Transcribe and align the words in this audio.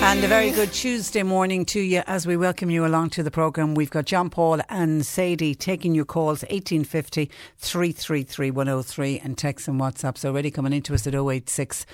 And 0.00 0.22
a 0.24 0.28
very 0.28 0.52
good 0.52 0.72
Tuesday 0.72 1.24
morning 1.24 1.64
to 1.66 1.80
you 1.80 2.02
as 2.06 2.26
we 2.26 2.36
welcome 2.36 2.70
you 2.70 2.86
along 2.86 3.10
to 3.10 3.22
the 3.22 3.30
programme. 3.32 3.74
We've 3.74 3.90
got 3.90 4.06
John 4.06 4.30
Paul 4.30 4.60
and 4.68 5.04
Sadie 5.04 5.56
taking 5.56 5.94
your 5.94 6.04
calls 6.04 6.42
1850 6.44 7.30
333 7.58 8.50
103 8.52 9.18
and 9.18 9.36
text 9.36 9.66
and 9.68 9.78
WhatsApps 9.78 10.24
already 10.24 10.50
coming 10.50 10.72
into 10.72 10.94
us 10.94 11.06
at 11.06 11.14
086 11.14 11.84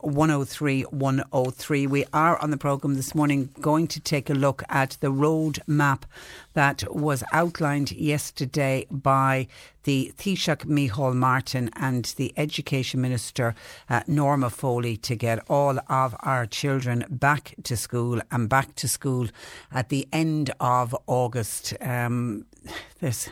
103 0.00 0.82
103. 0.82 1.86
We 1.86 2.04
are 2.12 2.38
on 2.38 2.50
the 2.50 2.56
programme 2.56 2.94
this 2.94 3.14
morning 3.14 3.50
going 3.60 3.86
to 3.88 4.00
take 4.00 4.30
a 4.30 4.34
look 4.34 4.64
at 4.68 4.96
the 5.00 5.12
road 5.12 5.60
map 5.66 6.06
that 6.56 6.82
was 6.90 7.22
outlined 7.32 7.92
yesterday 7.92 8.86
by 8.90 9.46
the 9.84 10.10
Taoiseach 10.16 10.64
Micheál 10.64 11.14
Martin 11.14 11.68
and 11.76 12.06
the 12.16 12.32
Education 12.34 13.02
Minister 13.02 13.54
uh, 13.90 14.00
Norma 14.06 14.48
Foley 14.48 14.96
to 14.96 15.14
get 15.14 15.44
all 15.50 15.78
of 15.90 16.16
our 16.20 16.46
children 16.46 17.04
back 17.10 17.54
to 17.64 17.76
school 17.76 18.22
and 18.30 18.48
back 18.48 18.74
to 18.76 18.88
school 18.88 19.28
at 19.70 19.90
the 19.90 20.08
end 20.14 20.50
of 20.58 20.96
August. 21.06 21.74
Um, 21.82 22.46
this. 23.00 23.28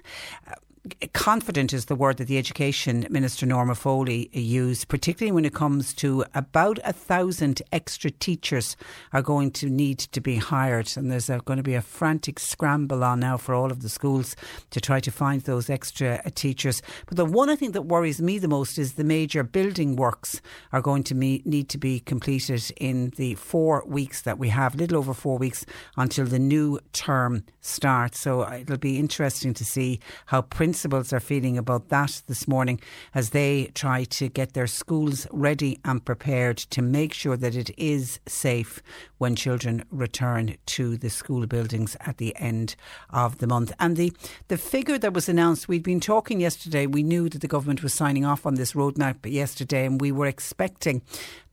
Confident 1.15 1.73
is 1.73 1.87
the 1.87 1.95
word 1.95 2.19
that 2.19 2.29
the 2.29 2.37
Education 2.37 3.07
Minister 3.09 3.47
Norma 3.47 3.75
Foley 3.75 4.29
used, 4.35 4.89
particularly 4.89 5.33
when 5.33 5.47
it 5.47 5.55
comes 5.55 5.95
to 5.95 6.27
about 6.35 6.79
a 6.85 6.93
thousand 6.93 7.63
extra 7.73 8.11
teachers 8.11 8.77
are 9.15 9.23
going 9.23 9.51
to 9.53 9.71
need 9.71 9.99
to 9.99 10.21
be 10.21 10.37
hired. 10.37 10.95
And 10.95 11.11
there's 11.11 11.29
going 11.29 11.57
to 11.57 11.63
be 11.63 11.73
a 11.73 11.81
frantic 11.81 12.39
scramble 12.39 13.03
on 13.03 13.21
now 13.21 13.39
for 13.39 13.55
all 13.55 13.71
of 13.71 13.81
the 13.81 13.89
schools 13.89 14.37
to 14.73 14.81
try 14.81 15.01
to 15.01 15.11
find 15.11 15.41
those 15.43 15.71
extra 15.71 16.21
teachers. 16.33 16.83
But 17.07 17.17
the 17.17 17.25
one 17.25 17.49
I 17.49 17.57
think 17.57 17.73
that 17.73 17.83
worries 17.83 18.21
me 18.21 18.39
the 18.39 18.47
most 18.47 18.77
is 18.77 18.93
the 18.93 19.05
major 19.05 19.43
building 19.43 19.97
works 19.97 20.43
are 20.71 20.83
going 20.83 21.05
to 21.05 21.15
me, 21.15 21.41
need 21.47 21.71
to 21.71 21.79
be 21.79 22.01
completed 22.01 22.71
in 22.77 23.11
the 23.17 23.37
four 23.37 23.85
weeks 23.87 24.21
that 24.23 24.39
we 24.39 24.51
have, 24.51 24.75
little 24.75 24.99
over 24.99 25.15
four 25.15 25.39
weeks 25.39 25.65
until 25.97 26.27
the 26.27 26.39
new 26.39 26.79
term 26.93 27.43
starts. 27.63 28.21
So 28.21 28.43
uh, 28.43 28.59
it'll 28.61 28.77
be 28.77 28.99
interesting 28.99 29.55
to 29.55 29.65
see 29.65 29.99
how 30.27 30.43
Prince 30.43 30.74
principals 30.75 31.13
are 31.13 31.21
feeling 31.21 31.57
about 31.57 31.89
that 31.89 32.21
this 32.27 32.49
morning 32.49 32.81
as 33.15 33.31
they 33.31 33.71
try 33.75 34.03
to 34.03 34.29
get 34.29 34.55
their 34.55 34.67
schools 34.67 35.25
ready 35.31 35.79
and 35.85 36.05
prepared 36.05 36.57
to 36.57 36.83
make 36.83 37.13
sure 37.13 37.37
that 37.37 37.55
it 37.55 37.71
is 37.79 38.19
safe 38.27 38.83
when 39.19 39.37
children 39.37 39.85
return 39.93 40.57
to 40.67 40.97
the 40.97 41.09
school 41.09 41.47
buildings 41.47 41.97
at 42.01 42.19
the 42.19 42.35
end 42.35 42.75
of 43.11 43.39
the 43.39 43.47
month. 43.47 43.71
And 43.79 43.97
the, 43.97 44.13
the 44.49 44.59
figure 44.59 44.99
that 44.99 45.15
was 45.15 45.29
announced, 45.29 45.69
we'd 45.69 45.85
been 45.85 46.01
talking 46.01 46.41
yesterday, 46.41 46.87
we 46.87 47.05
knew 47.05 47.29
that 47.29 47.41
the 47.41 47.47
government 47.47 47.85
was 47.85 47.95
signing 47.95 48.25
off 48.25 48.45
on 48.45 48.57
this 48.57 48.73
roadmap 48.73 49.31
yesterday, 49.31 49.87
and 49.87 50.01
we 50.01 50.11
were 50.11 50.27
expecting 50.27 51.03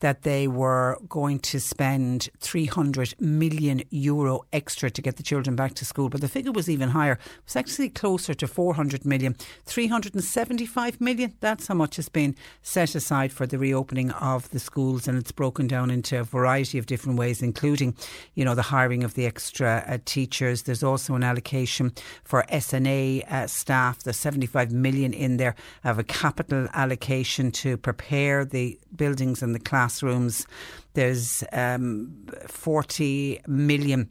that 0.02 0.24
they 0.24 0.48
were 0.48 0.98
going 1.08 1.40
to 1.40 1.60
spend 1.60 2.30
300 2.40 3.16
million 3.20 3.82
euro 3.90 4.42
extra 4.52 4.92
to 4.92 5.02
get 5.02 5.16
the 5.16 5.24
children 5.24 5.56
back 5.56 5.74
to 5.76 5.86
school. 5.86 6.10
But 6.10 6.22
the 6.22 6.28
figure 6.28 6.52
was 6.52 6.70
even 6.70 6.90
higher. 6.90 7.14
It 7.14 7.46
was 7.46 7.56
actually 7.56 7.90
closer 7.90 8.34
to 8.34 8.48
400 8.48 9.06
million. 9.06 9.36
375 9.66 11.00
million, 11.00 11.34
that's 11.40 11.68
how 11.68 11.76
much 11.76 11.96
has 11.96 12.10
been 12.10 12.36
set 12.62 12.96
aside 12.96 13.32
for 13.32 13.48
the 13.48 13.58
reopening 13.58 14.12
of 14.12 14.50
the 14.50 14.60
schools. 14.60 15.08
And 15.08 15.18
it's 15.18 15.32
broken 15.32 15.68
down 15.68 15.90
into 15.90 16.20
a 16.20 16.24
variety 16.24 16.78
of 16.78 16.88
different 16.88 17.18
ways, 17.18 17.42
including, 17.42 17.96
you 18.34 18.44
know, 18.44 18.56
the 18.56 18.62
hiring 18.64 19.04
of 19.04 19.14
the 19.14 19.26
extra 19.26 19.84
uh, 19.88 19.98
teachers. 20.06 20.64
There's 20.64 20.84
also 20.84 21.16
an 21.16 21.24
allocation 21.24 21.94
for 22.24 22.44
SNA 22.52 23.32
uh, 23.32 23.48
staff. 23.48 24.04
There's 24.04 24.18
75 24.18 24.72
million 24.72 25.14
in 25.14 25.38
there 25.38 25.56
of 25.84 26.00
a 26.00 26.04
capital 26.04 26.68
allocation 26.74 27.52
to 27.52 27.78
prepare 27.78 28.44
the 28.44 28.80
buildings 28.96 29.44
and 29.44 29.54
the 29.56 29.60
classrooms. 29.92 30.48
There's 30.94 31.44
um, 31.52 32.26
40 32.48 33.42
million 33.48 34.10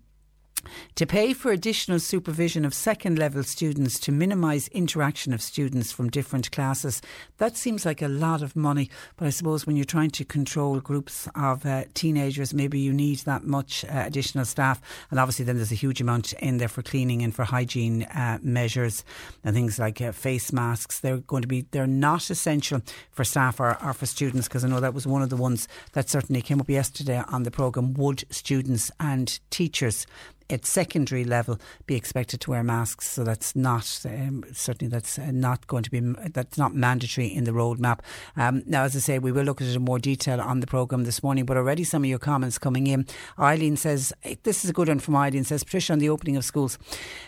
to 0.94 1.06
pay 1.06 1.32
for 1.32 1.52
additional 1.52 1.98
supervision 1.98 2.64
of 2.64 2.74
second 2.74 3.18
level 3.18 3.42
students 3.42 3.98
to 4.00 4.12
minimise 4.12 4.68
interaction 4.68 5.32
of 5.32 5.42
students 5.42 5.92
from 5.92 6.10
different 6.10 6.50
classes. 6.50 7.00
That 7.38 7.56
seems 7.56 7.86
like 7.86 8.02
a 8.02 8.08
lot 8.08 8.42
of 8.42 8.56
money, 8.56 8.90
but 9.16 9.26
I 9.26 9.30
suppose 9.30 9.66
when 9.66 9.76
you're 9.76 9.84
trying 9.84 10.10
to 10.10 10.24
control 10.24 10.80
groups 10.80 11.28
of 11.34 11.64
uh, 11.64 11.84
teenagers, 11.94 12.54
maybe 12.54 12.78
you 12.78 12.92
need 12.92 13.18
that 13.20 13.44
much 13.44 13.84
uh, 13.84 14.04
additional 14.06 14.44
staff. 14.44 14.80
And 15.10 15.18
obviously, 15.18 15.44
then 15.44 15.56
there's 15.56 15.72
a 15.72 15.76
huge 15.76 16.00
amount 16.00 16.32
in 16.34 16.58
there 16.58 16.68
for 16.68 16.82
cleaning 16.82 17.22
and 17.22 17.34
for 17.34 17.44
hygiene 17.44 18.04
uh, 18.04 18.38
measures 18.42 19.04
and 19.44 19.54
things 19.54 19.78
like 19.78 20.00
uh, 20.00 20.12
face 20.12 20.52
masks. 20.52 21.00
They're 21.00 21.18
going 21.18 21.42
to 21.42 21.48
be, 21.48 21.66
they're 21.70 21.86
not 21.86 22.30
essential 22.30 22.82
for 23.10 23.24
staff 23.24 23.60
or, 23.60 23.82
or 23.82 23.92
for 23.92 24.06
students 24.06 24.48
because 24.48 24.64
I 24.64 24.68
know 24.68 24.80
that 24.80 24.94
was 24.94 25.06
one 25.06 25.22
of 25.22 25.30
the 25.30 25.36
ones 25.36 25.68
that 25.92 26.08
certainly 26.08 26.42
came 26.42 26.60
up 26.60 26.68
yesterday 26.68 27.22
on 27.28 27.42
the 27.42 27.50
programme. 27.50 27.94
Would 27.94 28.24
students 28.30 28.90
and 29.00 29.38
teachers 29.50 30.06
at 30.50 30.66
secondary 30.66 31.24
level 31.24 31.58
be 31.86 31.96
expected 31.96 32.40
to 32.42 32.50
wear 32.50 32.62
masks. 32.62 33.08
So 33.08 33.24
that's 33.24 33.54
not 33.54 34.00
um, 34.04 34.44
certainly 34.52 34.90
that's 34.90 35.18
uh, 35.18 35.30
not 35.32 35.66
going 35.66 35.82
to 35.84 35.90
be 35.90 36.00
that's 36.30 36.58
not 36.58 36.74
mandatory 36.74 37.26
in 37.28 37.44
the 37.44 37.52
roadmap. 37.52 38.00
Um, 38.36 38.62
now, 38.66 38.84
as 38.84 38.96
I 38.96 39.00
say, 39.00 39.18
we 39.18 39.32
will 39.32 39.44
look 39.44 39.60
at 39.60 39.68
it 39.68 39.76
in 39.76 39.82
more 39.82 39.98
detail 39.98 40.40
on 40.40 40.60
the 40.60 40.66
program 40.66 41.04
this 41.04 41.22
morning. 41.22 41.44
But 41.44 41.56
already 41.56 41.84
some 41.84 42.02
of 42.02 42.08
your 42.08 42.18
comments 42.18 42.58
coming 42.58 42.86
in. 42.86 43.06
Eileen 43.38 43.76
says 43.76 44.12
this 44.42 44.64
is 44.64 44.70
a 44.70 44.72
good 44.72 44.88
one 44.88 44.98
from 44.98 45.16
Eileen. 45.16 45.44
Says 45.44 45.64
Patricia 45.64 45.92
on 45.92 45.98
the 45.98 46.10
opening 46.10 46.36
of 46.36 46.44
schools. 46.44 46.78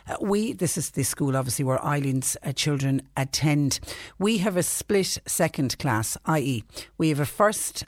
Uh, 0.09 0.17
we 0.21 0.53
this 0.53 0.77
is 0.77 0.91
the 0.91 1.03
school 1.03 1.37
obviously 1.37 1.65
where 1.65 1.85
Eileen's 1.85 2.37
uh, 2.43 2.53
children 2.53 3.03
attend. 3.17 3.81
We 4.19 4.39
have 4.39 4.57
a 4.57 4.63
split 4.63 5.19
second 5.27 5.79
class, 5.79 6.17
i.e., 6.27 6.65
we 6.99 7.09
have 7.09 7.21
a 7.21 7.27
first 7.27 7.85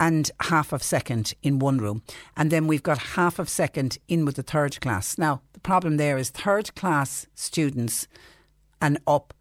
and 0.00 0.30
half 0.40 0.72
of 0.72 0.82
second 0.82 1.34
in 1.42 1.58
one 1.58 1.78
room. 1.78 2.02
And 2.36 2.50
then 2.50 2.66
we've 2.66 2.82
got 2.82 2.98
half 2.98 3.38
of 3.38 3.48
second 3.48 3.98
in 4.08 4.24
with 4.24 4.36
the 4.36 4.42
third 4.42 4.80
class. 4.80 5.18
Now, 5.18 5.42
the 5.52 5.60
problem 5.60 5.98
there 5.98 6.16
is 6.16 6.30
third 6.30 6.74
class 6.74 7.26
students 7.34 8.08
and 8.80 8.98
up 9.06 9.34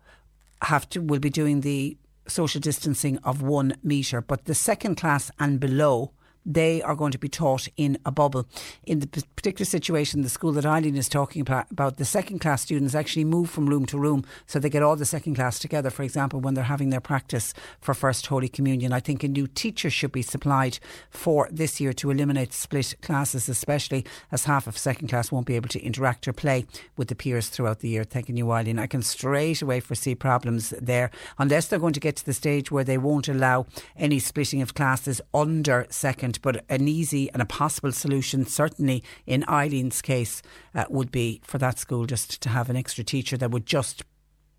have 0.63 0.87
to 0.89 0.99
will 0.99 1.19
be 1.19 1.29
doing 1.29 1.61
the 1.61 1.97
social 2.27 2.59
distancing 2.59 3.17
of 3.19 3.41
one 3.41 3.75
metre, 3.81 4.21
but 4.21 4.45
the 4.45 4.53
second 4.53 4.95
class 4.95 5.31
and 5.39 5.59
below 5.59 6.11
they 6.45 6.81
are 6.81 6.95
going 6.95 7.11
to 7.11 7.17
be 7.17 7.29
taught 7.29 7.67
in 7.77 7.97
a 8.05 8.11
bubble. 8.11 8.47
In 8.85 8.99
the 8.99 9.07
particular 9.35 9.65
situation, 9.65 10.21
the 10.21 10.29
school 10.29 10.51
that 10.53 10.65
Eileen 10.65 10.95
is 10.95 11.09
talking 11.09 11.41
about, 11.41 11.97
the 11.97 12.05
second 12.05 12.39
class 12.39 12.61
students 12.61 12.95
actually 12.95 13.25
move 13.25 13.49
from 13.49 13.67
room 13.67 13.85
to 13.87 13.97
room, 13.97 14.25
so 14.45 14.59
they 14.59 14.69
get 14.69 14.83
all 14.83 14.95
the 14.95 15.05
second 15.05 15.35
class 15.35 15.59
together. 15.59 15.89
For 15.89 16.03
example, 16.03 16.39
when 16.39 16.53
they're 16.53 16.63
having 16.63 16.89
their 16.89 17.01
practice 17.01 17.53
for 17.81 17.93
First 17.93 18.27
Holy 18.27 18.47
Communion, 18.47 18.93
I 18.93 18.99
think 18.99 19.23
a 19.23 19.27
new 19.27 19.47
teacher 19.47 19.89
should 19.89 20.11
be 20.11 20.21
supplied 20.21 20.79
for 21.09 21.49
this 21.51 21.79
year 21.79 21.93
to 21.93 22.11
eliminate 22.11 22.53
split 22.53 22.95
classes, 23.01 23.49
especially 23.49 24.05
as 24.31 24.45
half 24.45 24.67
of 24.67 24.77
second 24.77 25.07
class 25.07 25.31
won't 25.31 25.47
be 25.47 25.55
able 25.55 25.69
to 25.69 25.81
interact 25.81 26.27
or 26.27 26.33
play 26.33 26.65
with 26.97 27.07
the 27.07 27.15
peers 27.15 27.49
throughout 27.49 27.79
the 27.79 27.89
year. 27.89 28.03
Thanking 28.03 28.37
you, 28.37 28.51
Eileen. 28.51 28.79
I 28.79 28.87
can 28.87 29.01
straight 29.01 29.61
away 29.61 29.79
foresee 29.79 30.15
problems 30.15 30.69
there, 30.81 31.11
unless 31.37 31.67
they're 31.67 31.79
going 31.79 31.93
to 31.93 31.99
get 31.99 32.15
to 32.17 32.25
the 32.25 32.33
stage 32.33 32.71
where 32.71 32.83
they 32.83 32.97
won't 32.97 33.27
allow 33.27 33.65
any 33.97 34.19
splitting 34.19 34.61
of 34.61 34.73
classes 34.73 35.21
under 35.33 35.85
second. 35.89 36.28
But 36.37 36.63
an 36.69 36.87
easy 36.87 37.31
and 37.31 37.41
a 37.41 37.45
possible 37.45 37.91
solution, 37.91 38.45
certainly 38.45 39.03
in 39.25 39.43
Eileen's 39.49 40.01
case, 40.01 40.41
uh, 40.75 40.85
would 40.89 41.11
be 41.11 41.41
for 41.43 41.57
that 41.57 41.79
school 41.79 42.05
just 42.05 42.41
to 42.41 42.49
have 42.49 42.69
an 42.69 42.75
extra 42.75 43.03
teacher 43.03 43.37
that 43.37 43.51
would 43.51 43.65
just 43.65 44.03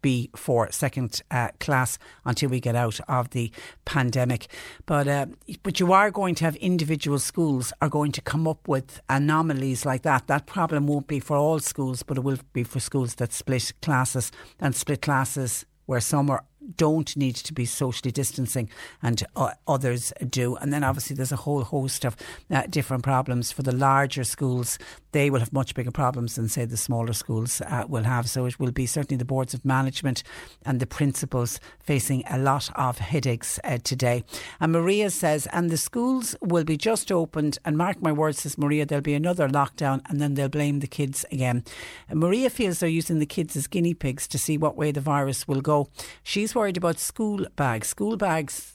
be 0.02 0.30
for 0.34 0.70
second 0.72 1.22
uh, 1.30 1.48
class 1.58 1.98
until 2.24 2.50
we 2.50 2.60
get 2.60 2.76
out 2.76 3.00
of 3.08 3.30
the 3.30 3.52
pandemic. 3.84 4.48
But 4.86 5.08
uh, 5.08 5.26
but 5.62 5.80
you 5.80 5.92
are 5.92 6.10
going 6.10 6.34
to 6.36 6.44
have 6.44 6.56
individual 6.56 7.18
schools 7.18 7.72
are 7.80 7.88
going 7.88 8.12
to 8.12 8.22
come 8.22 8.46
up 8.48 8.66
with 8.68 9.00
anomalies 9.08 9.84
like 9.84 10.02
that. 10.02 10.26
That 10.26 10.46
problem 10.46 10.86
won't 10.86 11.06
be 11.06 11.20
for 11.20 11.36
all 11.36 11.60
schools, 11.60 12.02
but 12.02 12.16
it 12.16 12.24
will 12.24 12.38
be 12.52 12.64
for 12.64 12.80
schools 12.80 13.16
that 13.16 13.32
split 13.32 13.72
classes 13.82 14.32
and 14.58 14.74
split 14.74 15.02
classes 15.02 15.66
where 15.86 16.00
some 16.00 16.30
are 16.30 16.44
don't 16.76 17.16
need 17.16 17.36
to 17.36 17.52
be 17.52 17.64
socially 17.64 18.12
distancing 18.12 18.68
and 19.02 19.22
uh, 19.36 19.50
others 19.66 20.12
do. 20.28 20.56
And 20.56 20.72
then 20.72 20.84
obviously 20.84 21.16
there's 21.16 21.32
a 21.32 21.36
whole 21.36 21.62
host 21.62 22.04
of 22.04 22.16
uh, 22.50 22.62
different 22.68 23.02
problems 23.02 23.52
for 23.52 23.62
the 23.62 23.72
larger 23.72 24.24
schools. 24.24 24.78
They 25.12 25.30
will 25.30 25.40
have 25.40 25.52
much 25.52 25.74
bigger 25.74 25.90
problems 25.90 26.36
than 26.36 26.48
say 26.48 26.64
the 26.64 26.76
smaller 26.76 27.12
schools 27.12 27.60
uh, 27.62 27.84
will 27.88 28.04
have. 28.04 28.28
So 28.28 28.46
it 28.46 28.60
will 28.60 28.70
be 28.70 28.86
certainly 28.86 29.18
the 29.18 29.24
boards 29.24 29.54
of 29.54 29.64
management 29.64 30.22
and 30.64 30.80
the 30.80 30.86
principals 30.86 31.58
facing 31.80 32.22
a 32.30 32.38
lot 32.38 32.70
of 32.76 32.98
headaches 32.98 33.58
uh, 33.64 33.78
today. 33.82 34.24
And 34.60 34.72
Maria 34.72 35.10
says, 35.10 35.48
and 35.52 35.70
the 35.70 35.76
schools 35.76 36.36
will 36.40 36.64
be 36.64 36.76
just 36.76 37.10
opened. 37.10 37.58
And 37.64 37.76
mark 37.76 38.00
my 38.00 38.12
words, 38.12 38.42
says 38.42 38.58
Maria, 38.58 38.86
there'll 38.86 39.02
be 39.02 39.14
another 39.14 39.48
lockdown 39.48 40.02
and 40.08 40.20
then 40.20 40.34
they'll 40.34 40.48
blame 40.48 40.80
the 40.80 40.86
kids 40.86 41.24
again. 41.32 41.64
And 42.08 42.20
Maria 42.20 42.50
feels 42.50 42.80
they're 42.80 42.88
using 42.88 43.18
the 43.18 43.26
kids 43.26 43.56
as 43.56 43.66
guinea 43.66 43.94
pigs 43.94 44.28
to 44.28 44.38
see 44.38 44.56
what 44.56 44.76
way 44.76 44.92
the 44.92 45.00
virus 45.00 45.48
will 45.48 45.60
go. 45.60 45.88
She's 46.22 46.49
worried 46.54 46.76
about 46.76 46.98
school 46.98 47.46
bags. 47.56 47.88
School 47.88 48.16
bags 48.16 48.74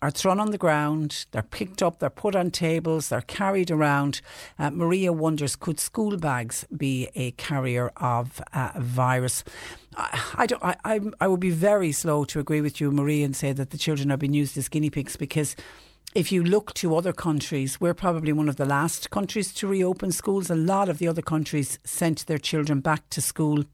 are 0.00 0.10
thrown 0.10 0.38
on 0.38 0.52
the 0.52 0.58
ground, 0.58 1.26
they're 1.32 1.42
picked 1.42 1.82
up, 1.82 1.98
they're 1.98 2.10
put 2.10 2.36
on 2.36 2.50
tables, 2.50 3.08
they're 3.08 3.20
carried 3.20 3.70
around. 3.70 4.20
Uh, 4.58 4.70
Maria 4.70 5.12
wonders 5.12 5.56
could 5.56 5.80
school 5.80 6.16
bags 6.16 6.64
be 6.76 7.08
a 7.14 7.32
carrier 7.32 7.90
of 7.96 8.40
uh, 8.52 8.70
virus? 8.76 9.42
I, 9.96 10.46
don't, 10.46 10.62
I, 10.62 10.76
I, 10.84 11.00
I 11.20 11.26
would 11.26 11.40
be 11.40 11.50
very 11.50 11.90
slow 11.90 12.24
to 12.26 12.38
agree 12.38 12.60
with 12.60 12.80
you, 12.80 12.92
Maria, 12.92 13.24
and 13.24 13.34
say 13.34 13.52
that 13.52 13.70
the 13.70 13.78
children 13.78 14.12
are 14.12 14.16
being 14.16 14.34
used 14.34 14.56
as 14.56 14.68
guinea 14.68 14.90
pigs 14.90 15.16
because 15.16 15.56
if 16.14 16.32
you 16.32 16.42
look 16.42 16.72
to 16.74 16.96
other 16.96 17.12
countries, 17.12 17.80
we're 17.80 17.94
probably 17.94 18.32
one 18.32 18.48
of 18.48 18.56
the 18.56 18.64
last 18.64 19.10
countries 19.10 19.52
to 19.54 19.66
reopen 19.66 20.12
schools. 20.12 20.48
A 20.48 20.54
lot 20.54 20.88
of 20.88 20.98
the 20.98 21.08
other 21.08 21.22
countries 21.22 21.78
sent 21.84 22.26
their 22.26 22.38
children 22.38 22.80
back 22.80 23.10
to 23.10 23.20
school 23.20 23.64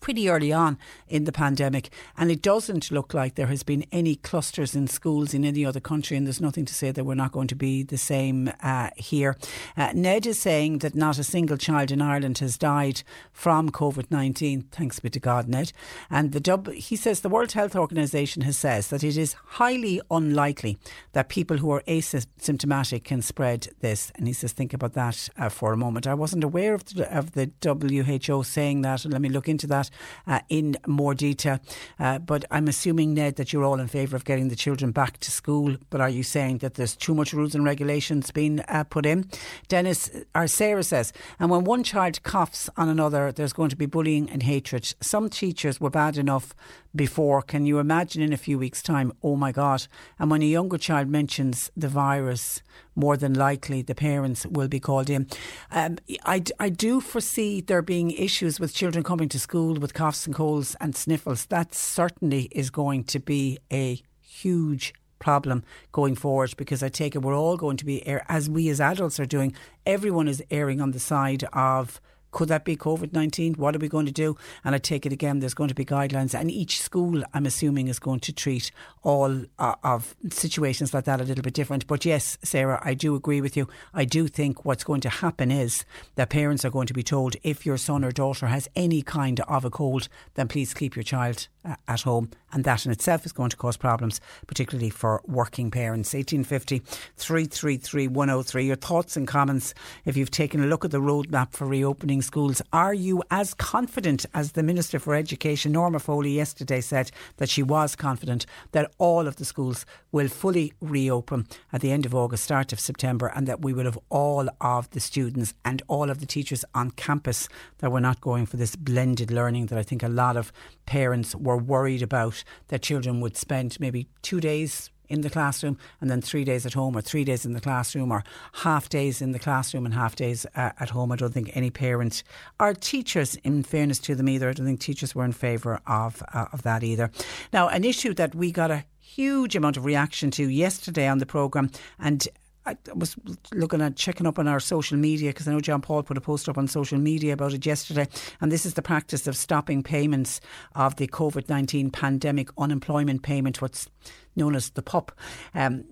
pretty 0.00 0.28
early 0.28 0.52
on 0.52 0.78
in 1.08 1.24
the 1.24 1.32
pandemic, 1.32 1.90
and 2.16 2.30
it 2.30 2.42
doesn't 2.42 2.90
look 2.90 3.12
like 3.12 3.34
there 3.34 3.48
has 3.48 3.62
been 3.62 3.84
any 3.90 4.14
clusters 4.14 4.74
in 4.74 4.86
schools 4.86 5.34
in 5.34 5.44
any 5.44 5.64
other 5.64 5.80
country, 5.80 6.16
and 6.16 6.26
there's 6.26 6.40
nothing 6.40 6.64
to 6.64 6.74
say 6.74 6.90
that 6.90 7.04
we're 7.04 7.14
not 7.14 7.32
going 7.32 7.48
to 7.48 7.56
be 7.56 7.82
the 7.82 7.98
same 7.98 8.52
uh, 8.62 8.90
here. 8.96 9.36
Uh, 9.76 9.92
Ned 9.94 10.26
is 10.26 10.38
saying 10.38 10.78
that 10.78 10.94
not 10.94 11.18
a 11.18 11.24
single 11.24 11.56
child 11.56 11.90
in 11.90 12.00
Ireland 12.00 12.38
has 12.38 12.56
died 12.56 13.02
from 13.32 13.70
COVID 13.70 14.10
19, 14.10 14.62
thanks 14.70 15.00
be 15.00 15.10
to 15.10 15.20
God, 15.20 15.48
Ned. 15.48 15.72
And 16.08 16.32
the 16.32 16.40
dub, 16.40 16.70
he 16.72 16.96
says 16.96 17.20
the 17.20 17.28
World 17.28 17.52
Health 17.52 17.74
Organization 17.74 18.42
has 18.42 18.58
says 18.58 18.88
that 18.88 19.02
it 19.02 19.16
is 19.16 19.32
highly 19.32 20.00
unlikely 20.10 20.78
that 21.12 21.28
people 21.28 21.56
who 21.56 21.70
are 21.70 21.82
asymptomatic 21.88 23.04
can 23.04 23.22
spread 23.22 23.68
this. 23.80 24.12
And 24.16 24.26
he 24.26 24.32
says, 24.32 24.52
think 24.52 24.74
about 24.74 24.92
that 24.92 25.28
uh, 25.38 25.48
for 25.48 25.72
a 25.72 25.76
moment. 25.76 26.06
I 26.06 26.14
wasn't 26.14 26.44
aware 26.44 26.74
of 26.74 26.84
the, 26.94 27.16
of 27.16 27.32
the 27.32 27.50
WHO 27.64 28.42
saying 28.42 28.82
that. 28.82 29.04
Let 29.04 29.20
me 29.20 29.28
look 29.28 29.48
into 29.48 29.66
that 29.68 29.79
uh, 30.26 30.40
in 30.48 30.76
more 30.86 31.14
detail. 31.14 31.60
Uh, 31.98 32.18
but 32.18 32.44
I'm 32.50 32.68
assuming, 32.68 33.14
Ned, 33.14 33.36
that 33.36 33.52
you're 33.52 33.64
all 33.64 33.80
in 33.80 33.88
favour 33.88 34.16
of 34.16 34.24
getting 34.24 34.48
the 34.48 34.56
children 34.56 34.90
back 34.90 35.18
to 35.18 35.30
school. 35.30 35.76
But 35.90 36.00
are 36.00 36.08
you 36.08 36.22
saying 36.22 36.58
that 36.58 36.74
there's 36.74 36.96
too 36.96 37.14
much 37.14 37.32
rules 37.32 37.54
and 37.54 37.64
regulations 37.64 38.30
being 38.30 38.60
uh, 38.68 38.84
put 38.84 39.06
in? 39.06 39.30
Dennis, 39.68 40.10
or 40.34 40.46
Sarah 40.46 40.82
says, 40.82 41.12
and 41.38 41.50
when 41.50 41.64
one 41.64 41.84
child 41.84 42.22
coughs 42.22 42.68
on 42.76 42.88
another, 42.88 43.32
there's 43.32 43.52
going 43.52 43.70
to 43.70 43.76
be 43.76 43.86
bullying 43.86 44.30
and 44.30 44.42
hatred. 44.42 44.94
Some 45.00 45.28
teachers 45.28 45.80
were 45.80 45.90
bad 45.90 46.18
enough 46.18 46.54
before. 46.94 47.42
Can 47.42 47.66
you 47.66 47.78
imagine 47.78 48.22
in 48.22 48.32
a 48.32 48.36
few 48.36 48.58
weeks' 48.58 48.82
time? 48.82 49.12
Oh 49.22 49.36
my 49.36 49.52
God. 49.52 49.86
And 50.18 50.30
when 50.30 50.42
a 50.42 50.46
younger 50.46 50.78
child 50.78 51.08
mentions 51.08 51.70
the 51.76 51.88
virus, 51.88 52.62
more 52.94 53.16
than 53.16 53.34
likely 53.34 53.82
the 53.82 53.94
parents 53.94 54.46
will 54.46 54.68
be 54.68 54.80
called 54.80 55.08
in. 55.08 55.28
Um, 55.70 55.98
I, 56.24 56.42
I 56.58 56.68
do 56.68 57.00
foresee 57.00 57.60
there 57.60 57.82
being 57.82 58.10
issues 58.10 58.58
with 58.58 58.74
children 58.74 59.04
coming 59.04 59.28
to 59.30 59.38
school 59.38 59.74
with 59.74 59.94
coughs 59.94 60.26
and 60.26 60.34
colds 60.34 60.76
and 60.80 60.96
sniffles. 60.96 61.46
That 61.46 61.74
certainly 61.74 62.48
is 62.52 62.70
going 62.70 63.04
to 63.04 63.20
be 63.20 63.58
a 63.72 64.02
huge 64.20 64.94
problem 65.18 65.62
going 65.92 66.16
forward 66.16 66.54
because 66.56 66.82
I 66.82 66.88
take 66.88 67.14
it 67.14 67.18
we're 67.18 67.36
all 67.36 67.56
going 67.56 67.76
to 67.76 67.84
be, 67.84 68.02
as 68.06 68.50
we 68.50 68.68
as 68.70 68.80
adults 68.80 69.20
are 69.20 69.26
doing, 69.26 69.54
everyone 69.86 70.26
is 70.26 70.42
erring 70.50 70.80
on 70.80 70.90
the 70.90 70.98
side 70.98 71.44
of 71.52 72.00
could 72.30 72.48
that 72.48 72.64
be 72.64 72.76
COVID 72.76 73.12
19? 73.12 73.54
What 73.54 73.74
are 73.74 73.78
we 73.78 73.88
going 73.88 74.06
to 74.06 74.12
do? 74.12 74.36
And 74.64 74.74
I 74.74 74.78
take 74.78 75.06
it 75.06 75.12
again, 75.12 75.40
there's 75.40 75.54
going 75.54 75.68
to 75.68 75.74
be 75.74 75.84
guidelines, 75.84 76.38
and 76.38 76.50
each 76.50 76.80
school, 76.80 77.22
I'm 77.34 77.46
assuming, 77.46 77.88
is 77.88 77.98
going 77.98 78.20
to 78.20 78.32
treat 78.32 78.70
all 79.02 79.44
uh, 79.58 79.74
of 79.82 80.14
situations 80.30 80.94
like 80.94 81.04
that 81.04 81.20
a 81.20 81.24
little 81.24 81.42
bit 81.42 81.54
different. 81.54 81.86
But 81.86 82.04
yes, 82.04 82.38
Sarah, 82.42 82.80
I 82.84 82.94
do 82.94 83.14
agree 83.14 83.40
with 83.40 83.56
you. 83.56 83.68
I 83.94 84.04
do 84.04 84.28
think 84.28 84.64
what's 84.64 84.84
going 84.84 85.00
to 85.02 85.08
happen 85.08 85.50
is 85.50 85.84
that 86.14 86.30
parents 86.30 86.64
are 86.64 86.70
going 86.70 86.86
to 86.86 86.94
be 86.94 87.02
told 87.02 87.36
if 87.42 87.66
your 87.66 87.76
son 87.76 88.04
or 88.04 88.12
daughter 88.12 88.46
has 88.46 88.68
any 88.76 89.02
kind 89.02 89.40
of 89.40 89.64
a 89.64 89.70
cold, 89.70 90.08
then 90.34 90.48
please 90.48 90.74
keep 90.74 90.96
your 90.96 91.02
child 91.02 91.48
at 91.86 92.02
home. 92.02 92.30
And 92.52 92.64
that 92.64 92.84
in 92.84 92.92
itself 92.92 93.24
is 93.24 93.32
going 93.32 93.50
to 93.50 93.56
cause 93.56 93.76
problems, 93.76 94.20
particularly 94.46 94.90
for 94.90 95.22
working 95.26 95.70
parents. 95.70 96.12
1850 96.14 96.80
333 97.16 98.08
103. 98.08 98.66
Your 98.66 98.76
thoughts 98.76 99.16
and 99.16 99.28
comments 99.28 99.74
if 100.04 100.16
you've 100.16 100.30
taken 100.30 100.62
a 100.62 100.66
look 100.66 100.84
at 100.84 100.90
the 100.90 101.00
roadmap 101.00 101.52
for 101.52 101.66
reopening 101.66 102.22
schools. 102.22 102.60
Are 102.72 102.94
you 102.94 103.22
as 103.30 103.54
confident 103.54 104.26
as 104.34 104.52
the 104.52 104.62
Minister 104.62 104.98
for 104.98 105.14
Education, 105.14 105.72
Norma 105.72 106.00
Foley, 106.00 106.32
yesterday 106.32 106.80
said 106.80 107.10
that 107.36 107.48
she 107.48 107.62
was 107.62 107.94
confident 107.94 108.46
that 108.72 108.90
all 108.98 109.26
of 109.28 109.36
the 109.36 109.44
schools 109.44 109.86
will 110.12 110.28
fully 110.28 110.72
reopen 110.80 111.46
at 111.72 111.80
the 111.80 111.92
end 111.92 112.04
of 112.04 112.14
August, 112.14 112.44
start 112.44 112.72
of 112.72 112.80
September, 112.80 113.28
and 113.34 113.46
that 113.46 113.62
we 113.62 113.72
will 113.72 113.84
have 113.84 113.98
all 114.08 114.48
of 114.60 114.90
the 114.90 115.00
students 115.00 115.54
and 115.64 115.82
all 115.88 116.10
of 116.10 116.18
the 116.18 116.26
teachers 116.26 116.64
on 116.74 116.90
campus 116.92 117.48
that 117.78 117.92
we're 117.92 118.00
not 118.00 118.20
going 118.20 118.46
for 118.46 118.56
this 118.56 118.74
blended 118.74 119.30
learning 119.30 119.66
that 119.66 119.78
I 119.78 119.82
think 119.82 120.02
a 120.02 120.08
lot 120.08 120.36
of 120.36 120.52
parents 120.86 121.34
were 121.36 121.49
worried 121.56 122.02
about 122.02 122.44
that 122.68 122.82
children 122.82 123.20
would 123.20 123.36
spend 123.36 123.78
maybe 123.80 124.08
two 124.22 124.40
days 124.40 124.90
in 125.10 125.22
the 125.22 125.28
classroom 125.28 125.76
and 126.00 126.08
then 126.08 126.22
three 126.22 126.44
days 126.44 126.64
at 126.64 126.72
home 126.72 126.96
or 126.96 127.02
three 127.02 127.24
days 127.24 127.44
in 127.44 127.52
the 127.52 127.60
classroom 127.60 128.12
or 128.12 128.22
half 128.52 128.88
days 128.88 129.20
in 129.20 129.32
the 129.32 129.38
classroom 129.38 129.84
and 129.84 129.92
half 129.92 130.16
days 130.16 130.46
uh, 130.54 130.70
at 130.78 130.90
home. 130.90 131.12
I 131.12 131.16
don't 131.16 131.34
think 131.34 131.50
any 131.54 131.70
parent 131.70 132.22
or 132.58 132.72
teachers, 132.72 133.34
in 133.36 133.64
fairness 133.64 133.98
to 134.00 134.14
them 134.14 134.28
either, 134.28 134.48
I 134.48 134.52
don't 134.52 134.66
think 134.66 134.80
teachers 134.80 135.14
were 135.14 135.24
in 135.24 135.32
favour 135.32 135.80
of, 135.86 136.22
uh, 136.32 136.46
of 136.52 136.62
that 136.62 136.82
either. 136.82 137.10
Now, 137.52 137.68
an 137.68 137.84
issue 137.84 138.14
that 138.14 138.34
we 138.34 138.52
got 138.52 138.70
a 138.70 138.84
huge 139.00 139.56
amount 139.56 139.76
of 139.76 139.84
reaction 139.84 140.30
to 140.30 140.48
yesterday 140.48 141.08
on 141.08 141.18
the 141.18 141.26
programme 141.26 141.70
and 141.98 142.28
I 142.66 142.76
was 142.94 143.16
looking 143.52 143.80
at 143.80 143.96
checking 143.96 144.26
up 144.26 144.38
on 144.38 144.46
our 144.46 144.60
social 144.60 144.98
media 144.98 145.30
because 145.30 145.48
I 145.48 145.52
know 145.52 145.60
John 145.60 145.80
Paul 145.80 146.02
put 146.02 146.18
a 146.18 146.20
post 146.20 146.48
up 146.48 146.58
on 146.58 146.68
social 146.68 146.98
media 146.98 147.32
about 147.32 147.54
it 147.54 147.64
yesterday. 147.64 148.06
And 148.40 148.52
this 148.52 148.66
is 148.66 148.74
the 148.74 148.82
practice 148.82 149.26
of 149.26 149.36
stopping 149.36 149.82
payments 149.82 150.40
of 150.74 150.96
the 150.96 151.08
COVID 151.08 151.48
19 151.48 151.90
pandemic 151.90 152.50
unemployment 152.58 153.22
payment, 153.22 153.62
what's 153.62 153.88
known 154.36 154.54
as 154.54 154.70
the 154.70 154.82
PUP. 154.82 155.12
Um, 155.54 155.84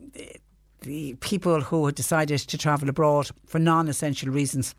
the 0.82 1.14
people 1.14 1.60
who 1.60 1.86
had 1.86 1.94
decided 1.94 2.38
to 2.40 2.58
travel 2.58 2.88
abroad 2.88 3.30
for 3.46 3.58
non 3.58 3.88
essential 3.88 4.30
reasons 4.30 4.74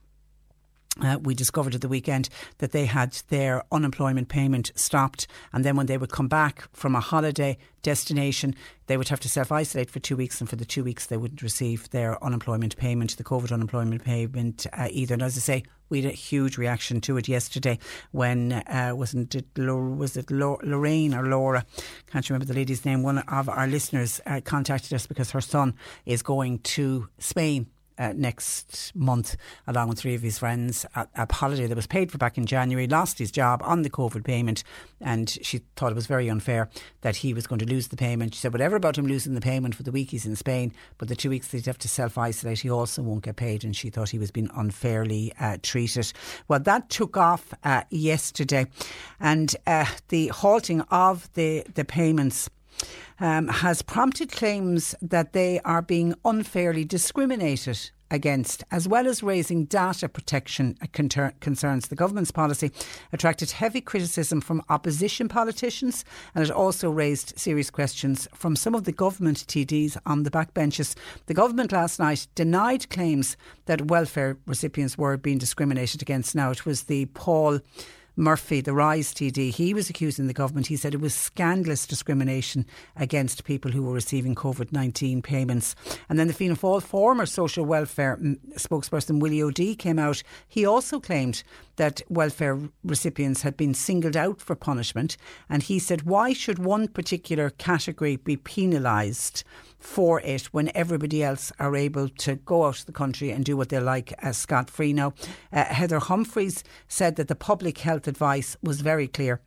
Uh, 1.01 1.18
we 1.22 1.34
discovered 1.34 1.75
at 1.75 1.82
the 1.82 1.88
weekend 1.88 2.29
that 2.58 2.72
they 2.72 2.86
had 2.86 3.13
their 3.29 3.63
unemployment 3.72 4.27
payment 4.27 4.72
stopped, 4.75 5.27
and 5.53 5.63
then 5.63 5.75
when 5.75 5.86
they 5.86 5.98
would 5.98 6.12
come 6.12 6.27
back 6.27 6.68
from 6.74 6.96
a 6.96 7.00
holiday 7.00 7.58
destination, 7.82 8.53
they 8.88 8.98
would 8.98 9.08
have 9.10 9.20
to 9.22 9.29
self 9.29 9.51
isolate 9.51 9.89
for 9.89 10.00
two 10.00 10.15
weeks, 10.15 10.39
and 10.39 10.50
for 10.50 10.56
the 10.56 10.65
two 10.65 10.84
weeks 10.84 11.06
they 11.06 11.18
wouldn't 11.18 11.41
receive 11.41 11.89
their 11.91 12.22
unemployment 12.24 12.75
payment, 12.77 13.15
the 13.18 13.24
COVID 13.24 13.51
unemployment 13.51 14.03
payment 14.03 14.68
uh, 14.74 14.88
either. 14.91 15.13
And 15.13 15.24
as 15.24 15.38
I 15.38 15.41
say, 15.41 15.63
we 15.89 16.01
had 16.01 16.12
a 16.12 16.15
huge 16.15 16.58
reaction 16.58 17.01
to 17.01 17.18
it 17.18 17.27
yesterday 17.27 17.79
when 18.12 18.53
uh, 18.53 18.91
wasn't 18.94 19.36
it 19.36 19.46
was 19.58 20.18
it 20.18 20.29
Lorraine 20.32 21.13
or 21.13 21.25
Laura? 21.27 21.65
Can't 22.08 22.29
remember 22.29 22.46
the 22.46 22.53
lady's 22.53 22.86
name. 22.86 23.03
One 23.03 23.20
of 23.20 23.50
our 23.50 23.68
listeners 23.68 24.22
uh, 24.25 24.41
contacted 24.44 24.94
us 24.94 25.08
because 25.08 25.32
her 25.32 25.41
son 25.41 25.74
is 26.06 26.22
going 26.22 26.60
to 26.60 27.10
Spain 27.18 27.68
uh, 28.00 28.13
next 28.15 28.96
month, 28.96 29.36
along 29.68 29.89
with 29.89 30.00
three 30.00 30.15
of 30.15 30.22
his 30.22 30.39
friends. 30.39 30.86
A, 30.96 31.08
a, 31.15 31.32
holiday 31.32 31.68
that 31.68 31.75
was 31.75 31.86
paid 31.86 32.12
for 32.12 32.18
back 32.18 32.38
in 32.38 32.46
January, 32.46 32.88
lost 32.88 33.20
his 33.20 33.29
job 33.29 33.62
on 33.63 33.82
the 33.82 33.89
COVID 33.89 34.24
payment, 34.24 34.63
and 35.01 35.29
she 35.41 35.60
thought 35.75 35.91
it 35.91 35.96
was 35.96 36.08
very 36.08 36.29
unfair 36.29 36.70
that 37.01 37.18
he 37.18 37.34
was 37.34 37.46
going 37.46 37.60
to 37.60 37.65
lose 37.65 37.89
the 37.89 37.98
payment. 37.98 38.34
She 38.34 38.39
said, 38.39 38.53
whatever 38.53 38.77
about 38.77 38.98
him 38.98 39.06
losing 39.06 39.36
the 39.36 39.41
payment 39.41 39.75
for 39.75 39.84
the 39.84 39.91
week 39.91 40.12
he's 40.12 40.25
in 40.25 40.36
Spain, 40.36 40.74
but 40.98 41.10
the 41.10 41.15
two 41.15 41.29
weeks 41.29 41.51
he'd 41.51 41.65
have 41.65 41.77
to 41.79 41.89
self 41.89 42.18
isolate, 42.18 42.60
he 42.60 42.70
also 42.70 43.01
won't 43.01 43.24
get 43.24 43.36
paid, 43.36 43.63
and 43.63 43.75
she 43.75 43.89
thought 43.89 44.10
he 44.10 44.20
was 44.20 44.32
being 44.32 44.50
unfairly 44.56 45.34
uh, 45.39 45.58
treated. 45.62 46.12
Well, 46.48 46.62
that 46.62 46.89
took 46.89 47.18
off 47.18 47.53
uh, 47.63 47.84
yesterday, 47.89 48.68
and 49.20 49.56
uh, 49.68 49.86
the 50.08 50.27
halting 50.27 50.82
of 50.89 51.32
the, 51.34 51.65
the 51.74 51.84
payments 51.84 52.50
um, 53.19 53.47
has 53.47 53.81
prompted 53.81 54.31
claims 54.31 54.95
that 55.01 55.33
they 55.33 55.59
are 55.61 55.81
being 55.81 56.13
unfairly 56.25 56.85
discriminated 56.85 57.91
against, 58.11 58.63
as 58.71 58.88
well 58.88 59.07
as 59.07 59.21
raising 59.21 59.65
data 59.65 60.09
protection 60.09 60.75
concerns. 61.39 61.88
The 61.88 61.95
government's 61.95 62.31
policy 62.31 62.71
attracted 63.13 63.51
heavy 63.51 63.81
criticism 63.81 64.41
from 64.41 64.63
opposition 64.69 65.27
politicians 65.27 66.03
and 66.33 66.43
it 66.43 66.51
also 66.51 66.89
raised 66.89 67.38
serious 67.38 67.69
questions 67.69 68.27
from 68.33 68.55
some 68.55 68.73
of 68.73 68.85
the 68.85 68.91
government 68.91 69.45
TDs 69.47 69.97
on 70.05 70.23
the 70.23 70.31
backbenches. 70.31 70.95
The 71.27 71.33
government 71.33 71.71
last 71.71 71.99
night 71.99 72.27
denied 72.35 72.89
claims 72.89 73.38
that 73.65 73.89
welfare 73.89 74.38
recipients 74.45 74.97
were 74.97 75.17
being 75.17 75.38
discriminated 75.38 76.01
against. 76.01 76.35
Now, 76.35 76.51
it 76.51 76.65
was 76.65 76.83
the 76.83 77.05
Paul 77.07 77.59
Murphy, 78.19 78.59
the 78.59 78.73
Rise 78.73 79.13
TD, 79.13 79.51
he 79.51 79.73
was 79.73 79.89
accusing 79.89 80.27
the 80.27 80.33
government. 80.33 80.67
He 80.67 80.75
said 80.75 80.93
it 80.93 80.99
was 80.99 81.15
scandalous 81.15 81.88
discrimination 81.88 82.65
against 82.97 83.45
people 83.45 83.71
who 83.71 83.81
were 83.81 83.93
receiving 83.93 84.35
COVID 84.35 84.73
19 84.73 85.21
payments. 85.21 85.73
And 86.09 86.19
then 86.19 86.27
the 86.27 86.33
Fianna 86.33 86.55
Fáil 86.55 86.83
former 86.83 87.25
social 87.25 87.63
welfare 87.63 88.17
mm, 88.17 88.38
spokesperson, 88.55 89.21
Willie 89.21 89.41
O'Dea, 89.41 89.73
came 89.73 89.97
out. 89.97 90.21
He 90.49 90.65
also 90.65 90.99
claimed 90.99 91.43
that 91.79 92.01
welfare 92.09 92.59
recipients 92.83 93.41
had 93.41 93.57
been 93.57 93.74
singled 93.74 94.15
out 94.15 94.41
for 94.41 94.53
punishment. 94.53 95.17
And 95.50 95.63
he 95.63 95.79
said, 95.79 96.03
why 96.03 96.33
should 96.33 96.59
one 96.59 96.89
particular 96.89 97.50
category 97.50 98.17
be 98.17 98.38
penalised? 98.38 99.43
for 99.79 100.19
it 100.21 100.43
when 100.48 100.69
everybody 100.75 101.24
else 101.24 101.53
are 101.57 101.74
able 101.74 102.09
to 102.09 102.36
go 102.36 102.65
out 102.65 102.79
of 102.79 102.86
the 102.86 102.91
country 102.91 103.31
and 103.31 103.45
do 103.45 103.55
what 103.55 103.69
they 103.69 103.79
like 103.79 104.13
as 104.19 104.38
scot 104.38 104.69
free. 104.69 104.91
Now, 104.91 105.13
uh, 105.53 105.63
Heather 105.63 106.00
Humphreys 106.00 106.65
said 106.89 107.15
that 107.15 107.29
the 107.29 107.33
public 107.36 107.77
health 107.77 108.05
advice 108.05 108.57
was 108.62 108.81
very 108.81 109.07
clear. 109.07 109.39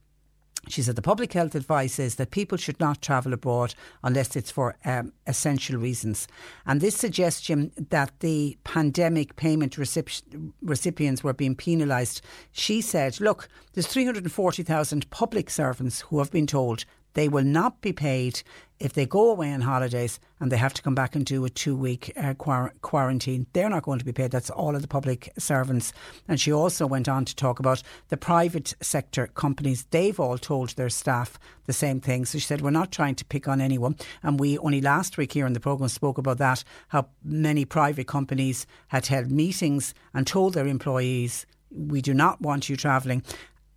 She 0.69 0.83
said 0.83 0.95
the 0.95 1.02
public 1.02 1.33
health 1.33 1.54
advice 1.57 1.99
is 1.99 2.14
that 2.16 2.31
people 2.31 2.57
should 2.57 2.78
not 2.78 3.02
travel 3.02 3.33
abroad 3.33 3.75
unless 4.04 4.37
it's 4.37 4.50
for 4.50 4.76
um, 4.85 5.12
essential 5.26 5.76
reasons. 5.76 6.28
And 6.66 6.81
this 6.81 6.97
suggestion 6.97 7.73
that 7.90 8.12
the 8.21 8.57
pandemic 8.62 9.35
payment 9.35 9.75
recip- 9.75 10.52
recipients 10.62 11.25
were 11.25 11.33
being 11.33 11.57
penalised, 11.57 12.23
she 12.52 12.81
said, 12.81 13.21
look, 13.21 13.49
there's 13.73 13.88
340,000 13.88 15.11
public 15.11 15.50
servants 15.50 16.02
who 16.02 16.19
have 16.21 16.31
been 16.31 16.47
told 16.47 16.85
they 17.14 17.28
will 17.28 17.45
not 17.45 17.81
be 17.81 17.92
paid 17.92 18.42
if 18.83 18.95
they 18.95 19.07
go 19.07 19.31
away 19.31 19.52
on 19.52 19.61
holidays 19.61 20.19
and 20.40 20.50
they 20.50 20.57
have 20.57 20.75
to 20.75 20.83
come 20.83 20.95
back 20.95 21.14
and 21.14 21.25
do 21.25 21.45
a 21.45 21.50
two 21.50 21.76
week 21.76 22.12
uh, 22.16 22.35
quarantine. 22.35 23.47
They're 23.52 23.71
not 23.71 23.85
going 23.85 24.00
to 24.00 24.04
be 24.04 24.12
paid. 24.12 24.33
That's 24.33 24.50
all 24.50 24.75
of 24.75 24.83
the 24.83 24.88
public 24.88 25.33
servants. 25.38 25.92
And 26.26 26.40
she 26.40 26.52
also 26.52 26.85
went 26.87 27.09
on 27.09 27.25
to 27.26 27.37
talk 27.37 27.61
about 27.61 27.83
the 28.09 28.16
private 28.16 28.75
sector 28.81 29.28
companies. 29.28 29.87
They've 29.90 30.19
all 30.19 30.37
told 30.37 30.71
their 30.71 30.88
staff 30.88 31.38
the 31.66 31.73
same 31.73 32.00
thing. 32.00 32.25
So 32.25 32.38
she 32.38 32.45
said, 32.45 32.61
We're 32.61 32.71
not 32.71 32.90
trying 32.90 33.14
to 33.16 33.25
pick 33.25 33.47
on 33.47 33.61
anyone. 33.61 33.97
And 34.23 34.40
we 34.40 34.59
only 34.59 34.81
last 34.81 35.16
week 35.16 35.33
here 35.33 35.47
in 35.47 35.52
the 35.52 35.61
programme 35.61 35.88
spoke 35.88 36.19
about 36.19 36.38
that, 36.38 36.64
how 36.88 37.07
many 37.23 37.64
private 37.64 38.09
companies 38.09 38.66
had 38.88 39.07
held 39.07 39.31
meetings 39.31 39.95
and 40.12 40.26
told 40.26 40.54
their 40.54 40.66
employees 40.66 41.47
we 41.71 42.02
do 42.02 42.12
not 42.12 42.40
want 42.40 42.69
you 42.69 42.76
travelling 42.76 43.23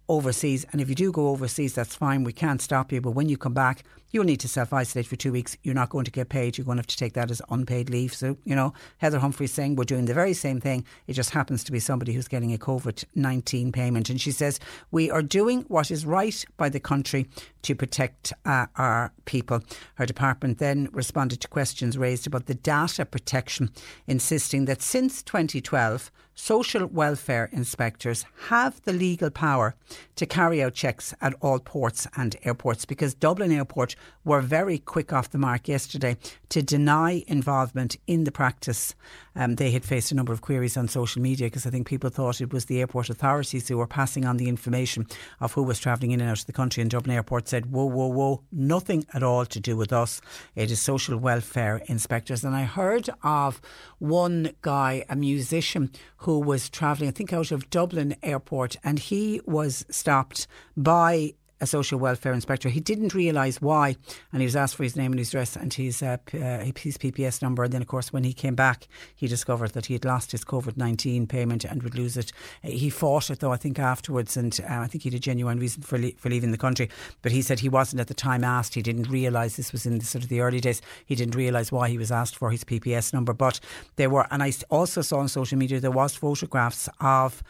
overseas. 0.08 0.66
And 0.72 0.82
if 0.82 0.90
you 0.90 0.96
do 0.96 1.12
go 1.12 1.30
overseas, 1.30 1.74
that's 1.74 1.96
fine. 1.96 2.24
We 2.24 2.34
can't 2.34 2.62
stop 2.62 2.92
you. 2.92 3.02
But 3.02 3.12
when 3.12 3.30
you 3.30 3.38
come 3.38 3.54
back, 3.54 3.84
you'll 4.12 4.24
need 4.24 4.40
to 4.40 4.48
self 4.48 4.72
isolate 4.72 5.08
for 5.08 5.16
two 5.16 5.32
weeks. 5.32 5.58
You're 5.64 5.76
not 5.76 5.90
going 5.90 6.06
to 6.06 6.12
get 6.12 6.30
paid. 6.30 6.58
You're 6.58 6.66
going 6.66 6.78
to 6.78 6.80
have 6.80 6.88
to 6.88 6.98
take 6.98 7.14
that 7.14 7.30
as 7.30 7.42
unpaid 7.50 7.90
leave. 7.90 8.14
So, 8.14 8.38
you 8.46 8.56
know, 8.56 8.74
Heather 9.00 9.20
Humphreys 9.20 9.54
saying 9.54 9.76
we're 9.76 9.84
doing 9.84 10.06
the 10.06 10.14
very 10.14 10.34
same 10.34 10.62
thing. 10.62 10.86
It 11.08 11.14
just 11.14 11.32
happens 11.32 11.64
to 11.66 11.72
be 11.72 11.80
somebody 11.80 12.14
who's 12.14 12.28
getting 12.28 12.54
a 12.54 12.58
COVID 12.58 13.04
19 13.16 13.72
payment. 13.72 14.10
And 14.10 14.20
she 14.20 14.32
says, 14.32 14.60
We 14.92 15.12
are 15.12 15.22
doing 15.22 15.66
what 15.68 15.92
is 15.92 16.06
right 16.06 16.46
by 16.58 16.70
the 16.70 16.80
country 16.80 17.28
to 17.66 17.76
protect 17.76 18.32
uh, 18.46 18.68
our 18.76 19.12
people. 19.26 19.62
Her 19.96 20.06
department 20.06 20.60
then 20.60 20.88
responded 20.92 21.42
to 21.42 21.48
questions 21.48 21.98
raised 21.98 22.28
about 22.28 22.46
the 22.46 22.54
data 22.54 23.06
protection, 23.06 23.72
insisting 24.08 24.66
that 24.66 24.84
since 24.84 25.24
2012, 25.24 26.12
social 26.36 26.86
welfare 26.88 27.50
inspectors 27.54 28.26
have 28.50 28.82
the 28.84 28.94
legal 28.94 29.30
power 29.30 29.74
to 30.16 30.26
carry 30.26 30.62
out 30.62 30.74
checks 30.74 31.14
at 31.22 31.34
all 31.42 31.60
ports 31.60 32.08
and 32.18 32.36
airports 32.44 32.86
because 32.86 33.14
Dublin 33.14 33.52
Airport 33.52 33.96
were 34.26 34.42
very 34.42 34.78
quick 34.78 35.14
off 35.14 35.32
the 35.32 35.38
mark 35.38 35.68
yesterday 35.68 36.18
to 36.50 36.62
deny 36.62 37.24
involvement 37.28 37.96
in 38.06 38.26
the 38.26 38.32
practice. 38.32 38.96
Um, 39.36 39.56
they 39.56 39.72
had 39.72 39.86
faced 39.86 40.12
a 40.12 40.16
number 40.16 40.34
of 40.34 40.42
queries 40.42 40.78
on 40.78 40.88
social 40.88 41.22
media 41.22 41.48
because 41.48 41.66
I 41.66 41.70
think 41.70 41.88
people 41.88 42.10
thought 42.10 42.42
it 42.42 42.54
was 42.54 42.66
the 42.66 42.82
airport 42.82 43.10
authorities 43.10 43.68
who 43.68 43.78
were 43.78 43.88
passing 43.88 44.26
on 44.26 44.38
the 44.38 44.50
information 44.50 45.08
of 45.40 45.54
who 45.54 45.64
was 45.64 45.80
travelling 45.80 46.12
in 46.12 46.22
and 46.22 46.30
out 46.30 46.40
of 46.40 46.46
the 46.46 46.54
country. 46.54 46.82
And 46.82 46.92
Dublin 46.92 47.16
Airport 47.16 47.48
said, 47.56 47.72
whoa, 47.72 47.86
whoa, 47.86 48.08
whoa, 48.08 48.44
nothing 48.52 49.06
at 49.14 49.24
all 49.24 49.46
to 49.46 49.60
do 49.62 49.78
with 49.78 49.94
us. 49.94 50.20
It 50.56 50.72
is 50.72 50.82
social 50.82 51.18
welfare 51.18 51.82
inspectors. 51.86 52.44
And 52.44 52.54
I 52.54 52.64
heard 52.64 53.10
of 53.24 53.62
one 53.98 54.52
guy, 54.62 55.06
a 55.08 55.16
musician, 55.16 55.90
who 56.18 56.40
was 56.40 56.70
travelling, 56.70 57.08
I 57.08 57.14
think, 57.14 57.32
out 57.32 57.52
of 57.52 57.70
Dublin 57.70 58.18
Airport, 58.22 58.76
and 58.84 59.00
he 59.00 59.40
was 59.46 59.86
stopped 59.90 60.48
by 60.76 61.36
a 61.62 61.66
social 61.66 62.00
welfare 62.00 62.34
inspector. 62.34 62.70
He 62.70 62.80
didn't 62.80 63.14
realise 63.14 63.62
why, 63.62 63.96
and 64.32 64.42
he 64.42 64.46
was 64.46 64.56
asked 64.56 64.76
for 64.76 64.84
his 64.84 64.96
name 64.96 65.12
and 65.12 65.20
his 65.20 65.30
address 65.30 65.56
and 65.56 65.74
his 65.74 66.02
uh, 66.04 66.18
uh, 66.34 66.66
his 66.76 66.98
PPS 66.98 67.42
number. 67.42 67.64
And 67.64 67.74
then, 67.74 67.82
of 67.82 67.88
course, 67.88 68.12
when 68.12 68.24
he 68.24 68.34
came 68.34 68.56
back, 68.56 68.88
he 69.16 69.28
discovered 69.28 69.72
that 69.72 69.86
he 69.86 69.94
had 69.94 70.06
lost 70.06 70.32
his 70.32 70.44
COVID 70.44 70.78
nineteen 70.78 71.28
payment 71.28 71.64
and 71.64 71.82
would 71.84 71.96
lose 71.96 72.18
it. 72.18 72.32
Uh, 72.64 72.70
he 72.70 72.90
fought 72.90 73.30
it 73.30 73.40
though, 73.40 73.54
I 73.54 73.58
think 73.58 73.80
afterwards, 73.80 74.36
and 74.36 74.60
uh, 74.70 74.80
I 74.80 74.88
think 74.88 75.04
he 75.04 75.10
had 75.10 75.18
a 75.18 75.20
genuine 75.20 75.60
reason 75.60 75.82
for 75.82 75.98
le- 75.98 76.12
for 76.18 76.30
leaving 76.30 76.52
the 76.52 76.58
country. 76.58 76.90
But 77.22 77.32
he 77.32 77.42
said 77.42 77.60
he 77.60 77.70
wasn't 77.70 78.02
at 78.02 78.08
the 78.08 78.14
time 78.14 78.44
asked. 78.44 78.74
He 78.74 78.82
didn't 78.82 79.10
realise 79.10 79.56
this 79.56 79.72
was 79.72 79.86
in 79.86 80.00
the, 80.00 80.06
sort 80.06 80.24
of 80.24 80.30
the 80.30 80.42
early 80.42 80.60
days. 80.60 80.82
He 81.06 81.16
didn't 81.16 81.36
realise 81.36 81.72
why 81.72 81.90
he 81.90 81.98
was 81.98 82.12
asked 82.12 82.36
for 82.36 82.52
his 82.52 82.64
PPS 82.64 83.14
number. 83.14 83.34
But 83.34 83.60
there 83.96 84.10
were, 84.10 84.28
and 84.32 84.44
I 84.44 84.52
also 84.70 85.02
saw 85.02 85.20
on 85.20 85.28
social 85.28 85.58
media 85.58 85.80
there 85.80 85.92
was 85.92 86.16
photographs 86.16 86.90
of 87.00 87.44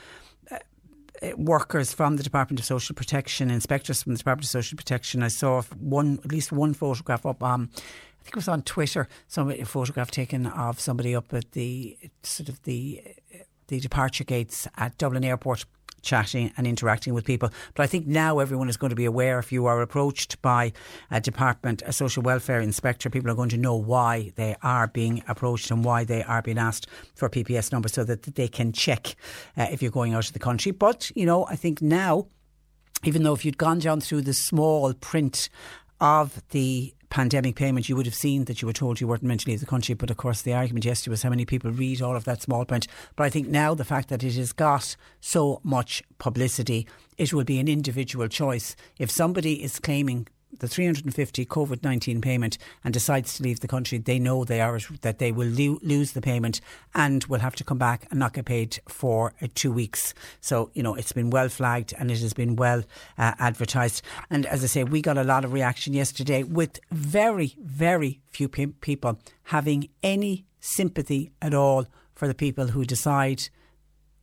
Uh, 1.22 1.32
workers 1.38 1.94
from 1.94 2.18
the 2.18 2.24
Department 2.24 2.60
of 2.60 2.66
Social 2.66 2.96
Protection, 2.96 3.50
inspectors 3.50 4.04
from 4.04 4.14
the 4.14 4.18
Department 4.18 4.46
of 4.46 4.50
Social 4.50 4.76
Protection. 4.78 5.24
I 5.24 5.30
saw 5.30 5.62
one, 5.80 6.20
at 6.24 6.32
least 6.32 6.52
one 6.52 6.74
photograph 6.74 7.26
up. 7.26 7.42
I 7.42 7.58
think 7.58 7.70
it 8.30 8.36
was 8.36 8.48
on 8.48 8.64
Twitter. 8.64 9.08
Some 9.28 9.50
a 9.52 9.64
photograph 9.64 10.12
taken 10.12 10.48
of 10.48 10.80
somebody 10.80 11.16
up 11.16 11.34
at 11.34 11.52
the 11.52 11.98
sort 12.24 12.50
of 12.50 12.62
the 12.64 13.02
uh, 13.34 13.38
the 13.68 13.80
departure 13.80 14.24
gates 14.24 14.68
at 14.78 14.98
Dublin 14.98 15.24
Airport 15.24 15.66
chatting 16.06 16.54
and 16.56 16.66
interacting 16.66 17.14
with 17.14 17.26
people. 17.26 17.50
But 17.74 17.84
I 17.84 17.88
think 17.88 18.08
now 18.08 18.40
everyone 18.40 18.70
is 18.70 18.78
going 18.78 18.92
to 18.92 18.96
be 18.96 19.06
aware 19.06 19.40
if 19.40 19.52
you 19.52 19.66
are 19.66 19.82
approached 19.82 20.42
by 20.42 20.72
a 21.12 21.20
department, 21.20 21.82
a 21.86 21.92
social 21.92 22.24
welfare 22.24 22.62
inspector, 22.62 23.10
people 23.10 23.30
are 23.30 23.36
going 23.36 23.50
to 23.50 23.58
know 23.58 23.76
why 23.76 24.32
they 24.36 24.56
are 24.64 24.88
being 24.88 25.24
approached 25.28 25.70
and 25.72 25.84
why 25.84 26.06
they 26.06 26.24
are 26.24 26.42
being 26.42 26.58
asked 26.58 26.88
for 27.16 27.30
PPS 27.30 27.72
numbers 27.72 27.94
so 27.94 28.04
that 28.06 28.24
they 28.24 28.48
can 28.48 28.72
check 28.72 29.16
uh, 29.58 29.68
if 29.72 29.82
you're 29.82 29.92
going 29.92 30.14
out 30.14 30.28
of 30.28 30.34
the 30.34 30.40
country. 30.40 30.72
But, 30.72 31.12
you 31.16 31.26
know, 31.26 31.46
I 31.48 31.56
think 31.56 31.82
now 31.82 32.28
even 33.04 33.24
though 33.24 33.34
if 33.34 33.46
you'd 33.46 33.58
gone 33.58 33.80
down 33.80 34.02
through 34.02 34.22
the 34.22 34.34
small 34.34 34.94
print 34.94 35.50
of 36.00 36.42
the 36.50 36.94
pandemic 37.16 37.56
payment, 37.56 37.88
you 37.88 37.96
would 37.96 38.06
have 38.06 38.14
seen 38.14 38.44
that 38.44 38.62
you 38.62 38.66
were 38.66 38.74
told 38.74 39.00
you 39.00 39.08
weren't 39.08 39.24
meant 39.24 39.40
to 39.40 39.50
leave 39.50 39.62
the 39.62 39.66
country. 39.66 39.96
But 39.96 40.12
of 40.12 40.18
course, 40.18 40.42
the 40.42 40.54
argument 40.54 40.84
yesterday 40.84 41.12
was 41.12 41.24
how 41.24 41.30
many 41.30 41.46
people 41.46 41.72
read 41.72 42.02
all 42.02 42.14
of 42.14 42.26
that 42.26 42.42
small 42.42 42.66
print. 42.66 42.88
But 43.16 43.24
I 43.24 43.30
think 43.30 43.48
now 43.48 43.74
the 43.74 43.86
fact 43.86 44.10
that 44.10 44.22
it 44.22 44.36
has 44.36 44.52
got 44.52 44.98
so 45.22 45.62
much 45.64 46.04
publicity, 46.18 46.86
it 47.18 47.32
will 47.32 47.46
be 47.46 47.58
an 47.58 47.70
individual 47.70 48.28
choice. 48.28 48.76
If 49.00 49.10
somebody 49.10 49.64
is 49.64 49.80
claiming 49.80 50.28
the 50.60 50.68
350 50.68 51.46
COVID 51.46 51.84
19 51.84 52.22
payment 52.22 52.58
and 52.84 52.94
decides 52.94 53.36
to 53.36 53.44
leave 53.44 53.60
the 53.60 53.68
country, 53.68 53.98
they 53.98 54.20
know 54.20 54.44
they 54.44 54.62
are 54.62 54.80
that 55.02 55.20
they 55.20 55.32
will 55.32 55.48
lo- 55.48 55.80
lose 55.82 56.12
the 56.12 56.22
payment 56.22 56.62
and 56.94 57.24
will 57.26 57.40
have 57.40 57.56
to 57.56 57.64
come 57.64 57.78
back 57.78 58.08
and 58.10 58.20
not 58.20 58.34
get 58.34 58.46
paid 58.46 58.80
for 58.88 59.34
uh, 59.42 59.48
two 59.56 59.72
weeks. 59.72 60.14
So, 60.42 60.72
you 60.74 60.84
know, 60.84 60.96
it's 60.96 61.12
been 61.12 61.30
well 61.30 61.50
flagged 61.50 61.94
and 61.98 62.12
it 62.12 62.20
has 62.20 62.34
been 62.34 62.56
well 62.56 62.84
uh, 63.18 63.34
advertised. 63.40 64.02
And 64.30 64.46
as 64.46 64.64
I 64.64 64.68
say, 64.68 64.84
we 64.84 65.02
got 65.02 65.18
a 65.18 65.24
lot 65.24 65.46
of 65.46 65.54
reaction 65.54 65.94
yesterday 65.94 66.44
with 66.44 66.80
very, 66.92 67.56
very 67.60 68.22
few 68.30 68.48
pe- 68.48 68.68
people 68.68 69.20
having 69.44 69.90
any 70.04 70.46
sympathy 70.60 71.32
at 71.42 71.54
all 71.54 71.86
for 72.16 72.28
the 72.28 72.34
people 72.34 72.68
who 72.68 72.86
decide 72.86 73.50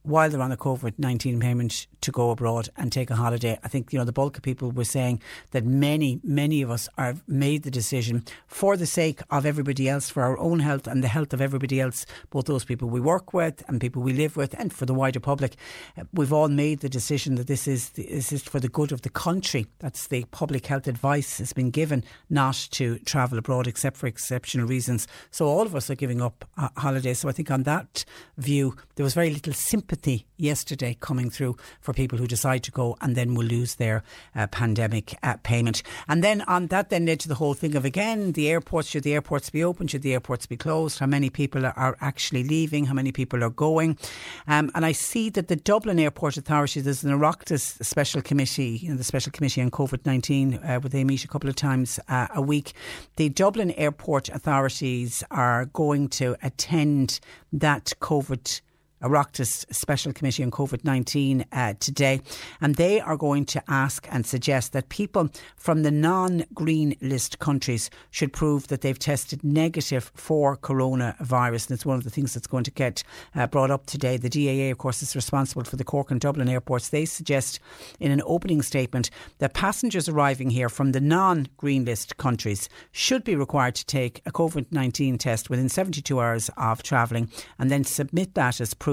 while 0.02 0.28
they're 0.28 0.40
on 0.40 0.52
a 0.52 0.56
COVID 0.56 0.98
19 0.98 1.38
payment 1.40 1.86
to 2.02 2.12
go 2.12 2.30
abroad 2.30 2.68
and 2.76 2.92
take 2.92 3.11
a 3.11 3.16
holiday. 3.16 3.59
I 3.64 3.68
think, 3.68 3.92
you 3.92 3.99
know, 3.99 4.04
the 4.04 4.12
bulk 4.12 4.37
of 4.37 4.42
people 4.42 4.71
were 4.71 4.85
saying 4.85 5.21
that 5.50 5.64
many, 5.64 6.21
many 6.23 6.62
of 6.62 6.71
us 6.71 6.88
have 6.99 7.23
made 7.26 7.62
the 7.62 7.71
decision 7.71 8.25
for 8.47 8.76
the 8.76 8.87
sake 8.87 9.23
of 9.30 9.47
everybody 9.47 9.88
else, 9.88 10.11
for 10.11 10.23
our 10.23 10.38
own 10.38 10.61
health 10.61 10.87
and 10.87 11.02
the 11.02 11.09
health 11.09 11.32
of 11.32 11.40
everybody 11.40 11.80
else, 11.80 12.06
both 12.30 12.47
those 12.47 12.64
people 12.64 12.88
we 12.88 13.00
work 13.00 13.32
with 13.32 13.62
and 13.68 13.80
people 13.80 14.02
we 14.02 14.12
live 14.12 14.37
with, 14.37 14.54
and 14.59 14.73
for 14.73 14.87
the 14.87 14.94
wider 14.94 15.21
public. 15.21 15.56
Uh, 15.97 16.04
We've 16.12 16.32
all 16.32 16.49
made 16.49 16.80
the 16.80 16.88
decision 16.88 17.37
that 17.37 17.47
this 17.47 17.66
is, 17.66 17.90
this 17.90 18.32
is 18.32 18.42
for 18.42 18.61
the 18.61 18.68
good 18.68 18.92
of 18.92 19.02
the 19.02 19.09
country. 19.09 19.66
That's 19.78 20.09
the 20.09 20.25
public 20.30 20.66
health 20.66 20.87
advice 20.87 21.38
has 21.38 21.52
been 21.52 21.71
given 21.71 22.04
not 22.28 22.68
to 22.73 22.99
travel 22.99 23.38
abroad 23.38 23.66
except 23.66 23.97
for 23.97 24.06
exceptional 24.06 24.66
reasons. 24.66 25.09
So 25.30 25.47
all 25.47 25.62
of 25.62 25.75
us 25.75 25.88
are 25.88 25.94
giving 25.94 26.21
up 26.21 26.44
uh, 26.59 26.68
holidays. 26.76 27.21
So 27.21 27.28
I 27.28 27.32
think 27.32 27.50
on 27.50 27.62
that 27.62 28.04
view, 28.37 28.76
there 28.97 29.04
was 29.04 29.14
very 29.14 29.30
little 29.30 29.52
sympathy 29.52 30.26
yesterday 30.37 30.97
coming 31.00 31.30
through 31.30 31.56
for 31.80 31.91
people 31.92 32.18
who 32.18 32.26
decide 32.26 32.62
to 32.64 32.70
go 32.70 32.96
and 33.00 33.16
then 33.16 33.34
will 33.34 33.46
lose 33.46 33.76
their 33.76 34.02
uh, 34.34 34.46
pandemic 34.46 35.16
uh, 35.22 35.37
payment. 35.42 35.82
And 36.08 36.22
then 36.22 36.42
on 36.42 36.68
that 36.68 36.90
then 36.90 37.06
led 37.06 37.20
to 37.20 37.28
the 37.28 37.34
whole 37.37 37.54
thing 37.54 37.75
of 37.76 37.84
again, 37.84 38.32
the 38.32 38.49
airports, 38.49 38.88
should 38.88 39.02
the 39.02 39.14
airports 39.14 39.50
be 39.50 39.64
open? 39.64 39.87
Should 39.87 40.02
the 40.02 40.12
airports 40.12 40.46
be 40.46 40.56
closed? 40.56 40.99
How 40.99 41.06
many 41.06 41.30
people 41.30 41.66
are, 41.66 41.75
are 41.76 41.96
actually 42.00 42.44
leaving? 42.44 42.87
How 42.87 42.94
many 42.94 43.12
people 43.12 43.42
are 43.44 43.50
going? 43.50 43.99
Um, 44.46 44.70
and 44.75 44.84
I 44.84 44.92
see 44.92 45.30
that 45.30 45.49
the 45.49 45.56
Dublin 45.56 45.99
Airport 45.99 46.37
Authority, 46.37 46.80
there's 46.80 47.04
an 47.04 47.11
Oireachtas 47.11 47.84
special 47.84 48.22
committee, 48.22 48.78
you 48.82 48.90
know, 48.90 48.96
the 48.96 49.04
special 49.04 49.32
committee 49.32 49.62
on 49.62 49.70
COVID-19 49.70 50.54
uh, 50.56 50.80
where 50.80 50.90
they 50.90 51.04
meet 51.04 51.25
a 51.25 51.28
couple 51.28 51.49
of 51.49 51.56
times 51.56 51.99
uh, 52.08 52.28
a 52.34 52.42
week. 52.42 52.72
The 53.16 53.28
Dublin 53.28 53.72
Airport 53.72 54.28
authorities 54.28 55.22
are 55.30 55.66
going 55.66 56.08
to 56.08 56.37
attend 56.42 57.20
that 57.52 57.92
COVID 58.00 58.61
Oireachtas 59.02 59.66
Special 59.75 60.12
Committee 60.12 60.42
on 60.42 60.50
COVID 60.50 60.85
19 60.85 61.44
uh, 61.52 61.75
today, 61.80 62.21
and 62.61 62.76
they 62.76 63.00
are 63.00 63.16
going 63.16 63.44
to 63.47 63.62
ask 63.68 64.06
and 64.11 64.25
suggest 64.25 64.73
that 64.73 64.88
people 64.88 65.28
from 65.56 65.82
the 65.82 65.90
non 65.90 66.44
green 66.54 66.97
list 67.00 67.38
countries 67.38 67.90
should 68.11 68.32
prove 68.32 68.68
that 68.68 68.82
they've 68.82 68.99
tested 68.99 69.42
negative 69.42 70.12
for 70.14 70.56
coronavirus. 70.56 71.68
And 71.68 71.75
it's 71.75 71.87
one 71.87 71.97
of 71.97 72.04
the 72.04 72.11
things 72.11 72.35
that's 72.35 72.47
going 72.47 72.64
to 72.64 72.71
get 72.71 73.02
uh, 73.35 73.47
brought 73.49 73.71
up 73.71 73.87
today. 73.87 74.16
The 74.16 74.30
DAA, 74.30 74.71
of 74.71 74.78
course, 74.78 75.02
is 75.02 75.16
responsible 75.16 75.64
for 75.64 75.76
the 75.76 75.85
Cork 75.85 76.11
and 76.11 76.21
Dublin 76.21 76.49
airports. 76.49 76.90
They 76.90 77.04
suggest 77.04 77.59
in 77.99 78.12
an 78.12 78.23
opening 78.25 78.62
statement 78.62 79.11
that 79.38 79.54
passengers 79.54 80.09
arriving 80.09 80.50
here 80.50 80.68
from 80.68 80.92
the 80.92 81.00
non 81.00 81.49
green 81.56 81.85
list 81.85 82.16
countries 82.18 82.68
should 82.92 83.25
be 83.25 83.35
required 83.35 83.75
to 83.75 83.87
take 83.87 84.23
a 84.26 84.32
COVID 84.32 84.66
19 84.71 85.18
test 85.18 85.50
within 85.50 85.68
72 85.68 86.21
hours 86.21 86.50
of 86.56 86.82
travelling 86.82 87.28
and 87.59 87.71
then 87.71 87.85
submit 87.85 88.35
that 88.35 88.61
as 88.61 88.75
proof 88.75 88.91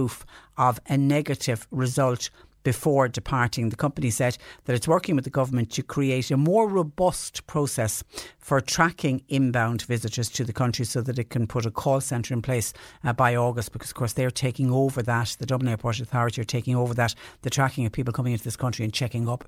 of 0.58 0.79
a 0.88 0.98
negative 0.98 1.68
result 1.72 2.29
before 2.63 3.08
departing. 3.08 3.70
The 3.70 3.75
company 3.75 4.10
said 4.10 4.38
that 4.65 4.75
it's 4.75 4.88
working 4.88 5.15
with 5.15 5.24
the 5.24 5.29
government 5.29 5.72
to 5.72 5.84
create 5.84 6.29
a 6.32 6.38
more 6.38 6.68
robust 6.68 7.48
process 7.48 8.03
for 8.38 8.60
tracking 8.62 9.24
inbound 9.27 9.84
visitors 9.84 10.29
to 10.32 10.44
the 10.44 10.53
country 10.53 10.86
so 10.86 11.01
that 11.01 11.20
it 11.20 11.29
can 11.29 11.48
put 11.48 11.65
a 11.65 11.72
call 11.72 12.01
centre 12.01 12.34
in 12.34 12.41
place 12.41 12.74
uh, 13.03 13.13
by 13.13 13.36
August 13.36 13.72
because, 13.72 13.91
of 13.91 13.96
course, 13.96 14.13
they're 14.13 14.32
taking 14.32 14.72
over 14.72 15.01
that. 15.01 15.36
The 15.39 15.46
Dublin 15.46 15.70
Airport 15.70 16.00
Authority 16.00 16.41
are 16.41 16.46
taking 16.46 16.75
over 16.75 16.94
that, 16.94 17.15
the 17.41 17.50
tracking 17.50 17.86
of 17.86 17.91
people 17.91 18.13
coming 18.13 18.34
into 18.34 18.44
this 18.44 18.58
country 18.58 18.84
and 18.84 18.94
checking 18.94 19.27
up 19.29 19.46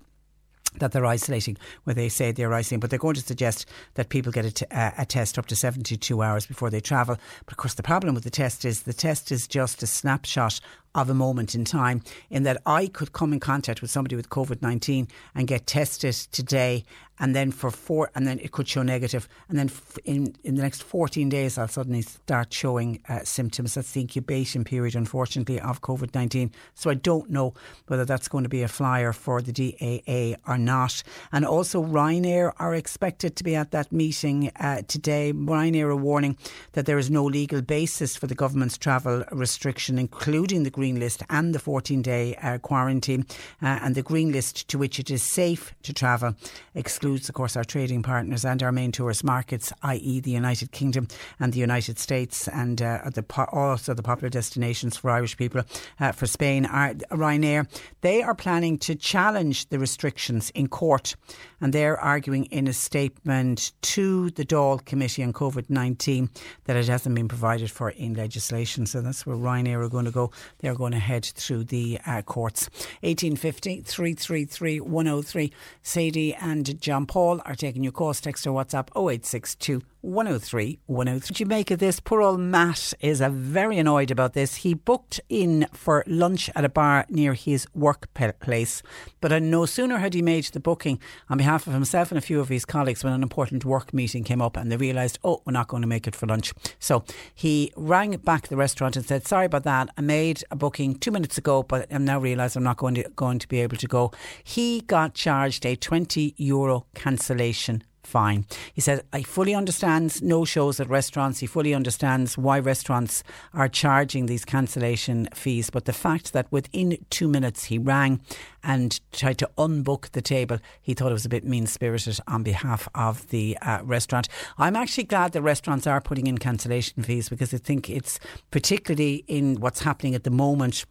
that 0.79 0.91
they're 0.91 1.05
isolating 1.05 1.57
where 1.83 1.93
they 1.93 2.09
say 2.09 2.31
they're 2.31 2.53
isolating, 2.53 2.79
but 2.79 2.89
they're 2.89 2.99
going 2.99 3.15
to 3.15 3.21
suggest 3.21 3.65
that 3.95 4.09
people 4.09 4.31
get 4.31 4.63
uh, 4.71 4.91
a 4.97 5.05
test 5.05 5.37
up 5.37 5.45
to 5.47 5.55
72 5.55 6.21
hours 6.21 6.45
before 6.45 6.69
they 6.69 6.79
travel. 6.79 7.17
But 7.45 7.53
of 7.53 7.57
course, 7.57 7.73
the 7.73 7.83
problem 7.83 8.15
with 8.15 8.23
the 8.23 8.29
test 8.29 8.65
is 8.65 8.83
the 8.83 8.93
test 8.93 9.31
is 9.31 9.47
just 9.47 9.83
a 9.83 9.87
snapshot 9.87 10.59
of 10.95 11.09
a 11.09 11.13
moment 11.13 11.55
in 11.55 11.65
time, 11.65 12.01
in 12.29 12.43
that 12.43 12.61
I 12.65 12.87
could 12.87 13.13
come 13.13 13.33
in 13.33 13.39
contact 13.39 13.81
with 13.81 13.91
somebody 13.91 14.15
with 14.15 14.29
COVID 14.29 14.61
19 14.61 15.07
and 15.35 15.47
get 15.47 15.67
tested 15.67 16.13
today. 16.31 16.83
And 17.19 17.35
then 17.35 17.51
for 17.51 17.69
four, 17.69 18.09
and 18.15 18.25
then 18.25 18.39
it 18.39 18.51
could 18.51 18.67
show 18.67 18.81
negative, 18.81 19.27
and 19.47 19.55
then 19.55 19.69
in 20.05 20.35
in 20.43 20.55
the 20.55 20.63
next 20.63 20.81
fourteen 20.81 21.29
days, 21.29 21.55
I'll 21.55 21.67
suddenly 21.67 22.01
start 22.01 22.51
showing 22.51 22.99
uh, 23.07 23.19
symptoms. 23.23 23.75
That's 23.75 23.91
the 23.91 24.01
incubation 24.01 24.63
period, 24.63 24.95
unfortunately, 24.95 25.59
of 25.59 25.81
COVID 25.81 26.15
nineteen. 26.15 26.51
So 26.73 26.89
I 26.89 26.95
don't 26.95 27.29
know 27.29 27.53
whether 27.85 28.05
that's 28.05 28.27
going 28.27 28.43
to 28.43 28.49
be 28.49 28.63
a 28.63 28.67
flyer 28.67 29.13
for 29.13 29.39
the 29.39 29.51
DAA 29.51 30.35
or 30.47 30.57
not. 30.57 31.03
And 31.31 31.45
also, 31.45 31.83
Ryanair 31.83 32.53
are 32.57 32.73
expected 32.73 33.35
to 33.35 33.43
be 33.43 33.55
at 33.55 33.69
that 33.69 33.91
meeting 33.91 34.49
uh, 34.59 34.81
today. 34.87 35.31
Ryanair 35.31 35.89
are 35.89 35.95
warning 35.95 36.37
that 36.71 36.87
there 36.87 36.97
is 36.97 37.11
no 37.11 37.23
legal 37.23 37.61
basis 37.61 38.15
for 38.15 38.25
the 38.25 38.33
government's 38.33 38.79
travel 38.79 39.23
restriction, 39.31 39.99
including 39.99 40.63
the 40.63 40.71
green 40.81 40.99
list 40.99 41.21
and 41.29 41.53
the 41.53 41.59
14 41.59 42.01
day 42.01 42.35
uh, 42.41 42.57
quarantine. 42.57 43.23
Uh, 43.61 43.77
and 43.83 43.93
the 43.93 44.01
green 44.01 44.31
list 44.31 44.67
to 44.67 44.79
which 44.79 44.97
it 44.97 45.11
is 45.11 45.21
safe 45.21 45.75
to 45.83 45.93
travel 45.93 46.33
excludes, 46.73 47.29
of 47.29 47.35
course, 47.35 47.55
our 47.55 47.63
trading 47.63 48.01
partners 48.01 48.43
and 48.43 48.63
our 48.63 48.71
main 48.71 48.91
tourist 48.91 49.23
markets, 49.23 49.71
i.e., 49.83 50.19
the 50.21 50.31
United 50.31 50.71
Kingdom 50.71 51.07
and 51.39 51.53
the 51.53 51.59
United 51.59 51.99
States, 51.99 52.47
and 52.47 52.81
uh, 52.81 53.11
the 53.13 53.21
po- 53.21 53.47
also 53.51 53.93
the 53.93 54.01
popular 54.01 54.29
destinations 54.29 54.97
for 54.97 55.11
Irish 55.11 55.37
people. 55.37 55.61
Uh, 55.99 56.11
for 56.11 56.25
Spain, 56.25 56.65
are, 56.65 56.95
Ryanair, 57.11 57.67
they 58.01 58.23
are 58.23 58.33
planning 58.33 58.79
to 58.79 58.95
challenge 58.95 59.69
the 59.69 59.77
restrictions 59.77 60.49
in 60.55 60.67
court, 60.67 61.15
and 61.59 61.73
they're 61.73 61.99
arguing 61.99 62.45
in 62.45 62.67
a 62.67 62.73
statement 62.73 63.71
to 63.81 64.31
the 64.31 64.45
Dáil 64.45 64.83
Committee 64.83 65.23
on 65.23 65.31
COVID 65.31 65.69
19 65.69 66.27
that 66.65 66.75
it 66.75 66.87
hasn't 66.87 67.13
been 67.13 67.27
provided 67.27 67.69
for 67.69 67.91
in 67.91 68.15
legislation. 68.15 68.87
So 68.87 69.01
that's 69.01 69.27
where 69.27 69.35
Ryanair 69.35 69.85
are 69.85 69.91
going 69.91 70.05
to 70.05 70.11
go. 70.11 70.31
They're 70.59 70.70
going 70.75 70.91
to 70.93 70.99
head 70.99 71.25
through 71.25 71.65
the 71.65 71.99
uh, 72.05 72.21
courts. 72.21 72.69
1850 73.01 73.81
333 73.81 74.79
103. 74.79 75.53
Sadie 75.81 76.33
and 76.35 76.79
John 76.81 77.05
Paul 77.05 77.41
are 77.45 77.55
taking 77.55 77.83
your 77.83 77.91
calls. 77.91 78.21
Text 78.21 78.45
or 78.47 78.51
WhatsApp 78.51 78.89
0862 78.95 79.81
103 80.01 80.79
103. 80.85 81.31
What 81.31 81.37
do 81.37 81.43
you 81.43 81.47
make 81.47 81.71
of 81.71 81.79
this? 81.79 81.99
Poor 81.99 82.21
old 82.21 82.39
Matt 82.39 82.93
is 82.99 83.21
uh, 83.21 83.29
very 83.29 83.77
annoyed 83.77 84.11
about 84.11 84.33
this. 84.33 84.55
He 84.57 84.73
booked 84.73 85.21
in 85.29 85.67
for 85.73 86.03
lunch 86.07 86.49
at 86.55 86.65
a 86.65 86.69
bar 86.69 87.05
near 87.09 87.33
his 87.33 87.67
workplace, 87.73 88.81
but 89.19 89.31
uh, 89.31 89.39
no 89.39 89.65
sooner 89.65 89.99
had 89.99 90.13
he 90.13 90.21
made 90.21 90.45
the 90.45 90.59
booking 90.59 90.99
on 91.29 91.37
behalf 91.37 91.67
of 91.67 91.73
himself 91.73 92.11
and 92.11 92.17
a 92.17 92.21
few 92.21 92.39
of 92.39 92.49
his 92.49 92.65
colleagues 92.65 93.03
when 93.03 93.13
an 93.13 93.23
important 93.23 93.63
work 93.63 93.93
meeting 93.93 94.23
came 94.23 94.41
up 94.41 94.57
and 94.57 94.71
they 94.71 94.77
realised, 94.77 95.19
oh, 95.23 95.41
we're 95.45 95.53
not 95.53 95.67
going 95.67 95.81
to 95.81 95.87
make 95.87 96.07
it 96.07 96.15
for 96.15 96.25
lunch. 96.25 96.53
So 96.79 97.03
he 97.33 97.71
rang 97.75 98.17
back 98.17 98.47
the 98.47 98.57
restaurant 98.57 98.95
and 98.95 99.05
said, 99.05 99.27
sorry 99.27 99.45
about 99.45 99.63
that. 99.63 99.89
I 99.97 100.01
made 100.01 100.43
a 100.49 100.55
booking 100.55 100.95
two 100.95 101.11
minutes 101.11 101.37
ago, 101.37 101.63
but 101.63 101.87
I'm 101.91 102.05
now 102.05 102.19
realised 102.19 102.57
I'm 102.57 102.63
not 102.63 102.77
going 102.77 102.95
to, 102.95 103.09
going 103.15 103.39
to 103.39 103.47
be 103.47 103.61
able 103.61 103.77
to 103.77 103.87
go. 103.87 104.11
He 104.43 104.81
got 104.81 105.13
charged 105.13 105.65
a 105.65 105.75
20 105.75 106.33
euro 106.37 106.85
cancellation 106.95 107.83
fine. 108.11 108.45
He 108.73 108.81
said, 108.81 109.03
I 109.13 109.23
fully 109.23 109.55
understand 109.55 110.21
no 110.21 110.43
shows 110.45 110.79
at 110.79 110.89
restaurants. 110.89 111.39
He 111.39 111.47
fully 111.47 111.73
understands 111.73 112.37
why 112.37 112.59
restaurants 112.59 113.23
are 113.53 113.69
charging 113.69 114.25
these 114.25 114.43
cancellation 114.43 115.29
fees. 115.33 115.69
But 115.69 115.85
the 115.85 115.93
fact 115.93 116.33
that 116.33 116.51
within 116.51 116.97
two 117.09 117.29
minutes 117.29 117.65
he 117.65 117.77
rang 117.77 118.21
and 118.63 118.99
tried 119.13 119.37
to 119.39 119.49
unbook 119.57 120.11
the 120.11 120.21
table, 120.21 120.59
he 120.81 120.93
thought 120.93 121.11
it 121.11 121.13
was 121.13 121.25
a 121.25 121.29
bit 121.29 121.45
mean 121.45 121.65
spirited 121.65 122.19
on 122.27 122.43
behalf 122.43 122.89
of 122.93 123.27
the 123.29 123.57
uh, 123.61 123.79
restaurant. 123.83 124.27
I'm 124.57 124.75
actually 124.75 125.05
glad 125.05 125.31
that 125.31 125.41
restaurants 125.41 125.87
are 125.87 126.01
putting 126.01 126.27
in 126.27 126.37
cancellation 126.37 127.03
fees 127.03 127.29
because 127.29 127.53
I 127.53 127.57
think 127.57 127.89
it's 127.89 128.19
particularly 128.51 129.23
in 129.27 129.59
what's 129.61 129.81
happening 129.81 130.15
at 130.15 130.25
the 130.25 130.31
moment 130.31 130.85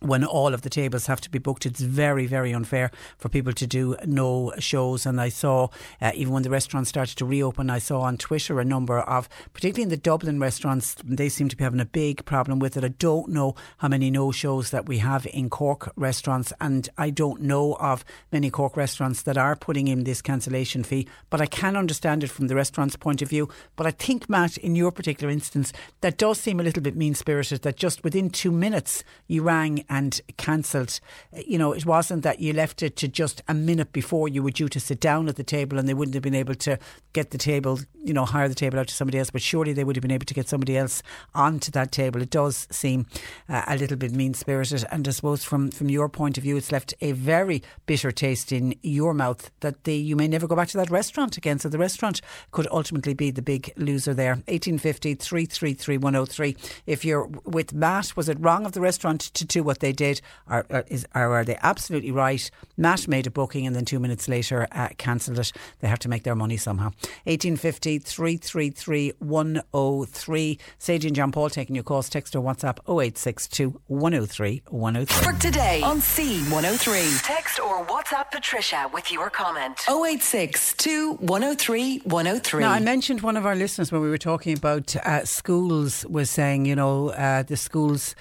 when 0.00 0.24
all 0.24 0.52
of 0.52 0.62
the 0.62 0.70
tables 0.70 1.06
have 1.06 1.20
to 1.22 1.30
be 1.30 1.38
booked, 1.38 1.66
it's 1.66 1.80
very, 1.80 2.26
very 2.26 2.52
unfair 2.52 2.90
for 3.16 3.28
people 3.28 3.52
to 3.54 3.66
do 3.66 3.96
no 4.04 4.52
shows. 4.58 5.06
And 5.06 5.20
I 5.20 5.28
saw, 5.28 5.68
uh, 6.00 6.12
even 6.14 6.34
when 6.34 6.42
the 6.42 6.50
restaurants 6.50 6.90
started 6.90 7.16
to 7.18 7.24
reopen, 7.24 7.70
I 7.70 7.78
saw 7.78 8.00
on 8.02 8.18
Twitter 8.18 8.60
a 8.60 8.64
number 8.64 8.98
of, 9.00 9.28
particularly 9.52 9.84
in 9.84 9.88
the 9.88 9.96
Dublin 9.96 10.38
restaurants, 10.38 10.96
they 11.04 11.28
seem 11.28 11.48
to 11.48 11.56
be 11.56 11.64
having 11.64 11.80
a 11.80 11.86
big 11.86 12.24
problem 12.24 12.58
with 12.58 12.76
it. 12.76 12.84
I 12.84 12.88
don't 12.88 13.28
know 13.28 13.54
how 13.78 13.88
many 13.88 14.10
no 14.10 14.32
shows 14.32 14.70
that 14.70 14.86
we 14.86 14.98
have 14.98 15.26
in 15.26 15.48
Cork 15.48 15.92
restaurants, 15.96 16.52
and 16.60 16.88
I 16.98 17.10
don't 17.10 17.40
know 17.42 17.74
of 17.74 18.04
many 18.30 18.50
Cork 18.50 18.76
restaurants 18.76 19.22
that 19.22 19.38
are 19.38 19.56
putting 19.56 19.88
in 19.88 20.04
this 20.04 20.20
cancellation 20.22 20.84
fee, 20.84 21.08
but 21.30 21.40
I 21.40 21.46
can 21.46 21.76
understand 21.76 22.22
it 22.22 22.30
from 22.30 22.48
the 22.48 22.54
restaurant's 22.54 22.96
point 22.96 23.22
of 23.22 23.30
view. 23.30 23.48
But 23.76 23.86
I 23.86 23.92
think, 23.92 24.28
Matt, 24.28 24.58
in 24.58 24.76
your 24.76 24.92
particular 24.92 25.32
instance, 25.32 25.72
that 26.02 26.18
does 26.18 26.38
seem 26.38 26.60
a 26.60 26.62
little 26.62 26.82
bit 26.82 26.96
mean 26.96 27.14
spirited 27.14 27.62
that 27.62 27.76
just 27.76 28.04
within 28.04 28.30
two 28.30 28.52
minutes 28.52 29.02
you 29.26 29.42
rang 29.42 29.84
and 29.88 30.20
cancelled. 30.36 31.00
You 31.46 31.58
know, 31.58 31.72
it 31.72 31.86
wasn't 31.86 32.22
that 32.22 32.40
you 32.40 32.52
left 32.52 32.82
it 32.82 32.96
to 32.96 33.08
just 33.08 33.42
a 33.48 33.54
minute 33.54 33.92
before 33.92 34.28
you 34.28 34.42
were 34.42 34.50
due 34.50 34.68
to 34.68 34.80
sit 34.80 35.00
down 35.00 35.28
at 35.28 35.36
the 35.36 35.44
table 35.44 35.78
and 35.78 35.88
they 35.88 35.94
wouldn't 35.94 36.14
have 36.14 36.22
been 36.22 36.34
able 36.34 36.54
to 36.54 36.78
get 37.12 37.30
the 37.30 37.38
table, 37.38 37.80
you 38.02 38.12
know, 38.12 38.24
hire 38.24 38.48
the 38.48 38.54
table 38.54 38.78
out 38.78 38.88
to 38.88 38.94
somebody 38.94 39.18
else, 39.18 39.30
but 39.30 39.42
surely 39.42 39.72
they 39.72 39.84
would 39.84 39.96
have 39.96 40.02
been 40.02 40.10
able 40.10 40.26
to 40.26 40.34
get 40.34 40.48
somebody 40.48 40.76
else 40.76 41.02
onto 41.34 41.70
that 41.70 41.92
table. 41.92 42.20
It 42.20 42.30
does 42.30 42.66
seem 42.70 43.06
uh, 43.48 43.62
a 43.66 43.76
little 43.76 43.96
bit 43.96 44.12
mean 44.12 44.34
spirited. 44.34 44.84
And 44.90 45.06
I 45.06 45.10
suppose 45.10 45.44
from, 45.44 45.70
from 45.70 45.88
your 45.88 46.08
point 46.08 46.36
of 46.36 46.44
view, 46.44 46.56
it's 46.56 46.72
left 46.72 46.94
a 47.00 47.12
very 47.12 47.62
bitter 47.86 48.12
taste 48.12 48.52
in 48.52 48.74
your 48.82 49.14
mouth 49.14 49.50
that 49.60 49.84
the, 49.84 49.94
you 49.94 50.16
may 50.16 50.28
never 50.28 50.46
go 50.46 50.56
back 50.56 50.68
to 50.68 50.76
that 50.78 50.90
restaurant 50.90 51.36
again. 51.36 51.58
So 51.58 51.68
the 51.68 51.78
restaurant 51.78 52.20
could 52.50 52.68
ultimately 52.70 53.14
be 53.14 53.30
the 53.30 53.42
big 53.42 53.72
loser 53.76 54.14
there. 54.14 54.34
1850 54.46 55.14
333 55.14 55.98
103. 55.98 56.56
If 56.86 57.04
you're 57.04 57.26
with 57.44 57.72
Matt, 57.72 58.16
was 58.16 58.28
it 58.28 58.38
wrong 58.40 58.66
of 58.66 58.72
the 58.72 58.80
restaurant 58.80 59.20
to 59.20 59.44
do 59.44 59.62
what 59.62 59.75
they 59.80 59.92
did? 59.92 60.20
Or, 60.48 60.66
or, 60.70 60.84
is, 60.88 61.06
or 61.14 61.34
are 61.34 61.44
they 61.44 61.58
absolutely 61.62 62.10
right? 62.10 62.50
Matt 62.76 63.08
made 63.08 63.26
a 63.26 63.30
booking 63.30 63.66
and 63.66 63.74
then 63.74 63.84
two 63.84 63.98
minutes 63.98 64.28
later 64.28 64.66
uh, 64.72 64.88
cancelled 64.98 65.38
it. 65.38 65.52
They 65.80 65.88
have 65.88 65.98
to 66.00 66.08
make 66.08 66.22
their 66.22 66.34
money 66.34 66.56
somehow. 66.56 66.90
1850 67.24 67.98
333 67.98 69.12
103. 69.18 70.58
Sadie 70.78 71.06
and 71.08 71.16
John 71.16 71.32
Paul 71.32 71.50
taking 71.50 71.74
your 71.74 71.84
calls. 71.84 72.08
Text 72.08 72.34
or 72.36 72.42
WhatsApp 72.42 72.78
0862 72.88 73.80
103 73.86 74.62
103. 74.68 75.24
Cork 75.24 75.38
today 75.38 75.82
on 75.82 75.98
C103. 75.98 77.22
Text 77.22 77.60
or 77.60 77.84
WhatsApp 77.86 78.30
Patricia 78.30 78.90
with 78.92 79.10
your 79.12 79.30
comment. 79.30 79.80
0862 79.88 81.14
103 81.14 81.98
103. 81.98 82.60
Now, 82.60 82.72
I 82.72 82.80
mentioned 82.80 83.22
one 83.22 83.36
of 83.36 83.46
our 83.46 83.54
listeners 83.54 83.92
when 83.92 84.00
we 84.00 84.08
were 84.08 84.18
talking 84.18 84.56
about 84.56 84.94
uh, 84.96 85.24
schools 85.24 86.04
was 86.06 86.30
saying, 86.30 86.66
you 86.66 86.76
know, 86.76 87.10
uh, 87.10 87.42
the 87.42 87.56
schools 87.56 88.14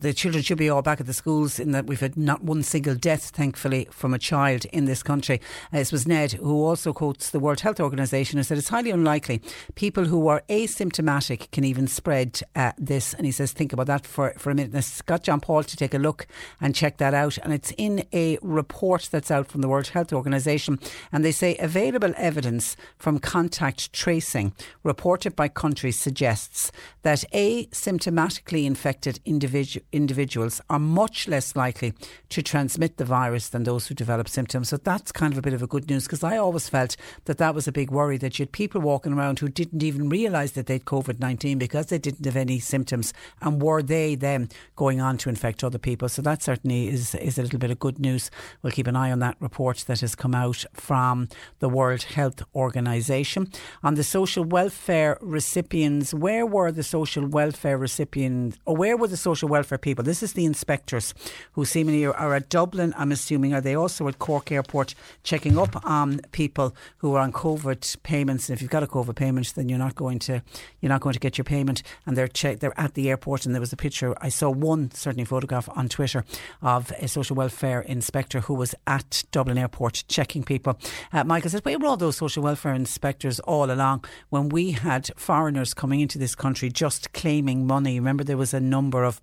the 0.00 0.14
children 0.14 0.42
should 0.42 0.58
be 0.58 0.70
all 0.70 0.82
back 0.82 1.00
at 1.00 1.06
the 1.06 1.12
schools 1.12 1.58
in 1.58 1.72
that 1.72 1.86
we've 1.86 2.00
had 2.00 2.16
not 2.16 2.42
one 2.42 2.62
single 2.62 2.94
death, 2.94 3.30
thankfully, 3.30 3.88
from 3.90 4.14
a 4.14 4.18
child 4.18 4.64
in 4.66 4.84
this 4.84 5.02
country. 5.02 5.40
Uh, 5.72 5.78
this 5.78 5.90
was 5.90 6.06
Ned, 6.06 6.32
who 6.32 6.64
also 6.64 6.92
quotes 6.92 7.30
the 7.30 7.40
World 7.40 7.60
Health 7.60 7.80
Organization 7.80 8.38
and 8.38 8.46
said 8.46 8.58
it's 8.58 8.68
highly 8.68 8.90
unlikely 8.90 9.42
people 9.74 10.04
who 10.04 10.28
are 10.28 10.42
asymptomatic 10.48 11.50
can 11.50 11.64
even 11.64 11.88
spread 11.88 12.40
uh, 12.54 12.72
this. 12.78 13.14
And 13.14 13.26
he 13.26 13.32
says, 13.32 13.52
think 13.52 13.72
about 13.72 13.86
that 13.88 14.06
for, 14.06 14.34
for 14.38 14.50
a 14.50 14.54
minute. 14.54 14.70
And 14.70 14.78
it's 14.78 15.02
got 15.02 15.24
John 15.24 15.40
Paul 15.40 15.64
to 15.64 15.76
take 15.76 15.94
a 15.94 15.98
look 15.98 16.26
and 16.60 16.74
check 16.74 16.98
that 16.98 17.14
out. 17.14 17.38
And 17.38 17.52
it's 17.52 17.72
in 17.76 18.04
a 18.12 18.38
report 18.40 19.08
that's 19.10 19.30
out 19.30 19.48
from 19.48 19.62
the 19.62 19.68
World 19.68 19.88
Health 19.88 20.12
Organization. 20.12 20.78
And 21.10 21.24
they 21.24 21.32
say 21.32 21.56
available 21.58 22.14
evidence 22.16 22.76
from 22.98 23.18
contact 23.18 23.92
tracing 23.92 24.52
reported 24.84 25.34
by 25.34 25.48
countries 25.48 25.98
suggests 25.98 26.70
that 27.02 27.24
asymptomatically 27.32 28.64
infected 28.64 29.20
individuals 29.24 29.87
individuals 29.92 30.60
are 30.68 30.78
much 30.78 31.28
less 31.28 31.56
likely 31.56 31.94
to 32.28 32.42
transmit 32.42 32.96
the 32.96 33.04
virus 33.04 33.48
than 33.48 33.64
those 33.64 33.86
who 33.86 33.94
develop 33.94 34.28
symptoms. 34.28 34.68
So 34.68 34.76
that's 34.76 35.12
kind 35.12 35.32
of 35.32 35.38
a 35.38 35.42
bit 35.42 35.54
of 35.54 35.62
a 35.62 35.66
good 35.66 35.88
news 35.88 36.04
because 36.04 36.22
I 36.22 36.36
always 36.36 36.68
felt 36.68 36.96
that 37.24 37.38
that 37.38 37.54
was 37.54 37.66
a 37.66 37.72
big 37.72 37.90
worry 37.90 38.18
that 38.18 38.38
you 38.38 38.44
had 38.44 38.52
people 38.52 38.80
walking 38.80 39.12
around 39.12 39.38
who 39.38 39.48
didn't 39.48 39.82
even 39.82 40.08
realise 40.08 40.52
that 40.52 40.66
they'd 40.66 40.84
COVID 40.84 41.20
19 41.20 41.58
because 41.58 41.86
they 41.86 41.98
didn't 41.98 42.24
have 42.24 42.36
any 42.36 42.58
symptoms 42.58 43.12
and 43.40 43.62
were 43.62 43.82
they 43.82 44.14
then 44.14 44.48
going 44.76 45.00
on 45.00 45.16
to 45.18 45.28
infect 45.28 45.64
other 45.64 45.78
people. 45.78 46.08
So 46.08 46.22
that 46.22 46.42
certainly 46.42 46.88
is, 46.88 47.14
is 47.14 47.38
a 47.38 47.42
little 47.42 47.58
bit 47.58 47.70
of 47.70 47.78
good 47.78 47.98
news. 47.98 48.30
We'll 48.62 48.72
keep 48.72 48.86
an 48.86 48.96
eye 48.96 49.10
on 49.10 49.20
that 49.20 49.36
report 49.40 49.84
that 49.86 50.00
has 50.00 50.14
come 50.14 50.34
out 50.34 50.64
from 50.74 51.28
the 51.60 51.68
World 51.68 52.02
Health 52.02 52.42
Organization. 52.54 53.50
On 53.82 53.94
the 53.94 54.04
social 54.04 54.44
welfare 54.44 55.18
recipients, 55.20 56.12
where 56.12 56.46
were 56.46 56.72
the 56.72 56.82
social 56.82 57.26
welfare 57.26 57.78
recipients, 57.78 58.58
or 58.64 58.76
where 58.76 58.96
were 58.96 59.08
the 59.08 59.16
social 59.16 59.48
welfare 59.48 59.77
people? 59.78 60.04
This 60.04 60.22
is 60.22 60.32
the 60.32 60.44
inspectors 60.44 61.14
who 61.52 61.64
seemingly 61.64 62.04
are, 62.04 62.14
are 62.14 62.34
at 62.34 62.48
Dublin, 62.48 62.94
I'm 62.96 63.12
assuming. 63.12 63.54
Are 63.54 63.60
they 63.60 63.74
also 63.74 64.08
at 64.08 64.18
Cork 64.18 64.52
Airport 64.52 64.94
checking 65.22 65.58
up 65.58 65.84
on 65.84 66.20
people 66.32 66.74
who 66.98 67.14
are 67.14 67.20
on 67.20 67.32
COVID 67.32 68.02
payments? 68.02 68.48
And 68.48 68.56
if 68.56 68.62
you've 68.62 68.70
got 68.70 68.82
a 68.82 68.86
COVID 68.86 69.16
payment, 69.16 69.54
then 69.54 69.68
you're 69.68 69.78
not 69.78 69.94
going 69.94 70.18
to 70.20 70.42
you're 70.80 70.88
not 70.88 71.00
going 71.00 71.14
to 71.14 71.20
get 71.20 71.38
your 71.38 71.44
payment. 71.44 71.82
And 72.06 72.16
they're 72.16 72.28
check, 72.28 72.60
they're 72.60 72.78
at 72.78 72.94
the 72.94 73.08
airport, 73.08 73.46
and 73.46 73.54
there 73.54 73.60
was 73.60 73.72
a 73.72 73.76
picture. 73.76 74.14
I 74.20 74.28
saw 74.28 74.50
one 74.50 74.90
certainly 74.92 75.24
photograph 75.24 75.68
on 75.76 75.88
Twitter 75.88 76.24
of 76.62 76.92
a 76.98 77.08
social 77.08 77.36
welfare 77.36 77.80
inspector 77.80 78.40
who 78.40 78.54
was 78.54 78.74
at 78.86 79.24
Dublin 79.30 79.58
Airport 79.58 80.04
checking 80.08 80.44
people. 80.44 80.78
Uh, 81.12 81.24
Michael 81.24 81.50
says, 81.50 81.64
"Where 81.64 81.78
were 81.78 81.86
all 81.86 81.96
those 81.96 82.16
social 82.16 82.42
welfare 82.42 82.74
inspectors 82.74 83.40
all 83.40 83.70
along 83.70 84.04
when 84.30 84.48
we 84.48 84.72
had 84.72 85.10
foreigners 85.16 85.74
coming 85.74 86.00
into 86.00 86.18
this 86.18 86.34
country 86.34 86.68
just 86.70 87.12
claiming 87.12 87.66
money?" 87.66 87.98
Remember, 87.98 88.24
there 88.24 88.36
was 88.36 88.54
a 88.54 88.60
number 88.60 89.04
of 89.04 89.20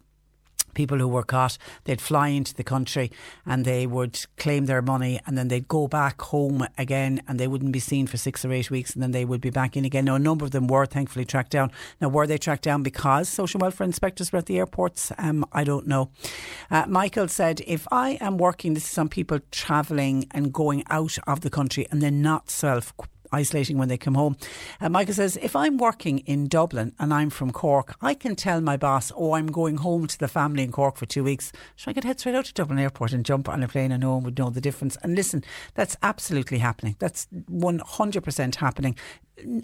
people 0.75 0.99
who 0.99 1.07
were 1.07 1.23
caught, 1.23 1.57
they'd 1.85 1.99
fly 2.01 2.27
into 2.27 2.53
the 2.53 2.63
country 2.63 3.11
and 3.45 3.65
they 3.65 3.87
would 3.87 4.23
claim 4.37 4.67
their 4.67 4.81
money 4.81 5.19
and 5.25 5.37
then 5.37 5.47
they'd 5.47 5.67
go 5.67 5.87
back 5.87 6.21
home 6.21 6.67
again 6.77 7.21
and 7.27 7.39
they 7.39 7.47
wouldn't 7.47 7.71
be 7.71 7.79
seen 7.79 8.05
for 8.05 8.17
six 8.17 8.45
or 8.45 8.53
eight 8.53 8.69
weeks 8.69 8.93
and 8.93 9.01
then 9.01 9.11
they 9.11 9.25
would 9.25 9.41
be 9.41 9.49
back 9.49 9.75
in 9.75 9.85
again. 9.85 10.05
Now, 10.05 10.15
a 10.15 10.19
number 10.19 10.45
of 10.45 10.51
them 10.51 10.67
were 10.67 10.85
thankfully 10.85 11.25
tracked 11.25 11.51
down. 11.51 11.71
Now, 11.99 12.09
were 12.09 12.27
they 12.27 12.37
tracked 12.37 12.63
down 12.63 12.83
because 12.83 13.27
social 13.27 13.59
welfare 13.59 13.85
inspectors 13.85 14.31
were 14.31 14.39
at 14.39 14.45
the 14.45 14.59
airports? 14.59 15.11
Um, 15.17 15.45
I 15.51 15.63
don't 15.63 15.87
know. 15.87 16.11
Uh, 16.69 16.85
Michael 16.87 17.27
said, 17.27 17.61
if 17.65 17.87
I 17.91 18.17
am 18.21 18.37
working, 18.37 18.73
this 18.75 18.91
is 18.91 18.97
on 18.97 19.09
people 19.09 19.39
travelling 19.51 20.27
and 20.31 20.53
going 20.53 20.83
out 20.89 21.17
of 21.25 21.41
the 21.41 21.49
country 21.49 21.87
and 21.89 22.01
then 22.01 22.21
not 22.21 22.49
self 22.49 22.95
isolating 23.31 23.77
when 23.77 23.87
they 23.87 23.97
come 23.97 24.15
home. 24.15 24.37
Uh, 24.79 24.89
Michael 24.89 25.13
says, 25.13 25.37
if 25.41 25.55
I'm 25.55 25.77
working 25.77 26.19
in 26.19 26.47
Dublin 26.47 26.93
and 26.99 27.13
I'm 27.13 27.29
from 27.29 27.51
Cork, 27.51 27.95
I 28.01 28.13
can 28.13 28.35
tell 28.35 28.61
my 28.61 28.77
boss, 28.77 29.11
oh, 29.15 29.33
I'm 29.33 29.47
going 29.47 29.77
home 29.77 30.07
to 30.07 30.17
the 30.17 30.27
family 30.27 30.63
in 30.63 30.71
Cork 30.71 30.97
for 30.97 31.05
two 31.05 31.23
weeks. 31.23 31.51
So 31.75 31.89
I 31.89 31.93
could 31.93 32.03
head 32.03 32.19
straight 32.19 32.35
out 32.35 32.45
to 32.45 32.53
Dublin 32.53 32.79
Airport 32.79 33.13
and 33.13 33.25
jump 33.25 33.49
on 33.49 33.63
a 33.63 33.67
plane 33.67 33.91
and 33.91 34.01
no 34.01 34.15
one 34.15 34.23
would 34.23 34.37
know 34.37 34.49
the 34.49 34.61
difference. 34.61 34.97
And 35.03 35.15
listen, 35.15 35.43
that's 35.73 35.97
absolutely 36.01 36.59
happening. 36.59 36.95
That's 36.99 37.27
100% 37.51 38.55
happening. 38.55 38.95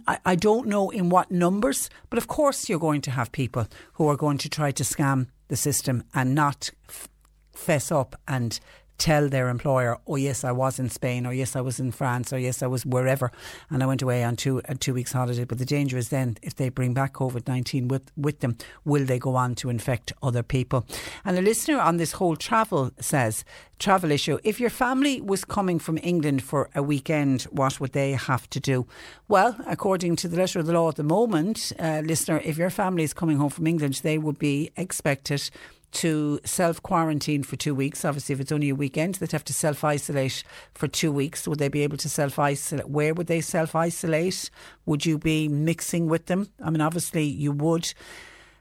I, 0.08 0.20
I 0.26 0.36
don't 0.36 0.68
know 0.68 0.90
in 0.90 1.10
what 1.10 1.32
numbers, 1.32 1.90
but 2.10 2.18
of 2.18 2.28
course 2.28 2.70
you're 2.70 2.80
going 2.80 3.02
to 3.02 3.12
have 3.12 3.32
people 3.32 3.68
who 3.94 4.08
are 4.08 4.18
going 4.18 4.38
to 4.40 4.50
try 4.50 4.72
to 4.72 4.84
scam 4.84 5.28
the 5.48 5.56
system 5.56 6.04
and 6.14 6.36
not 6.36 6.70
f- 6.90 7.10
fess 7.54 7.92
up 7.92 8.16
and 8.28 8.60
tell 9.02 9.28
their 9.30 9.50
employer, 9.50 9.98
oh 10.06 10.16
yes, 10.16 10.44
I 10.44 10.52
was 10.52 10.80
in 10.80 10.90
Spain, 10.90 11.26
or 11.26 11.34
yes, 11.34 11.56
I 11.56 11.62
was 11.62 11.80
in 11.80 11.92
France, 11.92 12.32
or 12.32 12.38
yes, 12.38 12.62
I 12.62 12.68
was 12.68 12.86
wherever, 12.86 13.32
and 13.70 13.82
I 13.82 13.88
went 13.88 14.04
away 14.04 14.24
on 14.24 14.36
two 14.36 14.62
a 14.66 14.76
two 14.76 14.94
weeks 14.94 15.12
holiday. 15.12 15.44
But 15.44 15.58
the 15.58 15.66
danger 15.66 15.98
is 15.98 16.10
then 16.10 16.38
if 16.44 16.54
they 16.56 16.70
bring 16.70 16.94
back 16.94 17.14
COVID 17.14 17.48
nineteen 17.48 17.88
with 17.88 18.12
with 18.16 18.40
them, 18.40 18.56
will 18.86 19.06
they 19.06 19.20
go 19.20 19.36
on 19.36 19.56
to 19.56 19.70
infect 19.70 20.14
other 20.22 20.44
people? 20.44 20.86
And 21.26 21.38
a 21.38 21.42
listener 21.42 21.80
on 21.80 21.98
this 21.98 22.14
whole 22.14 22.36
travel 22.36 22.92
says 23.00 23.44
travel 23.80 24.12
issue. 24.12 24.38
If 24.44 24.60
your 24.60 24.70
family 24.70 25.20
was 25.20 25.44
coming 25.44 25.80
from 25.80 25.98
England 26.04 26.44
for 26.44 26.70
a 26.76 26.84
weekend, 26.84 27.42
what 27.44 27.80
would 27.80 27.94
they 27.94 28.12
have 28.12 28.48
to 28.52 28.60
do? 28.60 28.86
Well, 29.28 29.56
according 29.66 30.18
to 30.18 30.28
the 30.28 30.38
letter 30.38 30.60
of 30.60 30.68
the 30.68 30.74
law 30.74 30.90
at 30.90 30.96
the 30.96 31.04
moment, 31.04 31.74
uh, 31.80 32.02
listener, 32.06 32.40
if 32.46 32.58
your 32.58 32.70
family 32.70 33.04
is 33.04 33.14
coming 33.14 33.38
home 33.38 33.50
from 33.50 33.66
England, 33.66 33.96
they 34.04 34.20
would 34.20 34.38
be 34.38 34.70
expected 34.78 35.50
to 35.92 36.40
self 36.46 36.82
quarantine 36.82 37.44
for 37.44 37.56
two 37.56 37.76
weeks. 37.76 38.06
Obviously, 38.06 38.34
if 38.34 38.40
it's 38.40 38.52
only 38.52 38.70
a 38.70 38.76
weekend, 38.76 39.16
they'd 39.16 39.32
have 39.32 39.46
to 39.46 39.54
self 39.54 39.84
isolate 39.84 40.44
for 40.74 40.88
two 40.88 41.12
weeks. 41.12 41.48
Would 41.48 41.60
they 41.60 41.68
be 41.68 41.84
able 41.84 41.98
to 41.98 42.10
self 42.10 42.40
isolate? 42.40 42.90
Where 42.90 43.14
would 43.14 43.28
they 43.28 43.42
self 43.42 43.76
isolate? 43.76 44.50
Would 44.86 45.06
you 45.06 45.18
be 45.18 45.48
mixing 45.48 46.08
with 46.08 46.28
them? 46.28 46.50
I 46.64 46.70
mean, 46.70 46.82
obviously, 46.82 47.24
you 47.24 47.52
would. 47.52 47.94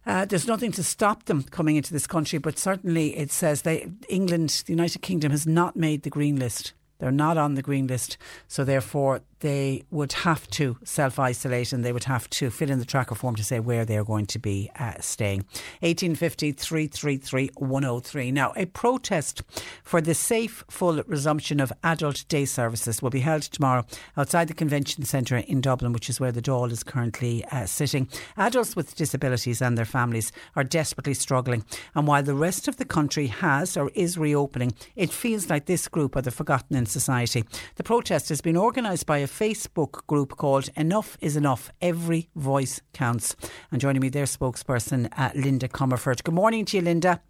Uh, 0.06 0.24
there's 0.24 0.46
nothing 0.46 0.72
to 0.72 0.82
stop 0.82 1.24
them 1.24 1.42
coming 1.42 1.76
into 1.76 1.92
this 1.92 2.06
country, 2.06 2.38
but 2.38 2.58
certainly 2.58 3.16
it 3.16 3.30
says 3.30 3.62
they 3.62 3.90
England, 4.08 4.62
the 4.66 4.72
United 4.72 5.02
Kingdom, 5.02 5.30
has 5.30 5.46
not 5.46 5.76
made 5.76 6.02
the 6.02 6.10
green 6.10 6.36
list. 6.36 6.72
They're 6.98 7.10
not 7.10 7.38
on 7.38 7.54
the 7.54 7.62
green 7.62 7.86
list, 7.86 8.18
so 8.46 8.64
therefore 8.64 9.22
they 9.40 9.82
would 9.90 10.12
have 10.12 10.48
to 10.50 10.76
self 10.84 11.18
isolate 11.18 11.72
and 11.72 11.84
they 11.84 11.92
would 11.92 12.04
have 12.04 12.28
to 12.30 12.50
fill 12.50 12.70
in 12.70 12.78
the 12.78 12.84
tracker 12.84 13.14
form 13.14 13.36
to 13.36 13.44
say 13.44 13.60
where 13.60 13.84
they're 13.84 14.04
going 14.04 14.26
to 14.26 14.38
be 14.38 14.70
uh, 14.78 14.94
staying. 15.00 15.40
1850 15.80 16.52
333 16.52 17.50
103. 17.56 18.32
Now, 18.32 18.52
a 18.56 18.66
protest 18.66 19.42
for 19.82 20.00
the 20.00 20.14
safe, 20.14 20.64
full 20.70 21.02
resumption 21.06 21.60
of 21.60 21.72
adult 21.82 22.24
day 22.28 22.44
services 22.44 23.02
will 23.02 23.10
be 23.10 23.20
held 23.20 23.42
tomorrow 23.42 23.84
outside 24.16 24.48
the 24.48 24.54
Convention 24.54 25.04
Centre 25.04 25.38
in 25.38 25.60
Dublin, 25.60 25.92
which 25.92 26.10
is 26.10 26.20
where 26.20 26.32
the 26.32 26.42
Dáil 26.42 26.70
is 26.70 26.82
currently 26.82 27.44
uh, 27.46 27.66
sitting. 27.66 28.08
Adults 28.36 28.76
with 28.76 28.94
disabilities 28.96 29.62
and 29.62 29.76
their 29.76 29.84
families 29.84 30.32
are 30.54 30.64
desperately 30.64 31.14
struggling, 31.14 31.64
and 31.94 32.06
while 32.06 32.22
the 32.22 32.34
rest 32.34 32.68
of 32.68 32.76
the 32.76 32.84
country 32.84 33.26
has 33.28 33.76
or 33.76 33.90
is 33.94 34.18
reopening, 34.18 34.72
it 34.96 35.12
feels 35.12 35.48
like 35.48 35.66
this 35.66 35.88
group 35.88 36.16
are 36.16 36.22
the 36.22 36.30
forgotten 36.30 36.76
in 36.76 36.86
society. 36.86 37.44
The 37.76 37.82
protest 37.82 38.28
has 38.28 38.40
been 38.40 38.56
organised 38.56 39.06
by 39.06 39.18
a 39.18 39.26
Facebook 39.30 40.06
group 40.06 40.36
called 40.36 40.68
Enough 40.76 41.16
is 41.20 41.36
Enough. 41.36 41.70
Every 41.80 42.28
voice 42.34 42.82
counts. 42.92 43.36
And 43.70 43.80
joining 43.80 44.02
me, 44.02 44.08
their 44.08 44.24
spokesperson, 44.24 45.08
uh, 45.16 45.30
Linda 45.34 45.68
Comerford. 45.68 46.22
Good 46.24 46.34
morning 46.34 46.64
to 46.66 46.76
you, 46.76 46.82
Linda. 46.82 47.22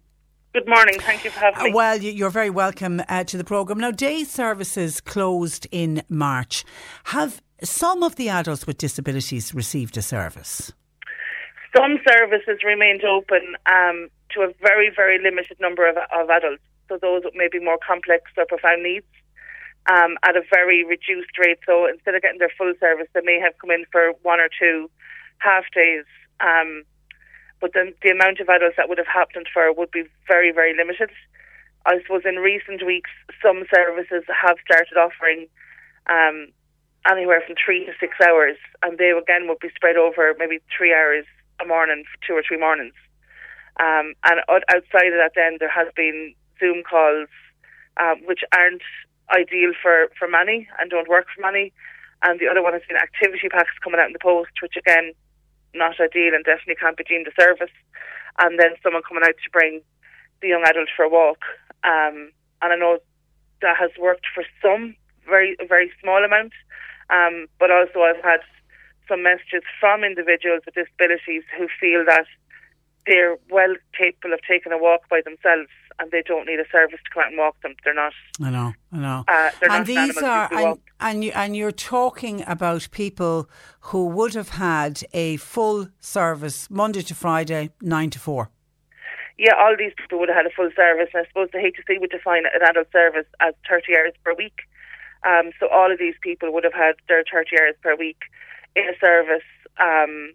Good 0.53 0.67
morning. 0.67 0.99
Thank 0.99 1.23
you 1.23 1.29
for 1.29 1.39
having 1.39 1.63
me. 1.63 1.71
Uh, 1.71 1.75
well, 1.75 1.97
you're 1.97 2.29
very 2.29 2.49
welcome 2.49 3.01
uh, 3.07 3.23
to 3.25 3.37
the 3.37 3.43
programme. 3.43 3.79
Now, 3.79 3.91
day 3.91 4.23
services 4.23 4.99
closed 4.99 5.67
in 5.71 6.03
March. 6.09 6.65
Have 7.05 7.41
some 7.63 8.03
of 8.03 8.15
the 8.15 8.29
adults 8.29 8.67
with 8.67 8.77
disabilities 8.77 9.53
received 9.53 9.95
a 9.95 10.01
service? 10.01 10.73
Some 11.77 11.99
services 12.05 12.59
remained 12.65 13.05
open 13.05 13.55
um, 13.65 14.09
to 14.31 14.41
a 14.41 14.51
very, 14.59 14.91
very 14.93 15.19
limited 15.23 15.57
number 15.61 15.87
of, 15.87 15.95
of 15.97 16.29
adults. 16.29 16.63
So 16.89 16.97
those 17.01 17.21
with 17.23 17.33
maybe 17.35 17.63
more 17.63 17.77
complex 17.87 18.23
or 18.35 18.45
profound 18.45 18.83
needs 18.83 19.05
um, 19.89 20.17
at 20.23 20.35
a 20.35 20.41
very 20.51 20.83
reduced 20.83 21.37
rate. 21.39 21.59
So 21.65 21.87
instead 21.87 22.15
of 22.15 22.21
getting 22.21 22.39
their 22.39 22.53
full 22.57 22.73
service, 22.79 23.07
they 23.13 23.21
may 23.23 23.39
have 23.39 23.57
come 23.59 23.71
in 23.71 23.85
for 23.91 24.13
one 24.21 24.39
or 24.39 24.49
two 24.49 24.89
half 25.39 25.63
days. 25.73 26.05
Um, 26.39 26.83
but 27.59 27.71
then 27.73 27.93
the 28.01 28.09
amount 28.09 28.39
of 28.39 28.49
adults 28.49 28.75
that 28.77 28.89
would 28.89 28.97
have 28.97 29.07
happened 29.07 29.47
for 29.53 29.71
would 29.73 29.91
be 29.91 30.03
very, 30.27 30.51
very 30.51 30.75
limited. 30.75 31.09
I 31.85 32.01
suppose 32.01 32.23
in 32.25 32.35
recent 32.35 32.85
weeks, 32.85 33.09
some 33.41 33.63
services 33.73 34.23
have 34.29 34.57
started 34.65 34.97
offering 34.97 35.47
um, 36.09 36.49
anywhere 37.09 37.41
from 37.45 37.55
three 37.57 37.85
to 37.85 37.93
six 37.99 38.13
hours, 38.21 38.57
and 38.83 38.97
they 38.97 39.09
again 39.09 39.47
would 39.47 39.59
be 39.59 39.69
spread 39.75 39.97
over 39.97 40.33
maybe 40.37 40.59
three 40.75 40.93
hours 40.93 41.25
a 41.59 41.65
morning, 41.65 42.03
two 42.25 42.33
or 42.33 42.43
three 42.47 42.59
mornings. 42.59 42.93
Um, 43.79 44.13
and 44.25 44.41
outside 44.49 45.09
of 45.09 45.17
that, 45.21 45.31
then 45.35 45.57
there 45.59 45.69
has 45.71 45.87
been 45.95 46.35
Zoom 46.59 46.83
calls, 46.83 47.29
um, 47.97 48.21
which 48.25 48.41
aren't 48.53 48.83
ideal 49.31 49.73
for, 49.81 50.09
for 50.17 50.27
many 50.27 50.67
and 50.79 50.89
don't 50.89 51.09
work 51.09 51.27
for 51.33 51.41
many. 51.41 51.71
And 52.23 52.39
the 52.39 52.47
other 52.47 52.61
one 52.61 52.73
has 52.73 52.83
been 52.87 52.97
activity 52.97 53.49
packs 53.49 53.73
coming 53.83 53.99
out 53.99 54.07
in 54.07 54.13
the 54.13 54.19
post, 54.19 54.51
which 54.61 54.77
again, 54.77 55.13
not 55.73 55.99
ideal 55.99 56.35
and 56.35 56.45
definitely 56.45 56.75
can't 56.75 56.97
be 56.97 57.03
deemed 57.03 57.27
a 57.27 57.41
service. 57.41 57.73
And 58.39 58.59
then 58.59 58.75
someone 58.83 59.03
coming 59.07 59.23
out 59.23 59.35
to 59.43 59.49
bring 59.51 59.81
the 60.41 60.49
young 60.49 60.63
adult 60.63 60.89
for 60.95 61.03
a 61.03 61.09
walk. 61.09 61.41
Um, 61.83 62.31
and 62.61 62.73
I 62.73 62.75
know 62.75 62.99
that 63.61 63.77
has 63.77 63.91
worked 63.99 64.25
for 64.33 64.43
some, 64.61 64.95
very, 65.25 65.55
very 65.67 65.91
small 66.01 66.23
amount. 66.23 66.53
Um, 67.09 67.47
but 67.59 67.71
also 67.71 68.01
I've 68.01 68.23
had 68.23 68.41
some 69.07 69.23
messages 69.23 69.63
from 69.79 70.03
individuals 70.03 70.61
with 70.65 70.75
disabilities 70.75 71.43
who 71.57 71.67
feel 71.79 72.05
that 72.05 72.25
they're 73.05 73.37
well 73.49 73.75
capable 73.97 74.33
of 74.33 74.39
taking 74.47 74.71
a 74.71 74.77
walk 74.77 75.09
by 75.09 75.21
themselves 75.23 75.69
and 76.01 76.09
they 76.11 76.23
don't 76.25 76.47
need 76.47 76.59
a 76.59 76.65
service 76.71 76.99
to 77.05 77.09
come 77.13 77.23
out 77.23 77.29
and 77.29 77.37
walk 77.37 77.61
them. 77.61 77.75
They're 77.83 77.93
not. 77.93 78.13
I 78.41 78.49
know, 78.49 78.73
I 78.91 78.97
know. 78.97 79.23
Uh, 79.27 79.51
and 79.69 79.85
these 79.85 80.17
are, 80.17 80.49
and, 80.51 80.79
and, 80.99 81.23
you, 81.23 81.31
and 81.33 81.55
you're 81.55 81.71
talking 81.71 82.43
about 82.47 82.89
people 82.91 83.47
who 83.91 84.07
would 84.07 84.33
have 84.33 84.49
had 84.49 85.03
a 85.13 85.37
full 85.37 85.89
service 85.99 86.69
Monday 86.71 87.03
to 87.03 87.13
Friday, 87.13 87.69
nine 87.81 88.09
to 88.09 88.19
four. 88.19 88.49
Yeah, 89.37 89.53
all 89.57 89.75
these 89.77 89.93
people 89.95 90.19
would 90.19 90.29
have 90.29 90.37
had 90.37 90.45
a 90.47 90.55
full 90.55 90.71
service. 90.75 91.09
And 91.13 91.23
I 91.23 91.27
suppose 91.27 91.49
the 91.53 91.59
HSE 91.59 92.01
would 92.01 92.11
define 92.11 92.43
an 92.45 92.61
adult 92.67 92.91
service 92.91 93.27
as 93.39 93.53
30 93.69 93.95
hours 93.97 94.13
per 94.23 94.33
week. 94.33 94.61
Um, 95.23 95.51
so 95.59 95.67
all 95.67 95.91
of 95.91 95.99
these 95.99 96.15
people 96.21 96.51
would 96.51 96.63
have 96.63 96.73
had 96.73 96.95
their 97.07 97.23
30 97.31 97.49
hours 97.61 97.75
per 97.83 97.95
week 97.95 98.17
in 98.75 98.85
a 98.89 98.97
service, 98.99 99.45
um, 99.79 100.33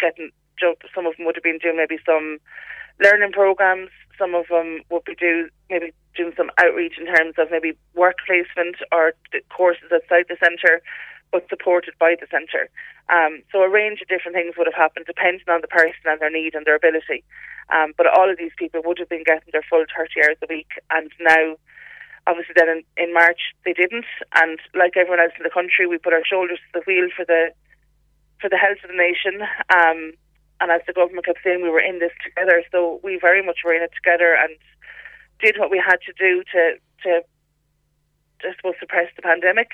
getting 0.00 0.30
some 0.94 1.06
of 1.06 1.16
them 1.16 1.26
would 1.26 1.36
have 1.36 1.42
been 1.42 1.58
doing 1.58 1.76
maybe 1.76 1.98
some 2.06 2.38
learning 3.00 3.32
programs. 3.32 3.90
Some 4.18 4.34
of 4.34 4.46
them 4.48 4.80
would 4.90 5.04
be 5.04 5.14
do 5.14 5.48
maybe 5.70 5.92
doing 6.14 6.32
some 6.36 6.50
outreach 6.58 6.94
in 6.98 7.06
terms 7.06 7.34
of 7.38 7.50
maybe 7.50 7.76
work 7.94 8.16
placement 8.26 8.76
or 8.92 9.12
courses 9.50 9.90
outside 9.92 10.26
the 10.28 10.36
centre, 10.38 10.82
but 11.32 11.48
supported 11.48 11.94
by 11.98 12.14
the 12.20 12.26
centre. 12.30 12.70
Um, 13.10 13.42
so 13.50 13.60
a 13.62 13.68
range 13.68 14.00
of 14.00 14.08
different 14.08 14.36
things 14.36 14.54
would 14.56 14.68
have 14.70 14.78
happened 14.78 15.06
depending 15.06 15.48
on 15.48 15.60
the 15.60 15.68
person 15.68 16.06
and 16.06 16.20
their 16.20 16.30
need 16.30 16.54
and 16.54 16.64
their 16.64 16.76
ability. 16.76 17.24
Um, 17.74 17.92
but 17.96 18.06
all 18.06 18.30
of 18.30 18.38
these 18.38 18.54
people 18.56 18.82
would 18.84 18.98
have 18.98 19.08
been 19.08 19.24
getting 19.24 19.50
their 19.52 19.66
full 19.68 19.84
30 19.96 20.22
hours 20.22 20.38
a 20.42 20.46
week, 20.48 20.70
and 20.90 21.10
now 21.20 21.56
obviously 22.26 22.54
then 22.56 22.68
in, 22.68 22.80
in 22.96 23.12
March 23.12 23.52
they 23.64 23.72
didn't. 23.72 24.06
And 24.34 24.58
like 24.74 24.96
everyone 24.96 25.20
else 25.20 25.36
in 25.36 25.44
the 25.44 25.50
country, 25.52 25.86
we 25.86 25.98
put 25.98 26.12
our 26.12 26.24
shoulders 26.24 26.58
to 26.58 26.80
the 26.80 26.84
wheel 26.86 27.08
for 27.16 27.24
the 27.24 27.52
for 28.40 28.48
the 28.48 28.56
health 28.56 28.78
of 28.84 28.90
the 28.90 28.96
nation. 28.96 29.40
Um, 29.72 30.12
and 30.64 30.72
as 30.72 30.80
the 30.86 30.96
government 30.96 31.26
kept 31.26 31.44
saying, 31.44 31.60
we 31.60 31.68
were 31.68 31.84
in 31.84 31.98
this 32.00 32.16
together. 32.24 32.64
So 32.72 32.98
we 33.04 33.20
very 33.20 33.44
much 33.44 33.60
were 33.62 33.74
in 33.76 33.82
it 33.82 33.92
together 33.92 34.32
and 34.32 34.56
did 35.44 35.60
what 35.60 35.70
we 35.70 35.76
had 35.76 36.00
to 36.08 36.12
do 36.16 36.42
to 36.56 36.80
to 37.04 37.20
I 38.40 38.56
suppose 38.56 38.80
suppress 38.80 39.12
the 39.14 39.20
pandemic. 39.20 39.68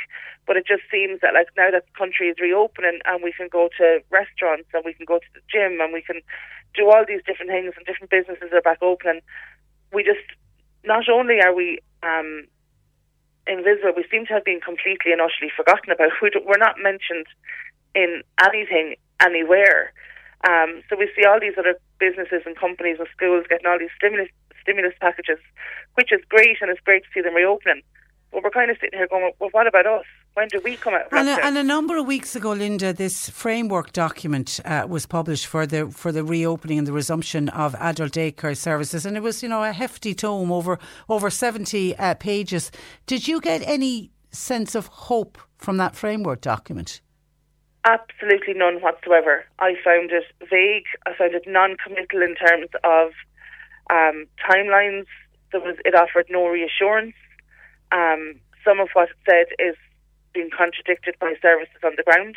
But 0.46 0.56
it 0.56 0.66
just 0.66 0.82
seems 0.90 1.20
that 1.22 1.32
like 1.32 1.46
now 1.56 1.70
that 1.70 1.86
the 1.86 1.94
country 1.96 2.26
is 2.26 2.42
reopening 2.42 2.98
and 3.06 3.22
we 3.22 3.30
can 3.30 3.46
go 3.46 3.70
to 3.78 4.02
restaurants 4.10 4.66
and 4.74 4.82
we 4.84 4.94
can 4.94 5.06
go 5.06 5.22
to 5.22 5.30
the 5.32 5.46
gym 5.46 5.78
and 5.78 5.92
we 5.94 6.02
can 6.02 6.22
do 6.74 6.90
all 6.90 7.06
these 7.06 7.22
different 7.22 7.54
things 7.54 7.74
and 7.76 7.86
different 7.86 8.10
businesses 8.10 8.50
are 8.50 8.62
back 8.62 8.82
open, 8.82 9.22
we 9.94 10.02
just 10.02 10.26
not 10.82 11.08
only 11.08 11.38
are 11.38 11.54
we 11.54 11.78
um, 12.02 12.46
invisible, 13.46 13.94
we 13.94 14.06
seem 14.10 14.26
to 14.26 14.34
have 14.34 14.44
been 14.44 14.60
completely 14.60 15.14
and 15.14 15.22
utterly 15.22 15.54
forgotten 15.54 15.94
about. 15.94 16.10
We 16.22 16.34
we're 16.42 16.58
not 16.58 16.82
mentioned 16.82 17.30
in 17.94 18.22
anything 18.42 18.96
anywhere. 19.22 19.92
Um, 20.48 20.82
so 20.88 20.96
we 20.96 21.10
see 21.14 21.26
all 21.26 21.38
these 21.38 21.58
other 21.58 21.78
businesses 21.98 22.42
and 22.46 22.56
companies 22.56 22.96
and 22.98 23.08
schools 23.12 23.44
getting 23.48 23.66
all 23.66 23.78
these 23.78 23.92
stimulus 23.96 24.28
stimulus 24.62 24.94
packages, 25.00 25.38
which 25.94 26.12
is 26.12 26.20
great 26.28 26.58
and 26.60 26.70
it's 26.70 26.80
great 26.80 27.02
to 27.02 27.08
see 27.14 27.20
them 27.20 27.34
reopening. 27.34 27.82
But 28.30 28.44
we're 28.44 28.50
kind 28.50 28.70
of 28.70 28.76
sitting 28.80 28.98
here 28.98 29.08
going, 29.08 29.32
well, 29.40 29.50
what 29.52 29.66
about 29.66 29.86
us? 29.86 30.04
When 30.34 30.46
do 30.48 30.60
we 30.62 30.76
come 30.76 30.94
out? 30.94 31.08
And 31.10 31.28
a, 31.28 31.44
and 31.44 31.58
a, 31.58 31.64
number 31.64 31.96
of 31.96 32.06
weeks 32.06 32.36
ago, 32.36 32.52
Linda, 32.52 32.92
this 32.92 33.28
framework 33.28 33.92
document 33.92 34.60
uh, 34.64 34.86
was 34.88 35.04
published 35.04 35.46
for 35.46 35.66
the 35.66 35.90
for 35.90 36.12
the 36.12 36.22
reopening 36.22 36.78
and 36.78 36.86
the 36.86 36.92
resumption 36.92 37.48
of 37.48 37.74
adult 37.74 38.12
daycare 38.12 38.56
services, 38.56 39.04
and 39.04 39.16
it 39.16 39.22
was 39.24 39.42
you 39.42 39.48
know 39.48 39.64
a 39.64 39.72
hefty 39.72 40.14
tome 40.14 40.52
over 40.52 40.78
over 41.08 41.30
seventy 41.30 41.96
uh, 41.96 42.14
pages. 42.14 42.70
Did 43.06 43.26
you 43.26 43.40
get 43.40 43.62
any 43.66 44.12
sense 44.30 44.76
of 44.76 44.86
hope 44.86 45.36
from 45.58 45.78
that 45.78 45.96
framework 45.96 46.40
document? 46.40 47.00
Absolutely 47.84 48.54
none 48.54 48.82
whatsoever. 48.82 49.44
I 49.58 49.74
found 49.82 50.10
it 50.12 50.24
vague. 50.50 50.84
I 51.06 51.14
found 51.16 51.34
it 51.34 51.44
non-committal 51.46 52.20
in 52.20 52.34
terms 52.34 52.68
of 52.84 53.12
um, 53.88 54.26
timelines. 54.38 55.06
There 55.50 55.60
was 55.60 55.76
it 55.84 55.94
offered 55.94 56.26
no 56.28 56.46
reassurance. 56.46 57.14
Um, 57.90 58.38
some 58.64 58.80
of 58.80 58.88
what 58.92 59.08
it 59.08 59.16
said 59.26 59.46
is 59.58 59.76
being 60.34 60.50
contradicted 60.56 61.16
by 61.18 61.34
services 61.40 61.80
on 61.82 61.92
the 61.96 62.04
ground, 62.04 62.36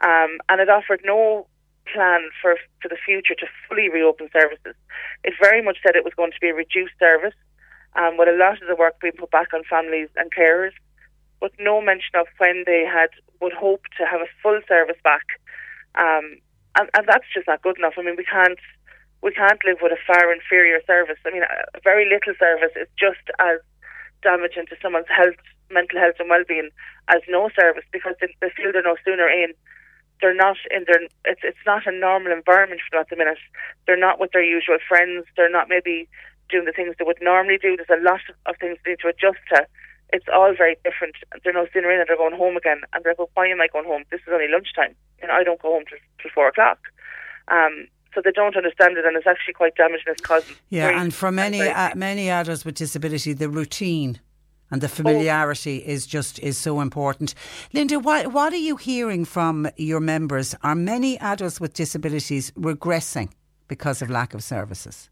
um, 0.00 0.38
and 0.48 0.60
it 0.60 0.68
offered 0.68 1.00
no 1.04 1.46
plan 1.92 2.28
for 2.42 2.56
for 2.82 2.88
the 2.88 2.98
future 2.98 3.34
to 3.36 3.46
fully 3.68 3.88
reopen 3.88 4.28
services. 4.32 4.74
It 5.22 5.34
very 5.40 5.62
much 5.62 5.78
said 5.86 5.94
it 5.94 6.04
was 6.04 6.14
going 6.14 6.32
to 6.32 6.40
be 6.40 6.50
a 6.50 6.54
reduced 6.54 6.98
service, 6.98 7.34
um, 7.94 8.16
with 8.18 8.28
a 8.28 8.36
lot 8.36 8.60
of 8.60 8.66
the 8.66 8.76
work 8.76 9.00
being 9.00 9.14
put 9.16 9.30
back 9.30 9.54
on 9.54 9.62
families 9.70 10.08
and 10.16 10.34
carers 10.34 10.72
but 11.44 11.52
no 11.60 11.82
mention 11.82 12.16
of 12.16 12.24
when 12.38 12.64
they 12.64 12.88
had 12.88 13.12
would 13.42 13.52
hope 13.52 13.84
to 14.00 14.06
have 14.08 14.22
a 14.24 14.34
full 14.42 14.58
service 14.66 14.96
back. 15.04 15.36
Um, 15.92 16.40
and, 16.72 16.88
and 16.96 17.04
that's 17.04 17.28
just 17.36 17.46
not 17.46 17.60
good 17.60 17.76
enough. 17.76 18.00
I 18.00 18.02
mean, 18.02 18.16
we 18.16 18.24
can't 18.24 18.56
we 19.20 19.30
can't 19.30 19.60
live 19.60 19.84
with 19.84 19.92
a 19.92 20.00
far 20.08 20.32
inferior 20.32 20.80
service. 20.86 21.20
I 21.26 21.30
mean, 21.36 21.44
a 21.44 21.80
very 21.84 22.08
little 22.08 22.32
service 22.40 22.72
is 22.80 22.88
just 22.96 23.28
as 23.36 23.60
damaging 24.22 24.72
to 24.72 24.76
someone's 24.80 25.12
health, 25.12 25.36
mental 25.68 26.00
health, 26.00 26.16
and 26.18 26.32
well-being 26.32 26.70
as 27.08 27.20
no 27.28 27.50
service 27.52 27.84
because 27.92 28.16
they, 28.22 28.32
they 28.40 28.48
feel 28.56 28.72
they're 28.72 28.80
no 28.80 28.96
sooner 29.04 29.28
in. 29.28 29.52
They're 30.24 30.32
not 30.32 30.56
in 30.72 30.88
their. 30.88 31.04
It's 31.28 31.44
it's 31.44 31.66
not 31.68 31.84
a 31.84 31.92
normal 31.92 32.32
environment 32.32 32.80
for 32.80 32.96
them 32.96 33.04
at 33.04 33.10
the 33.12 33.20
minute. 33.20 33.44
They're 33.84 34.00
not 34.00 34.16
with 34.16 34.32
their 34.32 34.48
usual 34.56 34.80
friends. 34.88 35.28
They're 35.36 35.52
not 35.52 35.68
maybe 35.68 36.08
doing 36.48 36.64
the 36.64 36.72
things 36.72 36.96
they 36.96 37.04
would 37.04 37.20
normally 37.20 37.60
do. 37.60 37.76
There's 37.76 38.00
a 38.00 38.02
lot 38.02 38.24
of 38.48 38.56
things 38.56 38.78
they 38.80 38.96
need 38.96 39.04
to 39.04 39.12
adjust 39.12 39.44
to 39.52 39.68
it's 40.12 40.26
all 40.32 40.54
very 40.56 40.76
different. 40.84 41.16
They're 41.42 41.52
no 41.52 41.66
sooner 41.72 41.90
in 41.90 42.00
and 42.00 42.08
they're 42.08 42.16
going 42.16 42.36
home 42.36 42.56
again, 42.56 42.80
and 42.92 43.04
they're 43.04 43.14
going, 43.14 43.28
"Why 43.34 43.48
am 43.48 43.60
I 43.60 43.68
going 43.68 43.86
home? 43.86 44.04
This 44.10 44.20
is 44.26 44.32
only 44.32 44.48
lunchtime. 44.48 44.94
And 45.22 45.30
I 45.30 45.42
don't 45.42 45.60
go 45.60 45.72
home 45.72 45.84
till, 45.88 45.98
till 46.20 46.30
four 46.34 46.48
o'clock." 46.48 46.78
Um, 47.48 47.88
so 48.14 48.20
they 48.24 48.30
don't 48.30 48.56
understand 48.56 48.96
it, 48.96 49.04
and 49.04 49.16
it's 49.16 49.26
actually 49.26 49.54
quite 49.54 49.74
damaging. 49.74 50.06
It's 50.08 50.20
causing 50.20 50.56
yeah, 50.70 51.00
and 51.00 51.12
for 51.12 51.32
many 51.32 51.60
uh, 51.60 51.94
many 51.94 52.30
adults 52.30 52.64
with 52.64 52.76
disability, 52.76 53.32
the 53.32 53.48
routine 53.48 54.20
and 54.70 54.80
the 54.80 54.88
familiarity 54.88 55.84
oh. 55.86 55.90
is 55.90 56.06
just 56.06 56.38
is 56.40 56.56
so 56.58 56.80
important. 56.80 57.34
Linda, 57.72 57.98
what 57.98 58.32
what 58.32 58.52
are 58.52 58.64
you 58.70 58.76
hearing 58.76 59.24
from 59.24 59.68
your 59.76 60.00
members? 60.00 60.54
Are 60.62 60.74
many 60.74 61.18
adults 61.18 61.60
with 61.60 61.74
disabilities 61.74 62.50
regressing 62.52 63.30
because 63.68 64.02
of 64.02 64.10
lack 64.10 64.34
of 64.34 64.42
services? 64.42 65.10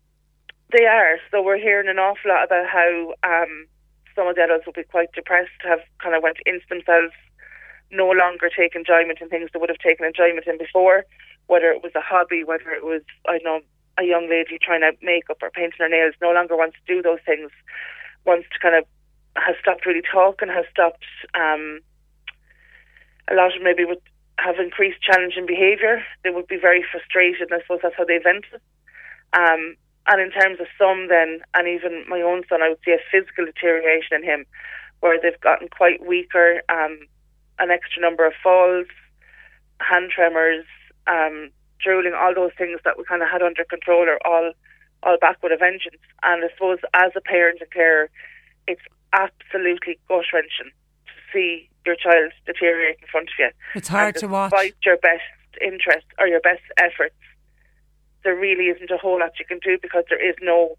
They 0.72 0.87
are. 0.87 1.18
So 1.31 1.42
we're 1.42 1.59
hearing 1.59 1.88
an 1.88 1.98
awful 1.98 2.31
lot 2.31 2.44
about 2.44 2.66
how 2.66 3.14
um, 3.24 3.66
some 4.14 4.27
of 4.27 4.37
the 4.37 4.42
adults 4.42 4.66
will 4.66 4.72
be 4.72 4.85
quite 4.85 5.12
depressed, 5.12 5.51
have 5.62 5.81
kind 6.03 6.14
of 6.14 6.22
went 6.22 6.38
into 6.46 6.66
themselves, 6.68 7.12
no 7.90 8.11
longer 8.11 8.48
take 8.48 8.75
enjoyment 8.75 9.20
in 9.20 9.29
things 9.29 9.51
they 9.53 9.61
would 9.61 9.68
have 9.68 9.79
taken 9.79 10.07
enjoyment 10.07 10.46
in 10.46 10.59
before, 10.59 11.05
whether 11.46 11.70
it 11.70 11.83
was 11.83 11.92
a 11.94 12.01
hobby, 12.01 12.44
whether 12.44 12.70
it 12.70 12.85
was, 12.85 13.03
I 13.29 13.38
don't 13.38 13.44
know, 13.44 13.61
a 13.98 14.05
young 14.05 14.29
lady 14.29 14.59
trying 14.61 14.83
out 14.83 14.94
makeup 15.03 15.38
or 15.42 15.51
painting 15.51 15.81
her 15.81 15.88
nails, 15.88 16.14
no 16.22 16.33
longer 16.33 16.57
wants 16.57 16.77
to 16.77 16.94
do 16.94 17.03
those 17.03 17.20
things, 17.27 17.51
wants 18.25 18.48
to 18.53 18.59
kind 18.59 18.75
of, 18.75 18.85
has 19.37 19.57
stopped 19.61 19.85
really 19.85 20.03
talking, 20.03 20.48
has 20.48 20.64
stopped, 20.70 21.05
um, 21.35 21.81
a 23.31 23.35
lot 23.35 23.55
of 23.55 23.62
maybe 23.62 23.85
would 23.85 24.01
have 24.38 24.59
increased 24.59 25.03
challenging 25.03 25.46
behaviour. 25.46 26.03
They 26.25 26.31
would 26.31 26.48
be 26.48 26.59
very 26.59 26.85
frustrated, 26.90 27.51
and 27.51 27.55
I 27.55 27.62
suppose 27.62 27.81
that's 27.83 27.94
how 27.96 28.05
they 28.05 28.18
vent. 28.18 28.44
Um, 29.33 29.77
and 30.09 30.21
in 30.21 30.31
terms 30.31 30.59
of 30.61 30.67
some, 30.79 31.09
then, 31.09 31.41
and 31.55 31.69
even 31.69 32.05
my 32.09 32.21
own 32.21 32.43
son, 32.49 32.62
I 32.62 32.71
would 32.71 32.79
see 32.85 32.93
a 32.93 32.99
physical 33.11 33.47
deterioration 33.47 34.17
in 34.17 34.25
him, 34.25 34.47
where 35.01 35.19
they've 35.21 35.41
gotten 35.41 35.69
quite 35.69 36.05
weaker, 36.05 36.62
um, 36.69 37.01
an 37.59 37.71
extra 37.71 38.03
number 38.03 38.27
of 38.27 38.33
falls, 38.43 38.87
hand 39.81 40.11
tremors, 40.11 40.65
um, 41.07 41.51
drooling, 41.81 42.15
all 42.15 42.35
those 42.35 42.53
things 42.57 42.81
that 42.85 42.97
we 42.99 43.05
kind 43.05 43.23
of 43.23 43.29
had 43.29 43.43
under 43.43 43.65
control 43.65 44.09
are 44.09 44.25
all 44.27 44.53
all 45.05 45.19
back 45.21 45.43
with 45.43 45.51
a 45.51 45.57
vengeance. 45.57 46.03
And 46.23 46.45
I 46.45 46.49
suppose 46.55 46.79
as 46.95 47.11
a 47.17 47.21
parent 47.21 47.61
and 47.61 47.71
carer, 47.73 48.09
it's 48.69 48.83
absolutely 49.12 49.99
gut 50.09 50.25
wrenching 50.33 50.71
to 51.07 51.12
see 51.33 51.69
your 51.85 51.97
child 51.97 52.33
deteriorate 52.47 52.99
in 53.03 53.09
front 53.09 53.29
of 53.29 53.35
you. 53.38 53.51
It's 53.75 53.88
hard 53.88 54.15
to 54.17 54.29
watch. 54.29 54.53
Despite 54.53 54.77
your 54.87 54.99
best 54.99 55.23
interest 55.61 56.07
or 56.19 56.29
your 56.29 56.41
best 56.41 56.62
efforts, 56.79 57.17
there 58.25 58.37
really 58.37 58.67
isn't 58.67 58.91
a 58.91 58.97
whole 58.97 59.19
lot 59.19 59.39
you 59.39 59.45
can 59.45 59.59
do 59.59 59.79
because 59.81 60.05
there 60.09 60.23
is 60.23 60.37
no 60.41 60.77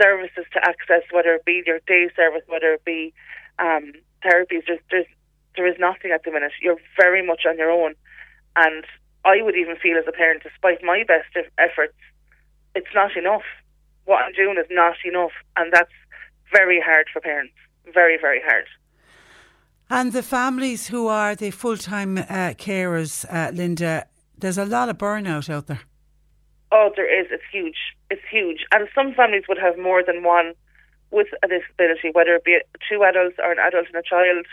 services 0.00 0.44
to 0.52 0.60
access, 0.64 1.02
whether 1.10 1.34
it 1.34 1.44
be 1.44 1.62
your 1.66 1.80
day 1.86 2.08
service, 2.16 2.42
whether 2.46 2.72
it 2.74 2.84
be 2.84 3.12
um, 3.58 3.92
therapies. 4.24 4.64
There's, 4.66 4.80
there's 4.90 5.06
there 5.56 5.66
is 5.66 5.76
nothing 5.78 6.12
at 6.12 6.22
the 6.24 6.30
minute. 6.30 6.52
You're 6.62 6.80
very 6.96 7.26
much 7.26 7.42
on 7.46 7.58
your 7.58 7.70
own, 7.70 7.94
and 8.56 8.84
I 9.24 9.42
would 9.42 9.56
even 9.56 9.76
feel 9.76 9.98
as 9.98 10.04
a 10.08 10.12
parent, 10.12 10.42
despite 10.42 10.82
my 10.82 11.04
best 11.06 11.36
efforts, 11.58 11.98
it's 12.74 12.94
not 12.94 13.16
enough. 13.16 13.42
What 14.04 14.22
I'm 14.22 14.32
doing 14.32 14.56
is 14.58 14.66
not 14.70 14.96
enough, 15.04 15.32
and 15.56 15.72
that's 15.72 15.92
very 16.52 16.80
hard 16.80 17.06
for 17.12 17.20
parents. 17.20 17.54
Very, 17.92 18.18
very 18.18 18.40
hard. 18.40 18.66
And 19.90 20.12
the 20.12 20.22
families 20.22 20.86
who 20.88 21.08
are 21.08 21.34
the 21.34 21.50
full 21.50 21.76
time 21.76 22.18
uh, 22.18 22.54
carers, 22.56 23.24
uh, 23.28 23.50
Linda, 23.52 24.06
there's 24.38 24.58
a 24.58 24.64
lot 24.64 24.88
of 24.88 24.98
burnout 24.98 25.50
out 25.50 25.66
there. 25.66 25.80
Oh, 26.72 26.90
there 26.94 27.08
is. 27.08 27.26
It's 27.30 27.42
huge. 27.50 27.78
It's 28.10 28.22
huge. 28.30 28.64
And 28.72 28.88
some 28.94 29.14
families 29.14 29.44
would 29.48 29.58
have 29.58 29.78
more 29.78 30.02
than 30.04 30.22
one 30.22 30.54
with 31.10 31.26
a 31.42 31.48
disability, 31.48 32.10
whether 32.12 32.34
it 32.36 32.44
be 32.44 32.60
two 32.88 33.02
adults 33.02 33.36
or 33.38 33.50
an 33.50 33.58
adult 33.58 33.86
and 33.86 33.96
a 33.96 34.02
child. 34.02 34.46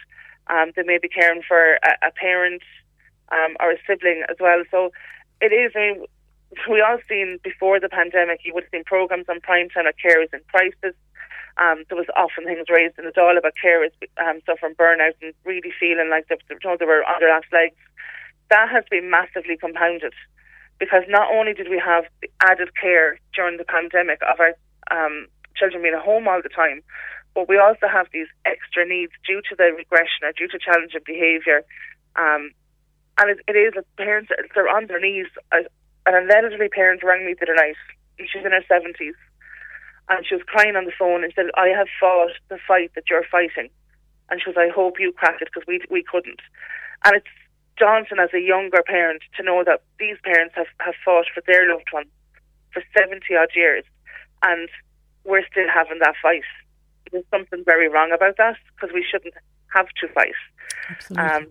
Um, 0.47 0.71
they 0.75 0.83
may 0.83 0.97
be 0.97 1.09
caring 1.09 1.43
for 1.47 1.75
a, 1.83 2.07
a 2.07 2.11
parent 2.11 2.63
um, 3.31 3.55
or 3.59 3.71
a 3.71 3.77
sibling 3.85 4.23
as 4.29 4.37
well. 4.39 4.63
So 4.71 4.91
it 5.41 5.53
is. 5.53 5.73
I 5.75 5.93
mean, 5.93 6.05
we 6.69 6.81
all 6.81 6.97
seen 7.07 7.39
before 7.43 7.79
the 7.79 7.89
pandemic. 7.89 8.41
You 8.43 8.53
would 8.53 8.63
have 8.63 8.71
seen 8.71 8.83
programs 8.83 9.29
on 9.29 9.41
prime 9.41 9.69
time 9.69 9.85
of 9.85 9.93
carers 10.01 10.33
in 10.33 10.41
crisis. 10.49 10.97
Um, 11.57 11.83
there 11.89 11.97
was 11.97 12.07
often 12.15 12.45
things 12.45 12.69
raised 12.69 12.97
in 12.97 13.05
the 13.05 13.11
Dáil 13.11 13.37
about 13.37 13.53
carers 13.61 13.91
um, 14.17 14.41
suffering 14.45 14.75
burnout 14.75 15.17
and 15.21 15.33
really 15.43 15.73
feeling 15.79 16.09
like 16.09 16.27
they, 16.29 16.37
they 16.49 16.85
were 16.85 17.03
their 17.19 17.29
last 17.29 17.51
legs. 17.51 17.75
That 18.49 18.69
has 18.69 18.85
been 18.89 19.09
massively 19.09 19.57
compounded 19.57 20.13
because 20.79 21.03
not 21.07 21.31
only 21.33 21.53
did 21.53 21.69
we 21.69 21.81
have 21.83 22.05
the 22.21 22.29
added 22.41 22.69
care 22.79 23.19
during 23.35 23.57
the 23.57 23.65
pandemic 23.65 24.21
of 24.21 24.39
our 24.39 24.53
um, 24.91 25.27
children 25.55 25.81
being 25.81 25.95
at 25.95 26.01
home 26.01 26.27
all 26.27 26.41
the 26.41 26.49
time, 26.49 26.81
but 27.33 27.49
we 27.49 27.57
also 27.57 27.87
have 27.87 28.07
these 28.13 28.27
extra 28.45 28.85
needs 28.85 29.11
due 29.25 29.41
to 29.49 29.55
the 29.55 29.73
regression 29.75 30.23
or 30.23 30.31
due 30.33 30.47
to 30.47 30.57
challenging 30.57 31.01
behaviour. 31.05 31.61
Um, 32.15 32.51
and 33.17 33.29
it, 33.29 33.39
it 33.47 33.57
is 33.57 33.73
that 33.75 33.85
parents 33.97 34.31
they're 34.53 34.69
on 34.69 34.87
their 34.87 34.99
knees. 34.99 35.27
An 35.51 36.29
elderly 36.31 36.69
parent 36.69 37.03
rang 37.03 37.25
me 37.25 37.33
the 37.33 37.45
other 37.45 37.55
night. 37.55 37.75
She's 38.17 38.45
in 38.45 38.51
her 38.51 38.65
seventies, 38.67 39.15
and 40.09 40.25
she 40.25 40.35
was 40.35 40.43
crying 40.47 40.75
on 40.75 40.85
the 40.85 40.97
phone 40.97 41.23
and 41.23 41.33
said, 41.35 41.45
"I 41.55 41.67
have 41.69 41.87
fought 41.99 42.31
the 42.49 42.57
fight 42.67 42.91
that 42.95 43.09
you're 43.09 43.25
fighting," 43.29 43.69
and 44.29 44.41
she 44.41 44.49
was, 44.49 44.57
"I 44.57 44.69
hope 44.73 44.99
you 44.99 45.11
crack 45.11 45.41
it 45.41 45.49
because 45.53 45.67
we 45.67 45.81
we 45.89 46.03
couldn't." 46.03 46.41
And 47.05 47.15
it's 47.17 47.33
daunting 47.77 48.19
as 48.19 48.29
a 48.33 48.41
younger 48.41 48.81
parent 48.85 49.21
to 49.37 49.43
know 49.43 49.63
that 49.65 49.81
these 49.99 50.17
parents 50.23 50.55
have 50.55 50.67
have 50.79 50.95
fought 51.03 51.25
for 51.33 51.41
their 51.47 51.69
loved 51.69 51.87
one 51.91 52.05
for 52.73 52.83
seventy 52.97 53.35
odd 53.35 53.49
years, 53.55 53.83
and 54.43 54.69
we're 55.23 55.45
still 55.51 55.67
having 55.73 55.99
that 55.99 56.15
fight 56.21 56.43
there's 57.11 57.25
something 57.31 57.63
very 57.65 57.89
wrong 57.89 58.11
about 58.11 58.37
that 58.37 58.55
because 58.75 58.93
we 58.93 59.05
shouldn't 59.09 59.33
have 59.73 59.87
to 60.01 60.07
fight. 60.09 60.33
Absolutely. 60.89 61.31
Um, 61.31 61.47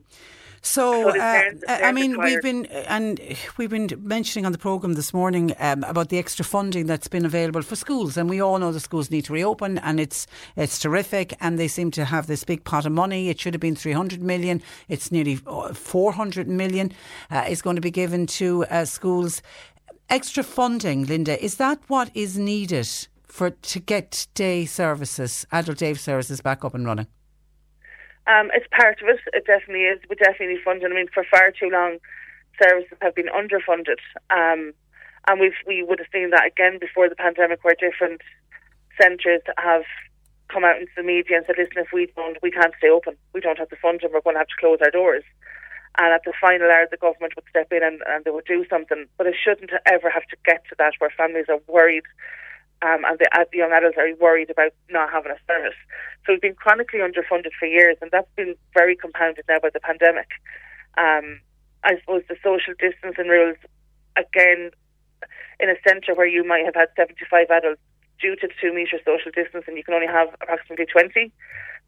so, 0.66 1.10
so 1.12 1.20
uh, 1.20 1.50
I 1.68 1.92
mean, 1.92 2.20
we've 2.20 2.42
been 2.42 2.66
and 2.66 3.20
we've 3.56 3.70
been 3.70 3.88
mentioning 4.00 4.44
on 4.46 4.52
the 4.52 4.58
program 4.58 4.94
this 4.94 5.14
morning 5.14 5.54
um, 5.58 5.84
about 5.84 6.08
the 6.08 6.18
extra 6.18 6.44
funding 6.44 6.86
that's 6.86 7.08
been 7.08 7.24
available 7.24 7.62
for 7.62 7.76
schools, 7.76 8.16
and 8.16 8.28
we 8.28 8.40
all 8.40 8.58
know 8.58 8.72
the 8.72 8.80
schools 8.80 9.10
need 9.10 9.24
to 9.26 9.32
reopen, 9.32 9.78
and 9.78 10.00
it's 10.00 10.26
it's 10.56 10.78
terrific, 10.78 11.36
and 11.40 11.58
they 11.58 11.68
seem 11.68 11.90
to 11.92 12.04
have 12.04 12.26
this 12.26 12.44
big 12.44 12.64
pot 12.64 12.84
of 12.84 12.92
money. 12.92 13.28
It 13.28 13.40
should 13.40 13.54
have 13.54 13.60
been 13.60 13.76
three 13.76 13.92
hundred 13.92 14.22
million. 14.22 14.62
It's 14.88 15.12
nearly 15.12 15.38
uh, 15.46 15.72
four 15.72 16.12
hundred 16.12 16.48
million 16.48 16.92
uh, 17.30 17.44
is 17.48 17.62
going 17.62 17.76
to 17.76 17.82
be 17.82 17.92
given 17.92 18.26
to 18.26 18.64
uh, 18.66 18.84
schools. 18.84 19.42
Extra 20.08 20.44
funding, 20.44 21.04
Linda, 21.06 21.42
is 21.44 21.56
that 21.56 21.80
what 21.88 22.10
is 22.14 22.38
needed 22.38 22.88
for 23.26 23.50
to 23.50 23.80
get 23.80 24.28
day 24.34 24.64
services, 24.64 25.46
adult 25.50 25.78
day 25.78 25.94
services, 25.94 26.40
back 26.40 26.64
up 26.64 26.74
and 26.74 26.86
running? 26.86 27.06
Um, 28.26 28.50
it's 28.54 28.66
part 28.70 29.00
of 29.02 29.08
it. 29.08 29.20
It 29.32 29.46
definitely 29.46 29.84
is. 29.84 30.00
We 30.10 30.16
definitely 30.16 30.54
need 30.54 30.64
funding. 30.64 30.90
I 30.90 30.94
mean, 30.94 31.08
for 31.14 31.24
far 31.24 31.52
too 31.52 31.70
long, 31.70 31.98
services 32.60 32.98
have 33.00 33.14
been 33.14 33.28
underfunded, 33.28 34.02
um, 34.30 34.72
and 35.28 35.40
we've 35.40 35.58
we 35.66 35.82
would 35.82 36.00
have 36.00 36.08
seen 36.12 36.30
that 36.30 36.46
again 36.46 36.78
before 36.80 37.08
the 37.08 37.14
pandemic, 37.14 37.62
where 37.62 37.76
different 37.78 38.22
centres 39.00 39.42
have 39.58 39.84
come 40.48 40.64
out 40.64 40.80
into 40.80 40.92
the 40.96 41.02
media 41.02 41.36
and 41.38 41.46
said, 41.46 41.56
"Listen, 41.58 41.78
if 41.78 41.92
we 41.92 42.06
don't, 42.16 42.38
we 42.42 42.50
can't 42.50 42.74
stay 42.78 42.88
open. 42.88 43.16
We 43.32 43.40
don't 43.40 43.58
have 43.58 43.70
the 43.70 43.76
funding. 43.76 44.10
We're 44.12 44.22
going 44.22 44.34
to 44.34 44.40
have 44.40 44.48
to 44.48 44.60
close 44.60 44.78
our 44.82 44.90
doors." 44.90 45.24
And 45.98 46.12
at 46.12 46.24
the 46.24 46.32
final 46.38 46.70
hour, 46.70 46.86
the 46.90 46.98
government 46.98 47.34
would 47.36 47.48
step 47.48 47.72
in 47.72 47.82
and, 47.82 48.02
and 48.06 48.24
they 48.24 48.30
would 48.30 48.44
do 48.44 48.66
something. 48.68 49.06
But 49.16 49.28
it 49.28 49.36
shouldn't 49.42 49.70
ever 49.86 50.10
have 50.10 50.26
to 50.28 50.36
get 50.44 50.62
to 50.68 50.74
that, 50.78 50.94
where 50.98 51.10
families 51.16 51.46
are 51.48 51.60
worried 51.68 52.04
um, 52.82 53.04
and 53.04 53.18
the, 53.18 53.28
young 53.52 53.72
adults 53.72 53.96
are 53.98 54.14
worried 54.20 54.50
about 54.50 54.72
not 54.90 55.10
having 55.10 55.32
a 55.32 55.38
service. 55.46 55.78
So 56.24 56.32
we've 56.32 56.40
been 56.40 56.54
chronically 56.54 57.00
underfunded 57.00 57.52
for 57.58 57.66
years, 57.66 57.96
and 58.00 58.10
that's 58.10 58.30
been 58.36 58.54
very 58.74 58.96
compounded 58.96 59.44
now 59.48 59.58
by 59.60 59.70
the 59.70 59.80
pandemic. 59.80 60.28
Um, 60.98 61.40
I 61.84 61.98
suppose 62.00 62.22
the 62.28 62.36
social 62.42 62.74
distancing 62.78 63.28
rules, 63.28 63.56
again, 64.16 64.70
in 65.60 65.70
a 65.70 65.76
centre 65.86 66.14
where 66.14 66.26
you 66.26 66.46
might 66.46 66.64
have 66.64 66.74
had 66.74 66.88
75 66.96 67.48
adults, 67.50 67.80
due 68.20 68.36
to 68.36 68.46
the 68.48 68.54
two 68.60 68.72
metre 68.72 68.98
social 69.04 69.30
distancing, 69.30 69.76
you 69.76 69.84
can 69.84 69.94
only 69.94 70.06
have 70.06 70.28
approximately 70.40 70.86
20. 70.86 71.32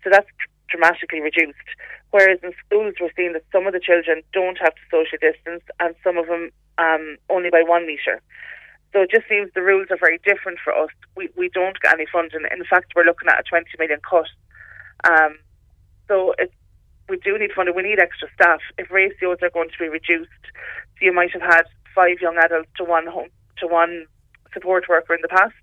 So 0.04 0.10
that's 0.10 0.28
dramatically 0.68 1.20
reduced. 1.20 1.68
Whereas 2.10 2.38
in 2.42 2.52
schools, 2.64 2.94
we're 3.00 3.12
seeing 3.16 3.32
that 3.32 3.44
some 3.52 3.66
of 3.66 3.72
the 3.72 3.80
children 3.80 4.22
don't 4.32 4.58
have 4.58 4.74
to 4.74 4.84
social 4.90 5.18
distance 5.20 5.64
and 5.80 5.94
some 6.04 6.16
of 6.16 6.26
them 6.26 6.50
um, 6.78 7.16
only 7.28 7.50
by 7.50 7.62
one 7.66 7.86
metre. 7.86 8.20
So 8.92 9.02
it 9.02 9.10
just 9.10 9.28
seems 9.28 9.52
the 9.54 9.62
rules 9.62 9.88
are 9.90 9.98
very 9.98 10.18
different 10.24 10.58
for 10.62 10.72
us. 10.72 10.90
We 11.16 11.28
we 11.36 11.50
don't 11.50 11.80
get 11.80 11.94
any 11.94 12.06
funding. 12.10 12.46
In 12.50 12.64
fact, 12.64 12.92
we're 12.96 13.04
looking 13.04 13.28
at 13.28 13.40
a 13.40 13.42
20 13.42 13.66
million 13.78 14.00
cut. 14.08 14.26
Um, 15.08 15.38
so 16.08 16.34
it, 16.38 16.52
we 17.08 17.18
do 17.18 17.38
need 17.38 17.52
funding. 17.54 17.74
We 17.74 17.82
need 17.82 18.00
extra 18.00 18.28
staff. 18.34 18.60
If 18.78 18.90
ratios 18.90 19.38
are 19.42 19.50
going 19.50 19.68
to 19.68 19.78
be 19.78 19.88
reduced, 19.88 20.44
so 20.98 21.04
you 21.04 21.12
might 21.12 21.32
have 21.32 21.42
had 21.42 21.64
five 21.94 22.20
young 22.20 22.38
adults 22.38 22.70
to 22.76 22.84
one 22.84 23.06
home 23.06 23.28
to 23.58 23.66
one 23.66 24.06
support 24.52 24.88
worker 24.88 25.14
in 25.14 25.20
the 25.22 25.28
past, 25.28 25.54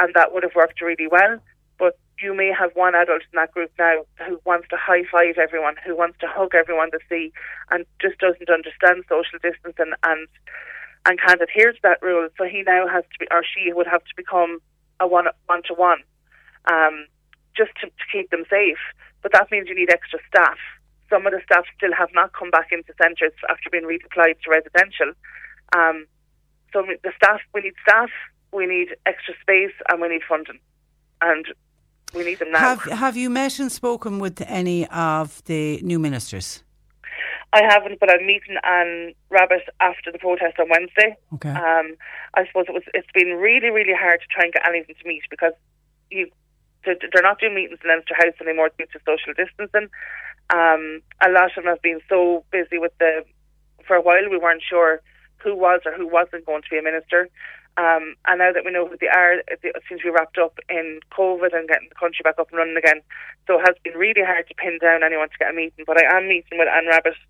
and 0.00 0.12
that 0.14 0.32
would 0.32 0.42
have 0.42 0.54
worked 0.54 0.80
really 0.80 1.06
well. 1.06 1.38
But 1.78 1.98
you 2.20 2.34
may 2.34 2.52
have 2.52 2.72
one 2.74 2.94
adult 2.94 3.22
in 3.22 3.36
that 3.36 3.52
group 3.52 3.70
now 3.78 4.04
who 4.26 4.40
wants 4.44 4.68
to 4.68 4.76
high 4.76 5.04
five 5.10 5.38
everyone, 5.38 5.76
who 5.84 5.96
wants 5.96 6.18
to 6.20 6.26
hug 6.26 6.54
everyone 6.54 6.90
to 6.90 6.98
see, 7.08 7.32
and 7.70 7.86
just 8.02 8.18
doesn't 8.18 8.50
understand 8.50 9.04
social 9.08 9.38
distancing 9.40 9.92
and 9.92 9.94
and 10.02 10.28
can't 11.06 11.40
adhere 11.40 11.72
to 11.72 11.78
that 11.82 12.02
rule. 12.02 12.28
So 12.36 12.44
he 12.44 12.62
now 12.62 12.86
has 12.88 13.04
to 13.04 13.18
be, 13.18 13.26
or 13.30 13.42
she 13.42 13.72
would 13.72 13.86
have 13.86 14.04
to 14.04 14.14
become 14.16 14.60
a 15.00 15.06
one 15.06 15.26
one 15.46 15.62
to 15.68 15.74
one, 15.74 16.02
just 17.56 17.70
to, 17.80 17.86
to 17.86 18.04
keep 18.12 18.30
them 18.30 18.44
safe. 18.50 18.78
But 19.22 19.32
that 19.32 19.50
means 19.50 19.68
you 19.68 19.74
need 19.74 19.90
extra 19.90 20.18
staff. 20.28 20.58
Some 21.08 21.26
of 21.26 21.32
the 21.32 21.40
staff 21.44 21.64
still 21.76 21.92
have 21.96 22.10
not 22.14 22.32
come 22.32 22.50
back 22.50 22.68
into 22.70 22.92
centres 23.02 23.32
after 23.48 23.68
being 23.70 23.84
redeployed 23.84 24.40
to 24.42 24.50
residential. 24.50 25.12
Um, 25.76 26.06
so 26.72 26.86
the 27.02 27.12
staff, 27.16 27.40
we 27.52 27.62
need 27.62 27.74
staff, 27.82 28.10
we 28.52 28.66
need 28.66 28.88
extra 29.06 29.34
space, 29.40 29.74
and 29.88 30.00
we 30.00 30.08
need 30.08 30.22
funding, 30.28 30.60
and 31.20 31.46
we 32.14 32.24
need 32.24 32.38
them 32.38 32.52
now. 32.52 32.60
Have 32.60 32.82
Have 32.82 33.16
you 33.16 33.28
met 33.30 33.58
and 33.58 33.72
spoken 33.72 34.18
with 34.18 34.40
any 34.46 34.86
of 34.88 35.42
the 35.44 35.80
new 35.82 35.98
ministers? 35.98 36.62
I 37.52 37.62
haven't, 37.62 37.98
but 37.98 38.10
I'm 38.10 38.24
meeting 38.26 38.56
Anne 38.62 39.12
Rabbitte 39.30 39.66
after 39.80 40.12
the 40.12 40.18
protest 40.18 40.58
on 40.60 40.68
Wednesday. 40.68 41.16
Okay. 41.34 41.50
Um, 41.50 41.96
I 42.34 42.46
suppose 42.46 42.66
it 42.68 42.74
was. 42.74 42.84
It's 42.94 43.10
been 43.12 43.34
really, 43.34 43.70
really 43.70 43.94
hard 43.94 44.20
to 44.20 44.26
try 44.30 44.44
and 44.44 44.52
get 44.52 44.62
anything 44.68 44.94
to 45.00 45.08
meet 45.08 45.22
because 45.30 45.52
you 46.10 46.30
they're 46.84 47.22
not 47.22 47.40
doing 47.40 47.54
meetings 47.54 47.80
in 47.82 47.90
Leinster 47.90 48.14
House 48.14 48.34
anymore 48.40 48.70
due 48.78 48.86
to 48.86 48.98
social 49.04 49.34
distancing. 49.34 49.90
Um, 50.48 51.02
a 51.20 51.28
lot 51.28 51.50
of 51.56 51.56
them 51.56 51.66
have 51.66 51.82
been 51.82 52.00
so 52.08 52.44
busy 52.50 52.78
with 52.78 52.92
the. 52.98 53.24
For 53.86 53.96
a 53.96 54.02
while, 54.02 54.30
we 54.30 54.38
weren't 54.38 54.62
sure 54.62 55.00
who 55.38 55.56
was 55.56 55.80
or 55.84 55.92
who 55.92 56.06
wasn't 56.06 56.46
going 56.46 56.62
to 56.62 56.68
be 56.70 56.78
a 56.78 56.82
minister. 56.82 57.28
Um, 57.76 58.14
and 58.26 58.38
now 58.38 58.52
that 58.52 58.64
we 58.64 58.72
know 58.72 58.90
it 58.90 59.82
seems 59.88 60.00
to 60.00 60.06
be 60.06 60.10
wrapped 60.10 60.38
up 60.38 60.58
in 60.68 61.00
COVID 61.16 61.54
and 61.54 61.68
getting 61.68 61.88
the 61.88 61.94
country 61.94 62.22
back 62.22 62.38
up 62.38 62.50
and 62.50 62.58
running 62.58 62.76
again. 62.76 63.00
So 63.46 63.58
it 63.58 63.66
has 63.66 63.76
been 63.82 63.94
really 63.94 64.22
hard 64.22 64.48
to 64.48 64.54
pin 64.54 64.78
down 64.82 65.02
anyone 65.02 65.28
to 65.28 65.38
get 65.38 65.50
a 65.50 65.54
meeting. 65.54 65.84
But 65.86 66.02
I 66.02 66.18
am 66.18 66.28
meeting 66.28 66.58
with 66.58 66.68
Anne 66.68 66.90
Rabbitte 66.90 67.22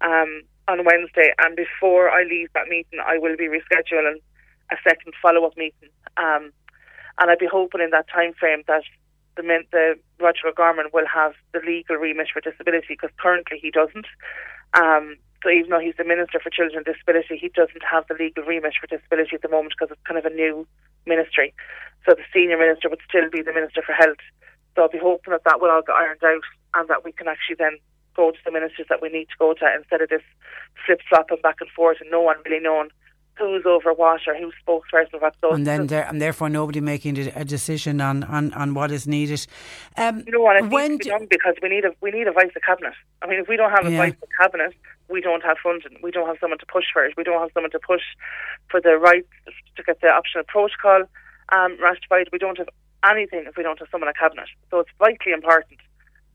um, 0.00 0.42
on 0.66 0.84
Wednesday, 0.84 1.32
and 1.38 1.54
before 1.54 2.10
I 2.10 2.24
leave 2.24 2.48
that 2.54 2.68
meeting, 2.68 2.98
I 3.04 3.18
will 3.18 3.36
be 3.36 3.48
rescheduling 3.48 4.18
a 4.70 4.76
second 4.82 5.12
follow 5.20 5.44
up 5.44 5.56
meeting. 5.56 5.90
Um, 6.16 6.52
and 7.20 7.30
I'd 7.30 7.38
be 7.38 7.46
hoping 7.50 7.80
in 7.80 7.90
that 7.90 8.08
time 8.08 8.32
frame 8.34 8.62
that 8.66 8.82
the, 9.36 9.42
the 9.70 9.94
Roderic 10.18 10.58
O'Gorman 10.58 10.86
will 10.92 11.06
have 11.06 11.32
the 11.52 11.60
legal 11.60 11.96
remit 11.96 12.28
for 12.32 12.40
disability 12.40 12.86
because 12.88 13.10
currently 13.18 13.58
he 13.60 13.70
doesn't. 13.70 14.06
Um, 14.74 15.16
So 15.42 15.50
even 15.50 15.70
though 15.70 15.82
he's 15.82 15.98
the 15.98 16.06
Minister 16.06 16.38
for 16.38 16.50
Children 16.50 16.84
with 16.86 16.94
Disability, 16.94 17.36
he 17.36 17.50
doesn't 17.50 17.82
have 17.82 18.06
the 18.06 18.14
legal 18.14 18.44
remit 18.44 18.74
for 18.78 18.86
disability 18.86 19.34
at 19.34 19.42
the 19.42 19.50
moment 19.50 19.74
because 19.74 19.90
it's 19.90 20.06
kind 20.06 20.18
of 20.18 20.24
a 20.24 20.34
new 20.34 20.66
ministry. 21.04 21.52
So 22.06 22.14
the 22.14 22.22
senior 22.32 22.58
minister 22.58 22.88
would 22.88 23.02
still 23.08 23.28
be 23.28 23.42
the 23.42 23.52
Minister 23.52 23.82
for 23.82 23.92
Health. 23.92 24.22
So 24.74 24.82
I'll 24.82 24.88
be 24.88 25.02
hoping 25.02 25.32
that 25.32 25.44
that 25.44 25.60
will 25.60 25.70
all 25.70 25.82
get 25.82 25.98
ironed 25.98 26.22
out 26.22 26.46
and 26.74 26.88
that 26.88 27.04
we 27.04 27.12
can 27.12 27.26
actually 27.26 27.58
then 27.58 27.78
go 28.14 28.30
to 28.30 28.38
the 28.44 28.52
ministers 28.52 28.86
that 28.88 29.02
we 29.02 29.08
need 29.08 29.26
to 29.28 29.38
go 29.38 29.54
to 29.54 29.66
instead 29.74 30.00
of 30.00 30.08
this 30.08 30.22
flip 30.86 31.00
flopping 31.08 31.42
back 31.42 31.58
and 31.60 31.70
forth 31.70 31.98
and 32.00 32.10
no 32.10 32.20
one 32.20 32.36
really 32.44 32.60
knowing 32.62 32.90
who's 33.38 33.64
over 33.66 33.92
what 33.92 34.20
or 34.26 34.34
who's 34.36 34.54
spokesperson 34.66 35.14
of 35.14 35.22
what. 35.22 35.34
So 35.40 35.52
and 35.52 35.66
then 35.66 35.86
there, 35.86 36.06
and 36.08 36.20
therefore 36.20 36.48
nobody 36.48 36.80
making 36.80 37.18
a 37.18 37.44
decision 37.44 38.00
on, 38.00 38.24
on, 38.24 38.52
on 38.52 38.74
what 38.74 38.90
is 38.90 39.06
needed. 39.06 39.46
Um, 39.96 40.22
you 40.26 40.32
know 40.32 40.40
what? 40.40 40.56
It 40.56 40.70
when 40.70 40.92
needs 40.92 41.06
to 41.06 41.12
be 41.12 41.18
done 41.18 41.26
because 41.30 41.54
we 41.62 41.68
need 41.68 41.84
a 41.84 41.92
we 42.00 42.10
need 42.10 42.26
a 42.26 42.32
vice 42.32 42.50
of 42.54 42.62
cabinet. 42.62 42.94
I 43.22 43.26
mean, 43.26 43.40
if 43.40 43.48
we 43.48 43.56
don't 43.56 43.70
have 43.70 43.86
a 43.86 43.90
Yeah. 43.90 43.98
vice 43.98 44.14
of 44.22 44.28
cabinet, 44.38 44.74
we 45.08 45.20
don't 45.20 45.42
have 45.44 45.56
funding. 45.62 45.98
We 46.02 46.10
don't 46.10 46.26
have 46.26 46.36
someone 46.40 46.58
to 46.58 46.66
push 46.66 46.84
for 46.92 47.04
it. 47.04 47.14
We 47.16 47.24
don't 47.24 47.40
have 47.40 47.50
someone 47.54 47.70
to 47.72 47.80
push 47.80 48.02
for 48.70 48.80
the 48.80 48.96
right 48.98 49.26
to 49.76 49.82
get 49.82 50.00
the 50.00 50.08
optional 50.08 50.44
protocol 50.44 51.02
um, 51.50 51.76
ratified. 51.82 52.28
We 52.32 52.38
don't 52.38 52.58
have 52.58 52.68
anything 53.08 53.44
if 53.46 53.56
we 53.56 53.62
don't 53.62 53.78
have 53.78 53.88
someone 53.90 54.08
at 54.08 54.16
cabinet. 54.16 54.48
So 54.70 54.80
it's 54.80 54.90
vitally 54.98 55.32
important 55.32 55.80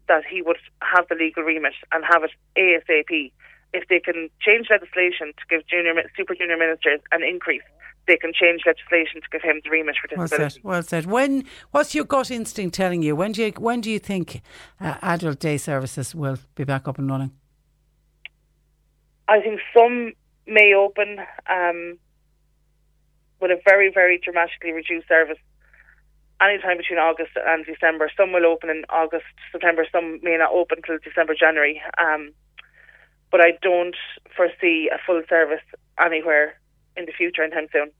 that 0.07 0.23
he 0.25 0.41
would 0.41 0.57
have 0.81 1.07
the 1.09 1.15
legal 1.15 1.43
remit 1.43 1.73
and 1.91 2.03
have 2.05 2.23
it 2.23 2.31
ASAP. 2.57 3.31
If 3.77 3.87
they 3.89 3.99
can 3.99 4.29
change 4.41 4.67
legislation 4.69 5.33
to 5.39 5.43
give 5.49 5.61
junior, 5.67 5.93
super 6.15 6.35
junior 6.35 6.57
ministers 6.57 7.01
an 7.11 7.21
increase, 7.23 7.67
they 8.07 8.17
can 8.17 8.31
change 8.33 8.61
legislation 8.65 9.21
to 9.21 9.27
give 9.31 9.43
him 9.43 9.61
the 9.63 9.69
remit 9.69 9.95
for 10.01 10.07
disability. 10.07 10.61
Well 10.63 10.81
said. 10.83 10.97
Well 10.97 11.03
said. 11.03 11.05
When 11.05 11.43
what's 11.71 11.93
your 11.93 12.05
gut 12.05 12.31
instinct 12.31 12.75
telling 12.75 13.03
you? 13.03 13.15
When 13.15 13.31
do 13.33 13.43
you 13.43 13.51
when 13.51 13.81
do 13.81 13.91
you 13.91 13.99
think 13.99 14.41
uh, 14.81 14.95
adult 15.01 15.39
day 15.39 15.57
services 15.57 16.15
will 16.15 16.37
be 16.55 16.63
back 16.63 16.87
up 16.87 16.97
and 16.97 17.09
running? 17.09 17.31
I 19.27 19.41
think 19.41 19.59
some 19.75 20.13
may 20.47 20.73
open 20.73 21.19
um, 21.49 21.99
with 23.41 23.51
a 23.51 23.59
very, 23.65 23.91
very 23.93 24.19
dramatically 24.23 24.71
reduced 24.71 25.07
service 25.07 25.37
anytime 26.41 26.77
between 26.77 26.99
August 26.99 27.31
and 27.35 27.65
December. 27.65 28.09
Some 28.15 28.31
will 28.31 28.45
open 28.45 28.69
in 28.69 28.83
August, 28.89 29.25
September. 29.51 29.85
Some 29.91 30.19
may 30.23 30.37
not 30.37 30.51
open 30.51 30.81
till 30.85 30.97
December, 31.03 31.35
January. 31.37 31.81
Um, 31.97 32.31
but 33.31 33.41
I 33.41 33.53
don't 33.61 33.95
foresee 34.35 34.89
a 34.93 34.97
full 35.05 35.21
service 35.29 35.61
anywhere 36.03 36.59
in 36.95 37.05
the 37.05 37.11
future 37.11 37.43
anytime 37.43 37.67
soon. 37.71 37.91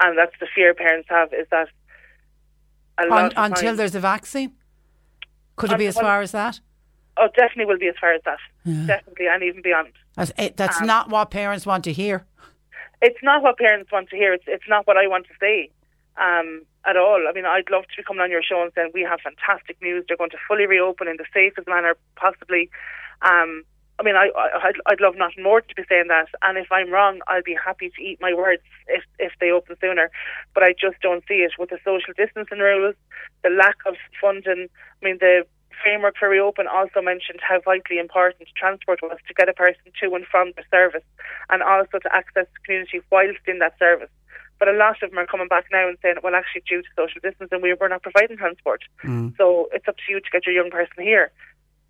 And 0.00 0.16
that's 0.18 0.32
the 0.40 0.46
fear 0.54 0.74
parents 0.74 1.08
have 1.08 1.32
is 1.32 1.46
that 1.50 1.68
a 2.98 3.06
lot 3.06 3.18
Un, 3.18 3.24
of 3.26 3.32
until 3.36 3.62
time- 3.68 3.76
there's 3.76 3.94
a 3.94 4.00
vaccine? 4.00 4.52
Could 5.56 5.72
it 5.72 5.78
be 5.78 5.86
as 5.86 5.98
far 5.98 6.20
as 6.20 6.32
that? 6.32 6.60
oh, 7.18 7.28
definitely 7.34 7.64
will 7.64 7.78
be 7.78 7.88
as 7.88 7.94
far 7.98 8.12
as 8.12 8.20
that. 8.26 8.38
Definitely, 8.86 9.26
and 9.26 9.42
even 9.42 9.62
beyond. 9.62 9.88
As, 10.18 10.32
it, 10.36 10.58
that's 10.58 10.82
Um, 10.82 10.86
not 10.86 11.08
what 11.08 11.30
parents 11.30 11.64
want 11.64 11.82
to 11.84 11.92
hear. 11.94 12.26
it's 13.00 13.22
not 13.22 13.42
what 13.42 13.56
parents 13.56 13.90
want 13.90 14.10
to 14.10 14.16
hear. 14.16 14.34
It's 14.34 14.44
it's 14.46 14.68
not 14.68 14.86
what 14.86 14.98
I 14.98 15.06
want 15.06 15.26
to 15.28 15.32
say 15.40 15.70
um, 16.18 16.62
at 16.84 16.96
all. 16.98 17.24
I 17.26 17.32
mean, 17.32 17.46
I'd 17.46 17.70
love 17.70 17.84
to 17.84 17.96
be 17.96 18.02
coming 18.02 18.20
on 18.20 18.30
your 18.30 18.42
show 18.42 18.60
and 18.62 18.70
saying 18.74 18.90
we 18.92 19.00
have 19.00 19.20
fantastic 19.22 19.80
news. 19.80 20.04
They're 20.06 20.18
going 20.18 20.30
to 20.30 20.36
fully 20.46 20.66
reopen 20.66 21.08
in 21.08 21.16
the 21.16 21.24
safest 21.32 21.66
manner 21.68 21.96
possibly. 22.16 22.68
Um, 23.22 23.64
I 23.98 24.02
mean, 24.02 24.16
I, 24.16 24.28
I 24.36 24.68
I'd, 24.68 24.76
I'd 24.86 25.00
love 25.00 25.16
nothing 25.16 25.42
more 25.42 25.60
to 25.60 25.74
be 25.74 25.82
saying 25.88 26.08
that. 26.08 26.28
And 26.42 26.58
if 26.58 26.70
I'm 26.70 26.90
wrong, 26.90 27.20
I'll 27.28 27.42
be 27.42 27.56
happy 27.56 27.90
to 27.90 28.02
eat 28.02 28.20
my 28.20 28.34
words 28.34 28.62
if 28.88 29.04
if 29.18 29.32
they 29.40 29.50
open 29.50 29.76
sooner. 29.80 30.10
But 30.54 30.62
I 30.62 30.72
just 30.72 31.00
don't 31.00 31.24
see 31.26 31.40
it 31.46 31.52
with 31.58 31.70
the 31.70 31.78
social 31.84 32.12
distancing 32.16 32.58
rules, 32.58 32.94
the 33.42 33.50
lack 33.50 33.76
of 33.86 33.96
funding. 34.20 34.68
I 34.68 35.04
mean, 35.04 35.18
the 35.20 35.46
framework 35.82 36.16
for 36.18 36.28
reopen 36.28 36.66
also 36.66 37.00
mentioned 37.00 37.40
how 37.40 37.60
vitally 37.60 37.98
important 37.98 38.48
transport 38.56 39.00
was 39.02 39.18
to 39.28 39.34
get 39.34 39.48
a 39.48 39.52
person 39.52 39.92
to 40.00 40.14
and 40.14 40.26
from 40.26 40.52
the 40.56 40.64
service 40.70 41.04
and 41.50 41.62
also 41.62 41.98
to 41.98 42.14
access 42.14 42.46
the 42.52 42.60
community 42.64 43.00
whilst 43.10 43.44
in 43.46 43.58
that 43.58 43.78
service. 43.78 44.10
But 44.58 44.68
a 44.68 44.72
lot 44.72 45.02
of 45.02 45.10
them 45.10 45.18
are 45.18 45.26
coming 45.26 45.48
back 45.48 45.66
now 45.70 45.86
and 45.86 45.98
saying, 46.00 46.16
well, 46.22 46.34
actually, 46.34 46.62
due 46.66 46.80
to 46.80 46.88
social 46.96 47.20
distancing, 47.22 47.60
we 47.60 47.74
were 47.74 47.90
not 47.90 48.02
providing 48.02 48.38
transport. 48.38 48.82
Mm. 49.04 49.36
So 49.36 49.68
it's 49.72 49.86
up 49.86 49.96
to 49.96 50.02
you 50.08 50.20
to 50.20 50.30
get 50.32 50.46
your 50.46 50.54
young 50.54 50.70
person 50.70 51.02
here. 51.02 51.30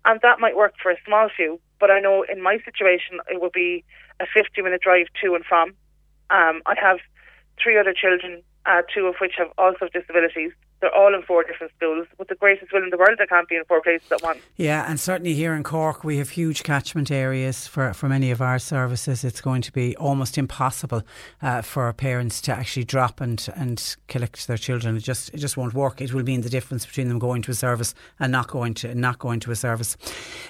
And 0.07 0.21
that 0.21 0.39
might 0.39 0.55
work 0.55 0.73
for 0.81 0.89
a 0.89 0.95
small 1.05 1.27
few, 1.35 1.59
but 1.81 1.91
I 1.91 1.99
know 1.99 2.23
in 2.23 2.41
my 2.41 2.57
situation, 2.63 3.19
it 3.29 3.41
would 3.41 3.51
be 3.51 3.83
a 4.21 4.25
50 4.33 4.61
minute 4.61 4.81
drive 4.81 5.07
to 5.21 5.35
and 5.35 5.43
from. 5.43 5.75
Um, 6.29 6.61
I 6.65 6.75
have 6.81 6.99
three 7.61 7.77
other 7.77 7.93
children, 7.93 8.41
uh, 8.67 8.81
two 8.93 9.05
of 9.07 9.15
which 9.21 9.33
have 9.37 9.47
also 9.57 9.87
disabilities. 9.93 10.51
They're 10.79 10.93
all 10.93 11.15
in 11.15 11.23
four 11.23 11.43
different 11.43 11.73
schools. 11.75 12.05
With 12.19 12.27
the 12.27 12.35
greatest 12.35 12.71
will 12.71 12.83
in 12.83 12.91
the 12.91 12.97
world, 12.97 13.17
they 13.17 13.25
can't 13.25 13.49
be 13.49 13.55
in 13.55 13.63
four 13.65 13.81
places 13.81 14.11
at 14.11 14.21
once. 14.21 14.39
Yeah, 14.57 14.85
and 14.87 14.99
certainly 14.99 15.33
here 15.33 15.55
in 15.55 15.63
Cork, 15.63 16.03
we 16.03 16.17
have 16.17 16.29
huge 16.29 16.61
catchment 16.61 17.09
areas 17.09 17.65
for, 17.65 17.93
for 17.93 18.07
many 18.07 18.29
of 18.29 18.41
our 18.41 18.59
services. 18.59 19.23
It's 19.23 19.41
going 19.41 19.63
to 19.63 19.71
be 19.71 19.95
almost 19.95 20.37
impossible 20.37 21.01
uh, 21.41 21.63
for 21.63 21.91
parents 21.93 22.41
to 22.41 22.51
actually 22.51 22.83
drop 22.83 23.21
and, 23.21 23.47
and 23.55 23.95
collect 24.07 24.45
their 24.47 24.57
children. 24.57 24.95
It 24.97 24.99
just 25.03 25.33
it 25.33 25.37
just 25.37 25.57
won't 25.57 25.73
work. 25.73 25.99
It 25.99 26.13
will 26.13 26.23
mean 26.23 26.41
the 26.41 26.49
difference 26.49 26.85
between 26.85 27.07
them 27.07 27.17
going 27.17 27.41
to 27.43 27.51
a 27.51 27.55
service 27.55 27.95
and 28.19 28.31
not 28.31 28.47
going 28.47 28.75
to 28.75 28.93
not 28.93 29.17
going 29.17 29.39
to 29.41 29.51
a 29.51 29.55
service. 29.55 29.97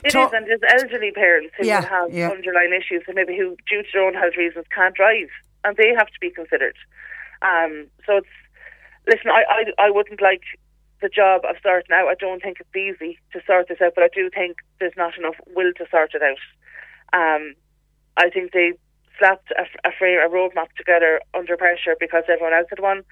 It 0.04 0.08
is, 0.08 0.14
Talk- 0.14 0.34
and 0.34 0.46
there's 0.46 0.60
elderly 0.82 1.12
parents 1.12 1.54
who 1.58 1.66
Yeah, 1.68 1.86
have 1.88 2.12
yeah. 2.14 2.30
underlying 2.32 2.74
issues, 2.74 3.04
and 3.08 3.16
maybe 3.16 3.38
who, 3.38 3.56
due 3.70 3.82
to 3.82 3.88
their 3.94 4.04
own 4.06 4.14
health 4.14 4.36
reasons, 4.38 4.66
can't 4.76 4.94
drive, 4.96 5.30
and 5.64 5.78
they 5.78 5.94
have 5.98 6.08
to 6.08 6.20
be 6.20 6.32
considered. 6.32 6.76
Um, 7.42 7.88
so 8.06 8.18
it's 8.18 8.36
listen. 9.08 9.32
I, 9.32 9.44
I 9.50 9.88
I 9.88 9.90
wouldn't 9.92 10.22
like 10.22 10.44
the 11.02 11.10
job 11.10 11.42
of 11.48 11.56
sorting 11.62 11.94
out. 11.94 12.08
I 12.08 12.16
don't 12.16 12.42
think 12.42 12.58
it's 12.60 12.76
easy 12.76 13.20
to 13.34 13.40
sort 13.46 13.68
this 13.68 13.82
out, 13.82 13.94
but 13.96 14.04
I 14.04 14.10
do 14.14 14.30
think 14.30 14.58
there's 14.80 14.98
not 14.98 15.18
enough 15.18 15.36
will 15.56 15.72
to 15.78 15.86
sort 15.92 16.16
it 16.16 16.24
out. 16.24 16.42
Um, 17.14 17.54
I 18.18 18.30
think 18.30 18.52
they 18.52 18.74
slapped 19.20 19.52
a, 19.52 19.66
a 19.88 19.92
frame, 19.98 20.20
a 20.20 20.30
roadmap 20.30 20.74
together 20.76 21.22
under 21.34 21.58
pressure 21.58 21.96
because 22.00 22.24
everyone 22.28 22.54
else 22.54 22.68
had 22.70 22.80
one, 22.80 23.04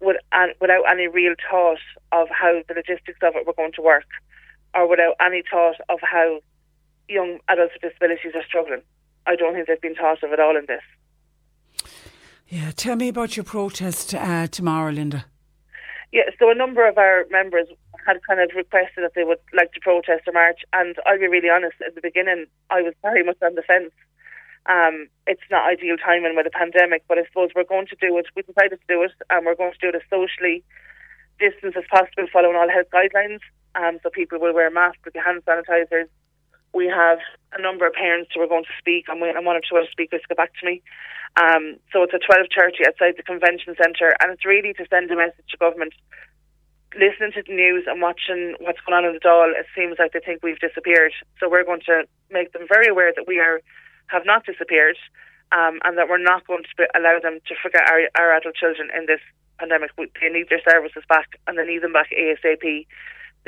with, 0.00 0.16
and 0.32 0.52
without 0.60 0.84
any 0.90 1.06
real 1.06 1.34
thought 1.50 1.78
of 2.12 2.28
how 2.30 2.62
the 2.66 2.74
logistics 2.74 3.18
of 3.22 3.36
it 3.36 3.46
were 3.46 3.52
going 3.54 3.72
to 3.72 3.82
work, 3.82 4.06
or 4.74 4.88
without 4.88 5.14
any 5.20 5.42
thought 5.48 5.76
of 5.88 6.00
how 6.02 6.40
young 7.08 7.38
adults 7.48 7.74
with 7.74 7.92
disabilities 7.92 8.32
are 8.34 8.44
struggling. 8.46 8.82
I 9.26 9.36
don't 9.36 9.54
think 9.54 9.66
they've 9.66 9.80
been 9.80 9.94
thought 9.94 10.22
of 10.22 10.32
at 10.32 10.40
all 10.40 10.56
in 10.56 10.66
this. 10.66 10.82
Yeah, 12.48 12.70
tell 12.74 12.96
me 12.96 13.08
about 13.08 13.36
your 13.36 13.44
protest 13.44 14.14
uh, 14.14 14.46
tomorrow, 14.46 14.90
Linda. 14.90 15.26
Yeah, 16.12 16.30
so 16.38 16.50
a 16.50 16.54
number 16.54 16.88
of 16.88 16.96
our 16.96 17.26
members 17.30 17.68
had 18.06 18.16
kind 18.26 18.40
of 18.40 18.56
requested 18.56 19.04
that 19.04 19.12
they 19.14 19.24
would 19.24 19.40
like 19.52 19.72
to 19.72 19.80
protest 19.80 20.26
or 20.26 20.32
march, 20.32 20.60
and 20.72 20.96
I'll 21.04 21.18
be 21.18 21.28
really 21.28 21.50
honest. 21.50 21.76
At 21.86 21.94
the 21.94 22.00
beginning, 22.00 22.46
I 22.70 22.80
was 22.80 22.94
very 23.02 23.22
much 23.22 23.36
on 23.42 23.54
the 23.54 23.62
fence. 23.62 23.92
Um, 24.64 25.08
it's 25.26 25.44
not 25.50 25.68
ideal 25.68 25.96
timing 25.98 26.36
with 26.36 26.46
a 26.46 26.50
pandemic, 26.50 27.04
but 27.06 27.18
I 27.18 27.24
suppose 27.24 27.50
we're 27.54 27.64
going 27.64 27.86
to 27.88 27.96
do 28.00 28.16
it. 28.16 28.26
We 28.34 28.42
decided 28.42 28.80
to 28.80 28.88
do 28.88 29.02
it, 29.02 29.12
and 29.28 29.44
we're 29.44 29.54
going 29.54 29.72
to 29.72 29.78
do 29.78 29.88
it 29.88 30.00
as 30.00 30.08
socially 30.08 30.64
distanced 31.38 31.76
as 31.76 31.84
possible, 31.90 32.24
following 32.32 32.56
all 32.56 32.68
health 32.68 32.88
guidelines. 32.88 33.40
Um, 33.74 33.98
so 34.02 34.08
people 34.08 34.40
will 34.40 34.54
wear 34.54 34.70
masks 34.70 35.04
with 35.04 35.14
hand 35.14 35.42
sanitizers. 35.44 36.08
We 36.74 36.86
have 36.86 37.18
a 37.52 37.60
number 37.62 37.86
of 37.86 37.92
parents 37.94 38.30
who 38.34 38.40
are 38.42 38.46
going 38.48 38.64
to 38.64 38.76
speak. 38.78 39.06
I'm 39.08 39.20
waiting 39.20 39.36
on 39.36 39.44
one 39.44 39.56
or 39.56 39.60
two 39.64 39.76
other 39.76 39.88
speakers 39.90 40.20
to 40.22 40.28
get 40.28 40.36
back 40.36 40.52
to 40.60 40.66
me. 40.66 40.82
Um, 41.40 41.76
so 41.92 42.02
it's 42.02 42.14
at 42.14 42.20
twelve 42.24 42.46
thirty 42.52 42.84
outside 42.86 43.14
the 43.16 43.22
convention 43.22 43.74
centre, 43.80 44.16
and 44.20 44.32
it's 44.32 44.44
really 44.44 44.72
to 44.74 44.84
send 44.90 45.10
a 45.10 45.16
message 45.16 45.44
to 45.50 45.56
government. 45.56 45.94
Listening 46.96 47.32
to 47.32 47.42
the 47.46 47.52
news 47.54 47.84
and 47.86 48.00
watching 48.00 48.56
what's 48.60 48.80
going 48.80 48.96
on 48.96 49.04
in 49.04 49.12
the 49.12 49.20
Dáil, 49.20 49.52
it 49.52 49.66
seems 49.76 49.96
like 49.98 50.12
they 50.12 50.20
think 50.24 50.42
we've 50.42 50.58
disappeared. 50.58 51.12
So 51.38 51.48
we're 51.48 51.64
going 51.64 51.84
to 51.84 52.04
make 52.30 52.52
them 52.52 52.64
very 52.66 52.88
aware 52.88 53.12
that 53.14 53.28
we 53.28 53.38
are 53.38 53.60
have 54.08 54.24
not 54.24 54.46
disappeared, 54.46 54.96
um, 55.52 55.80
and 55.84 55.98
that 55.98 56.08
we're 56.08 56.16
not 56.22 56.46
going 56.46 56.64
to 56.64 56.88
allow 56.96 57.20
them 57.20 57.40
to 57.46 57.54
forget 57.62 57.84
our, 57.88 58.08
our 58.16 58.32
adult 58.36 58.56
children 58.56 58.88
in 58.96 59.04
this 59.04 59.20
pandemic. 59.58 59.90
We- 59.98 60.10
They 60.20 60.30
need 60.32 60.48
their 60.48 60.64
services 60.64 61.04
back, 61.08 61.38
and 61.46 61.58
they 61.58 61.64
need 61.64 61.82
them 61.82 61.92
back 61.92 62.08
ASAP. 62.10 62.86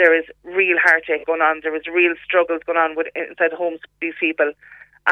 There 0.00 0.18
is 0.18 0.24
real 0.44 0.78
heartache 0.82 1.26
going 1.26 1.42
on. 1.42 1.60
There 1.62 1.76
is 1.76 1.82
real 1.86 2.14
struggles 2.24 2.62
going 2.64 2.78
on 2.78 2.96
with 2.96 3.08
inside 3.14 3.52
the 3.52 3.56
homes 3.56 3.80
these 4.00 4.14
people. 4.18 4.50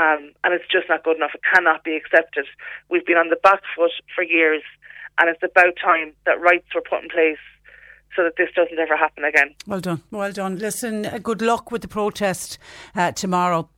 Um, 0.00 0.32
and 0.42 0.54
it's 0.54 0.64
just 0.72 0.88
not 0.88 1.04
good 1.04 1.18
enough. 1.18 1.32
It 1.34 1.42
cannot 1.52 1.84
be 1.84 1.94
accepted. 1.94 2.46
We've 2.88 3.04
been 3.04 3.18
on 3.18 3.28
the 3.28 3.36
back 3.36 3.60
foot 3.76 3.90
for 4.14 4.24
years, 4.24 4.62
and 5.20 5.28
it's 5.28 5.42
about 5.42 5.74
time 5.76 6.14
that 6.24 6.40
rights 6.40 6.68
were 6.74 6.80
put 6.80 7.02
in 7.02 7.10
place 7.10 7.44
so 8.16 8.24
that 8.24 8.36
this 8.38 8.48
doesn't 8.56 8.78
ever 8.78 8.96
happen 8.96 9.24
again. 9.24 9.54
Well 9.66 9.80
done. 9.80 10.02
Well 10.10 10.32
done. 10.32 10.58
Listen, 10.58 11.04
uh, 11.04 11.18
good 11.18 11.42
luck 11.42 11.70
with 11.70 11.82
the 11.82 11.88
protest 11.88 12.58
uh, 12.96 13.12
tomorrow. 13.12 13.68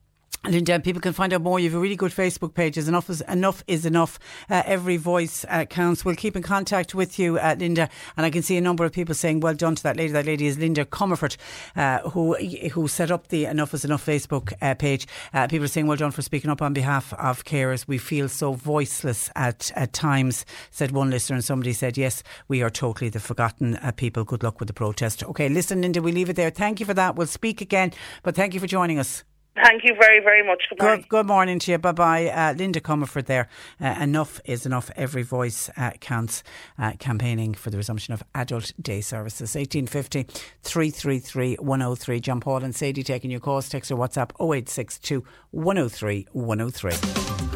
Linda, 0.47 0.79
people 0.79 0.99
can 0.99 1.13
find 1.13 1.33
out 1.33 1.41
more. 1.43 1.59
You 1.59 1.69
have 1.69 1.77
a 1.77 1.79
really 1.79 1.95
good 1.95 2.11
Facebook 2.11 2.55
page. 2.55 2.75
Enough 2.75 3.11
is 3.11 3.21
enough 3.21 3.63
is 3.67 3.85
enough. 3.85 4.17
Uh, 4.49 4.63
every 4.65 4.97
voice 4.97 5.45
uh, 5.47 5.65
counts. 5.65 6.03
We'll 6.03 6.15
keep 6.15 6.35
in 6.35 6.41
contact 6.41 6.95
with 6.95 7.19
you, 7.19 7.37
uh, 7.37 7.55
Linda. 7.59 7.87
And 8.17 8.25
I 8.25 8.31
can 8.31 8.41
see 8.41 8.57
a 8.57 8.61
number 8.61 8.83
of 8.83 8.91
people 8.91 9.13
saying, 9.13 9.41
"Well 9.41 9.53
done 9.53 9.75
to 9.75 9.83
that 9.83 9.97
lady." 9.97 10.13
That 10.13 10.25
lady 10.25 10.47
is 10.47 10.57
Linda 10.57 10.83
Comerford, 10.83 11.37
uh, 11.75 12.09
who 12.09 12.33
who 12.73 12.87
set 12.87 13.11
up 13.11 13.27
the 13.27 13.45
Enough 13.45 13.75
is 13.75 13.85
Enough 13.85 14.03
Facebook 14.03 14.51
uh, 14.63 14.73
page. 14.73 15.05
Uh, 15.31 15.47
people 15.47 15.65
are 15.65 15.67
saying, 15.67 15.85
"Well 15.85 15.97
done 15.97 16.09
for 16.09 16.23
speaking 16.23 16.49
up 16.49 16.63
on 16.63 16.73
behalf 16.73 17.13
of 17.13 17.45
carers." 17.45 17.87
We 17.87 17.99
feel 17.99 18.27
so 18.27 18.53
voiceless 18.53 19.29
at 19.35 19.71
at 19.75 19.93
times," 19.93 20.43
said 20.71 20.89
one 20.91 21.11
listener, 21.11 21.35
and 21.35 21.45
somebody 21.45 21.73
said, 21.73 21.99
"Yes, 21.99 22.23
we 22.47 22.63
are 22.63 22.71
totally 22.71 23.11
the 23.11 23.19
forgotten 23.19 23.75
uh, 23.75 23.91
people." 23.91 24.23
Good 24.23 24.41
luck 24.41 24.59
with 24.59 24.67
the 24.67 24.73
protest. 24.73 25.23
Okay, 25.23 25.49
listen, 25.49 25.83
Linda, 25.83 26.01
we 26.01 26.11
leave 26.11 26.31
it 26.31 26.35
there. 26.35 26.49
Thank 26.49 26.79
you 26.79 26.87
for 26.87 26.95
that. 26.95 27.15
We'll 27.15 27.27
speak 27.27 27.61
again, 27.61 27.93
but 28.23 28.33
thank 28.33 28.55
you 28.55 28.59
for 28.59 28.67
joining 28.67 28.97
us. 28.97 29.23
Thank 29.55 29.83
you 29.83 29.95
very, 29.99 30.21
very 30.21 30.43
much. 30.45 30.63
Good 30.69 30.79
morning. 30.79 31.01
Good, 31.01 31.09
good 31.09 31.27
morning 31.27 31.59
to 31.59 31.71
you. 31.71 31.77
Bye 31.77 31.91
bye. 31.91 32.27
Uh, 32.27 32.53
Linda 32.53 32.79
Comerford 32.79 33.25
there. 33.25 33.49
Uh, 33.81 33.97
enough 33.99 34.39
is 34.45 34.65
enough. 34.65 34.89
Every 34.95 35.23
voice 35.23 35.69
uh, 35.75 35.91
counts. 35.99 36.41
Uh, 36.79 36.93
campaigning 36.99 37.53
for 37.53 37.69
the 37.69 37.77
resumption 37.77 38.13
of 38.13 38.23
adult 38.33 38.71
day 38.81 39.01
services. 39.01 39.55
1850 39.55 40.23
333 40.63 41.55
103. 41.55 42.19
John 42.21 42.39
Paul 42.39 42.63
and 42.63 42.73
Sadie 42.73 43.03
taking 43.03 43.29
your 43.29 43.41
calls. 43.41 43.67
Text 43.67 43.91
or 43.91 43.97
WhatsApp 43.97 44.31
0862 44.39 45.23
103 45.51 46.27
103. 46.31 46.91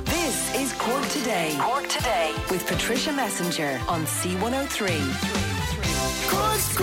This 0.03 0.55
is 0.55 0.73
Cork 0.73 1.07
Today. 1.07 1.55
Cork 1.61 1.87
Today 1.87 2.35
with 2.51 2.67
Patricia 2.67 3.13
Messenger 3.13 3.79
on 3.87 4.03
C103. 4.05 5.45
Cork's 6.29 6.75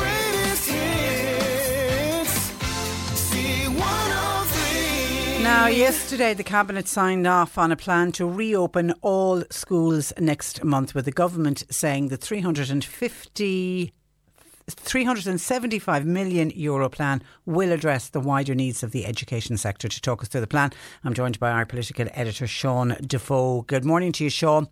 Now, 5.43 5.67
yesterday 5.67 6.35
the 6.35 6.45
Cabinet 6.45 6.87
signed 6.87 7.27
off 7.27 7.59
on 7.59 7.73
a 7.73 7.77
plan 7.77 8.13
to 8.13 8.27
reopen 8.27 8.95
all 9.03 9.43
schools 9.51 10.13
next 10.17 10.63
month, 10.63 10.95
with 10.95 11.05
the 11.05 11.11
government 11.11 11.65
saying 11.69 12.09
the 12.09 12.17
350. 12.17 13.93
375 14.69 16.07
million 16.07 16.51
euro 16.51 16.89
plan 16.89 17.25
will 17.45 17.73
address 17.73 18.09
the 18.09 18.21
wider 18.21 18.55
needs 18.55 18.85
of 18.85 18.93
the 18.93 19.05
education 19.05 19.57
sector. 19.57 19.89
To 19.89 20.01
talk 20.01 20.23
us 20.23 20.29
through 20.29 20.43
the 20.43 20.47
plan, 20.47 20.71
I'm 21.03 21.13
joined 21.13 21.41
by 21.41 21.51
our 21.51 21.67
political 21.67 22.07
editor, 22.13 22.47
Sean 22.47 22.97
Defoe. 23.05 23.63
Good 23.63 23.85
morning 23.85 24.13
to 24.13 24.25
you, 24.25 24.31
Sean. 24.31 24.69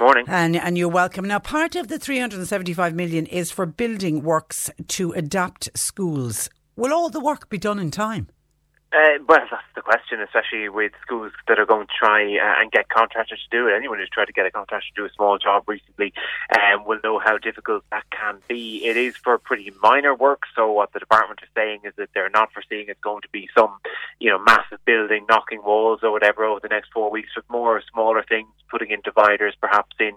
Morning. 0.00 0.24
And, 0.26 0.56
and 0.56 0.78
you're 0.78 0.88
welcome. 0.88 1.26
Now, 1.26 1.38
part 1.38 1.76
of 1.76 1.88
the 1.88 1.98
375 1.98 2.94
million 2.94 3.26
is 3.26 3.50
for 3.50 3.66
building 3.66 4.22
works 4.22 4.70
to 4.88 5.12
adapt 5.12 5.68
schools. 5.78 6.48
Will 6.76 6.94
all 6.94 7.10
the 7.10 7.20
work 7.20 7.50
be 7.50 7.58
done 7.58 7.78
in 7.78 7.90
time? 7.90 8.28
Uh, 8.90 9.20
well, 9.28 9.44
that's 9.50 9.62
the 9.74 9.82
question, 9.82 10.18
especially 10.22 10.66
with 10.70 10.92
schools 11.02 11.30
that 11.46 11.58
are 11.58 11.66
going 11.66 11.86
to 11.86 11.92
try 11.92 12.22
uh, 12.22 12.62
and 12.62 12.72
get 12.72 12.88
contractors 12.88 13.38
to 13.38 13.54
do 13.54 13.68
it. 13.68 13.76
Anyone 13.76 13.98
who's 13.98 14.08
tried 14.08 14.24
to 14.26 14.32
get 14.32 14.46
a 14.46 14.50
contractor 14.50 14.88
to 14.94 15.02
do 15.02 15.04
a 15.04 15.12
small 15.14 15.36
job 15.36 15.64
recently 15.66 16.14
um, 16.58 16.86
will 16.86 16.98
know 17.04 17.18
how 17.18 17.36
difficult 17.36 17.84
that 17.90 18.04
can 18.10 18.38
be. 18.48 18.86
It 18.86 18.96
is 18.96 19.14
for 19.14 19.36
pretty 19.36 19.70
minor 19.82 20.14
work, 20.14 20.44
so 20.56 20.72
what 20.72 20.94
the 20.94 21.00
department 21.00 21.40
is 21.42 21.50
saying 21.54 21.80
is 21.84 21.92
that 21.98 22.08
they're 22.14 22.30
not 22.30 22.50
foreseeing 22.52 22.86
it's 22.88 22.98
going 23.00 23.20
to 23.20 23.28
be 23.28 23.50
some, 23.54 23.76
you 24.20 24.30
know, 24.30 24.38
massive 24.38 24.82
building, 24.86 25.26
knocking 25.28 25.62
walls 25.62 26.00
or 26.02 26.10
whatever 26.10 26.46
over 26.46 26.60
the 26.60 26.68
next 26.68 26.88
four 26.90 27.10
weeks, 27.10 27.28
but 27.34 27.44
more 27.50 27.82
smaller 27.92 28.24
things, 28.26 28.48
putting 28.70 28.90
in 28.90 29.02
dividers, 29.04 29.54
perhaps 29.60 29.96
in 30.00 30.12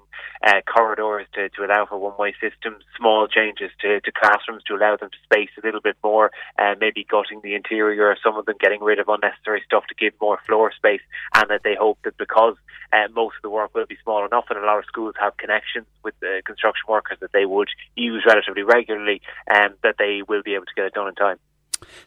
uh, 0.47 0.61
corridors 0.73 1.27
to, 1.33 1.49
to 1.49 1.65
allow 1.65 1.85
for 1.85 1.97
one-way 1.97 2.33
systems, 2.39 2.85
small 2.97 3.27
changes 3.27 3.69
to, 3.81 3.99
to 3.99 4.11
classrooms 4.13 4.63
to 4.63 4.75
allow 4.75 4.95
them 4.95 5.09
to 5.09 5.17
space 5.25 5.49
a 5.61 5.65
little 5.65 5.81
bit 5.81 5.97
more, 6.01 6.31
uh, 6.57 6.75
maybe 6.79 7.05
gutting 7.09 7.41
the 7.43 7.53
interior 7.53 8.11
of 8.11 8.17
some 8.23 8.37
of 8.37 8.45
them, 8.45 8.55
getting 8.61 8.81
rid 8.81 8.99
of 8.99 9.09
unnecessary 9.09 9.61
stuff 9.65 9.83
to 9.87 9.95
give 9.95 10.13
more 10.21 10.39
floor 10.45 10.71
space, 10.71 11.01
and 11.35 11.49
that 11.49 11.61
they 11.63 11.75
hope 11.75 11.97
that 12.03 12.17
because 12.17 12.55
uh, 12.93 13.07
most 13.13 13.35
of 13.37 13.41
the 13.41 13.49
work 13.49 13.73
will 13.73 13.85
be 13.85 13.97
small 14.03 14.25
enough, 14.25 14.45
and 14.49 14.59
a 14.59 14.65
lot 14.65 14.77
of 14.77 14.85
schools 14.85 15.15
have 15.19 15.35
connections 15.37 15.87
with 16.03 16.13
uh, 16.23 16.41
construction 16.45 16.85
workers 16.87 17.17
that 17.21 17.31
they 17.33 17.45
would 17.45 17.69
use 17.95 18.23
relatively 18.27 18.63
regularly, 18.63 19.21
um, 19.53 19.73
that 19.83 19.95
they 19.97 20.21
will 20.27 20.43
be 20.43 20.53
able 20.53 20.65
to 20.65 20.75
get 20.75 20.85
it 20.85 20.93
done 20.93 21.07
in 21.07 21.15
time. 21.15 21.37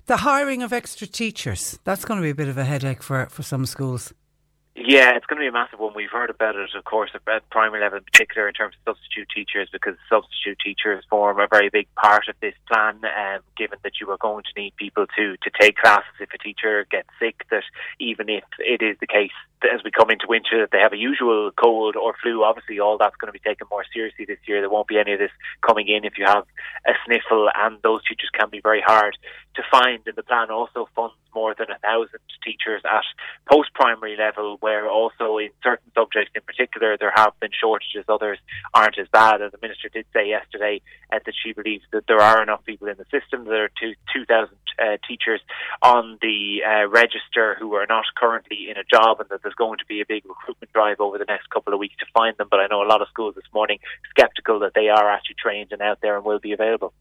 The 0.07 0.19
hiring 0.19 0.63
of 0.63 0.73
extra 0.73 1.07
teachers, 1.07 1.79
that's 1.85 2.05
going 2.05 2.19
to 2.19 2.23
be 2.23 2.31
a 2.31 2.35
bit 2.35 2.49
of 2.49 2.57
a 2.57 2.65
headache 2.65 3.03
for, 3.03 3.27
for 3.27 3.43
some 3.43 3.67
schools. 3.67 4.15
Yeah, 4.77 5.15
it's 5.15 5.25
going 5.27 5.39
to 5.39 5.45
be 5.45 5.47
a 5.47 5.53
massive 5.53 5.79
one. 5.79 5.95
We've 5.95 6.11
heard 6.11 6.31
about 6.31 6.57
it, 6.57 6.69
of 6.77 6.83
course, 6.83 7.11
at 7.15 7.51
primary 7.51 7.81
level 7.81 7.99
in 7.99 8.05
particular, 8.05 8.49
in 8.49 8.55
terms 8.55 8.75
of 8.75 8.97
substitute 8.97 9.29
teachers, 9.33 9.69
because 9.71 9.95
substitute 10.11 10.59
teachers 10.59 11.05
form 11.09 11.39
a 11.39 11.47
very 11.47 11.69
big 11.71 11.87
part 11.95 12.27
of 12.29 12.35
this 12.41 12.55
plan. 12.67 12.99
Um, 13.05 13.43
given 13.57 13.79
that 13.85 14.01
you 14.01 14.11
are 14.11 14.19
going 14.19 14.43
to 14.43 14.61
need 14.61 14.75
people 14.75 15.07
to 15.17 15.37
to 15.37 15.51
take 15.61 15.77
classes 15.77 16.19
if 16.19 16.31
a 16.35 16.39
teacher 16.39 16.87
gets 16.91 17.09
sick, 17.21 17.47
that 17.51 17.63
even 18.01 18.29
if 18.29 18.43
it 18.59 18.83
is 18.83 18.97
the 18.99 19.07
case 19.07 19.31
that 19.63 19.73
as 19.73 19.83
we 19.85 19.91
come 19.91 20.11
into 20.11 20.27
winter 20.29 20.61
that 20.61 20.71
they 20.73 20.79
have 20.79 20.93
a 20.93 20.97
usual 20.97 21.51
cold 21.53 21.97
or 21.97 22.15
flu, 22.23 22.45
obviously 22.45 22.81
all 22.81 22.99
that's 22.99 23.17
going 23.17 23.33
to 23.33 23.39
be 23.39 23.49
taken 23.49 23.67
more 23.71 23.85
seriously 23.93 24.25
this 24.25 24.39
year. 24.47 24.61
There 24.61 24.71
won't 24.71 24.89
be 24.89 24.99
any 24.99 25.13
of 25.13 25.19
this 25.19 25.31
coming 25.67 25.89
in 25.89 26.05
if 26.05 26.19
you 26.19 26.25
have 26.27 26.45
a 26.87 26.93
sniffle, 27.07 27.49
and 27.55 27.79
those 27.83 28.03
teachers 28.05 28.31
can 28.33 28.51
be 28.51 28.61
very 28.61 28.83
hard 28.85 29.17
to 29.55 29.63
find. 29.71 30.01
And 30.07 30.17
the 30.17 30.23
plan 30.23 30.51
also 30.51 30.89
funds 30.95 31.15
more 31.35 31.55
than 31.57 31.71
a 31.71 31.79
thousand 31.79 32.21
teachers 32.45 32.83
at 32.85 33.05
post 33.51 33.73
primary 33.75 34.17
level, 34.17 34.59
where 34.65 34.85
also 34.99 35.27
in 35.45 35.51
certain 35.69 35.91
subjects 35.99 36.33
in 36.39 36.43
particular 36.51 36.91
there 36.97 37.15
have 37.23 37.35
been 37.43 37.55
shortages, 37.63 38.05
others 38.09 38.39
aren't 38.79 38.99
as 39.03 39.09
bad. 39.21 39.37
And 39.43 39.53
the 39.53 39.63
minister 39.67 39.89
did 39.97 40.07
say 40.15 40.25
yesterday 40.37 40.75
uh, 41.13 41.21
that 41.25 41.35
she 41.41 41.51
believes 41.53 41.85
that 41.95 42.05
there 42.09 42.23
are 42.29 42.39
enough 42.47 42.63
people 42.71 42.89
in 42.93 42.97
the 43.03 43.09
system. 43.17 43.39
There 43.45 43.65
are 43.69 43.75
two 43.81 43.93
two 44.15 44.25
thousand 44.33 44.57
uh, 44.85 44.97
teachers 45.09 45.43
on 45.83 46.03
the 46.27 46.39
uh, 46.71 46.85
register 47.03 47.47
who 47.61 47.69
are 47.79 47.89
not 47.95 48.07
currently 48.23 48.61
in 48.71 48.77
a 48.85 48.87
job, 48.97 49.13
and 49.21 49.29
that 49.31 49.41
there's 49.43 49.63
going 49.65 49.79
to 49.83 49.89
be 49.95 50.01
a 50.01 50.09
big 50.15 50.23
recruitment 50.35 50.73
drive 50.73 50.99
over 51.05 51.17
the 51.19 51.31
next 51.35 51.47
couple 51.55 51.73
of 51.75 51.79
weeks 51.85 51.97
to 52.03 52.07
find 52.19 52.35
them. 52.39 52.49
But 52.51 52.61
I 52.61 52.67
know 52.71 52.83
a 52.83 52.91
lot 52.93 53.03
of 53.03 53.09
schools 53.15 53.35
this 53.35 53.51
morning 53.59 53.79
sceptical 54.19 54.57
that 54.65 54.75
they 54.79 54.89
are 54.89 55.07
actually 55.15 55.39
trained 55.45 55.71
and 55.75 55.83
out 55.89 55.99
there 56.03 56.17
and 56.17 56.25
will 56.25 56.43
be 56.49 56.55
available. 56.59 56.93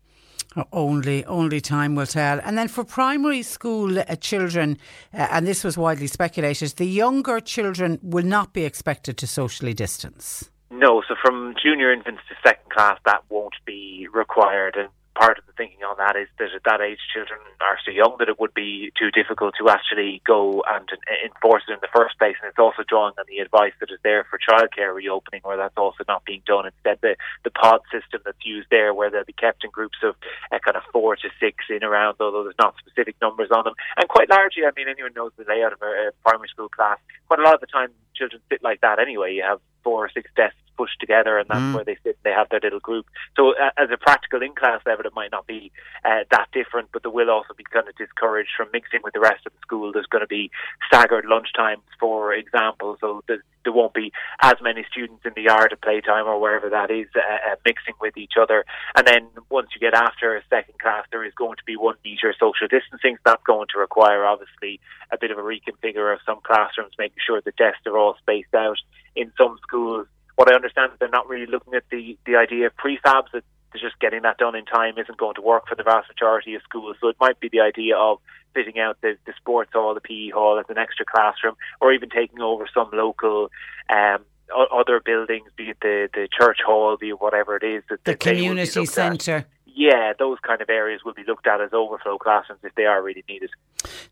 Only, 0.72 1.26
only 1.26 1.62
time 1.62 1.96
will 1.96 2.06
tell. 2.06 2.40
And 2.42 2.58
then 2.58 2.68
for 2.68 2.84
primary 2.84 3.42
school 3.42 4.00
uh, 4.00 4.16
children, 4.16 4.78
uh, 5.14 5.28
and 5.32 5.48
this 5.48 5.64
was 5.64 5.78
widely 5.78 6.08
speculated, 6.08 6.70
the 6.72 6.86
younger 6.86 7.40
children 7.40 8.00
will 8.02 8.26
not 8.26 8.54
be 8.54 8.64
expected 8.64 9.18
to 9.18 9.28
socially 9.28 9.74
distance. 9.74 10.50
No, 10.72 11.04
so 11.08 11.16
from 11.22 11.56
junior 11.62 11.94
infants 11.94 12.22
to 12.30 12.36
second 12.48 12.70
class, 12.72 13.00
that 13.06 13.24
won't 13.30 13.56
be 13.66 14.08
required. 14.14 14.76
And 14.76 14.90
part 15.16 15.38
of 15.38 15.46
the 15.46 15.54
thinking 15.54 15.84
on 15.84 15.98
that 15.98 16.16
is 16.16 16.28
that 16.40 16.54
at 16.56 16.64
that 16.66 16.82
age, 16.82 17.00
children 17.14 17.40
are 17.62 17.78
so 17.86 17.92
young 17.92 18.16
that 18.20 18.30
it 18.30 18.40
would 18.40 18.54
be 18.54 18.92
too 18.98 19.12
difficult 19.12 19.54
to 19.60 19.70
actually 19.70 20.22
go 20.26 20.64
and 20.68 20.90
enforce 21.26 21.64
it 21.70 21.74
in 21.74 21.82
the 21.82 21.94
first 21.94 22.18
place. 22.18 22.36
And 22.42 22.50
it's 22.50 22.60
also 22.60 22.84
drawing 22.88 23.14
on 23.18 23.26
the 23.28 23.40
advice 23.40 23.74
that 23.80 23.92
is 23.92 24.00
there 24.04 24.26
for 24.30 24.40
childcare 24.40 24.94
reopening, 24.94 25.42
where 25.44 25.58
that's 25.58 25.78
also 25.78 26.04
not 26.08 26.26
being 26.26 26.42
done. 26.46 26.66
Instead, 26.66 27.00
the, 27.02 27.16
the 27.44 27.52
pod 27.52 27.82
system 27.92 28.22
that's 28.26 28.44
used 28.44 28.70
there, 28.70 28.94
where 28.94 29.10
they'll 29.10 29.26
be 29.26 29.34
kept 29.34 29.64
in 29.64 29.72
groups 29.72 29.98
of 30.04 30.16
uh, 30.52 30.60
kind 30.60 30.78
of 30.78 30.84
four 30.92 31.16
to 31.16 31.30
six 31.40 31.66
in 31.70 31.84
around, 31.84 32.18
although 32.20 32.44
there's 32.44 32.60
not 32.60 32.76
specific 32.80 33.16
numbers 33.22 33.50
on 33.52 33.64
them. 33.64 33.74
And 33.98 34.10
quite 34.10 34.30
largely, 34.30 34.66
I 34.66 34.72
mean, 34.76 34.88
anyone 34.90 35.14
knows 35.16 35.32
the 35.38 35.46
layout 35.48 35.74
of 35.74 35.82
a, 35.82 36.10
a 36.10 36.12
primary 36.26 36.50
school 36.50 36.70
class. 36.70 36.98
Quite 37.28 37.40
a 37.40 37.44
lot 37.44 37.56
of 37.56 37.62
the 37.62 37.68
time, 37.68 37.90
children 38.16 38.42
sit 38.50 38.64
like 38.64 38.82
that 38.82 39.00
anyway. 39.00 39.34
You 39.34 39.44
have 39.44 39.60
four 39.84 40.06
or 40.06 40.10
six 40.10 40.30
desks 40.36 40.58
pushed 40.76 41.00
together, 41.00 41.38
and 41.38 41.48
that's 41.50 41.62
Mm. 41.62 41.74
where 41.76 41.84
they 41.84 41.98
sit. 42.04 42.18
They 42.24 42.32
have 42.32 42.50
their 42.50 42.60
little 42.60 42.80
group. 42.80 43.06
So, 43.36 43.56
uh, 43.58 43.72
as 43.78 43.90
a 43.92 43.98
practical 43.98 44.42
in-class 44.42 44.82
level, 44.86 45.06
it 45.06 45.14
might 45.14 45.32
not 45.32 45.48
be 45.48 45.72
uh, 46.06 46.24
that 46.32 46.50
different, 46.52 46.90
but 46.92 47.04
there 47.04 47.12
will 47.12 47.30
also 47.30 47.54
be 47.54 47.64
kind 47.64 47.88
of 47.88 47.96
discouraged 47.96 48.52
from 48.58 48.70
mixing 48.74 49.02
with 49.04 49.14
the 49.14 49.20
rest 49.20 49.46
of 49.46 49.54
the 49.54 49.60
school. 49.60 49.92
There's 49.92 50.06
going 50.08 50.22
to 50.24 50.28
be 50.28 50.52
staggered 50.88 51.26
lunchtimes, 51.26 51.84
for 52.00 52.34
example, 52.34 52.98
so 53.00 53.24
there, 53.28 53.42
there 53.64 53.72
won't 53.72 53.94
be 53.94 54.12
as 54.42 54.56
many 54.62 54.84
students 54.92 55.26
in 55.26 55.32
the 55.36 55.44
yard 55.44 55.72
at 55.72 55.82
playtime 55.82 56.26
or 56.28 56.40
wherever 56.40 56.70
that 56.70 56.92
is 56.92 57.08
uh, 57.16 57.20
uh, 57.20 57.56
mixing 57.66 57.94
with 58.02 58.18
each 58.18 58.34
other. 58.40 58.66
And 58.96 59.08
then 59.08 59.30
once 59.50 59.70
you 59.74 59.80
get 59.80 59.94
after 59.94 60.36
a 60.36 60.44
second 60.50 60.80
class, 60.80 61.06
there 61.12 61.24
is 61.24 61.34
going 61.34 61.56
to 61.56 61.64
be 61.66 61.78
one 61.78 61.96
metre 62.04 62.34
social 62.38 62.68
distancing. 62.68 63.16
So 63.18 63.22
that's 63.26 63.44
going 63.44 63.68
to 63.74 63.80
require 63.80 64.26
obviously 64.26 64.82
a 65.12 65.18
bit 65.18 65.32
of 65.32 65.38
a 65.38 65.42
reconfigure 65.42 66.12
of 66.14 66.20
some 66.26 66.42
classrooms, 66.44 66.94
making 67.00 67.20
sure 67.26 67.40
the 67.40 67.52
desks 67.54 67.86
are 67.86 67.98
all 67.98 68.16
spaced 68.20 68.54
out. 68.54 68.78
In 69.16 69.32
some 69.38 69.58
schools, 69.62 70.08
what 70.36 70.52
I 70.52 70.56
understand 70.56 70.92
is 70.94 71.00
they're 71.00 71.10
not 71.10 71.28
really 71.30 71.46
looking 71.46 71.74
at 71.76 71.84
the 71.92 72.18
the 72.26 72.36
idea 72.36 72.68
of 72.68 72.74
prefabs. 72.76 73.32
That 73.34 73.44
just 73.80 74.00
getting 74.00 74.22
that 74.22 74.38
done 74.38 74.56
in 74.56 74.66
time 74.66 74.98
isn't 75.00 75.18
going 75.18 75.34
to 75.36 75.42
work 75.42 75.68
for 75.68 75.74
the 75.76 75.82
vast 75.84 76.08
majority 76.08 76.54
of 76.56 76.62
schools. 76.62 76.96
So 77.02 77.08
it 77.08 77.16
might 77.20 77.40
be 77.40 77.50
the 77.50 77.60
idea 77.62 77.98
of 77.98 78.20
fitting 78.54 78.78
out 78.80 79.02
the, 79.02 79.18
the 79.26 79.34
sports 79.36 79.72
hall, 79.74 79.96
the 79.96 80.00
PE 80.02 80.30
hall 80.30 80.60
as 80.60 80.66
an 80.70 80.78
extra 80.78 81.06
classroom, 81.06 81.56
or 81.82 81.92
even 81.92 82.10
taking 82.10 82.40
over 82.42 82.68
some 82.72 82.90
local. 82.94 83.50
Um, 83.90 84.20
o- 84.56 84.68
other 84.80 85.00
buildings, 85.00 85.50
be 85.56 85.70
it 85.70 85.78
the, 85.82 86.08
the 86.14 86.28
church 86.32 86.60
hall, 86.64 86.96
be 86.98 87.10
it 87.10 87.20
whatever 87.22 87.56
it 87.58 87.64
is, 87.64 87.82
that 87.90 88.04
The 88.04 88.12
that 88.12 88.20
they 88.20 88.30
will 88.34 88.36
be 88.36 88.42
community 88.50 88.82
at. 88.82 88.88
centre. 88.90 89.46
Yeah, 89.66 90.14
those 90.20 90.38
kind 90.46 90.62
of 90.62 90.70
areas 90.70 91.02
will 91.04 91.14
be 91.16 91.24
looked 91.26 91.48
at 91.48 91.60
as 91.60 91.74
overflow 91.74 92.20
classrooms 92.20 92.62
if 92.64 92.76
they 92.76 92.86
are 92.86 93.02
really 93.02 93.24
needed. 93.28 93.50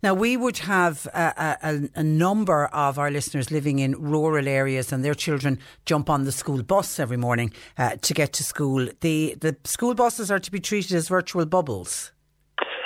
Now, 0.03 0.13
we 0.13 0.37
would 0.37 0.59
have 0.59 1.07
a, 1.13 1.57
a, 1.61 1.99
a 1.99 2.03
number 2.03 2.65
of 2.67 2.97
our 2.97 3.11
listeners 3.11 3.51
living 3.51 3.79
in 3.79 3.93
rural 4.01 4.47
areas 4.47 4.91
and 4.91 5.03
their 5.03 5.13
children 5.13 5.59
jump 5.85 6.09
on 6.09 6.25
the 6.25 6.31
school 6.31 6.63
bus 6.63 6.99
every 6.99 7.17
morning 7.17 7.53
uh, 7.77 7.95
to 8.01 8.13
get 8.13 8.33
to 8.33 8.43
school. 8.43 8.87
The, 9.01 9.35
the 9.39 9.55
school 9.63 9.93
buses 9.93 10.31
are 10.31 10.39
to 10.39 10.51
be 10.51 10.59
treated 10.59 10.95
as 10.95 11.07
virtual 11.07 11.45
bubbles. 11.45 12.11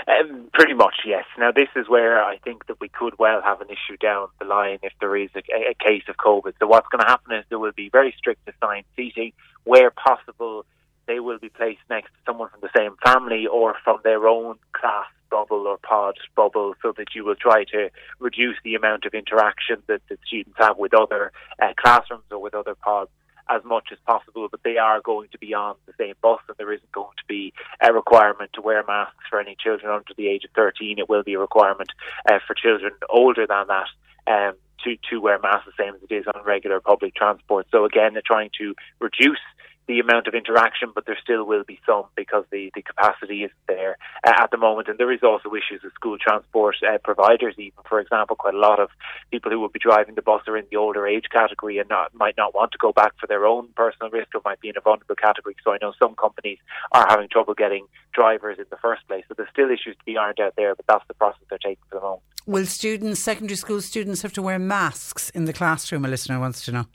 Um, 0.07 0.49
pretty 0.53 0.73
much, 0.73 0.95
yes. 1.05 1.25
Now, 1.38 1.51
this 1.51 1.69
is 1.75 1.89
where 1.89 2.23
I 2.23 2.38
think 2.38 2.67
that 2.67 2.79
we 2.79 2.89
could 2.89 3.17
well 3.17 3.41
have 3.41 3.61
an 3.61 3.67
issue 3.69 3.97
down 3.97 4.27
the 4.39 4.45
line 4.45 4.79
if 4.83 4.93
there 4.99 5.15
is 5.15 5.29
a, 5.36 5.39
a 5.71 5.73
case 5.73 6.03
of 6.07 6.17
COVID. 6.17 6.53
So, 6.59 6.67
what's 6.67 6.88
going 6.89 7.01
to 7.01 7.07
happen 7.07 7.36
is 7.36 7.43
there 7.49 7.59
will 7.59 7.71
be 7.71 7.89
very 7.89 8.13
strict 8.17 8.47
assigned 8.47 8.86
seating 8.95 9.33
where 9.63 9.91
possible. 9.91 10.65
They 11.07 11.19
will 11.19 11.39
be 11.39 11.49
placed 11.49 11.81
next 11.89 12.09
to 12.09 12.17
someone 12.25 12.49
from 12.49 12.61
the 12.61 12.69
same 12.75 12.95
family 13.03 13.45
or 13.47 13.75
from 13.83 13.99
their 14.03 14.27
own 14.27 14.57
class 14.73 15.05
bubble 15.30 15.67
or 15.67 15.78
pod 15.78 16.15
bubble 16.36 16.73
so 16.82 16.93
that 16.97 17.15
you 17.15 17.23
will 17.23 17.36
try 17.36 17.63
to 17.65 17.89
reduce 18.19 18.57
the 18.63 18.76
amount 18.76 19.05
of 19.05 19.13
interaction 19.13 19.82
that 19.88 20.01
the 20.09 20.17
students 20.26 20.57
have 20.59 20.78
with 20.78 20.93
other 20.93 21.32
uh, 21.61 21.73
classrooms 21.78 22.23
or 22.32 22.39
with 22.39 22.53
other 22.53 22.76
pods 22.76 23.09
as 23.49 23.63
much 23.63 23.89
as 23.91 23.97
possible, 24.07 24.47
but 24.49 24.61
they 24.63 24.78
are 24.78 25.01
going 25.01 25.30
to 25.32 25.38
be 25.38 25.53
on 25.53 25.76
the 25.86 25.93
same 25.99 26.15
bus, 26.21 26.39
and 26.47 26.57
there 26.57 26.73
isn't 26.73 26.91
going 26.91 27.15
to 27.17 27.23
be 27.28 27.53
a 27.82 27.93
requirement 27.93 28.51
to 28.53 28.61
wear 28.61 28.84
masks 28.88 29.23
for 29.30 29.39
any 29.39 29.55
children 29.59 29.91
under 29.91 30.13
the 30.17 30.28
age 30.28 30.43
of 30.43 30.51
13. 30.55 30.97
It 30.97 31.09
will 31.09 31.23
be 31.23 31.36
a 31.36 31.39
requirement 31.39 31.89
uh, 32.30 32.39
for 32.47 32.55
children 32.55 32.93
older 33.09 33.45
than 33.47 33.67
that. 33.67 33.88
Um, 34.28 34.55
to, 34.84 34.97
to 35.09 35.19
wear 35.19 35.39
masks 35.39 35.65
the 35.65 35.84
same 35.84 35.95
as 35.95 36.01
it 36.03 36.13
is 36.13 36.26
on 36.28 36.43
regular 36.43 36.80
public 36.80 37.15
transport. 37.15 37.65
So 37.71 37.86
again, 37.86 38.13
they're 38.13 38.21
trying 38.23 38.51
to 38.59 38.76
reduce 38.99 39.39
the 39.88 39.99
amount 39.99 40.27
of 40.27 40.33
interaction, 40.33 40.91
but 40.93 41.05
there 41.05 41.17
still 41.21 41.45
will 41.45 41.63
be 41.63 41.79
some 41.86 42.05
because 42.15 42.43
the, 42.51 42.71
the 42.73 42.81
capacity 42.81 43.43
isn't 43.43 43.67
there 43.67 43.97
uh, 44.25 44.33
at 44.38 44.51
the 44.51 44.57
moment. 44.57 44.88
And 44.88 44.97
there 44.97 45.11
is 45.11 45.21
also 45.23 45.49
issues 45.53 45.81
with 45.83 45.93
school 45.93 46.17
transport 46.17 46.75
uh, 46.83 46.97
providers. 47.03 47.55
Even, 47.57 47.83
for 47.88 47.99
example, 47.99 48.36
quite 48.36 48.53
a 48.53 48.59
lot 48.59 48.79
of 48.79 48.89
people 49.31 49.51
who 49.51 49.59
will 49.59 49.69
be 49.69 49.79
driving 49.79 50.15
the 50.15 50.21
bus 50.21 50.41
are 50.47 50.57
in 50.57 50.65
the 50.71 50.77
older 50.77 51.07
age 51.07 51.25
category 51.31 51.77
and 51.77 51.89
not, 51.89 52.13
might 52.13 52.38
not 52.38 52.55
want 52.55 52.71
to 52.71 52.77
go 52.77 52.91
back 52.91 53.13
for 53.19 53.27
their 53.27 53.45
own 53.45 53.67
personal 53.75 54.09
risk 54.09 54.33
or 54.33 54.41
might 54.43 54.59
be 54.59 54.69
in 54.69 54.77
a 54.77 54.81
vulnerable 54.81 55.15
category. 55.15 55.55
So 55.63 55.71
I 55.71 55.77
know 55.81 55.93
some 55.99 56.15
companies 56.15 56.57
are 56.91 57.05
having 57.07 57.29
trouble 57.29 57.53
getting 57.53 57.88
drivers 58.13 58.57
in 58.57 58.65
the 58.69 58.77
first 58.77 59.07
place. 59.07 59.23
So 59.27 59.33
there's 59.36 59.49
still 59.49 59.69
issues 59.69 59.95
to 59.97 60.05
be 60.05 60.17
ironed 60.17 60.39
out 60.39 60.53
there, 60.57 60.75
but 60.75 60.86
that's 60.88 61.07
the 61.07 61.13
process 61.13 61.41
they're 61.49 61.59
taking 61.59 61.83
for 61.89 61.99
the 61.99 62.01
moment. 62.01 62.21
Will 62.47 62.65
students, 62.65 63.21
secondary 63.21 63.57
school 63.57 63.81
students, 63.81 64.21
have 64.21 64.33
to 64.33 64.41
wear 64.41 64.59
masks 64.59 65.31
in 65.31 65.45
the 65.45 65.53
classroom? 65.53 66.05
A 66.05 66.07
listener 66.07 66.39
wants 66.39 66.63
to 66.65 66.71
know. 66.71 66.86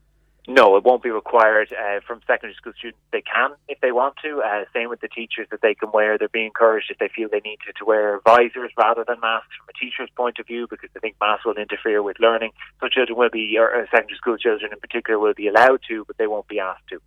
No, 0.49 0.77
it 0.77 0.85
won't 0.85 1.03
be 1.03 1.11
required 1.11 1.73
uh, 1.73 2.01
from 2.07 2.21
secondary 2.27 2.55
school 2.55 2.73
students. 2.77 2.99
They 3.13 3.23
can 3.23 3.53
if 3.69 3.81
they 3.81 3.93
want 3.93 4.15
to. 4.23 4.41
Uh, 4.41 4.65
same 4.75 4.89
with 4.89 5.01
the 5.01 5.09
teachers 5.09 5.47
that 5.51 5.61
they 5.63 5.75
can 5.75 5.91
wear. 5.93 6.19
They're 6.19 6.29
being 6.29 6.47
encouraged 6.47 6.91
if 6.91 6.99
they 6.99 7.09
feel 7.15 7.29
they 7.31 7.41
need 7.41 7.59
to, 7.67 7.73
to 7.75 7.85
wear 7.85 8.21
visors 8.25 8.73
rather 8.77 9.05
than 9.07 9.21
masks 9.21 9.55
from 9.57 9.69
a 9.69 9.79
teacher's 9.79 10.11
point 10.17 10.39
of 10.39 10.47
view 10.47 10.67
because 10.69 10.89
they 10.95 11.01
think 11.01 11.17
masks 11.21 11.45
will 11.45 11.55
interfere 11.55 12.03
with 12.03 12.19
learning. 12.19 12.53
So 12.81 12.89
children 12.89 13.19
will 13.19 13.31
be, 13.31 13.57
or 13.59 13.75
uh, 13.75 13.85
secondary 13.91 14.17
school 14.17 14.37
children 14.39 14.73
in 14.73 14.81
particular, 14.81 15.19
will 15.19 15.35
be 15.35 15.49
allowed 15.49 15.81
to, 15.89 16.05
but 16.07 16.17
they 16.17 16.27
won't 16.27 16.49
be 16.49 16.59
asked 16.59 16.89
to. 16.89 17.01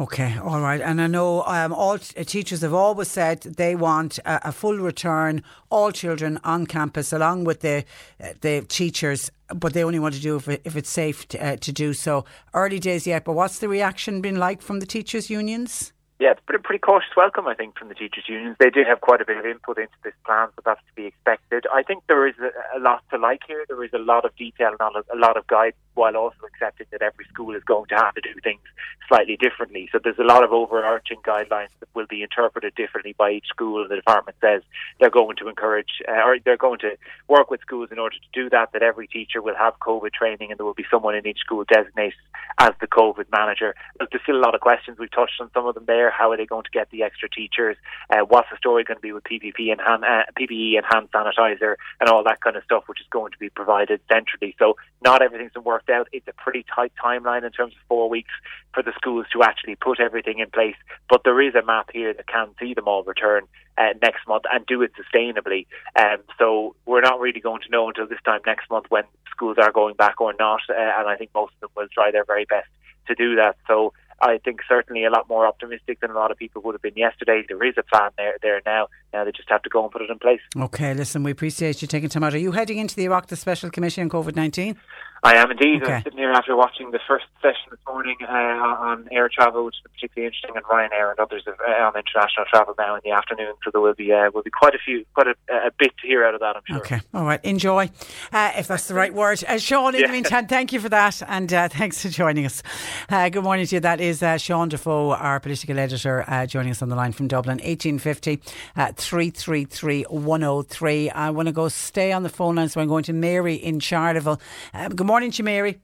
Okay, 0.00 0.36
all 0.38 0.60
right. 0.60 0.80
And 0.80 1.00
I 1.00 1.06
know 1.06 1.42
um, 1.44 1.72
all 1.72 1.98
t- 1.98 2.24
teachers 2.24 2.62
have 2.62 2.74
always 2.74 3.08
said 3.08 3.42
they 3.42 3.74
want 3.74 4.18
a, 4.20 4.48
a, 4.48 4.52
full 4.52 4.78
return, 4.78 5.42
all 5.70 5.92
children 5.92 6.38
on 6.44 6.66
campus, 6.66 7.12
along 7.12 7.44
with 7.44 7.60
the 7.60 7.84
uh, 8.22 8.28
the 8.40 8.62
teachers, 8.62 9.30
but 9.54 9.74
they 9.74 9.84
only 9.84 9.98
want 9.98 10.14
to 10.14 10.20
do 10.20 10.36
if, 10.36 10.48
it, 10.48 10.62
if 10.64 10.76
it's 10.76 10.90
safe 10.90 11.28
to, 11.28 11.44
uh, 11.44 11.56
to 11.56 11.72
do 11.72 11.92
so. 11.92 12.24
Early 12.54 12.78
days 12.78 13.06
yet, 13.06 13.24
but 13.24 13.34
what's 13.34 13.58
the 13.58 13.68
reaction 13.68 14.20
been 14.20 14.36
like 14.36 14.62
from 14.62 14.80
the 14.80 14.86
teachers' 14.86 15.30
unions? 15.30 15.92
Yeah, 16.22 16.30
it's 16.30 16.40
a 16.54 16.58
pretty 16.60 16.78
cautious 16.78 17.10
welcome, 17.16 17.48
I 17.48 17.54
think, 17.54 17.76
from 17.76 17.88
the 17.88 17.96
teachers' 17.96 18.28
unions. 18.28 18.54
They 18.60 18.70
did 18.70 18.86
have 18.86 19.00
quite 19.00 19.20
a 19.20 19.24
bit 19.24 19.38
of 19.38 19.44
input 19.44 19.76
into 19.76 19.98
this 20.04 20.14
plan, 20.24 20.50
so 20.54 20.62
that's 20.64 20.78
to 20.78 20.94
be 20.94 21.06
expected. 21.06 21.66
I 21.74 21.82
think 21.82 22.04
there 22.06 22.28
is 22.28 22.36
a, 22.38 22.78
a 22.78 22.80
lot 22.80 23.02
to 23.10 23.18
like 23.18 23.40
here. 23.48 23.64
There 23.66 23.82
is 23.82 23.92
a 23.92 23.98
lot 23.98 24.24
of 24.24 24.34
detail 24.36 24.70
and 24.78 25.04
a 25.12 25.16
lot 25.16 25.36
of 25.36 25.48
guidance, 25.48 25.82
while 25.94 26.16
also 26.16 26.46
accepting 26.46 26.86
that 26.92 27.02
every 27.02 27.24
school 27.24 27.56
is 27.56 27.64
going 27.64 27.88
to 27.88 27.96
have 27.96 28.14
to 28.14 28.20
do 28.20 28.34
things 28.44 28.60
slightly 29.08 29.36
differently. 29.36 29.88
So 29.90 29.98
there's 29.98 30.18
a 30.20 30.24
lot 30.24 30.44
of 30.44 30.52
overarching 30.52 31.18
guidelines 31.26 31.74
that 31.80 31.88
will 31.92 32.06
be 32.06 32.22
interpreted 32.22 32.76
differently 32.76 33.16
by 33.18 33.32
each 33.32 33.46
school. 33.48 33.84
The 33.88 33.96
department 33.96 34.36
says 34.40 34.62
they're 35.00 35.10
going 35.10 35.36
to 35.38 35.48
encourage, 35.48 36.00
uh, 36.08 36.22
or 36.24 36.38
they're 36.38 36.56
going 36.56 36.78
to 36.80 36.96
work 37.26 37.50
with 37.50 37.62
schools 37.62 37.88
in 37.90 37.98
order 37.98 38.14
to 38.14 38.30
do 38.32 38.48
that. 38.50 38.70
That 38.72 38.84
every 38.84 39.08
teacher 39.08 39.42
will 39.42 39.56
have 39.56 39.74
COVID 39.80 40.12
training, 40.12 40.50
and 40.50 40.58
there 40.58 40.66
will 40.66 40.72
be 40.72 40.86
someone 40.88 41.16
in 41.16 41.26
each 41.26 41.40
school 41.40 41.64
designated 41.64 42.14
as 42.60 42.72
the 42.80 42.86
COVID 42.86 43.26
manager. 43.32 43.74
Look, 43.98 44.10
there's 44.10 44.22
still 44.22 44.36
a 44.36 44.44
lot 44.46 44.54
of 44.54 44.60
questions. 44.60 44.98
We've 45.00 45.10
touched 45.10 45.40
on 45.40 45.50
some 45.52 45.66
of 45.66 45.74
them 45.74 45.84
there. 45.86 46.11
How 46.12 46.30
are 46.30 46.36
they 46.36 46.46
going 46.46 46.64
to 46.64 46.70
get 46.70 46.90
the 46.90 47.02
extra 47.02 47.28
teachers? 47.28 47.76
Uh, 48.10 48.20
what's 48.26 48.48
the 48.50 48.56
story 48.56 48.84
going 48.84 48.98
to 48.98 49.02
be 49.02 49.12
with 49.12 49.24
PPP 49.24 49.70
and 49.70 49.80
hand, 49.80 50.04
uh, 50.04 50.24
PPE 50.38 50.76
and 50.76 50.86
hand 50.88 51.08
sanitizer 51.12 51.76
and 52.00 52.08
all 52.08 52.22
that 52.24 52.40
kind 52.40 52.56
of 52.56 52.64
stuff, 52.64 52.84
which 52.86 53.00
is 53.00 53.06
going 53.10 53.32
to 53.32 53.38
be 53.38 53.48
provided 53.48 54.00
centrally. 54.10 54.54
So 54.58 54.76
not 55.02 55.22
everything's 55.22 55.52
been 55.52 55.64
worked 55.64 55.90
out. 55.90 56.08
It's 56.12 56.28
a 56.28 56.32
pretty 56.32 56.64
tight 56.74 56.92
timeline 57.02 57.44
in 57.44 57.52
terms 57.52 57.74
of 57.74 57.80
four 57.88 58.08
weeks 58.08 58.32
for 58.74 58.82
the 58.82 58.92
schools 58.96 59.26
to 59.32 59.42
actually 59.42 59.76
put 59.76 60.00
everything 60.00 60.38
in 60.38 60.50
place. 60.50 60.76
But 61.08 61.22
there 61.24 61.40
is 61.40 61.54
a 61.54 61.64
map 61.64 61.90
here 61.92 62.12
that 62.14 62.26
can 62.26 62.48
see 62.60 62.74
them 62.74 62.88
all 62.88 63.02
return 63.02 63.44
uh, 63.78 63.94
next 64.00 64.26
month 64.28 64.44
and 64.52 64.66
do 64.66 64.82
it 64.82 64.92
sustainably. 64.94 65.66
Um, 65.96 66.18
so 66.38 66.74
we're 66.86 67.00
not 67.00 67.20
really 67.20 67.40
going 67.40 67.62
to 67.62 67.70
know 67.70 67.88
until 67.88 68.06
this 68.06 68.20
time 68.24 68.40
next 68.46 68.70
month 68.70 68.86
when 68.88 69.04
schools 69.30 69.56
are 69.60 69.72
going 69.72 69.94
back 69.96 70.20
or 70.20 70.34
not. 70.38 70.60
Uh, 70.68 70.74
and 70.76 71.08
I 71.08 71.16
think 71.16 71.30
most 71.34 71.54
of 71.54 71.60
them 71.60 71.70
will 71.76 71.88
try 71.88 72.10
their 72.10 72.24
very 72.24 72.44
best 72.44 72.68
to 73.08 73.14
do 73.14 73.36
that. 73.36 73.56
So 73.66 73.92
I 74.22 74.38
think 74.38 74.60
certainly 74.68 75.04
a 75.04 75.10
lot 75.10 75.28
more 75.28 75.46
optimistic 75.46 76.00
than 76.00 76.10
a 76.10 76.14
lot 76.14 76.30
of 76.30 76.38
people 76.38 76.62
would 76.62 76.74
have 76.74 76.82
been 76.82 76.96
yesterday. 76.96 77.44
There 77.48 77.62
is 77.64 77.74
a 77.76 77.82
plan 77.82 78.10
there 78.16 78.34
there 78.40 78.62
now. 78.64 78.86
Now 79.12 79.24
they 79.24 79.32
just 79.32 79.50
have 79.50 79.62
to 79.62 79.68
go 79.68 79.82
and 79.82 79.90
put 79.90 80.00
it 80.00 80.10
in 80.10 80.18
place. 80.20 80.40
Okay, 80.56 80.94
listen, 80.94 81.24
we 81.24 81.32
appreciate 81.32 81.82
you 81.82 81.88
taking 81.88 82.08
time 82.08 82.22
out. 82.22 82.32
Are 82.32 82.38
you 82.38 82.52
heading 82.52 82.78
into 82.78 82.94
the 82.94 83.04
Oireachtas 83.06 83.38
Special 83.38 83.68
Commission 83.68 84.04
on 84.04 84.10
COVID 84.10 84.36
19? 84.36 84.76
I 85.24 85.36
am 85.36 85.52
indeed. 85.52 85.82
Okay. 85.84 85.92
I'm 85.94 86.02
sitting 86.02 86.18
here 86.18 86.32
after 86.32 86.56
watching 86.56 86.90
the 86.90 86.98
first 87.06 87.26
session 87.40 87.68
this 87.70 87.78
morning 87.86 88.16
uh, 88.22 88.32
on 88.32 89.08
air 89.12 89.28
travel, 89.32 89.64
which 89.64 89.76
is 89.76 89.80
particularly 89.92 90.26
interesting, 90.26 90.50
and 90.56 90.64
Ryanair 90.64 91.10
and 91.10 91.20
others 91.20 91.44
have, 91.46 91.54
uh, 91.60 91.84
on 91.84 91.92
international 91.96 92.44
travel 92.52 92.74
now 92.76 92.96
in 92.96 93.02
the 93.04 93.12
afternoon. 93.12 93.52
So 93.64 93.70
there 93.70 93.80
will 93.80 93.94
be 93.94 94.12
uh, 94.12 94.30
will 94.34 94.42
be 94.42 94.50
quite 94.50 94.74
a 94.74 94.78
few, 94.84 95.04
quite 95.14 95.28
a, 95.28 95.34
a 95.54 95.70
bit 95.78 95.92
to 96.00 96.06
hear 96.08 96.24
out 96.24 96.34
of 96.34 96.40
that. 96.40 96.56
I'm 96.56 96.62
sure. 96.66 96.76
Okay, 96.78 97.00
all 97.14 97.24
right. 97.24 97.38
Enjoy, 97.44 97.88
uh, 98.32 98.52
if 98.56 98.66
that's 98.66 98.88
the 98.88 98.94
right 98.94 99.14
word. 99.14 99.44
Uh, 99.46 99.58
Sean, 99.58 99.94
in 99.94 100.00
Yeah. 100.00 100.06
the 100.08 100.12
meantime, 100.12 100.48
thank 100.48 100.72
you 100.72 100.80
for 100.80 100.88
that, 100.88 101.22
and 101.28 101.52
uh, 101.52 101.68
thanks 101.68 102.02
for 102.02 102.08
joining 102.08 102.44
us. 102.44 102.60
Uh, 103.08 103.28
good 103.28 103.44
morning 103.44 103.64
to 103.66 103.76
you. 103.76 103.80
That 103.80 104.00
is 104.00 104.24
uh, 104.24 104.38
Sean 104.38 104.70
Defoe, 104.70 105.10
our 105.12 105.38
political 105.38 105.78
editor, 105.78 106.24
uh, 106.26 106.46
joining 106.46 106.72
us 106.72 106.82
on 106.82 106.88
the 106.88 106.96
line 106.96 107.12
from 107.12 107.28
Dublin, 107.28 107.58
1850 107.58 108.40
uh, 108.74 108.90
333 108.96 110.02
103. 110.08 111.10
I 111.10 111.30
want 111.30 111.46
to 111.46 111.52
go 111.52 111.68
stay 111.68 112.10
on 112.10 112.24
the 112.24 112.28
phone 112.28 112.56
line, 112.56 112.68
so 112.68 112.80
I'm 112.80 112.88
going 112.88 113.04
to 113.04 113.12
Mary 113.12 113.54
in 113.54 113.78
Charleville. 113.78 114.40
Uh, 114.74 114.88
good 114.88 115.06
morning 115.06 115.11
to 115.20 115.38
you, 115.38 115.44
Mary. 115.44 115.80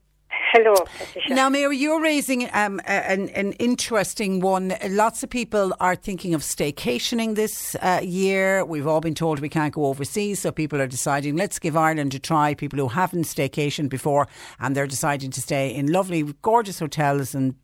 Hello, 0.53 0.74
Patricia. 0.74 1.35
Now, 1.35 1.51
Mary, 1.51 1.76
you're 1.76 2.01
raising 2.01 2.49
um, 2.55 2.81
an, 2.87 3.29
an 3.31 3.53
interesting 3.53 4.41
one. 4.41 4.74
Lots 4.89 5.22
of 5.22 5.29
people 5.29 5.74
are 5.81 5.95
thinking 5.95 6.33
of 6.33 6.41
staycationing 6.41 7.35
this 7.35 7.76
uh, 7.83 8.01
year. 8.03 8.64
We've 8.64 8.87
all 8.87 9.01
been 9.01 9.14
told 9.14 9.41
we 9.41 9.51
can't 9.51 9.74
go 9.74 9.87
overseas, 9.87 10.39
so 10.39 10.51
people 10.51 10.81
are 10.81 10.87
deciding 10.87 11.37
let's 11.37 11.59
give 11.59 11.76
Ireland 11.76 12.14
a 12.14 12.18
try. 12.18 12.55
People 12.55 12.79
who 12.79 12.89
haven't 12.89 13.24
staycationed 13.24 13.91
before, 13.91 14.26
and 14.59 14.74
they're 14.74 14.87
deciding 14.87 15.31
to 15.33 15.43
stay 15.43 15.74
in 15.74 15.93
lovely, 15.93 16.22
gorgeous 16.41 16.79
hotels 16.79 17.35
and 17.35 17.55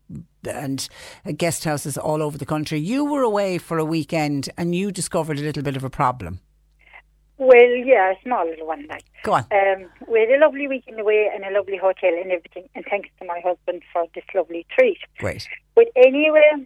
and 0.47 0.87
guest 1.37 1.63
houses 1.63 1.97
all 1.97 2.21
over 2.21 2.37
the 2.37 2.45
country. 2.45 2.79
You 2.79 3.03
were 3.03 3.23
away 3.23 3.57
for 3.57 3.79
a 3.79 3.85
weekend, 3.85 4.49
and 4.57 4.75
you 4.75 4.91
discovered 4.91 5.39
a 5.39 5.41
little 5.41 5.63
bit 5.63 5.75
of 5.75 5.83
a 5.83 5.89
problem. 5.89 6.39
Well, 7.37 7.75
yeah, 7.75 8.13
a 8.13 8.21
small 8.23 8.45
little 8.45 8.67
one, 8.67 8.87
like. 8.87 9.03
Go 9.23 9.33
on. 9.33 9.45
Um, 9.51 9.89
we 10.07 10.21
had 10.21 10.29
a 10.29 10.39
lovely 10.39 10.67
weekend 10.67 10.99
away 10.99 11.29
and 11.33 11.43
a 11.43 11.51
lovely 11.57 11.77
hotel 11.77 12.11
and 12.13 12.31
everything, 12.31 12.69
and 12.75 12.85
thanks 12.89 13.09
to 13.19 13.25
my 13.25 13.41
husband 13.43 13.83
for 13.91 14.05
this 14.15 14.23
lovely 14.33 14.65
treat. 14.77 14.99
Great. 15.17 15.47
But 15.75 15.87
anyway, 15.95 16.65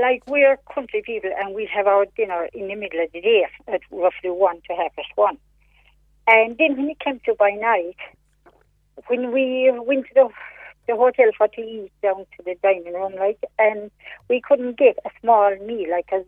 like 0.00 0.22
we're 0.26 0.56
country 0.72 1.02
people, 1.04 1.30
and 1.38 1.54
we 1.54 1.68
have 1.74 1.86
our 1.86 2.06
dinner 2.16 2.48
in 2.54 2.68
the 2.68 2.74
middle 2.74 3.02
of 3.02 3.12
the 3.12 3.20
day 3.20 3.46
at 3.68 3.82
roughly 3.90 4.30
one 4.30 4.62
to 4.68 4.74
half 4.74 4.96
past 4.96 5.08
one. 5.16 5.36
And 6.26 6.56
then 6.56 6.76
when 6.76 6.88
it 6.88 7.00
came 7.00 7.20
to 7.26 7.34
by 7.34 7.50
night, 7.50 7.96
when 9.08 9.32
we 9.32 9.70
went 9.74 10.06
to 10.06 10.14
the 10.14 10.28
the 10.88 10.96
hotel 10.96 11.26
for 11.38 11.46
to 11.46 11.60
eat 11.60 11.92
down 12.02 12.26
to 12.36 12.42
the 12.44 12.56
dining 12.60 12.92
room, 12.92 13.14
like, 13.14 13.38
and 13.56 13.88
we 14.28 14.40
couldn't 14.40 14.76
get 14.78 14.98
a 15.04 15.10
small 15.20 15.54
meal, 15.64 15.88
like, 15.90 16.08
'cause 16.08 16.24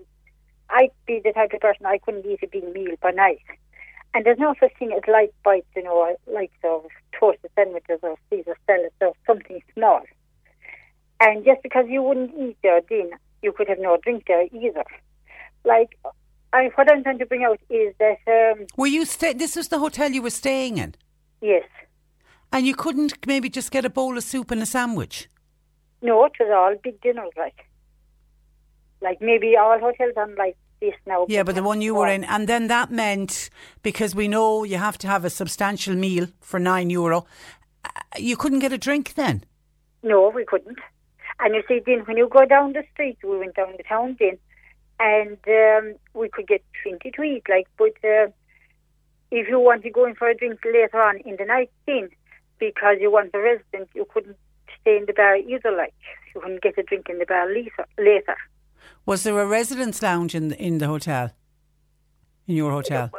I'd 0.74 0.90
be 1.06 1.20
the 1.24 1.32
type 1.32 1.52
of 1.54 1.60
person 1.60 1.86
I 1.86 1.98
couldn't 1.98 2.26
eat 2.26 2.42
a 2.42 2.48
big 2.48 2.64
meal 2.74 2.96
by 3.00 3.12
night. 3.12 3.40
And 4.12 4.26
there's 4.26 4.38
no 4.38 4.54
such 4.60 4.72
thing 4.78 4.92
as 4.92 5.02
light 5.08 5.32
bites, 5.44 5.66
you 5.76 5.84
know, 5.84 6.16
like 6.26 6.50
sort 6.60 6.84
of 6.84 6.90
toasted 7.18 7.50
sandwiches 7.56 8.00
or 8.02 8.16
Caesar 8.30 8.56
salads 8.66 8.94
or 9.00 9.12
something 9.26 9.60
small. 9.74 10.02
And 11.20 11.44
just 11.44 11.62
because 11.62 11.86
you 11.88 12.02
wouldn't 12.02 12.32
eat 12.38 12.56
there, 12.62 12.80
then 12.88 13.10
you 13.42 13.52
could 13.52 13.68
have 13.68 13.78
no 13.78 13.98
drink 14.02 14.24
there 14.26 14.46
either. 14.52 14.84
Like, 15.64 15.96
I, 16.52 16.70
what 16.74 16.90
I'm 16.90 17.02
trying 17.02 17.18
to 17.18 17.26
bring 17.26 17.44
out 17.44 17.60
is 17.70 17.94
that, 17.98 18.18
um, 18.28 18.66
Were 18.76 18.86
you 18.86 19.04
stay? 19.04 19.32
This 19.32 19.56
was 19.56 19.68
the 19.68 19.78
hotel 19.78 20.10
you 20.10 20.22
were 20.22 20.30
staying 20.30 20.78
in, 20.78 20.94
yes, 21.40 21.64
and 22.52 22.66
you 22.66 22.74
couldn't 22.74 23.26
maybe 23.26 23.48
just 23.48 23.70
get 23.72 23.84
a 23.84 23.90
bowl 23.90 24.16
of 24.18 24.24
soup 24.24 24.50
and 24.50 24.62
a 24.62 24.66
sandwich. 24.66 25.28
no, 26.02 26.24
it 26.24 26.32
was 26.38 26.50
all 26.52 26.74
big 26.82 27.00
dinners, 27.00 27.32
like. 27.36 27.64
Like 29.00 29.20
maybe 29.20 29.56
all 29.56 29.78
hotels 29.78 30.14
on 30.16 30.34
like 30.36 30.56
now. 31.06 31.26
Yeah, 31.28 31.42
but 31.42 31.54
the 31.54 31.62
one 31.62 31.80
you 31.80 31.94
were 31.94 32.08
in, 32.08 32.24
and 32.24 32.48
then 32.48 32.68
that 32.68 32.90
meant 32.90 33.50
because 33.82 34.14
we 34.14 34.28
know 34.28 34.64
you 34.64 34.76
have 34.76 34.98
to 34.98 35.06
have 35.06 35.24
a 35.24 35.30
substantial 35.30 35.94
meal 35.94 36.28
for 36.40 36.58
nine 36.60 36.90
euro, 36.90 37.26
uh, 37.84 37.88
you 38.18 38.36
couldn't 38.36 38.60
get 38.60 38.72
a 38.72 38.78
drink 38.78 39.14
then. 39.14 39.44
No, 40.02 40.30
we 40.34 40.44
couldn't. 40.44 40.78
And 41.40 41.54
you 41.54 41.62
see, 41.66 41.80
then 41.84 42.00
when 42.00 42.16
you 42.16 42.28
go 42.28 42.44
down 42.44 42.72
the 42.72 42.84
street, 42.92 43.18
we 43.22 43.38
went 43.38 43.56
down 43.56 43.74
the 43.76 43.82
town 43.82 44.16
then, 44.18 44.38
and 45.00 45.38
um, 45.48 45.94
we 46.14 46.28
could 46.28 46.46
get 46.46 46.62
20 46.82 47.10
to 47.10 47.22
eat. 47.22 47.42
Like, 47.48 47.66
but 47.76 47.94
uh, 48.04 48.28
if 49.30 49.48
you 49.48 49.58
want 49.58 49.82
to 49.82 49.90
go 49.90 50.06
in 50.06 50.14
for 50.14 50.28
a 50.28 50.36
drink 50.36 50.60
later 50.64 51.02
on 51.02 51.18
in 51.24 51.36
the 51.36 51.44
night, 51.44 51.70
then 51.86 52.08
because 52.58 52.96
you 53.00 53.10
want 53.10 53.34
a 53.34 53.38
resident, 53.38 53.88
you 53.94 54.06
couldn't 54.12 54.36
stay 54.80 54.96
in 54.96 55.06
the 55.06 55.12
bar 55.12 55.36
either. 55.36 55.72
Like, 55.72 55.94
you 56.34 56.40
couldn't 56.40 56.62
get 56.62 56.78
a 56.78 56.82
drink 56.82 57.08
in 57.08 57.18
the 57.18 57.26
bar 57.26 57.48
later. 57.48 57.86
later. 57.98 58.36
Was 59.06 59.22
there 59.22 59.38
a 59.38 59.46
residence 59.46 60.02
lounge 60.02 60.34
in 60.34 60.52
in 60.52 60.78
the 60.78 60.86
hotel? 60.86 61.30
In 62.46 62.56
your 62.56 62.72
hotel? 62.72 63.10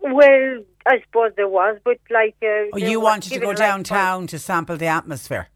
Well, 0.00 0.62
I 0.86 1.00
suppose 1.04 1.32
there 1.36 1.48
was, 1.48 1.78
but 1.82 1.98
like, 2.10 2.36
uh, 2.42 2.76
they 2.76 2.90
you 2.90 3.00
wanted 3.00 3.32
to 3.32 3.40
go 3.40 3.48
like, 3.48 3.56
downtown 3.56 4.26
to 4.28 4.38
sample 4.38 4.76
the 4.76 4.86
atmosphere? 4.86 5.48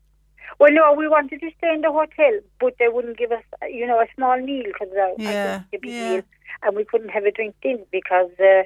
Well, 0.58 0.72
no, 0.72 0.94
we 0.94 1.06
wanted 1.06 1.40
to 1.40 1.50
stay 1.58 1.72
in 1.72 1.82
the 1.82 1.92
hotel, 1.92 2.40
but 2.58 2.74
they 2.78 2.88
wouldn't 2.88 3.18
give 3.18 3.30
us, 3.30 3.42
uh, 3.62 3.66
you 3.66 3.86
know, 3.86 4.00
a 4.00 4.06
small 4.16 4.40
meal 4.40 4.64
because 4.64 4.88
uh, 4.88 5.12
Yeah, 5.18 5.62
a 5.72 5.78
big 5.78 5.90
yeah. 5.90 6.12
meal, 6.14 6.22
and 6.62 6.76
we 6.76 6.84
couldn't 6.84 7.10
have 7.10 7.24
a 7.24 7.30
drink 7.30 7.54
in 7.62 7.84
because 7.92 8.30
uh, 8.40 8.62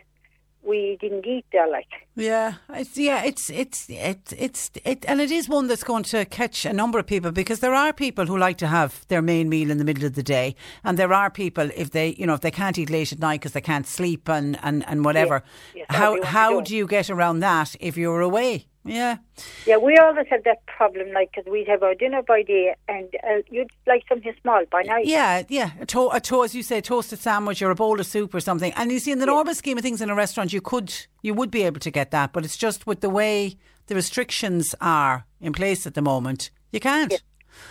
we 0.62 0.96
didn't 1.00 1.26
eat 1.26 1.44
there. 1.52 1.68
Like, 1.68 1.88
Yeah, 2.14 2.54
it's 2.68 2.98
yeah, 2.98 3.24
it's 3.24 3.48
it's 3.48 3.88
it's 3.88 4.32
it's 4.34 4.70
it, 4.84 5.04
and 5.08 5.18
it 5.18 5.30
is 5.30 5.48
one 5.48 5.66
that's 5.66 5.82
going 5.82 6.02
to 6.04 6.26
catch 6.26 6.66
a 6.66 6.72
number 6.72 6.98
of 6.98 7.06
people 7.06 7.32
because 7.32 7.60
there 7.60 7.72
are 7.72 7.90
people 7.94 8.26
who 8.26 8.36
like 8.36 8.58
to 8.58 8.66
have 8.66 9.06
their 9.08 9.22
main 9.22 9.48
meal 9.48 9.70
in 9.70 9.78
the 9.78 9.84
middle 9.84 10.04
of 10.04 10.14
the 10.14 10.22
day, 10.22 10.54
and 10.84 10.98
there 10.98 11.14
are 11.14 11.30
people 11.30 11.70
if 11.74 11.90
they 11.92 12.14
you 12.18 12.26
know 12.26 12.34
if 12.34 12.42
they 12.42 12.50
can't 12.50 12.76
eat 12.78 12.90
late 12.90 13.12
at 13.12 13.18
night 13.18 13.40
because 13.40 13.52
they 13.52 13.62
can't 13.62 13.86
sleep 13.86 14.28
and 14.28 14.58
and 14.62 14.84
and 14.86 15.06
whatever. 15.06 15.42
yes, 15.74 15.86
how 15.88 16.22
how 16.22 16.60
do 16.60 16.76
you 16.76 16.86
get 16.86 17.08
around 17.08 17.40
that 17.40 17.74
if 17.80 17.96
you're 17.96 18.20
away? 18.20 18.66
Yeah, 18.84 19.18
yeah, 19.64 19.76
we 19.76 19.96
always 19.96 20.26
have 20.28 20.42
that 20.42 20.66
problem, 20.66 21.12
like, 21.12 21.30
because 21.32 21.48
we'd 21.48 21.68
have 21.68 21.84
our 21.84 21.94
dinner 21.94 22.20
by 22.20 22.42
day, 22.42 22.74
and 22.88 23.08
uh, 23.22 23.36
you'd 23.48 23.70
like 23.86 24.02
something 24.08 24.34
small 24.42 24.64
by 24.72 24.82
night. 24.82 25.06
yeah, 25.06 25.44
yeah. 25.48 25.70
A, 25.80 25.86
to- 25.86 26.08
a 26.12 26.18
to- 26.18 26.42
as 26.42 26.52
you 26.52 26.64
say, 26.64 26.78
a 26.78 26.82
toasted 26.82 27.20
sandwich 27.20 27.62
or 27.62 27.70
a 27.70 27.76
bowl 27.76 28.00
of 28.00 28.06
soup 28.06 28.34
or 28.34 28.40
something. 28.40 28.72
And 28.72 28.90
you 28.90 28.98
see, 28.98 29.12
in 29.12 29.20
the 29.20 29.26
normal 29.26 29.54
scheme 29.54 29.78
of 29.78 29.84
things 29.84 30.02
in 30.02 30.10
a 30.10 30.16
restaurant, 30.16 30.52
you 30.52 30.60
could 30.60 30.92
you 31.22 31.32
would 31.32 31.52
be 31.52 31.62
able 31.62 31.78
to 31.78 31.92
get 31.92 32.01
that, 32.10 32.32
but 32.32 32.44
it's 32.44 32.56
just 32.56 32.86
with 32.86 33.00
the 33.00 33.10
way 33.10 33.56
the 33.86 33.94
restrictions 33.94 34.74
are 34.80 35.24
in 35.40 35.52
place 35.52 35.86
at 35.86 35.94
the 35.94 36.02
moment, 36.02 36.50
you 36.72 36.80
can't. 36.80 37.22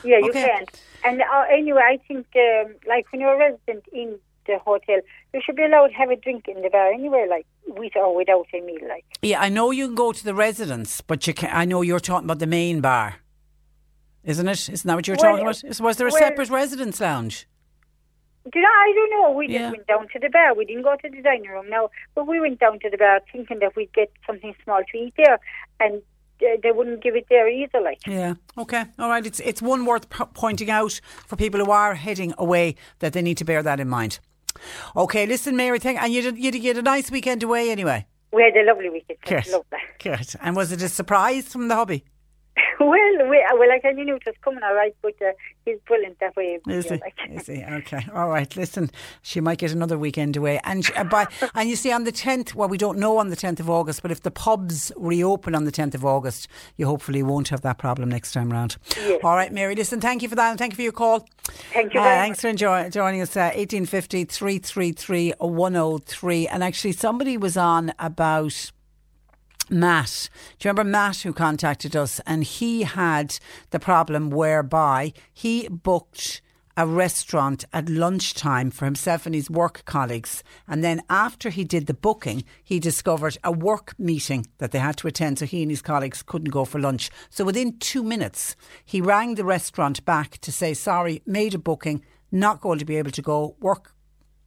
Yeah, 0.03 0.17
you 0.19 0.29
Okay. 0.29 0.47
can. 0.47 0.65
And 1.03 1.21
uh, 1.21 1.43
anyway, 1.51 1.81
I 1.83 1.97
think, 2.07 2.27
um, 2.35 2.75
like, 2.87 3.11
when 3.11 3.21
you're 3.21 3.33
a 3.33 3.37
resident 3.37 3.83
in 3.91 4.19
the 4.45 4.59
hotel, 4.59 4.97
you 5.33 5.41
should 5.43 5.55
be 5.55 5.63
allowed 5.63 5.87
to 5.87 5.93
have 5.93 6.09
a 6.09 6.15
drink 6.15 6.47
in 6.47 6.61
the 6.61 6.69
bar 6.69 6.91
anyway, 6.91 7.25
like, 7.29 7.45
with 7.67 7.95
or 7.95 8.15
without 8.15 8.45
a 8.53 8.61
meal, 8.61 8.87
like. 8.87 9.05
Yeah, 9.21 9.39
I 9.41 9.49
know 9.49 9.71
you 9.71 9.87
can 9.87 9.95
go 9.95 10.11
to 10.11 10.23
the 10.23 10.33
residence, 10.35 11.01
but 11.01 11.25
you 11.27 11.33
can, 11.33 11.49
I 11.51 11.65
know 11.65 11.81
you're 11.81 11.99
talking 11.99 12.25
about 12.25 12.39
the 12.39 12.47
main 12.47 12.81
bar, 12.81 13.15
isn't 14.23 14.47
it? 14.47 14.69
Isn't 14.69 14.87
that 14.87 14.95
what 14.95 15.07
you're 15.07 15.17
Well, 15.19 15.37
talking 15.37 15.45
about? 15.47 15.79
Was 15.79 15.97
there 15.97 16.07
a 16.07 16.11
well- 16.11 16.19
separate 16.19 16.49
residence 16.49 16.99
lounge? 16.99 17.47
Did 18.51 18.63
I? 18.63 18.67
I 18.67 18.93
don't 18.95 19.11
know. 19.11 19.31
We 19.31 19.47
just 19.47 19.71
went 19.71 19.87
down 19.87 20.07
to 20.13 20.19
the 20.19 20.29
bar. 20.29 20.55
We 20.55 20.65
didn't 20.65 20.83
go 20.83 20.95
to 20.95 21.09
the 21.09 21.21
dining 21.21 21.49
room 21.49 21.69
now, 21.69 21.89
but 22.15 22.27
we 22.27 22.39
went 22.39 22.59
down 22.59 22.79
to 22.79 22.89
the 22.89 22.97
bar 22.97 23.21
thinking 23.31 23.59
that 23.59 23.75
we'd 23.75 23.93
get 23.93 24.11
something 24.25 24.53
small 24.63 24.81
to 24.91 24.97
eat 24.97 25.13
there, 25.15 25.39
and 25.79 26.01
uh, 26.41 26.57
they 26.63 26.71
wouldn't 26.71 27.03
give 27.03 27.15
it 27.15 27.27
there 27.29 27.47
either. 27.47 27.79
Like, 27.79 27.99
Yeah. 28.07 28.33
Okay. 28.57 28.83
All 28.97 29.09
right. 29.09 29.25
It's 29.25 29.39
it's 29.41 29.61
one 29.61 29.85
worth 29.85 30.09
p- 30.09 30.23
pointing 30.33 30.71
out 30.71 30.99
for 31.27 31.35
people 31.35 31.63
who 31.63 31.69
are 31.71 31.93
heading 31.93 32.33
away 32.39 32.75
that 32.99 33.13
they 33.13 33.21
need 33.21 33.37
to 33.37 33.45
bear 33.45 33.61
that 33.61 33.79
in 33.79 33.87
mind. 33.87 34.19
Okay. 34.95 35.25
Listen, 35.27 35.55
Mary. 35.55 35.77
Thank 35.79 36.01
and 36.01 36.11
you 36.11 36.21
did, 36.23 36.37
you 36.37 36.51
did, 36.51 36.63
you 36.63 36.69
had 36.69 36.77
a 36.77 36.81
nice 36.81 37.11
weekend 37.11 37.43
away 37.43 37.69
anyway. 37.69 38.07
we 38.33 38.41
had 38.41 38.57
a 38.57 38.65
lovely 38.65 38.89
weekend. 38.89 39.19
Good. 39.23 39.47
Love 39.51 39.65
that. 39.69 39.81
Good. 39.99 40.33
And 40.41 40.55
was 40.55 40.71
it 40.71 40.81
a 40.81 40.89
surprise 40.89 41.47
from 41.47 41.67
the 41.67 41.75
hubby? 41.75 42.03
well, 42.79 42.89
we, 43.29 43.45
uh, 43.49 43.55
well, 43.57 43.71
I 43.71 43.79
kind 43.79 43.97
of 43.97 44.05
knew 44.05 44.15
it 44.15 44.23
was 44.25 44.35
coming 44.43 44.63
all 44.63 44.75
right, 44.75 44.95
but 45.01 45.13
uh, 45.21 45.31
he's 45.65 45.77
brilliant 45.87 46.19
that 46.19 46.35
way. 46.35 46.59
Is 46.67 46.85
he? 46.89 46.97
like. 46.97 47.15
Is 47.29 47.47
he? 47.47 47.63
Okay. 47.71 48.05
All 48.13 48.27
right. 48.27 48.53
Listen, 48.55 48.91
she 49.21 49.39
might 49.39 49.57
get 49.57 49.71
another 49.71 49.97
weekend 49.97 50.35
away. 50.35 50.59
And 50.63 50.85
she, 50.85 50.93
uh, 50.93 51.05
by, 51.05 51.27
and 51.55 51.69
you 51.69 51.75
see, 51.75 51.91
on 51.91 52.03
the 52.03 52.11
10th, 52.11 52.53
well, 52.53 52.67
we 52.67 52.77
don't 52.77 52.97
know 52.99 53.17
on 53.17 53.29
the 53.29 53.35
10th 53.37 53.59
of 53.59 53.69
August, 53.69 54.01
but 54.01 54.11
if 54.11 54.21
the 54.21 54.31
pubs 54.31 54.91
reopen 54.97 55.55
on 55.55 55.63
the 55.63 55.71
10th 55.71 55.95
of 55.95 56.03
August, 56.05 56.47
you 56.75 56.85
hopefully 56.85 57.23
won't 57.23 57.47
have 57.49 57.61
that 57.61 57.77
problem 57.77 58.09
next 58.09 58.33
time 58.33 58.51
round. 58.51 58.77
Yes. 58.97 59.21
All 59.23 59.35
right, 59.35 59.51
Mary. 59.53 59.75
Listen, 59.75 60.01
thank 60.01 60.21
you 60.21 60.27
for 60.29 60.35
that 60.35 60.49
and 60.49 60.59
thank 60.59 60.73
you 60.73 60.75
for 60.75 60.81
your 60.81 60.91
call. 60.91 61.27
Thank 61.73 61.93
you 61.93 61.99
Uh, 61.99 62.03
thanks 62.03 62.41
for 62.41 62.49
enjoy, 62.49 62.89
joining 62.89 63.21
us. 63.21 63.35
Uh, 63.37 63.51
1850 63.55 64.25
333 64.25 65.33
103. 65.39 66.47
And 66.47 66.63
actually, 66.63 66.91
somebody 66.91 67.37
was 67.37 67.55
on 67.57 67.93
about. 67.99 68.71
Matt. 69.71 70.29
Do 70.59 70.67
you 70.67 70.71
remember 70.71 70.89
Matt 70.89 71.17
who 71.21 71.33
contacted 71.33 71.95
us? 71.95 72.19
And 72.27 72.43
he 72.43 72.83
had 72.83 73.37
the 73.69 73.79
problem 73.79 74.29
whereby 74.29 75.13
he 75.33 75.67
booked 75.69 76.41
a 76.77 76.87
restaurant 76.87 77.65
at 77.73 77.89
lunchtime 77.89 78.71
for 78.71 78.85
himself 78.85 79.25
and 79.25 79.35
his 79.35 79.49
work 79.49 79.83
colleagues. 79.85 80.43
And 80.67 80.83
then 80.83 81.01
after 81.09 81.49
he 81.49 81.63
did 81.63 81.87
the 81.87 81.93
booking, 81.93 82.43
he 82.63 82.79
discovered 82.79 83.37
a 83.43 83.51
work 83.51 83.93
meeting 83.99 84.47
that 84.57 84.71
they 84.71 84.79
had 84.79 84.97
to 84.97 85.07
attend. 85.07 85.39
So 85.39 85.45
he 85.45 85.61
and 85.61 85.71
his 85.71 85.81
colleagues 85.81 86.23
couldn't 86.23 86.51
go 86.51 86.65
for 86.65 86.79
lunch. 86.79 87.09
So 87.29 87.43
within 87.43 87.77
two 87.79 88.03
minutes, 88.03 88.55
he 88.85 89.01
rang 89.01 89.35
the 89.35 89.45
restaurant 89.45 90.03
back 90.05 90.37
to 90.39 90.51
say, 90.51 90.73
sorry, 90.73 91.21
made 91.25 91.53
a 91.53 91.59
booking, 91.59 92.03
not 92.31 92.61
going 92.61 92.79
to 92.79 92.85
be 92.85 92.97
able 92.97 93.11
to 93.11 93.21
go. 93.21 93.55
Work 93.59 93.93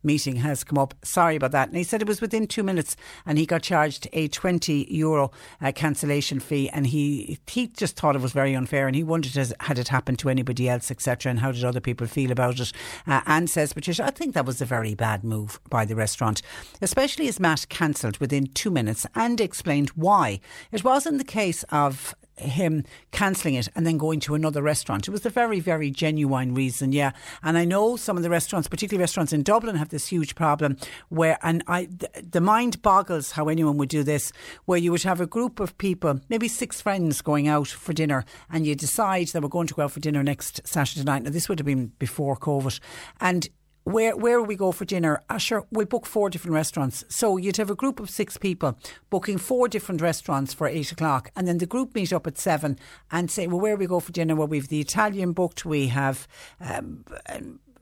meeting 0.05 0.37
has 0.37 0.65
come 0.65 0.79
up. 0.79 0.95
Sorry 1.03 1.37
about 1.37 1.53
that. 1.53 1.69
And 1.69 1.77
he 1.77 1.85
said 1.85 2.03
it 2.03 2.09
was 2.09 2.21
within 2.21 2.47
two 2.47 2.63
minutes 2.63 2.97
and 3.27 3.39
he 3.39 3.47
got 3.47 3.63
charged 3.63 4.09
a 4.13 4.29
20 4.29 4.87
euro 4.91 5.31
uh, 5.61 5.73
cancellation 5.73 6.41
fee 6.41 6.69
and 6.71 6.87
he 6.87 7.39
he 7.47 7.69
just 7.69 7.97
thought 7.97 8.17
it 8.17 8.23
was 8.23 8.33
very 8.33 8.55
unfair 8.55 8.87
and 8.87 8.97
he 8.97 9.03
wondered 9.03 9.35
has, 9.35 9.53
had 9.61 9.79
it 9.79 9.89
happened 9.89 10.19
to 10.21 10.29
anybody 10.29 10.69
else, 10.69 10.91
etc. 10.91 11.31
and 11.31 11.41
how 11.41 11.53
did 11.53 11.65
other 11.65 11.81
people 11.81 12.07
feel 12.07 12.31
about 12.31 12.61
it. 12.61 12.73
Uh, 13.07 13.21
Anne 13.27 13.47
says, 13.47 13.73
Patricia, 13.73 14.05
I 14.05 14.11
think 14.11 14.35
that 14.35 14.47
was 14.47 14.61
a 14.61 14.67
very 14.67 14.95
bad 14.95 15.25
move 15.25 15.61
by 15.71 15.85
the 15.85 15.97
restaurant, 15.97 16.43
especially 16.83 17.29
as 17.29 17.41
Matt 17.41 17.69
cancelled 17.69 18.19
within 18.19 18.47
two 18.49 18.71
minutes 18.71 19.07
and 19.15 19.41
explained 19.41 19.91
why. 19.91 20.41
It 20.73 20.85
wasn't 20.85 21.19
the 21.19 21.25
case 21.25 21.63
of 21.65 22.15
him 22.37 22.85
cancelling 23.13 23.55
it 23.55 23.69
and 23.75 23.87
then 23.87 23.99
going 23.99 24.21
to 24.21 24.35
another 24.35 24.63
restaurant. 24.63 25.09
It 25.09 25.11
was 25.11 25.27
a 25.27 25.31
very, 25.31 25.61
very 25.61 25.91
genuine 25.91 26.55
reason, 26.55 26.93
yeah. 26.93 27.13
And 27.43 27.57
I 27.57 27.65
know 27.65 27.97
some 27.97 28.17
of 28.17 28.23
the 28.23 28.31
restaurants, 28.31 28.69
particularly 28.69 29.03
restaurants 29.03 29.33
in 29.33 29.43
Dublin, 29.43 29.77
have 29.77 29.91
this 29.91 30.09
huge 30.09 30.35
problem 30.35 30.77
where, 31.09 31.39
and 31.43 31.63
I, 31.67 31.87
th- 31.87 32.27
the 32.31 32.41
mind 32.41 32.83
boggles 32.83 33.33
how 33.33 33.49
anyone 33.49 33.77
would 33.79 33.89
do 33.89 34.03
this, 34.03 34.33
where 34.65 34.79
you 34.79 34.91
would 34.93 35.03
have 35.03 35.21
a 35.21 35.27
group 35.27 35.61
of 35.61 35.77
people, 35.79 36.21
maybe 36.29 36.49
six 36.49 36.81
friends 36.81 37.23
going 37.23 37.49
out 37.49 37.69
for 37.69 37.93
dinner, 37.93 38.25
and 38.51 38.67
you 38.67 38.75
decide 38.75 39.29
that 39.29 39.43
we're 39.43 39.49
going 39.49 39.67
to 39.69 39.75
go 39.75 39.83
out 39.83 39.93
for 39.93 40.01
dinner 40.01 40.23
next 40.23 40.67
Saturday 40.67 41.05
night. 41.05 41.23
Now, 41.23 41.31
this 41.31 41.49
would 41.49 41.59
have 41.59 41.67
been 41.67 41.93
before 41.99 42.37
COVID. 42.37 42.81
And 43.21 43.49
where 43.85 44.17
where 44.17 44.43
we 44.43 44.57
go 44.57 44.73
for 44.73 44.85
dinner? 44.85 45.23
Sure, 45.39 45.67
we'll 45.71 45.87
book 45.87 46.07
four 46.07 46.31
different 46.31 46.55
restaurants. 46.55 47.05
So 47.09 47.37
you'd 47.37 47.57
have 47.57 47.71
a 47.71 47.75
group 47.75 48.01
of 48.01 48.11
six 48.11 48.37
people 48.37 48.79
booking 49.11 49.39
four 49.39 49.69
different 49.69 50.01
restaurants 50.01 50.53
for 50.53 50.67
eight 50.67 50.93
o'clock, 50.93 51.31
and 51.37 51.47
then 51.47 51.59
the 51.59 51.67
group 51.67 51.95
meet 51.95 52.13
up 52.13 52.27
at 52.27 52.39
seven 52.39 52.79
and 53.11 53.31
say, 53.31 53.47
well, 53.47 53.61
where 53.61 53.77
we 53.77 53.87
go 53.87 54.01
for 54.01 54.13
dinner? 54.13 54.35
Well, 54.35 54.49
we've 54.49 54.69
the 54.69 54.81
Italian 54.81 55.33
booked, 55.33 55.65
we 55.65 55.89
have. 55.89 56.27
Um, 56.61 57.05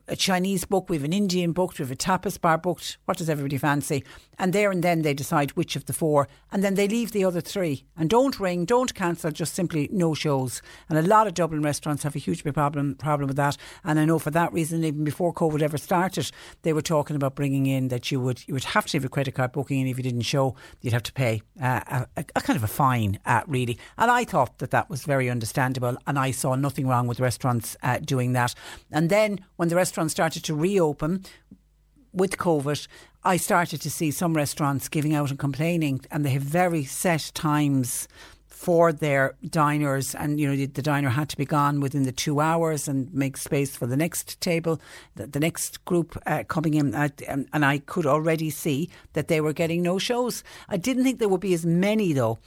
a 0.07 0.15
Chinese 0.15 0.65
book, 0.65 0.89
we 0.89 0.97
have 0.97 1.03
an 1.03 1.13
Indian 1.13 1.53
booked, 1.53 1.79
we 1.79 1.83
have 1.83 1.91
a 1.91 1.95
tapas 1.95 2.39
bar 2.39 2.57
booked. 2.57 2.97
What 3.05 3.17
does 3.17 3.29
everybody 3.29 3.57
fancy? 3.57 4.03
And 4.37 4.51
there 4.51 4.71
and 4.71 4.83
then 4.83 5.01
they 5.01 5.13
decide 5.13 5.51
which 5.51 5.75
of 5.75 5.85
the 5.85 5.93
four, 5.93 6.27
and 6.51 6.63
then 6.63 6.75
they 6.75 6.87
leave 6.87 7.11
the 7.11 7.23
other 7.23 7.41
three. 7.41 7.85
And 7.95 8.09
don't 8.09 8.39
ring, 8.39 8.65
don't 8.65 8.93
cancel, 8.93 9.31
just 9.31 9.53
simply 9.53 9.89
no 9.91 10.13
shows. 10.13 10.61
And 10.89 10.97
a 10.97 11.01
lot 11.01 11.27
of 11.27 11.33
Dublin 11.33 11.61
restaurants 11.61 12.03
have 12.03 12.15
a 12.15 12.19
huge 12.19 12.43
problem 12.43 12.95
problem 12.95 13.27
with 13.27 13.37
that. 13.37 13.57
And 13.83 13.99
I 13.99 14.05
know 14.05 14.19
for 14.19 14.31
that 14.31 14.51
reason, 14.51 14.83
even 14.83 15.03
before 15.03 15.33
COVID 15.33 15.61
ever 15.61 15.77
started, 15.77 16.31
they 16.63 16.73
were 16.73 16.81
talking 16.81 17.15
about 17.15 17.35
bringing 17.35 17.65
in 17.65 17.87
that 17.87 18.11
you 18.11 18.19
would 18.19 18.45
you 18.47 18.53
would 18.53 18.63
have 18.65 18.85
to 18.87 18.97
have 18.97 19.05
a 19.05 19.09
credit 19.09 19.35
card 19.35 19.51
booking, 19.51 19.79
and 19.79 19.89
if 19.89 19.97
you 19.97 20.03
didn't 20.03 20.21
show, 20.21 20.55
you'd 20.81 20.93
have 20.93 21.03
to 21.03 21.13
pay 21.13 21.41
uh, 21.61 22.05
a, 22.17 22.25
a, 22.35 22.41
kind 22.41 22.57
of 22.57 22.63
a 22.63 22.67
fine, 22.67 23.19
uh, 23.25 23.41
really. 23.47 23.77
And 23.97 24.11
I 24.11 24.25
thought 24.25 24.57
that 24.59 24.71
that 24.71 24.89
was 24.89 25.05
very 25.05 25.29
understandable, 25.29 25.97
and 26.07 26.19
I 26.19 26.31
saw 26.31 26.55
nothing 26.55 26.87
wrong 26.87 27.07
with 27.07 27.19
restaurants 27.19 27.77
uh, 27.83 27.99
doing 27.99 28.33
that. 28.33 28.53
And 28.91 29.09
then 29.09 29.39
when 29.55 29.69
the 29.69 29.75
restaurants 29.93 30.13
started 30.13 30.43
to 30.43 30.55
reopen 30.55 31.23
with 32.13 32.37
COVID, 32.37 32.87
I 33.23 33.37
started 33.37 33.79
to 33.81 33.91
see 33.91 34.09
some 34.09 34.33
restaurants 34.33 34.89
giving 34.89 35.13
out 35.13 35.29
and 35.29 35.37
complaining, 35.37 36.01
and 36.09 36.25
they 36.25 36.31
have 36.31 36.41
very 36.41 36.83
set 36.83 37.29
times 37.35 38.07
for 38.47 38.91
their 38.93 39.35
diners 39.49 40.15
and 40.15 40.39
you 40.39 40.47
know 40.47 40.55
the, 40.55 40.67
the 40.67 40.81
diner 40.81 41.09
had 41.09 41.27
to 41.27 41.35
be 41.35 41.43
gone 41.43 41.81
within 41.81 42.03
the 42.03 42.13
two 42.13 42.39
hours 42.39 42.87
and 42.87 43.13
make 43.13 43.35
space 43.35 43.75
for 43.75 43.85
the 43.87 43.97
next 43.97 44.39
table 44.39 44.79
the, 45.15 45.27
the 45.27 45.39
next 45.39 45.83
group 45.83 46.17
uh, 46.25 46.43
coming 46.47 46.73
in 46.73 46.95
uh, 46.95 47.09
and, 47.27 47.45
and 47.51 47.65
I 47.65 47.79
could 47.79 48.05
already 48.05 48.49
see 48.49 48.89
that 49.13 49.27
they 49.27 49.41
were 49.41 49.51
getting 49.51 49.81
no 49.81 49.99
shows. 49.99 50.45
I 50.69 50.77
didn't 50.77 51.03
think 51.03 51.19
there 51.19 51.27
would 51.27 51.41
be 51.41 51.53
as 51.53 51.65
many 51.65 52.13
though 52.13 52.39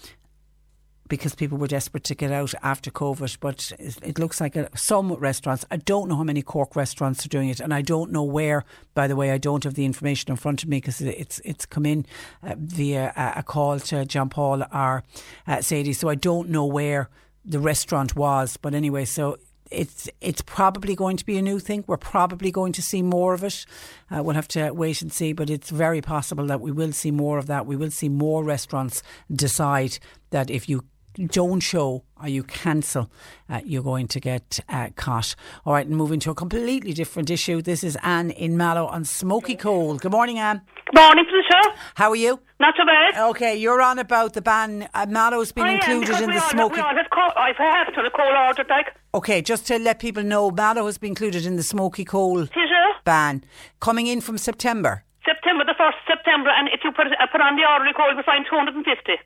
because 1.09 1.34
people 1.34 1.59
were 1.59 1.66
desperate 1.66 2.04
to 2.04 2.14
get 2.14 2.30
out 2.30 2.54
after 2.62 2.90
COVID. 2.90 3.38
But 3.40 3.72
it, 3.78 4.18
looks 4.18 4.40
like 4.40 4.57
some 4.76 5.12
restaurants, 5.14 5.64
I 5.70 5.76
don't 5.76 6.09
know 6.09 6.16
how 6.16 6.24
many 6.24 6.42
Cork 6.42 6.76
restaurants 6.76 7.24
are 7.24 7.28
doing 7.28 7.48
it, 7.48 7.61
and 7.61 7.72
I 7.72 7.82
don't 7.82 8.12
know 8.12 8.22
where. 8.22 8.64
By 8.94 9.07
the 9.07 9.16
way, 9.16 9.30
I 9.30 9.38
don't 9.38 9.64
have 9.64 9.74
the 9.74 9.84
information 9.84 10.30
in 10.30 10.36
front 10.36 10.62
of 10.62 10.68
me 10.68 10.78
because 10.78 11.00
it's 11.00 11.40
it's 11.44 11.66
come 11.66 11.86
in 11.86 12.07
uh, 12.42 12.54
via 12.59 13.12
a, 13.16 13.40
a 13.40 13.42
call 13.42 13.78
to 13.80 14.04
John 14.04 14.28
Paul 14.28 14.62
or 14.72 15.04
uh, 15.46 15.61
Sadie, 15.61 15.92
so 15.92 16.09
I 16.09 16.14
don't 16.14 16.48
know 16.48 16.64
where 16.64 17.09
the 17.44 17.61
restaurant 17.61 18.16
was. 18.16 18.57
But 18.57 18.74
anyway, 18.74 19.04
so 19.04 19.38
it's 19.70 20.09
it's 20.20 20.42
probably 20.42 20.94
going 20.94 21.16
to 21.16 21.26
be 21.26 21.38
a 21.38 21.42
new 21.42 21.59
thing. 21.59 21.84
We're 21.86 21.96
probably 21.96 22.50
going 22.50 22.72
to 22.72 22.82
see 22.82 23.02
more 23.02 23.34
of 23.34 23.44
it. 23.44 23.66
Uh, 24.11 24.22
we'll 24.22 24.34
have 24.34 24.48
to 24.48 24.70
wait 24.72 25.02
and 25.02 25.12
see, 25.12 25.32
but 25.32 25.50
it's 25.50 25.70
very 25.70 26.00
possible 26.00 26.46
that 26.46 26.61
we 26.61 26.72
will 26.72 26.92
see 26.92 27.11
more 27.11 27.38
of 27.38 27.46
that. 27.46 27.66
We 27.66 27.76
will 27.76 27.90
see 27.90 28.09
more 28.09 28.44
restaurants 28.44 29.02
decide 29.30 29.98
that 30.30 30.50
if 30.50 30.68
you 30.68 30.84
don't 31.24 31.60
show 31.60 32.04
or 32.22 32.28
you 32.28 32.42
cancel, 32.42 33.10
uh, 33.48 33.60
you're 33.64 33.82
going 33.82 34.08
to 34.08 34.20
get 34.20 34.60
uh, 34.68 34.88
caught. 34.96 35.34
All 35.64 35.72
right, 35.74 35.86
and 35.86 35.96
moving 35.96 36.20
to 36.20 36.30
a 36.30 36.34
completely 36.34 36.92
different 36.92 37.30
issue. 37.30 37.60
This 37.62 37.84
is 37.84 37.96
Anne 38.02 38.30
in 38.30 38.56
Mallow 38.56 38.86
on 38.86 39.04
Smoky 39.04 39.54
Coal. 39.54 39.96
Good 39.98 40.12
morning, 40.12 40.38
Anne. 40.38 40.62
Good 40.86 41.00
morning, 41.00 41.24
Patricia. 41.24 41.78
How 41.94 42.10
are 42.10 42.16
you? 42.16 42.40
Not 42.58 42.74
so 42.76 42.84
bad. 42.86 43.28
Okay, 43.30 43.56
you're 43.56 43.82
on 43.82 43.98
about 43.98 44.32
the 44.32 44.40
ban. 44.42 44.88
Uh, 44.94 45.06
Mallow's 45.08 45.52
been 45.52 45.64
I 45.64 45.74
included 45.74 46.00
because 46.06 46.22
in 46.22 46.28
we 46.28 46.36
the 46.36 46.42
all, 46.42 46.50
smoky. 46.50 46.74
We 46.76 46.80
all 46.80 46.94
have, 46.96 47.06
co- 47.12 47.40
I've 47.40 47.56
had 47.56 47.84
to 47.94 48.02
the 48.02 48.10
coal 48.10 48.32
order, 48.46 48.64
like. 48.68 48.86
Okay, 49.14 49.42
just 49.42 49.66
to 49.66 49.78
let 49.78 49.98
people 49.98 50.22
know, 50.22 50.50
Mallow 50.50 50.86
has 50.86 50.96
been 50.98 51.10
included 51.10 51.44
in 51.44 51.56
the 51.56 51.62
smoky 51.62 52.04
coal 52.04 52.46
Tisha, 52.46 52.84
ban 53.04 53.44
coming 53.80 54.06
in 54.06 54.20
from 54.20 54.38
September. 54.38 55.04
September 55.24 55.64
the 55.64 55.74
first 55.76 55.98
September, 56.06 56.50
and 56.50 56.68
if 56.72 56.80
you 56.84 56.92
put 56.92 57.06
uh, 57.08 57.26
put 57.32 57.40
on 57.40 57.56
the 57.56 57.64
ordinary 57.66 57.92
coal, 57.94 58.12
you'll 58.14 58.22
find 58.22 58.46
250. 58.48 58.86
And 59.12 59.18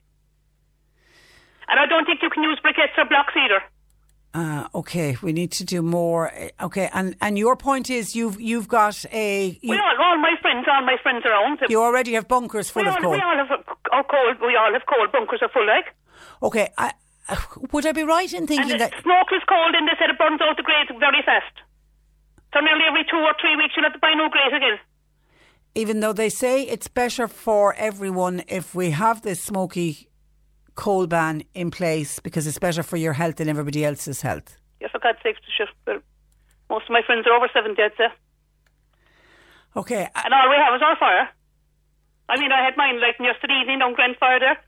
I 1.79 1.87
don't 1.87 2.05
think 2.07 2.21
you 2.23 2.31
can 2.31 2.43
use 2.43 2.59
briquettes 2.65 2.97
or 2.99 3.05
blocks 3.07 3.35
either. 3.37 3.63
Uh, 4.33 4.69
okay, 4.75 5.17
we 5.23 5.33
need 5.33 5.51
to 5.53 5.65
do 5.65 5.83
more. 5.83 6.33
Uh, 6.33 6.49
Okay, 6.67 6.89
and, 6.93 7.17
and 7.21 7.37
your 7.39 7.57
point 7.57 7.91
is 7.91 8.15
you've 8.15 8.41
you've 8.41 8.69
got 8.69 9.05
a 9.13 9.59
you, 9.61 9.71
we 9.71 9.77
all, 9.77 9.97
all 10.05 10.19
my 10.19 10.35
friends, 10.41 10.67
all 10.71 10.83
my 10.85 10.97
friends 11.03 11.25
around. 11.27 11.59
you 11.69 11.81
already 11.83 12.13
have 12.15 12.29
bunkers 12.29 12.71
full 12.71 12.83
we 12.85 12.89
of 12.89 12.95
all, 12.95 13.01
coal. 13.03 13.13
We 13.13 13.21
all 13.21 13.37
have 13.37 13.51
uh, 13.51 13.97
our 13.97 14.05
coal. 14.05 14.35
We 14.47 14.55
all 14.57 14.73
have 14.73 14.83
coal 14.87 15.07
bunkers 15.13 15.41
are 15.43 15.49
full, 15.49 15.67
like. 15.67 15.87
Okay, 16.43 16.69
I, 16.79 16.93
uh, 17.29 17.37
would 17.73 17.87
I 17.87 17.93
be 17.93 18.05
right 18.05 18.33
in 18.33 18.47
thinking 18.47 18.71
And 18.73 18.81
that 18.81 18.93
smoke 19.03 19.31
is 19.35 19.43
cold, 19.49 19.75
and 19.75 19.89
they 19.89 19.97
said 19.99 20.11
it 20.11 20.19
burns 20.19 20.41
out 20.41 20.57
the 20.57 20.63
grate 20.63 20.91
very 21.01 21.23
fast. 21.25 21.55
So 22.55 22.61
nearly 22.61 22.85
every 22.89 23.05
two 23.11 23.17
or 23.19 23.35
three 23.41 23.57
weeks 23.57 23.75
you'll 23.77 23.85
have 23.85 23.95
to 23.95 23.99
buy 23.99 24.13
new 24.15 24.29
grate 24.31 24.55
again. 24.55 24.79
even 25.75 26.01
though 26.01 26.13
they 26.13 26.29
say 26.29 26.63
it's 26.63 26.89
better 26.89 27.27
for 27.29 27.75
everyone 27.75 28.43
if 28.49 28.75
we 28.75 28.91
have 28.91 29.23
this 29.23 29.41
smoky 29.43 30.09
coal 30.81 31.07
ban 31.07 31.43
in 31.53 31.71
place 31.71 32.21
because 32.21 32.47
it's 32.47 32.59
better 32.59 32.83
for 32.83 32.97
your 32.97 33.13
health 33.13 33.39
and 33.41 33.51
everybody 33.51 33.85
else's 33.85 34.23
health? 34.23 34.57
Yeah, 34.81 34.89
for 34.91 34.99
God's 34.99 35.19
sake, 35.23 35.37
most 36.71 36.85
of 36.85 36.91
my 36.91 37.03
friends 37.05 37.27
are 37.27 37.37
over 37.37 37.49
70, 37.53 37.83
I'd 37.83 37.93
say. 37.99 38.09
Okay, 39.77 40.05
uh, 40.15 40.23
And 40.25 40.33
all 40.33 40.49
we 40.49 40.57
have 40.57 40.75
is 40.75 40.83
our 40.83 40.97
fire. 40.97 41.29
I 42.31 42.41
mean, 42.41 42.51
I 42.53 42.65
had 42.65 42.77
mine 42.77 43.01
like 43.01 43.17
yesterday 43.21 43.61
evening 43.61 43.83
on 43.83 43.93
Grand 43.95 44.17
Fire 44.19 44.41
there. 44.41 44.59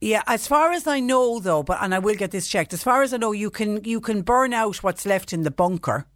Yeah, 0.00 0.22
as 0.26 0.46
far 0.46 0.72
as 0.72 0.86
I 0.86 1.00
know, 1.00 1.40
though, 1.40 1.62
but 1.62 1.78
and 1.82 1.94
I 1.94 1.98
will 1.98 2.14
get 2.14 2.30
this 2.30 2.46
checked. 2.46 2.72
As 2.72 2.82
far 2.82 3.02
as 3.02 3.12
I 3.12 3.16
know, 3.16 3.32
you 3.32 3.50
can 3.50 3.82
you 3.84 4.00
can 4.00 4.22
burn 4.22 4.54
out 4.54 4.82
what's 4.82 5.04
left 5.04 5.32
in 5.32 5.42
the 5.42 5.50
bunker, 5.50 6.06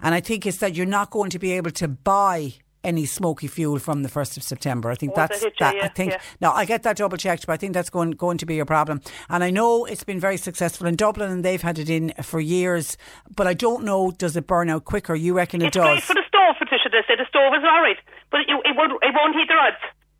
and 0.00 0.14
I 0.14 0.20
think 0.20 0.46
it's 0.46 0.58
that 0.58 0.74
you're 0.74 0.86
not 0.86 1.10
going 1.10 1.30
to 1.30 1.38
be 1.38 1.52
able 1.52 1.72
to 1.72 1.88
buy 1.88 2.54
any 2.84 3.04
smoky 3.06 3.46
fuel 3.48 3.78
from 3.78 4.02
the 4.02 4.08
first 4.08 4.36
of 4.36 4.42
September. 4.42 4.90
I 4.90 4.94
think 4.94 5.12
Oh, 5.12 5.16
that's 5.16 5.40
that 5.40 5.52
that. 5.58 5.74
I 5.82 5.88
think 5.88 6.12
yeah. 6.12 6.20
no, 6.40 6.52
I 6.52 6.64
get 6.64 6.82
that 6.84 6.96
double 6.96 7.16
checked, 7.16 7.46
but 7.46 7.52
I 7.54 7.56
think 7.56 7.72
that's 7.74 7.90
going 7.90 8.12
going 8.12 8.38
to 8.38 8.46
be 8.46 8.58
a 8.58 8.66
problem. 8.66 9.00
And 9.28 9.42
I 9.42 9.50
know 9.50 9.84
it's 9.84 10.04
been 10.04 10.20
very 10.20 10.36
successful 10.36 10.86
in 10.86 10.96
Dublin, 10.96 11.30
and 11.30 11.44
they've 11.44 11.62
had 11.62 11.78
it 11.78 11.90
in 11.90 12.12
for 12.22 12.40
years. 12.40 12.96
But 13.34 13.46
I 13.46 13.54
don't 13.54 13.84
know, 13.84 14.10
does 14.10 14.36
it 14.36 14.46
burn 14.46 14.70
out 14.70 14.84
quicker? 14.84 15.14
You 15.14 15.34
reckon 15.34 15.62
it 15.62 15.68
It's 15.68 15.76
great 15.76 15.94
does? 15.96 16.04
for 16.04 16.14
the 16.14 16.22
stove, 16.28 16.56
Patricia. 16.58 16.88
They 16.90 17.02
say 17.08 17.16
the 17.16 17.26
stove 17.28 17.52
is 17.54 17.64
all 17.64 17.82
right, 17.82 17.98
but 18.30 18.40
it, 18.40 18.46
it 18.48 18.76
won't 18.76 18.92
it 19.02 19.14
won't 19.14 19.34
heat 19.34 19.48
the 19.48 19.54
rods, 19.54 19.76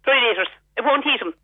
radiators. 0.06 0.48
It 0.76 0.84
won't 0.84 1.04
heat 1.04 1.20
them. 1.20 1.34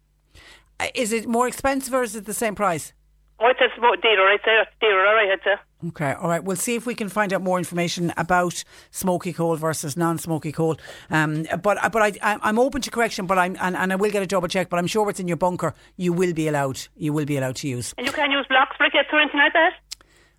Uh, 0.81 0.87
Is 0.95 1.13
it 1.13 1.27
more 1.29 1.47
expensive 1.47 1.95
or 1.95 2.03
is 2.03 2.17
it 2.17 2.25
the 2.25 2.35
same 2.35 2.55
price? 2.55 2.93
Oh, 3.39 3.49
it 3.49 3.57
says 3.59 3.71
about 3.79 4.01
dearer. 4.03 4.29
I'd 4.29 4.41
dearer. 4.81 5.07
All 5.07 5.15
right, 5.15 5.31
I'd 5.33 5.43
say. 5.45 5.57
Okay, 5.89 6.13
all 6.13 6.29
right. 6.29 6.43
We'll 6.43 6.57
see 6.57 6.75
if 6.77 6.87
we 6.87 6.95
can 6.95 7.09
find 7.09 7.33
out 7.33 7.43
more 7.43 7.59
information 7.59 8.13
about 8.17 8.63
smoky 8.91 9.33
coal 9.33 9.57
versus 9.57 9.97
non-smoky 9.97 10.53
coal. 10.53 10.77
Um, 11.11 11.45
but 11.63 11.79
but 11.93 12.03
I, 12.03 12.39
I'm 12.43 12.59
open 12.59 12.83
to 12.83 12.91
correction. 12.91 13.27
But 13.27 13.39
I'm 13.39 13.57
and, 13.61 13.77
and 13.77 13.93
I 13.93 13.97
will 13.97 14.11
get 14.11 14.23
a 14.23 14.27
double 14.27 14.49
check. 14.49 14.69
But 14.69 14.79
I'm 14.79 14.87
sure 14.87 15.11
it's 15.11 15.21
in 15.21 15.29
your 15.29 15.37
bunker. 15.37 15.75
You 15.97 16.13
will 16.13 16.33
be 16.33 16.47
allowed. 16.49 16.81
You 16.97 17.13
will 17.13 17.27
be 17.27 17.37
allowed 17.37 17.57
to 17.57 17.69
use. 17.69 17.95
And 17.99 18.07
you 18.07 18.13
can 18.13 18.31
use 18.31 18.47
blocks, 18.49 18.77
briquettes, 18.79 19.13
or 19.13 19.21
anything 19.21 19.41
like 19.41 19.53
that. 19.55 19.73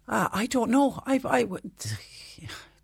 Uh, 0.07 0.29
I 0.31 0.45
don't 0.45 0.69
know. 0.71 1.01
I 1.05 1.19
I. 1.25 1.47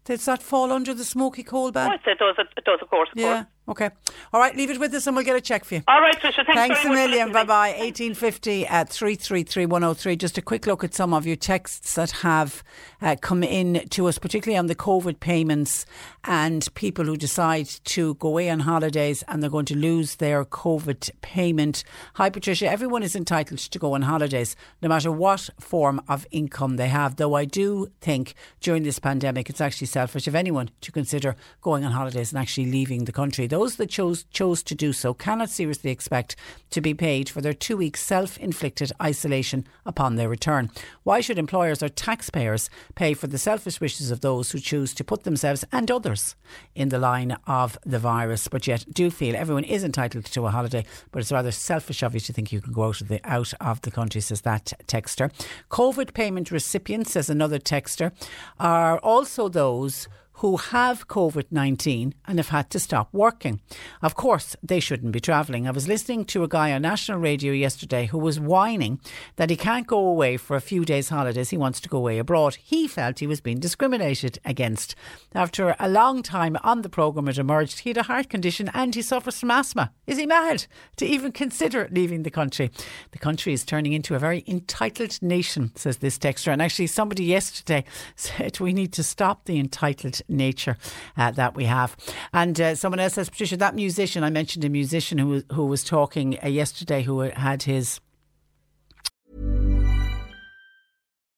Does 0.06 0.26
that 0.26 0.42
fall 0.42 0.72
under 0.72 0.96
the 0.96 1.04
smoky 1.06 1.44
coal 1.44 1.68
Oh, 1.68 1.72
ban? 1.72 1.92
I'd 1.92 2.00
it 2.08 2.18
does. 2.18 2.36
It, 2.40 2.48
it 2.58 2.66
does, 2.66 2.80
of 2.82 2.90
course. 2.90 3.10
Of 3.12 3.20
yeah. 3.20 3.34
Course. 3.44 3.46
Okay. 3.70 3.92
All 4.34 4.40
right. 4.40 4.56
Leave 4.56 4.72
it 4.72 4.80
with 4.80 4.94
us, 4.96 5.06
and 5.06 5.16
we'll 5.16 5.24
get 5.24 5.36
a 5.36 5.42
check 5.42 5.64
for 5.64 5.76
you. 5.76 5.84
All 5.88 6.02
right, 6.02 6.20
Tricia. 6.20 6.44
Thanks, 6.44 6.56
Thanks 6.56 6.86
a 6.86 6.90
million. 6.90 7.32
Bye 7.32 7.44
bye. 7.44 7.70
1850 7.70 8.66
at 8.66 8.90
333103. 8.90 10.16
Just 10.16 10.40
a 10.40 10.42
quick 10.42 10.66
look 10.66 10.84
at 10.84 10.96
some 10.96 11.14
of 11.14 11.28
your 11.28 11.36
texts 11.36 11.94
that 11.94 12.10
have 12.12 12.64
uh, 13.02 13.16
come 13.22 13.44
in 13.44 13.88
to 13.90 14.08
us, 14.08 14.18
particularly 14.18 14.58
on 14.58 14.66
the 14.66 14.76
COVID 14.76 15.20
payments 15.20 15.86
and 16.24 16.68
people 16.74 17.06
who 17.06 17.16
decide 17.16 17.68
to 17.68 18.16
go 18.16 18.30
away 18.30 18.50
on 18.50 18.62
holidays 18.62 19.24
and 19.28 19.42
they're 19.42 19.50
going 19.50 19.66
to 19.66 19.78
lose 19.78 20.16
their 20.16 20.44
COVID 20.46 21.12
payment. 21.22 21.84
Hi, 22.16 22.30
Patricia. 22.30 22.68
Everyone 22.68 23.04
is 23.04 23.16
entitled 23.16 23.60
to 23.60 23.80
go 23.80 23.94
on 23.94 24.02
holidays, 24.02 24.56
no 24.82 24.90
matter 24.90 25.12
what 25.12 25.50
form 25.60 26.02
of 26.08 26.26
income 26.32 26.78
they 26.78 26.88
have. 26.88 27.18
Though 27.18 27.36
I 27.36 27.46
do 27.46 27.92
think 28.02 28.34
during 28.62 28.84
this 28.84 28.98
pandemic, 28.98 29.50
it's 29.50 29.62
actually 29.62 29.88
selfish 29.88 30.28
of 30.28 30.34
anyone 30.36 30.72
to 30.82 30.92
consider 30.92 31.36
going 31.62 31.86
on 31.86 31.92
holidays 31.92 32.32
and 32.32 32.40
actually 32.40 32.72
leaving 32.72 33.06
the 33.06 33.12
country. 33.12 33.48
Those 33.48 33.59
that 33.68 33.90
chose 33.90 34.24
chose 34.32 34.64
to 34.64 34.76
do 34.76 34.94
so 34.94 35.14
cannot 35.14 35.50
seriously 35.50 35.92
expect 35.92 36.36
to 36.70 36.82
be 36.82 36.94
paid 36.94 37.30
for 37.30 37.42
their 37.42 37.54
two 37.54 37.78
week 37.78 37.98
self 37.98 38.38
inflicted 38.38 38.92
isolation 39.02 39.66
upon 39.86 40.16
their 40.16 40.30
return. 40.30 40.70
Why 41.04 41.22
should 41.22 41.38
employers 41.38 41.84
or 41.84 41.90
taxpayers 41.90 42.70
pay 42.96 43.14
for 43.14 43.28
the 43.28 43.38
selfish 43.38 43.82
wishes 43.82 44.12
of 44.12 44.22
those 44.22 44.52
who 44.52 44.60
choose 44.60 44.94
to 44.96 45.04
put 45.04 45.24
themselves 45.24 45.66
and 45.72 45.90
others 45.92 46.36
in 46.76 46.90
the 46.90 47.00
line 47.00 47.38
of 47.48 47.78
the 47.86 48.00
virus, 48.00 48.48
but 48.48 48.68
yet 48.68 48.86
do 48.92 49.10
feel 49.10 49.36
everyone 49.36 49.64
is 49.64 49.84
entitled 49.84 50.26
to 50.26 50.46
a 50.46 50.52
holiday, 50.52 50.86
but 51.12 51.20
it's 51.20 51.32
rather 51.32 51.52
selfish 51.52 52.04
of 52.04 52.14
you 52.14 52.20
to 52.20 52.34
think 52.34 52.52
you 52.52 52.62
can 52.62 52.74
go 52.74 52.84
out 52.84 53.02
of 53.02 53.08
the 53.08 53.20
out 53.24 53.54
of 53.60 53.82
the 53.82 53.92
country, 53.92 54.22
says 54.22 54.42
that 54.42 54.74
texter. 54.88 55.32
COVID 55.70 56.14
payment 56.14 56.52
recipients, 56.52 57.12
says 57.12 57.30
another 57.30 57.60
texter, 57.60 58.12
are 58.60 59.00
also 59.00 59.50
those 59.50 60.08
who 60.40 60.56
have 60.56 61.08
COVID 61.10 61.46
19 61.52 62.14
and 62.26 62.40
have 62.40 62.48
had 62.50 62.70
to 62.70 62.80
stop 62.80 63.10
working. 63.12 63.60
Of 64.02 64.16
course, 64.16 64.56
they 64.64 64.80
shouldn't 64.80 65.12
be 65.12 65.20
travelling. 65.20 65.68
I 65.68 65.72
was 65.72 65.88
listening 65.88 66.24
to 66.26 66.44
a 66.44 66.48
guy 66.48 66.72
on 66.72 66.84
national 66.84 67.20
radio 67.20 67.52
yesterday 67.52 68.06
who 68.06 68.18
was 68.18 68.40
whining 68.40 69.02
that 69.36 69.50
he 69.50 69.58
can't 69.58 69.86
go 69.86 70.00
away 70.00 70.38
for 70.38 70.56
a 70.56 70.62
few 70.62 70.86
days' 70.86 71.10
holidays. 71.10 71.50
He 71.50 71.58
wants 71.58 71.82
to 71.82 71.90
go 71.90 71.98
away 71.98 72.20
abroad. 72.20 72.56
He 72.56 72.88
felt 72.88 73.20
he 73.20 73.28
was 73.28 73.42
being 73.42 73.60
discriminated 73.60 74.40
against. 74.46 74.96
After 75.36 75.76
a 75.78 75.90
long 75.90 76.24
time 76.24 76.56
on 76.64 76.84
the 76.84 76.90
programme, 76.90 77.28
it 77.28 77.38
emerged 77.38 77.80
he 77.80 77.90
had 77.90 77.98
a 77.98 78.04
heart 78.04 78.30
condition 78.30 78.72
and 78.74 78.96
he 78.96 79.02
suffers 79.02 79.40
from 79.40 79.52
asthma. 79.52 79.92
Is 80.08 80.18
he 80.18 80.26
mad 80.26 80.68
to 80.98 81.06
even 81.06 81.34
consider 81.34 81.90
leaving 81.92 82.24
the 82.24 82.32
country? 82.32 82.72
The 83.12 83.20
country 83.20 83.52
is 83.52 83.66
turning 83.66 83.92
into 83.92 84.16
a 84.16 84.20
very 84.20 84.46
entitled 84.48 85.22
nation, 85.22 85.74
says 85.76 85.98
this 85.98 86.18
texter. 86.18 86.54
And 86.54 86.62
actually, 86.62 86.88
somebody 86.88 87.26
yesterday 87.26 87.84
said 88.16 88.62
we 88.62 88.72
need 88.72 88.94
to 88.94 89.04
stop 89.04 89.44
the 89.44 89.60
entitled 89.60 90.22
nature 90.30 90.78
uh, 91.18 91.32
that 91.32 91.56
we 91.56 91.66
have. 91.66 91.96
And 92.34 92.60
uh, 92.60 92.76
someone 92.76 93.00
else 93.00 93.14
says, 93.14 93.30
Patricia, 93.30 93.58
that 93.58 93.76
musician, 93.76 94.24
I 94.24 94.30
mentioned 94.30 94.66
a 94.66 94.70
musician 94.70 95.18
who, 95.18 95.44
who 95.52 95.66
was 95.66 95.84
talking 95.84 96.38
uh, 96.44 96.48
yesterday 96.48 97.04
who 97.04 97.20
had 97.20 97.64
his 97.64 98.00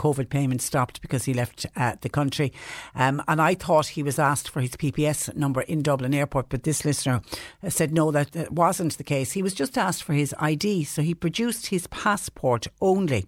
COVID 0.00 0.30
payments 0.30 0.64
stopped 0.64 1.02
because 1.02 1.26
he 1.26 1.34
left 1.34 1.66
uh, 1.76 1.96
the 2.00 2.08
country. 2.08 2.52
Um, 2.94 3.22
and 3.28 3.40
I 3.40 3.54
thought 3.54 3.88
he 3.88 4.02
was 4.02 4.18
asked 4.18 4.48
for 4.48 4.62
his 4.62 4.70
PPS 4.70 5.36
number 5.36 5.60
in 5.60 5.82
Dublin 5.82 6.14
Airport, 6.14 6.48
but 6.48 6.62
this 6.62 6.86
listener 6.86 7.20
uh, 7.62 7.68
said 7.68 7.92
no, 7.92 8.10
that, 8.10 8.32
that 8.32 8.52
wasn't 8.52 8.96
the 8.96 9.04
case. 9.04 9.32
He 9.32 9.42
was 9.42 9.52
just 9.52 9.76
asked 9.76 10.02
for 10.02 10.14
his 10.14 10.34
ID, 10.38 10.84
so 10.84 11.02
he 11.02 11.14
produced 11.14 11.66
his 11.66 11.86
passport 11.88 12.66
only. 12.80 13.26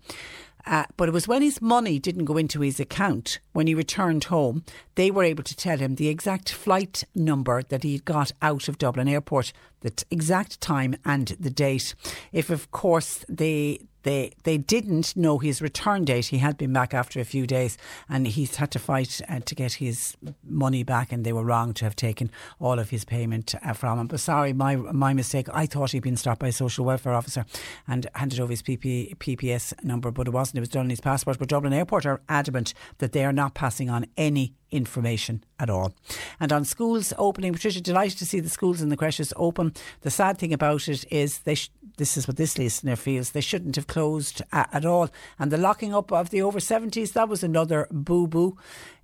Uh, 0.64 0.84
but 0.96 1.08
it 1.08 1.12
was 1.12 1.26
when 1.26 1.42
his 1.42 1.60
money 1.60 1.98
didn't 1.98 2.24
go 2.24 2.36
into 2.36 2.60
his 2.60 2.78
account 2.78 3.40
when 3.52 3.66
he 3.66 3.74
returned 3.74 4.24
home, 4.24 4.64
they 4.94 5.10
were 5.10 5.24
able 5.24 5.42
to 5.42 5.56
tell 5.56 5.78
him 5.78 5.96
the 5.96 6.08
exact 6.08 6.52
flight 6.52 7.04
number 7.14 7.62
that 7.64 7.82
he'd 7.82 8.04
got 8.04 8.32
out 8.40 8.68
of 8.68 8.78
Dublin 8.78 9.08
Airport, 9.08 9.52
the 9.80 9.90
t- 9.90 10.04
exact 10.10 10.60
time 10.60 10.94
and 11.04 11.28
the 11.40 11.50
date. 11.50 11.94
If, 12.32 12.48
of 12.48 12.70
course, 12.70 13.24
they 13.28 13.80
they 14.02 14.32
they 14.44 14.58
didn't 14.58 15.16
know 15.16 15.38
his 15.38 15.62
return 15.62 16.04
date. 16.04 16.26
He 16.26 16.38
had 16.38 16.56
been 16.56 16.72
back 16.72 16.94
after 16.94 17.20
a 17.20 17.24
few 17.24 17.46
days, 17.46 17.78
and 18.08 18.26
he's 18.26 18.56
had 18.56 18.70
to 18.72 18.78
fight 18.78 19.20
uh, 19.28 19.40
to 19.40 19.54
get 19.54 19.74
his 19.74 20.16
money 20.44 20.82
back. 20.82 21.12
And 21.12 21.24
they 21.24 21.32
were 21.32 21.44
wrong 21.44 21.72
to 21.74 21.84
have 21.84 21.96
taken 21.96 22.30
all 22.60 22.78
of 22.78 22.90
his 22.90 23.04
payment 23.04 23.54
uh, 23.64 23.72
from 23.72 23.98
him. 23.98 24.06
But 24.06 24.20
sorry, 24.20 24.52
my 24.52 24.76
my 24.76 25.12
mistake. 25.12 25.48
I 25.52 25.66
thought 25.66 25.92
he'd 25.92 26.02
been 26.02 26.16
stopped 26.16 26.40
by 26.40 26.48
a 26.48 26.52
social 26.52 26.84
welfare 26.84 27.14
officer 27.14 27.44
and 27.86 28.06
handed 28.14 28.40
over 28.40 28.50
his 28.50 28.62
PP, 28.62 29.16
PPS 29.16 29.82
number, 29.84 30.10
but 30.10 30.28
it 30.28 30.32
wasn't. 30.32 30.58
It 30.58 30.60
was 30.60 30.68
done 30.68 30.86
on 30.86 30.90
his 30.90 31.00
passport. 31.00 31.38
But 31.38 31.48
Dublin 31.48 31.72
Airport 31.72 32.06
are 32.06 32.20
adamant 32.28 32.74
that 32.98 33.12
they 33.12 33.24
are 33.24 33.32
not 33.32 33.54
passing 33.54 33.90
on 33.90 34.06
any 34.16 34.54
information 34.72 35.44
at 35.60 35.70
all. 35.70 35.94
And 36.40 36.52
on 36.52 36.64
schools 36.64 37.12
opening, 37.18 37.52
Patricia, 37.52 37.80
delighted 37.80 38.18
to 38.18 38.26
see 38.26 38.40
the 38.40 38.48
schools 38.48 38.80
and 38.80 38.90
the 38.90 38.96
creches 38.96 39.32
open. 39.36 39.74
The 40.00 40.10
sad 40.10 40.38
thing 40.38 40.52
about 40.52 40.88
it 40.88 41.04
is 41.12 41.38
they. 41.40 41.54
Sh- 41.54 41.70
this 41.98 42.16
is 42.16 42.26
what 42.26 42.36
this 42.36 42.58
listener 42.58 42.96
feels. 42.96 43.30
They 43.30 43.40
shouldn't 43.40 43.76
have 43.76 43.86
closed 43.86 44.42
at, 44.50 44.68
at 44.72 44.84
all. 44.84 45.10
And 45.38 45.52
the 45.52 45.58
locking 45.58 45.94
up 45.94 46.10
of 46.10 46.30
the 46.30 46.42
over 46.42 46.58
70s, 46.58 47.12
that 47.12 47.28
was 47.28 47.44
another 47.44 47.86
boo 47.90 48.26
boo. 48.26 48.56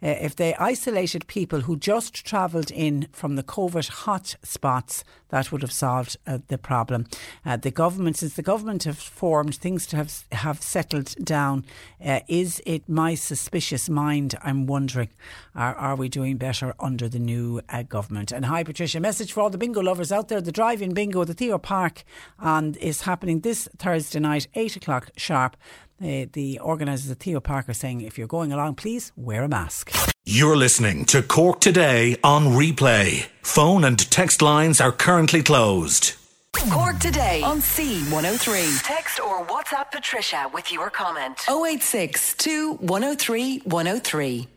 Uh, 0.03 0.09
if 0.21 0.37
they 0.37 0.55
isolated 0.55 1.27
people 1.27 1.63
who 1.63 1.77
just 1.77 2.25
travelled 2.25 2.71
in 2.71 3.09
from 3.13 3.37
the 3.37 3.43
COVID 3.43 3.89
hot 3.89 4.37
spots, 4.43 5.05
that 5.31 5.53
would 5.53 5.63
have 5.63 5.73
solved 5.73 6.17
uh, 6.27 6.39
the 6.49 6.57
problem. 6.59 7.07
Uh, 7.45 7.57
the 7.57 7.71
government, 7.71 8.17
since 8.17 8.35
the 8.35 8.43
government 8.43 8.85
have 8.85 8.99
formed, 8.99 9.55
things 9.55 9.87
to 9.87 9.97
have 9.97 10.25
have 10.33 10.63
settled 10.63 11.15
down. 11.25 11.65
Uh, 12.05 12.21
is 12.29 12.63
it 12.65 12.89
my 12.89 13.15
suspicious 13.15 13.89
mind? 13.91 14.35
I'm 14.43 14.67
wondering, 14.67 15.11
are, 15.55 15.75
are 15.75 15.97
we 15.97 16.09
doing 16.09 16.37
better 16.37 16.75
under 16.81 17.09
the 17.09 17.19
new 17.19 17.61
uh, 17.69 17.83
government? 17.83 18.33
And 18.33 18.47
hi, 18.47 18.65
Patricia. 18.65 19.01
Message 19.01 19.33
for 19.33 19.41
all 19.41 19.51
the 19.51 19.59
bingo 19.59 19.83
lovers 19.83 20.13
out 20.13 20.29
there: 20.29 20.41
the 20.41 20.53
drive-in 20.53 20.95
bingo, 20.95 21.25
the 21.25 21.35
Theo 21.35 21.59
Park, 21.59 22.05
and 22.39 22.77
is 22.79 23.03
happening 23.03 23.41
this 23.41 23.69
Thursday 23.79 24.21
night, 24.21 24.47
eight 24.55 24.77
o'clock 24.77 25.11
sharp. 25.17 25.57
Uh, 26.01 26.27
the 26.33 26.61
organisers 26.63 27.11
of 27.11 27.19
Theo 27.19 27.41
Park 27.41 27.69
are 27.69 27.75
saying 27.75 28.01
if 28.03 28.17
you're 28.17 28.27
going 28.29 28.53
along, 28.53 28.77
please 28.77 29.13
wear 29.17 29.43
a 29.43 29.49
mask. 29.49 29.93
You're 30.25 30.57
listening 30.57 31.05
to 31.07 31.23
Cork 31.23 31.61
Today 31.61 32.17
on 32.23 32.49
replay. 32.49 33.27
Phone 33.43 33.83
and 33.85 33.99
text 34.11 34.43
lines 34.43 34.81
are 34.81 34.93
currently 34.93 35.43
closed. 35.43 36.15
Cork 36.71 36.99
today 36.99 37.43
on 37.43 37.61
C103. 37.61 38.83
Text 38.83 39.21
or 39.21 39.45
WhatsApp 39.47 39.91
Patricia 39.93 40.51
with 40.53 40.73
your 40.73 40.91
comment. 40.91 41.39
086 41.49 42.37
103 42.81 43.59
103. 43.59 44.49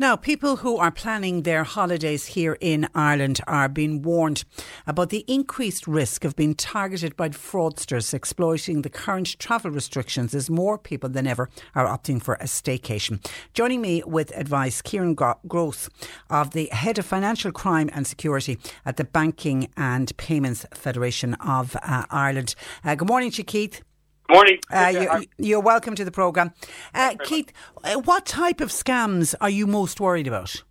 Now, 0.00 0.14
people 0.14 0.58
who 0.58 0.76
are 0.76 0.92
planning 0.92 1.42
their 1.42 1.64
holidays 1.64 2.26
here 2.26 2.56
in 2.60 2.86
Ireland 2.94 3.40
are 3.48 3.68
being 3.68 4.00
warned 4.00 4.44
about 4.86 5.10
the 5.10 5.24
increased 5.26 5.88
risk 5.88 6.24
of 6.24 6.36
being 6.36 6.54
targeted 6.54 7.16
by 7.16 7.30
fraudsters 7.30 8.14
exploiting 8.14 8.82
the 8.82 8.90
current 8.90 9.36
travel 9.40 9.72
restrictions 9.72 10.36
as 10.36 10.48
more 10.48 10.78
people 10.78 11.08
than 11.08 11.26
ever 11.26 11.50
are 11.74 11.86
opting 11.86 12.22
for 12.22 12.34
a 12.34 12.44
staycation. 12.44 13.18
Joining 13.54 13.80
me 13.80 14.04
with 14.06 14.30
advice, 14.36 14.82
Kieran 14.82 15.16
Gross 15.16 15.88
of 16.30 16.52
the 16.52 16.66
Head 16.66 17.00
of 17.00 17.04
Financial 17.04 17.50
Crime 17.50 17.90
and 17.92 18.06
Security 18.06 18.56
at 18.86 18.98
the 18.98 19.04
Banking 19.04 19.68
and 19.76 20.16
Payments 20.16 20.64
Federation 20.72 21.34
of 21.34 21.74
uh, 21.82 22.04
Ireland. 22.08 22.54
Uh, 22.84 22.94
good 22.94 23.08
morning 23.08 23.32
to 23.32 23.42
Keith. 23.42 23.82
Morning. 24.30 24.58
Uh, 24.70 24.92
you, 24.92 25.26
you're 25.38 25.60
welcome 25.60 25.94
to 25.94 26.04
the 26.04 26.10
programme. 26.10 26.52
Uh, 26.94 27.14
Keith, 27.24 27.50
uh, 27.82 27.94
what 27.94 28.26
type 28.26 28.60
of 28.60 28.68
scams 28.68 29.34
are 29.40 29.48
you 29.48 29.66
most 29.66 30.00
worried 30.00 30.26
about? 30.26 30.62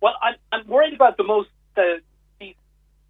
Well, 0.00 0.14
I'm, 0.22 0.36
I'm 0.50 0.66
worried 0.66 0.94
about 0.94 1.18
the 1.18 1.24
most 1.24 1.50
the, 1.76 2.00
these 2.40 2.54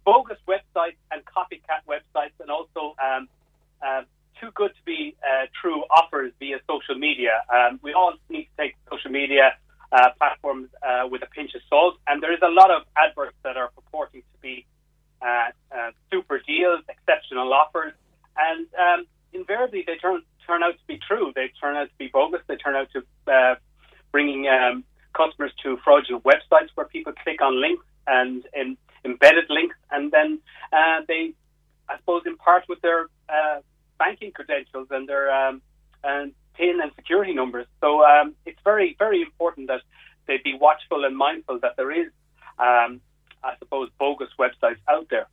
bogus 0.05 0.37
websites 0.47 0.97
and 1.11 1.21
copycat 1.23 1.87
websites, 1.87 2.33
and 2.41 2.49
also 2.49 2.95
um, 3.01 3.29
uh, 3.81 4.01
too 4.41 4.51
good 4.53 4.71
to 4.71 4.83
be 4.85 5.15
uh, 5.23 5.45
true 5.61 5.83
offers 5.89 6.33
via 6.39 6.57
social 6.69 6.95
media. 6.95 7.41
Um, 7.53 7.79
we 7.81 7.93
all 7.93 8.15
need 8.29 8.43
to 8.43 8.63
take 8.63 8.75
social 8.91 9.11
media 9.11 9.53
uh, 9.93 10.09
platforms 10.17 10.67
uh, 10.83 11.07
with 11.09 11.21
a 11.23 11.27
pinch 11.27 11.55
of 11.55 11.61
salt, 11.69 11.95
and 12.05 12.21
there 12.21 12.33
is 12.33 12.39
a 12.41 12.49
lot 12.49 12.69
of 12.69 12.81
adverts 12.97 13.37
that 13.43 13.55
are 13.55 13.69
purporting 13.75 14.21
to 14.21 14.41
be 14.41 14.65
uh, 15.21 15.51
uh, 15.71 15.91
super 16.11 16.39
deals, 16.39 16.81
exceptional 16.89 17.53
offers, 17.53 17.93
and 18.37 18.67
um, 18.79 19.05
invariably 19.33 19.83
they 19.85 19.95
turn 19.97 20.21
turn 20.45 20.63
out 20.63 20.73
to 20.73 20.85
be 20.87 20.99
true. 21.07 21.31
They 21.35 21.51
turn 21.59 21.75
out 21.75 21.89
to 21.89 21.95
be 21.97 22.07
bogus. 22.07 22.41
They 22.47 22.55
turn 22.55 22.75
out 22.75 22.87
to 22.93 23.31
uh, 23.31 23.55
bringing 24.11 24.47
um, 24.47 24.83
customers 25.15 25.51
to 25.63 25.77
fraudulent 25.83 26.23
websites 26.23 26.69
where 26.75 26.85
people 26.85 27.13
click 27.23 27.41
on 27.41 27.59
links 27.61 27.85
and, 28.07 28.45
embedded 29.03 29.45
links, 29.49 29.75
and 29.91 30.11
then 30.11 30.39
uh, 30.73 31.01
they, 31.07 31.33
I 31.87 31.97
suppose, 31.97 32.23
impart 32.25 32.63
with 32.67 32.81
their 32.81 33.07
uh, 33.29 33.59
banking 33.99 34.31
credentials 34.31 34.87
and 34.89 35.07
their 35.07 35.31
um, 35.31 35.61
and 36.03 36.33
PIN 36.55 36.79
and 36.81 36.91
security 36.95 37.33
numbers. 37.33 37.67
So 37.81 38.03
um, 38.03 38.35
it's 38.45 38.59
very 38.63 38.95
very 38.97 39.21
important 39.21 39.67
that 39.67 39.81
they 40.27 40.37
be 40.43 40.57
watchful 40.59 41.05
and 41.05 41.15
mindful 41.15 41.59
that 41.59 41.75
there 41.77 41.91
is, 41.91 42.11
um, 42.57 43.01
I 43.43 43.55
suppose, 43.59 43.89
bogus 43.99 44.29
websites 44.39 44.79
out 44.89 45.07
there. 45.09 45.27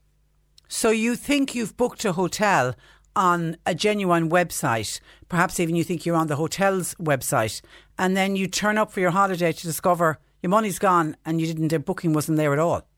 So 0.75 0.89
you 0.89 1.17
think 1.17 1.55
you've 1.55 1.77
booked 1.77 2.03
a 2.07 2.15
hotel 2.15 2.75
on 3.15 3.59
a 3.67 3.75
genuine 3.75 4.31
website, 4.31 5.01
perhaps 5.29 5.61
even 5.61 5.77
you 5.77 5.85
think 5.85 6.07
you're 6.07 6.17
on 6.17 6.29
the 6.29 6.37
hotel's 6.37 6.95
website, 6.95 7.61
and 7.99 8.17
then 8.17 8.37
you 8.37 8.47
turn 8.47 8.79
up 8.79 8.91
for 8.91 9.01
your 9.01 9.11
holiday 9.11 9.53
to 9.53 9.63
discover 9.67 10.19
your 10.43 10.49
money's 10.49 10.79
gone 10.79 11.15
and 11.27 11.43
you 11.43 11.47
didn't, 11.47 11.69
the 11.69 11.79
booking 11.79 12.15
wasn't 12.15 12.39
there 12.39 12.55
at 12.55 12.59
all. 12.59 12.89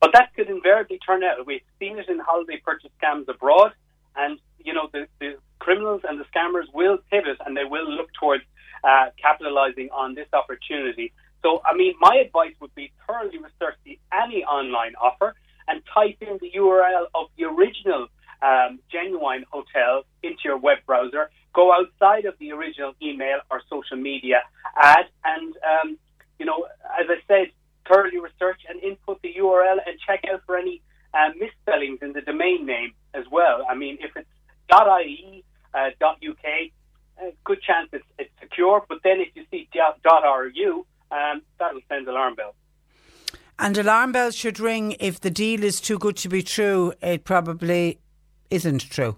But 0.00 0.12
that 0.12 0.32
could 0.36 0.48
invariably 0.48 1.00
turn 1.04 1.24
out. 1.24 1.44
We've 1.44 1.60
seen 1.80 1.98
it 1.98 2.08
in 2.08 2.20
holiday 2.20 2.62
purchase 2.64 2.92
scams 3.02 3.26
abroad, 3.26 3.72
and 4.14 4.38
you 4.64 4.72
know 4.72 4.88
the, 4.92 5.08
the 5.18 5.36
criminals 5.58 6.02
and 6.08 6.20
the 6.20 6.24
scammers 6.26 6.72
will 6.72 6.98
pivot 7.10 7.38
and 7.44 7.56
they 7.56 7.64
will 7.64 7.90
look 7.90 8.12
towards 8.12 8.44
uh, 8.84 9.06
capitalizing 9.20 9.88
on 9.92 10.14
this 10.14 10.28
opportunity. 10.32 11.12
So, 11.42 11.62
I 11.68 11.76
mean, 11.76 11.94
my 12.00 12.14
advice 12.24 12.54
would 12.60 12.74
be 12.76 12.92
thoroughly 13.04 13.38
research 13.38 13.74
the, 13.84 13.98
any 14.12 14.44
online 14.44 14.94
offer 15.02 15.34
and 15.68 15.82
type 15.92 16.16
in 16.20 16.38
the 16.40 16.52
URL 16.56 17.06
of 17.14 17.26
the 17.36 17.44
original 17.44 18.08
um, 18.42 18.78
genuine 18.90 19.44
hotel 19.50 20.04
into 20.22 20.40
your 20.44 20.58
web 20.58 20.78
browser. 20.86 21.30
Go 21.54 21.72
outside 21.72 22.24
of 22.24 22.34
the 22.38 22.52
original 22.52 22.94
email 23.00 23.38
or 23.50 23.62
social 23.70 23.96
media 23.96 24.42
ad, 24.76 25.06
and 25.24 25.54
um, 25.56 25.98
you 26.38 26.46
know, 26.46 26.66
as 27.00 27.06
I 27.08 27.16
said, 27.28 27.52
thoroughly 27.88 28.18
research 28.18 28.60
and 28.68 28.82
input 28.82 29.22
the 29.22 29.34
URL 29.38 29.78
and 29.86 29.98
check 30.06 30.24
out 30.32 30.42
for 30.46 30.56
any 30.56 30.82
uh, 31.12 31.30
misspellings 31.38 32.00
in 32.02 32.12
the 32.12 32.20
domain 32.20 32.66
name 32.66 32.92
as 33.14 33.24
well. 33.30 33.64
I 33.68 33.74
mean, 33.74 33.98
if 34.00 34.16
it's 34.16 34.28
.ie, 34.72 35.44
uh, 35.74 35.90
.uk, 36.02 36.44
uh, 37.20 37.30
good 37.44 37.62
chance 37.62 37.88
it's, 37.92 38.04
it's 38.18 38.30
secure. 38.40 38.84
But 38.88 38.98
then 39.04 39.20
if 39.20 39.28
you 39.34 39.44
see 39.50 39.68
.ru, 39.74 40.86
um, 41.10 41.42
that'll 41.58 41.80
send 41.88 42.08
alarm 42.08 42.34
bells. 42.34 42.54
And 43.58 43.78
alarm 43.78 44.12
bells 44.12 44.34
should 44.34 44.58
ring 44.58 44.96
if 44.98 45.20
the 45.20 45.30
deal 45.30 45.62
is 45.62 45.80
too 45.80 45.98
good 45.98 46.16
to 46.18 46.28
be 46.28 46.42
true. 46.42 46.92
It 47.00 47.24
probably 47.24 48.00
isn't 48.50 48.90
true. 48.90 49.16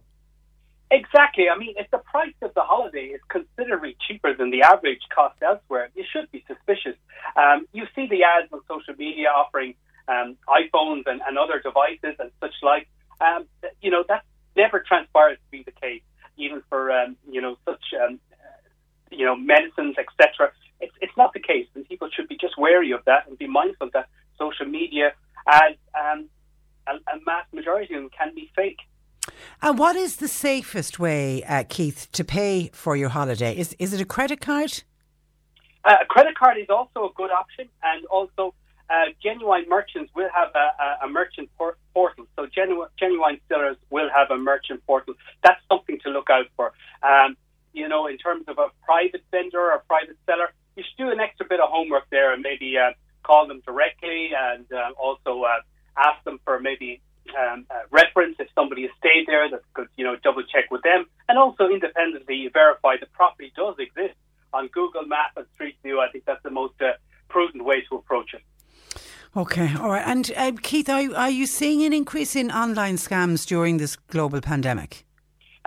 Exactly. 0.91 1.47
I 1.53 1.59
mean, 1.59 1.75
if 1.79 1.91
the 1.91 1.99
price 1.99 2.35
of 2.43 2.55
the 2.55 2.61
holiday 2.61 3.07
is 3.07 3.21
considerably 3.29 3.97
cheaper 4.07 4.35
than 4.35 4.51
the 4.51 4.63
average 4.63 5.01
cost 5.13 5.37
elsewhere, 5.43 5.89
you 5.97 6.05
should 6.13 6.31
be 6.31 6.45
suspicious. 6.47 6.97
Um, 7.37 7.67
you 7.73 7.87
see 7.95 8.07
the 8.07 8.23
ads 8.23 8.53
on 8.53 8.61
social 8.69 8.95
media 8.95 9.29
offering 9.29 9.75
um, 10.07 10.37
iPhones 10.49 11.03
and, 11.07 11.21
and 11.27 11.39
other 11.39 11.61
devices 11.61 12.17
and 12.19 12.31
such 12.41 12.55
like. 12.63 12.89
Um, 13.21 13.47
you 13.81 13.91
know, 13.91 14.05
that 14.09 14.25
never 14.55 14.85
transpires 14.87 15.39
to 15.39 15.51
be 15.51 15.63
the 15.65 15.73
case, 15.73 16.03
even 16.37 16.63
for 16.69 16.93
um, 16.93 17.17
you 17.29 17.41
know 17.41 17.57
such 17.65 17.83
um, 18.01 18.21
you 19.11 19.25
know 19.25 19.35
medicines, 19.35 19.97
etc. 19.99 20.53
It's 20.81 20.93
it's 21.01 21.17
not 21.17 21.33
the 21.33 21.41
case, 21.41 21.67
and 21.75 21.89
people 21.89 22.09
should 22.15 22.29
be 22.29 22.37
just 22.37 22.57
wary 22.59 22.93
of 22.93 23.05
that 23.07 23.27
and 23.27 23.37
be 23.37 23.49
mindful 23.49 23.91
that 23.95 24.09
social 24.39 24.67
media, 24.67 25.13
as 25.49 25.75
um, 25.95 26.27
a, 26.87 26.93
a 26.93 27.21
mass 27.25 27.47
majority 27.53 27.95
of 27.95 28.03
them, 28.03 28.11
can 28.17 28.35
be 28.35 28.51
fake. 28.55 28.79
And 29.63 29.79
what 29.79 29.97
is 29.97 30.17
the 30.17 30.29
safest 30.29 30.99
way, 30.99 31.43
uh, 31.45 31.65
Keith, 31.69 32.09
to 32.13 32.25
pay 32.25 32.71
for 32.73 32.97
your 32.97 33.09
holiday? 33.11 33.57
Is 33.57 33.75
is 33.79 33.93
it 33.93 34.01
a 34.01 34.05
credit 34.05 34.41
card? 34.41 34.83
Uh, 35.85 35.97
a 36.03 36.07
credit 36.07 36.37
card 36.37 36.59
is 36.59 36.69
also 36.69 37.11
a 37.11 37.13
good 37.15 37.31
option, 37.31 37.69
and 37.83 38.05
also 38.07 38.55
uh, 38.91 39.07
genuine 39.23 39.65
merchants 39.69 40.13
will 40.15 40.29
have 40.35 40.49
a, 40.55 40.83
a, 40.83 41.07
a 41.07 41.09
merchant 41.09 41.49
por- 41.59 41.77
portal. 41.95 42.27
So 42.37 42.47
genuine, 42.47 42.89
genuine 42.99 43.41
sellers 43.49 43.77
will 43.91 44.09
have 44.15 44.31
a 44.31 44.37
merchant 44.37 44.85
portal. 44.87 45.15
That's 45.43 45.61
something 45.69 45.99
to 46.05 46.11
look 46.11 46.29
out 46.31 46.47
for. 46.57 46.73
Um, 47.03 47.37
you 47.73 47.89
know, 47.89 48.07
in 48.07 48.17
terms 48.19 48.45
of 48.49 48.59
a 48.59 48.69
private 48.85 49.23
vendor 49.31 49.61
or 49.61 49.73
a 49.73 49.81
private 49.81 50.17
seller, 50.27 50.51
you 50.77 50.83
should 50.83 51.05
do 51.05 51.11
an 51.11 51.21
extra 51.21 51.47
bit 51.47 51.61
of 51.61 51.69
homework 51.69 52.05
there 52.11 52.33
and 52.33 52.43
maybe 52.43 52.77
uh, 52.79 52.93
call 53.27 53.49
them 53.49 53.61
directly 53.67 54.31
and 54.37 54.65
uh, 54.73 54.91
also 54.97 55.43
uh, 55.43 55.61
ask 55.97 56.23
them 56.25 56.39
for 56.45 56.61
maybe 56.61 57.01
um, 57.37 57.67
reference 57.91 58.37
if 58.39 58.49
somebody 58.55 58.83
has 58.83 58.91
stayed 58.99 59.25
there 59.27 59.51
that 59.51 59.61
could, 59.75 59.89
you 59.97 60.05
know, 60.05 60.17
double 60.23 60.45
check 60.45 60.71
with 60.71 60.83
them 60.83 61.07
and 61.29 61.37
also 61.39 61.69
independently 61.69 62.49
verify 62.53 62.95
the 62.99 63.07
property 63.07 63.53
does 63.57 63.75
exist 63.79 64.15
on 64.53 64.69
Google 64.69 65.05
Map 65.07 65.33
and 65.37 65.47
Street 65.55 65.77
View. 65.83 66.01
I 66.01 66.09
think 66.11 66.25
that's 66.25 66.43
the 66.45 66.51
most 66.51 66.81
uh, 66.81 66.93
prudent 67.29 67.65
way 67.65 67.83
to 67.89 67.97
approach 67.97 68.33
it. 68.35 68.43
Okay, 69.37 69.75
all 69.77 69.91
right. 69.91 70.07
And 70.07 70.33
uh, 70.37 70.53
Keith, 70.63 70.89
are, 70.89 71.03
you, 71.03 71.15
are 71.15 71.31
you 71.31 71.47
seeing 71.47 71.83
an 71.83 71.93
increase 71.93 72.37
in 72.37 72.51
online 72.51 72.97
scams 72.97 73.45
during 73.47 73.77
this 73.77 73.97
global 73.97 74.41
pandemic? 74.41 75.05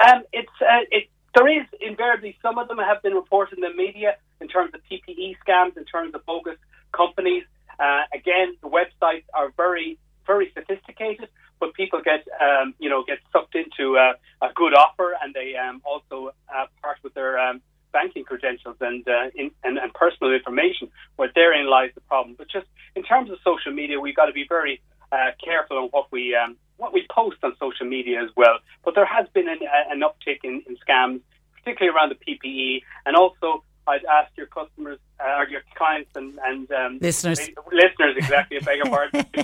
Um, 0.03 0.24
it's 0.32 0.49
uh, 0.62 0.86
it, 0.89 1.10
there 1.36 1.47
is 1.47 1.68
invariably 1.80 2.36
some 2.41 2.57
of 2.57 2.68
them 2.68 2.78
have 2.78 3.03
been 3.03 3.14
reported 3.14 3.60
in 3.60 3.62
the 3.62 3.74
media 3.76 4.16
in 4.41 4.47
terms 4.47 4.74
of 4.74 4.82
PPE 4.89 5.36
scams, 5.45 5.78
in 5.78 5.86
terms 5.86 6.16
of 6.16 6.26
bogus 6.26 6.57
companies. 6.92 7.44
Uh, 7.80 8.02
again, 8.14 8.56
the 8.62 8.70
websites 8.70 9.24
are 9.34 9.52
very 9.56 9.98
very 10.28 10.52
sophisticated, 10.54 11.28
but 11.60 11.74
people 11.74 12.02
get 12.04 12.28
um, 12.40 12.74
you 12.80 12.90
know 12.90 13.04
get 13.04 13.20
sucked 13.32 13.56
into 13.56 13.98
uh, 13.98 14.14
a 14.42 14.54
good 14.54 14.74
offer, 14.74 15.16
and 15.22 15.34
they 15.34 15.56
um, 15.56 15.82
also 15.84 16.34
uh, 16.54 16.66
part 16.82 16.98
with 17.04 17.14
their 17.14 17.40
um, 17.40 17.62
banking 17.92 18.24
credentials 18.24 18.76
and, 18.82 19.08
uh, 19.08 19.30
in, 19.36 19.52
and, 19.64 19.78
and 19.78 19.94
personal 19.94 20.32
information, 20.32 20.88
where 21.16 21.32
therein 21.34 21.68
lies 21.68 21.90
the 21.96 22.02
problem. 22.02 22.36
But 22.38 22.48
just 22.50 22.68
in 22.96 23.04
terms 23.04 23.32
of 23.32 23.38
social 23.44 23.74
media, 23.74 24.00
we've 24.00 24.16
got 24.16 24.26
to 24.26 24.34
be 24.34 24.46
very 24.48 24.82
uh, 25.12 25.32
careful 25.44 25.78
on 25.78 25.90
what 25.90 26.12
we 26.12 26.36
um, 26.36 26.56
what 26.78 26.94
we 26.94 27.06
post 27.10 27.38
on 27.44 27.54
social 27.60 27.86
media 27.86 28.24
as 28.24 28.30
well. 28.38 28.60
But 28.86 28.96
there 28.96 29.06
has 29.06 29.28
been 29.34 29.50
an, 29.50 29.60
an 29.90 30.02
uptick 30.02 30.40
in, 30.44 30.64
in 30.68 30.78
scams, 30.78 31.22
particularly 31.58 31.96
around 31.96 32.14
the 32.14 32.20
PPE, 32.26 32.84
and 33.06 33.16
also 33.16 33.64
I'd 33.90 34.06
ask 34.06 34.32
your 34.38 34.48
customers 34.48 35.00
uh, 35.20 35.40
or 35.40 35.48
your 35.48 35.62
clients 35.76 36.12
and, 36.16 36.40
and 36.46 36.72
um, 36.72 37.00
listeners, 37.02 37.40
listeners 37.72 38.16
exactly. 38.18 38.58
I 38.58 38.62
beg 38.62 38.78
your 38.78 38.86
pardon. 38.86 39.26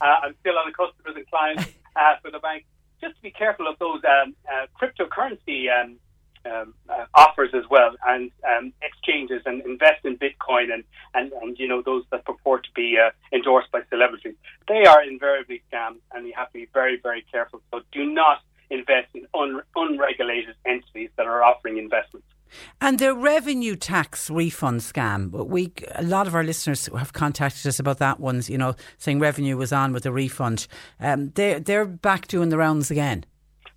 uh, 0.00 0.16
I'm 0.22 0.34
still 0.40 0.58
on 0.58 0.66
the 0.66 0.72
customers 0.72 1.14
and 1.16 1.28
clients 1.28 1.64
uh, 1.96 2.14
for 2.22 2.30
the 2.30 2.38
bank. 2.38 2.64
Just 3.00 3.16
to 3.16 3.22
be 3.22 3.30
careful 3.30 3.68
of 3.68 3.78
those 3.78 4.00
um, 4.04 4.34
uh, 4.50 4.66
cryptocurrency 4.80 5.66
um, 5.68 5.96
um, 6.46 6.74
uh, 6.88 7.06
offers 7.14 7.50
as 7.54 7.64
well 7.70 7.94
and 8.06 8.30
um, 8.46 8.72
exchanges 8.82 9.42
and 9.46 9.62
invest 9.62 10.04
in 10.04 10.16
Bitcoin 10.16 10.72
and, 10.72 10.84
and, 11.14 11.32
and 11.32 11.58
you 11.58 11.68
know 11.68 11.82
those 11.82 12.04
that 12.10 12.24
purport 12.24 12.64
to 12.64 12.70
be 12.74 12.96
uh, 12.98 13.10
endorsed 13.32 13.70
by 13.70 13.80
celebrities. 13.90 14.34
They 14.68 14.84
are 14.84 15.02
invariably 15.02 15.62
scams, 15.70 15.98
and 16.12 16.26
you 16.26 16.32
have 16.36 16.48
to 16.48 16.52
be 16.54 16.68
very 16.72 16.98
very 17.02 17.24
careful. 17.30 17.60
So 17.70 17.80
do 17.92 18.04
not 18.04 18.40
invest 18.70 19.08
in 19.14 19.26
un- 19.34 19.62
unregulated 19.76 20.54
entities 20.66 21.10
that 21.16 21.26
are 21.26 21.42
offering 21.42 21.78
investments. 21.78 22.13
And 22.80 22.98
the 22.98 23.14
revenue 23.14 23.76
tax 23.76 24.30
refund 24.30 24.80
scam, 24.80 25.30
we 25.30 25.72
a 25.94 26.02
lot 26.02 26.26
of 26.26 26.34
our 26.34 26.44
listeners 26.44 26.88
have 26.96 27.12
contacted 27.12 27.66
us 27.66 27.78
about 27.78 27.98
that 27.98 28.20
ones. 28.20 28.50
You 28.50 28.58
know, 28.58 28.74
saying 28.98 29.20
revenue 29.20 29.56
was 29.56 29.72
on 29.72 29.92
with 29.92 30.04
the 30.04 30.12
refund. 30.12 30.66
Um, 31.00 31.30
they 31.30 31.58
they're 31.58 31.86
back 31.86 32.28
doing 32.28 32.48
the 32.48 32.58
rounds 32.58 32.90
again. 32.90 33.24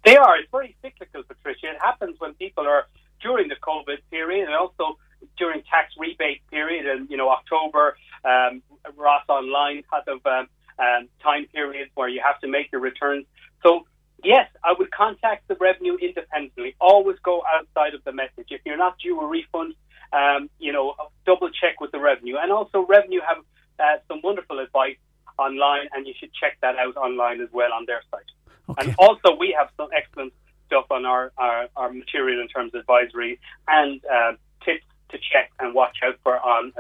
They 0.06 0.16
are. 0.16 0.38
It's 0.38 0.50
very 0.52 0.76
cyclical, 0.82 1.24
Patricia. 1.24 1.72
It 1.72 1.82
happens 1.82 2.16
when 2.20 2.34
people 2.36 2.66
are 2.66 2.88
during 3.22 3.50
the 3.50 3.56
COVID 3.56 3.98
period 4.10 4.46
and 4.46 4.56
also 4.56 4.98
during 5.38 5.62
tax 5.64 5.94
rebate 5.98 6.42
period 6.50 6.86
and, 6.86 7.10
you 7.10 7.18
know, 7.18 7.30
October, 7.30 7.98
um, 8.24 8.62
ROS 8.96 9.24
Online 9.28 9.84
kind 9.90 10.04
of 10.08 10.26
um, 10.26 10.48
um, 10.80 11.10
time 11.22 11.46
period 11.54 11.90
where 11.96 12.08
you 12.08 12.22
have 12.24 12.40
to 12.42 12.48
make 12.48 12.72
your 12.72 12.82
returns. 12.82 13.26
So, 13.64 13.86
yes, 14.28 14.50
I 14.64 14.74
would 14.78 14.92
contact 14.92 15.48
the 15.48 15.56
revenue 15.56 15.96
independently. 15.96 16.76
Always 16.80 17.18
go 17.24 17.42
outside 17.56 17.94
of 17.96 18.04
the 18.04 18.12
message. 18.12 18.48
If 18.50 18.62
you're 18.66 18.78
not 18.78 19.00
due 19.00 19.20
a 19.22 19.26
refund, 19.26 19.74
um, 20.12 20.50
you 20.60 20.74
know, 20.74 20.96
double 21.26 21.50
check 21.50 21.80
with 21.80 21.92
the 21.92 22.00
revenue. 22.00 22.36
And 22.38 22.52
also, 22.52 22.86
revenue 22.86 23.22
have 23.28 23.38
uh, 23.80 24.00
some 24.08 24.22
wonderful 24.24 24.60
advice 24.60 24.98
online, 25.40 25.88
and 25.94 26.06
you 26.06 26.14
should 26.20 26.34
check 26.34 26.58
that 26.62 26.76
out 26.76 26.98
online 26.98 27.42
as 27.42 27.50
well 27.54 27.72
on 27.74 27.86
their 27.86 28.02
site. 28.12 28.22
Okay. 28.70 28.88
And 28.88 28.96
also, 29.00 29.36
we 29.40 29.56
have 29.58 29.70
some 29.78 29.90
excellent 29.96 30.34
stuff 30.66 30.86
on 30.92 31.06
our, 31.06 31.32
our, 31.38 31.68
our 31.78 31.94
material 31.94 32.42
in 32.42 32.50
terms 32.50 32.74
of 32.76 32.82
advisory 32.82 33.40
and 33.68 34.02
uh, 34.06 34.34
tips 34.66 34.84
to 35.10 35.18
check 35.18 35.52
and 35.60 35.74
watch 35.74 35.98
out 36.04 36.16
for 36.22 36.38
on 36.38 36.74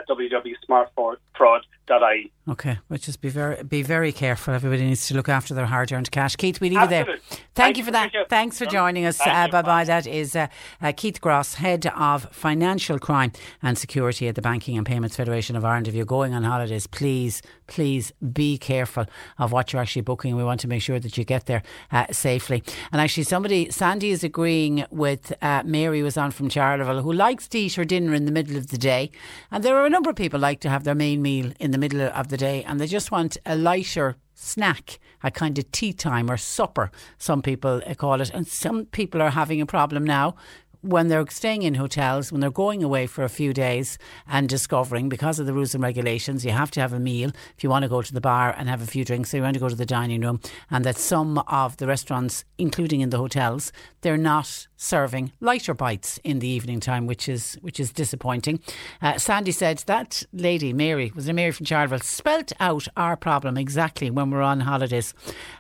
Okay, 2.49 2.79
but 2.88 3.01
just 3.01 3.19
be 3.19 3.29
very 3.29 3.61
be 3.63 3.81
very 3.81 4.13
careful. 4.13 4.53
Everybody 4.53 4.85
needs 4.85 5.07
to 5.07 5.15
look 5.15 5.27
after 5.27 5.53
their 5.53 5.65
hard 5.65 5.91
earned 5.91 6.11
cash. 6.11 6.35
Keith, 6.38 6.61
we 6.61 6.69
leave 6.69 6.79
you 6.79 6.88
there. 6.88 7.17
Thank, 7.55 7.77
you 7.77 7.83
for 7.83 7.91
that. 7.91 8.11
Thanks 8.29 8.57
for 8.57 8.65
joining 8.65 9.05
us. 9.05 9.19
Uh, 9.19 9.47
bye 9.49 9.61
bye. 9.61 9.83
That 9.83 10.07
is 10.07 10.35
uh, 10.35 10.47
uh, 10.81 10.93
Keith 10.95 11.19
Gross, 11.19 11.55
Head 11.55 11.88
of 11.88 12.23
Financial 12.31 12.99
Crime 12.99 13.31
and 13.61 13.77
Security 13.77 14.27
at 14.27 14.35
the 14.35 14.41
Banking 14.41 14.77
and 14.77 14.85
Payments 14.85 15.15
Federation 15.15 15.55
of 15.55 15.65
Ireland. 15.65 15.88
If 15.88 15.95
you're 15.95 16.05
going 16.05 16.33
on 16.33 16.43
holidays, 16.43 16.88
please, 16.88 17.41
please 17.67 18.13
be 18.31 18.57
careful 18.57 19.05
of 19.39 19.51
what 19.51 19.73
you're 19.73 19.81
actually 19.81 20.03
booking. 20.03 20.35
We 20.35 20.43
want 20.43 20.61
to 20.61 20.67
make 20.67 20.81
sure 20.81 20.99
that 20.99 21.17
you 21.17 21.25
get 21.25 21.47
there 21.47 21.63
uh, 21.91 22.05
safely. 22.11 22.63
And 22.91 23.01
actually, 23.01 23.23
somebody, 23.23 23.71
Sandy 23.71 24.11
is 24.11 24.23
agreeing 24.23 24.85
with 24.89 25.33
uh, 25.41 25.63
Mary, 25.65 26.01
was 26.01 26.15
on 26.15 26.31
from 26.31 26.47
Charleville, 26.49 27.01
who 27.01 27.11
likes 27.11 27.47
to 27.49 27.59
eat 27.59 27.73
her 27.73 27.83
dinner 27.85 28.13
in 28.13 28.25
the 28.25 28.31
middle 28.31 28.55
of 28.55 28.67
the 28.67 28.77
day. 28.77 29.11
And 29.51 29.63
there 29.63 29.75
are 29.75 29.85
a 29.85 29.89
number 29.89 30.09
of 30.09 30.15
people 30.15 30.39
like 30.39 30.61
to 30.61 30.69
have 30.69 30.83
their 30.85 30.95
main 30.95 31.21
meal 31.21 31.51
in 31.59 31.71
the 31.71 31.76
middle 31.78 32.01
of 32.01 32.28
the 32.30 32.38
day, 32.38 32.63
and 32.63 32.80
they 32.80 32.88
just 32.88 33.11
want 33.11 33.38
a 33.45 33.55
lighter 33.55 34.17
snack, 34.34 34.99
a 35.23 35.32
kind 35.32 35.57
of 35.57 35.71
tea 35.71 35.93
time 35.93 36.30
or 36.30 36.38
supper, 36.38 36.91
some 37.17 37.41
people 37.41 37.82
eh, 37.86 37.93
call 37.95 38.21
it. 38.21 38.30
And 38.34 38.47
some 38.47 38.86
people 38.86 39.21
are 39.21 39.32
having 39.32 39.61
a 39.61 39.65
problem 39.65 40.03
now 40.03 40.36
when 40.82 41.07
they're 41.07 41.25
staying 41.30 41.63
in 41.63 41.75
hotels, 41.75 42.32
when 42.32 42.41
they're 42.41 42.49
going 42.49 42.84
away 42.84 43.07
for 43.07 43.23
a 43.23 43.30
few 43.30 43.53
days 43.53 43.97
and 44.28 44.47
discovering 44.47 45.09
because 45.09 45.39
of 45.39 45.45
the 45.45 45.53
rules 45.53 45.73
and 45.73 45.84
regulations, 45.84 46.45
you 46.45 46.51
have 46.51 46.71
to 46.71 46.80
have 46.80 46.93
a 46.93 46.99
meal 46.99 47.32
if 47.57 47.63
you 47.63 47.69
want 47.69 47.84
to 47.84 47.89
go 47.89 48.01
to 48.01 48.13
the 48.13 48.21
bar 48.21 48.53
and 48.57 48.69
have 48.69 48.82
a 48.82 48.88
few 48.88 49.05
drinks, 49.05 49.30
so 49.30 49.38
you 49.38 49.43
want 49.43 49.53
to 49.53 49.59
go 49.59 49.69
to 49.69 49.75
the 49.75 49.86
dining 49.86 50.21
room, 50.21 50.39
and 50.71 50.86
that 50.86 50.97
some 50.97 51.38
of 51.47 51.78
the 51.78 51.88
restaurants, 51.88 52.45
including 52.57 53.01
in 53.01 53.09
the 53.09 53.17
hotels, 53.17 53.71
they're 54.01 54.17
not 54.17 54.67
serving 54.78 55.32
lighter 55.39 55.73
bites 55.73 56.19
in 56.23 56.39
the 56.39 56.47
evening 56.47 56.80
time, 56.80 57.07
which 57.07 57.28
is 57.28 57.57
which 57.61 57.80
is 57.80 57.91
disappointing. 57.91 58.59
Uh, 59.01 59.17
Sandy 59.17 59.51
said 59.51 59.80
that 59.88 60.23
lady, 60.32 60.71
Mary, 60.73 61.11
was 61.15 61.28
a 61.28 61.34
Mary 61.34 61.51
from 61.51 61.65
Charleville, 61.65 61.99
spelt 61.99 62.51
out 62.59 62.88
our 62.95 63.17
problem 63.17 63.57
exactly 63.57 64.09
when 64.09 64.32
we're 64.32 64.41
on 64.41 64.61
holidays. 64.61 65.13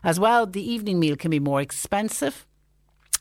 As 0.03 0.19
well, 0.19 0.45
the 0.45 0.63
evening 0.63 0.99
meal 0.99 1.15
can 1.15 1.31
be 1.31 1.39
more 1.39 1.61
expensive. 1.61 2.46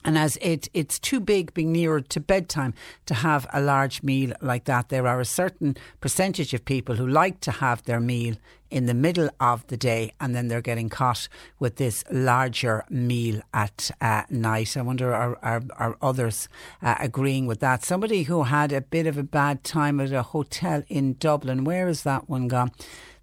And 0.07 0.17
as 0.17 0.39
it, 0.41 0.69
it's 0.73 1.01
too 1.01 1.19
big 1.19 1.53
being 1.53 1.73
nearer 1.73 2.01
to 2.01 2.21
bedtime 2.21 2.75
to 3.07 3.15
have 3.15 3.45
a 3.53 3.61
large 3.61 4.05
meal 4.05 4.33
like 4.41 4.65
that. 4.67 4.89
There 4.89 5.09
are 5.09 5.21
a 5.21 5.25
certain 5.25 5.77
percentage 6.01 6.55
of 6.55 6.65
people 6.65 6.95
who 6.95 7.09
like 7.09 7.41
to 7.41 7.51
have 7.51 7.83
their 7.83 7.99
meal 7.99 8.37
in 8.71 8.87
the 8.87 8.95
middle 8.95 9.29
of 9.41 9.67
the 9.67 9.77
day 9.77 10.13
and 10.21 10.35
then 10.35 10.47
they're 10.47 10.61
getting 10.61 10.89
caught 10.89 11.29
with 11.59 11.77
this 11.77 12.05
larger 12.11 12.85
meal 12.89 13.41
at 13.53 13.91
uh, 14.01 14.23
night. 14.31 14.77
I 14.77 14.83
wonder 14.83 15.13
are, 15.13 15.39
are, 15.43 15.63
are 15.77 15.97
others 16.01 16.49
uh, 16.83 16.95
agreeing 17.01 17.47
with 17.47 17.59
that? 17.61 17.85
Somebody 17.85 18.25
who 18.25 18.45
had 18.45 18.73
a 18.73 18.81
bit 18.81 19.09
of 19.09 19.19
a 19.19 19.25
bad 19.25 19.65
time 19.65 19.99
at 19.99 20.13
a 20.13 20.23
hotel 20.23 20.85
in 20.89 21.15
Dublin. 21.15 21.65
Where 21.65 21.89
is 21.89 22.05
that 22.05 22.29
one 22.29 22.47
gone? 22.47 22.71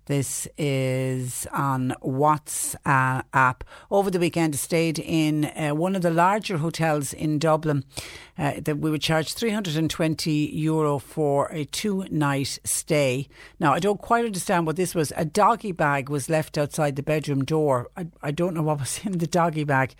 This 0.06 0.50
is 0.58 1.48
on 1.54 1.96
WhatsApp. 2.04 3.62
Over 3.90 4.12
the 4.12 4.20
weekend, 4.20 4.54
I 4.54 4.58
stayed 4.58 5.00
in 5.00 5.46
uh, 5.46 5.72
one 5.72 5.96
of 5.96 6.02
the 6.02 6.12
larger 6.12 6.58
hotels 6.58 7.14
in 7.14 7.40
Dublin. 7.40 7.86
Uh, 8.36 8.54
that 8.58 8.80
we 8.80 8.90
were 8.90 8.98
charged 8.98 9.38
320 9.38 10.32
euro 10.32 10.98
for 10.98 11.50
a 11.52 11.66
two 11.66 12.04
night 12.10 12.58
stay. 12.64 13.28
Now, 13.60 13.74
I 13.74 13.80
don't 13.80 14.02
quite 14.02 14.26
understand 14.26 14.66
what 14.66 14.76
this 14.76 14.96
was. 14.96 15.14
A 15.16 15.24
doggy 15.24 15.72
bag 15.72 16.10
was 16.10 16.30
left 16.30 16.58
outside 16.58 16.96
the 16.96 17.04
bedroom 17.04 17.46
door. 17.46 17.92
I, 17.96 18.08
I 18.24 18.32
don't 18.32 18.56
know 18.56 18.64
what 18.64 18.80
was 18.80 19.02
in 19.06 19.20
the 19.20 19.28
doggy 19.28 19.66
bag. 19.66 19.94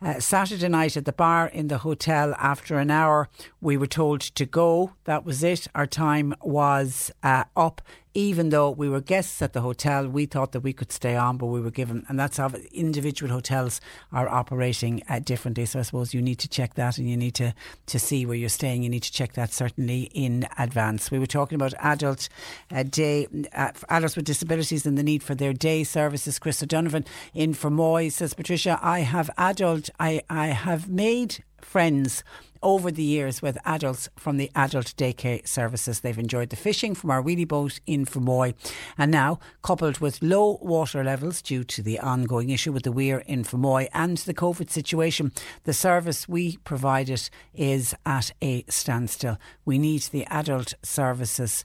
Uh, 0.00 0.20
Saturday 0.20 0.68
night 0.68 0.96
at 0.96 1.06
the 1.06 1.12
bar 1.12 1.48
in 1.48 1.68
the 1.68 1.78
hotel, 1.78 2.34
after 2.38 2.78
an 2.78 2.90
hour, 2.90 3.28
we 3.60 3.76
were 3.76 3.86
told 3.86 4.20
to 4.20 4.46
go. 4.46 4.92
That 5.04 5.24
was 5.24 5.42
it. 5.42 5.66
Our 5.74 5.86
time 5.86 6.34
was 6.40 7.10
uh, 7.22 7.44
up 7.56 7.80
even 8.18 8.48
though 8.48 8.68
we 8.68 8.88
were 8.88 9.00
guests 9.00 9.40
at 9.42 9.52
the 9.52 9.60
hotel, 9.60 10.08
we 10.08 10.26
thought 10.26 10.50
that 10.50 10.62
we 10.62 10.72
could 10.72 10.90
stay 10.90 11.14
on, 11.14 11.36
but 11.36 11.46
we 11.46 11.60
were 11.60 11.70
given, 11.70 12.04
and 12.08 12.18
that's 12.18 12.38
how 12.38 12.50
individual 12.72 13.30
hotels 13.30 13.80
are 14.10 14.28
operating 14.28 15.04
uh, 15.08 15.20
differently. 15.20 15.64
So 15.64 15.78
I 15.78 15.82
suppose 15.82 16.12
you 16.12 16.20
need 16.20 16.40
to 16.40 16.48
check 16.48 16.74
that 16.74 16.98
and 16.98 17.08
you 17.08 17.16
need 17.16 17.36
to, 17.36 17.54
to 17.86 17.98
see 18.00 18.26
where 18.26 18.34
you're 18.34 18.48
staying. 18.48 18.82
You 18.82 18.88
need 18.88 19.04
to 19.04 19.12
check 19.12 19.34
that 19.34 19.52
certainly 19.52 20.10
in 20.14 20.48
advance. 20.58 21.12
We 21.12 21.20
were 21.20 21.26
talking 21.26 21.54
about 21.54 21.74
adult 21.78 22.28
uh, 22.72 22.82
day, 22.82 23.28
uh, 23.54 23.70
adults 23.88 24.16
with 24.16 24.24
disabilities 24.24 24.84
and 24.84 24.98
the 24.98 25.04
need 25.04 25.22
for 25.22 25.36
their 25.36 25.52
day 25.52 25.84
services. 25.84 26.40
Chris 26.40 26.60
O'Donovan 26.60 27.04
in 27.34 27.54
Fermoy 27.54 28.10
says, 28.10 28.34
Patricia, 28.34 28.80
I 28.82 29.00
have 29.00 29.30
adult, 29.38 29.90
I, 30.00 30.22
I 30.28 30.48
have 30.48 30.88
made 30.88 31.44
friends 31.60 32.24
over 32.62 32.90
the 32.90 33.02
years 33.02 33.42
with 33.42 33.58
adults 33.64 34.08
from 34.16 34.36
the 34.36 34.50
adult 34.54 34.94
daycare 34.96 35.46
services. 35.46 36.00
They've 36.00 36.18
enjoyed 36.18 36.50
the 36.50 36.56
fishing 36.56 36.94
from 36.94 37.10
our 37.10 37.22
wheelie 37.22 37.46
boat 37.46 37.80
in 37.86 38.04
Fermoy. 38.04 38.54
And 38.96 39.10
now, 39.10 39.38
coupled 39.62 39.98
with 39.98 40.22
low 40.22 40.58
water 40.60 41.02
levels 41.04 41.42
due 41.42 41.64
to 41.64 41.82
the 41.82 41.98
ongoing 41.98 42.50
issue 42.50 42.72
with 42.72 42.82
the 42.82 42.92
weir 42.92 43.18
in 43.26 43.44
Fermoy 43.44 43.88
and 43.92 44.18
the 44.18 44.34
COVID 44.34 44.70
situation, 44.70 45.32
the 45.64 45.72
service 45.72 46.28
we 46.28 46.56
provided 46.58 47.30
is 47.54 47.94
at 48.04 48.32
a 48.42 48.64
standstill. 48.68 49.38
We 49.64 49.78
need 49.78 50.02
the 50.02 50.26
adult 50.26 50.74
services 50.82 51.64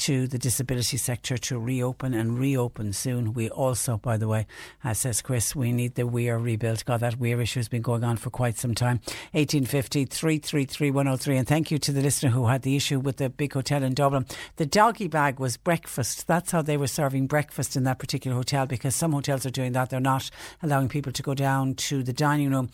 to 0.00 0.26
the 0.26 0.38
disability 0.38 0.96
sector 0.96 1.36
to 1.36 1.58
reopen 1.58 2.14
and 2.14 2.38
reopen 2.38 2.92
soon. 2.94 3.34
We 3.34 3.50
also, 3.50 3.98
by 3.98 4.16
the 4.16 4.28
way, 4.28 4.46
says 4.94 5.20
Chris, 5.20 5.54
we 5.54 5.72
need 5.72 5.94
the 5.94 6.06
weir 6.06 6.38
rebuilt. 6.38 6.86
God, 6.86 7.00
that 7.00 7.18
weir 7.18 7.38
issue 7.40 7.60
has 7.60 7.68
been 7.68 7.82
going 7.82 8.02
on 8.02 8.16
for 8.16 8.30
quite 8.30 8.56
some 8.56 8.74
time. 8.74 9.00
1850 9.32 10.06
333 10.06 10.90
103. 10.90 11.36
And 11.36 11.46
thank 11.46 11.70
you 11.70 11.78
to 11.78 11.92
the 11.92 12.00
listener 12.00 12.30
who 12.30 12.46
had 12.46 12.62
the 12.62 12.76
issue 12.76 12.98
with 12.98 13.18
the 13.18 13.28
big 13.28 13.52
hotel 13.52 13.82
in 13.82 13.92
Dublin. 13.92 14.24
The 14.56 14.64
doggy 14.64 15.06
bag 15.06 15.38
was 15.38 15.58
breakfast. 15.58 16.26
That's 16.26 16.50
how 16.50 16.62
they 16.62 16.78
were 16.78 16.86
serving 16.86 17.26
breakfast 17.26 17.76
in 17.76 17.84
that 17.84 17.98
particular 17.98 18.34
hotel 18.34 18.64
because 18.64 18.94
some 18.94 19.12
hotels 19.12 19.44
are 19.44 19.50
doing 19.50 19.72
that. 19.72 19.90
They're 19.90 20.00
not 20.00 20.30
allowing 20.62 20.88
people 20.88 21.12
to 21.12 21.22
go 21.22 21.34
down 21.34 21.74
to 21.74 22.02
the 22.02 22.14
dining 22.14 22.50
room 22.50 22.70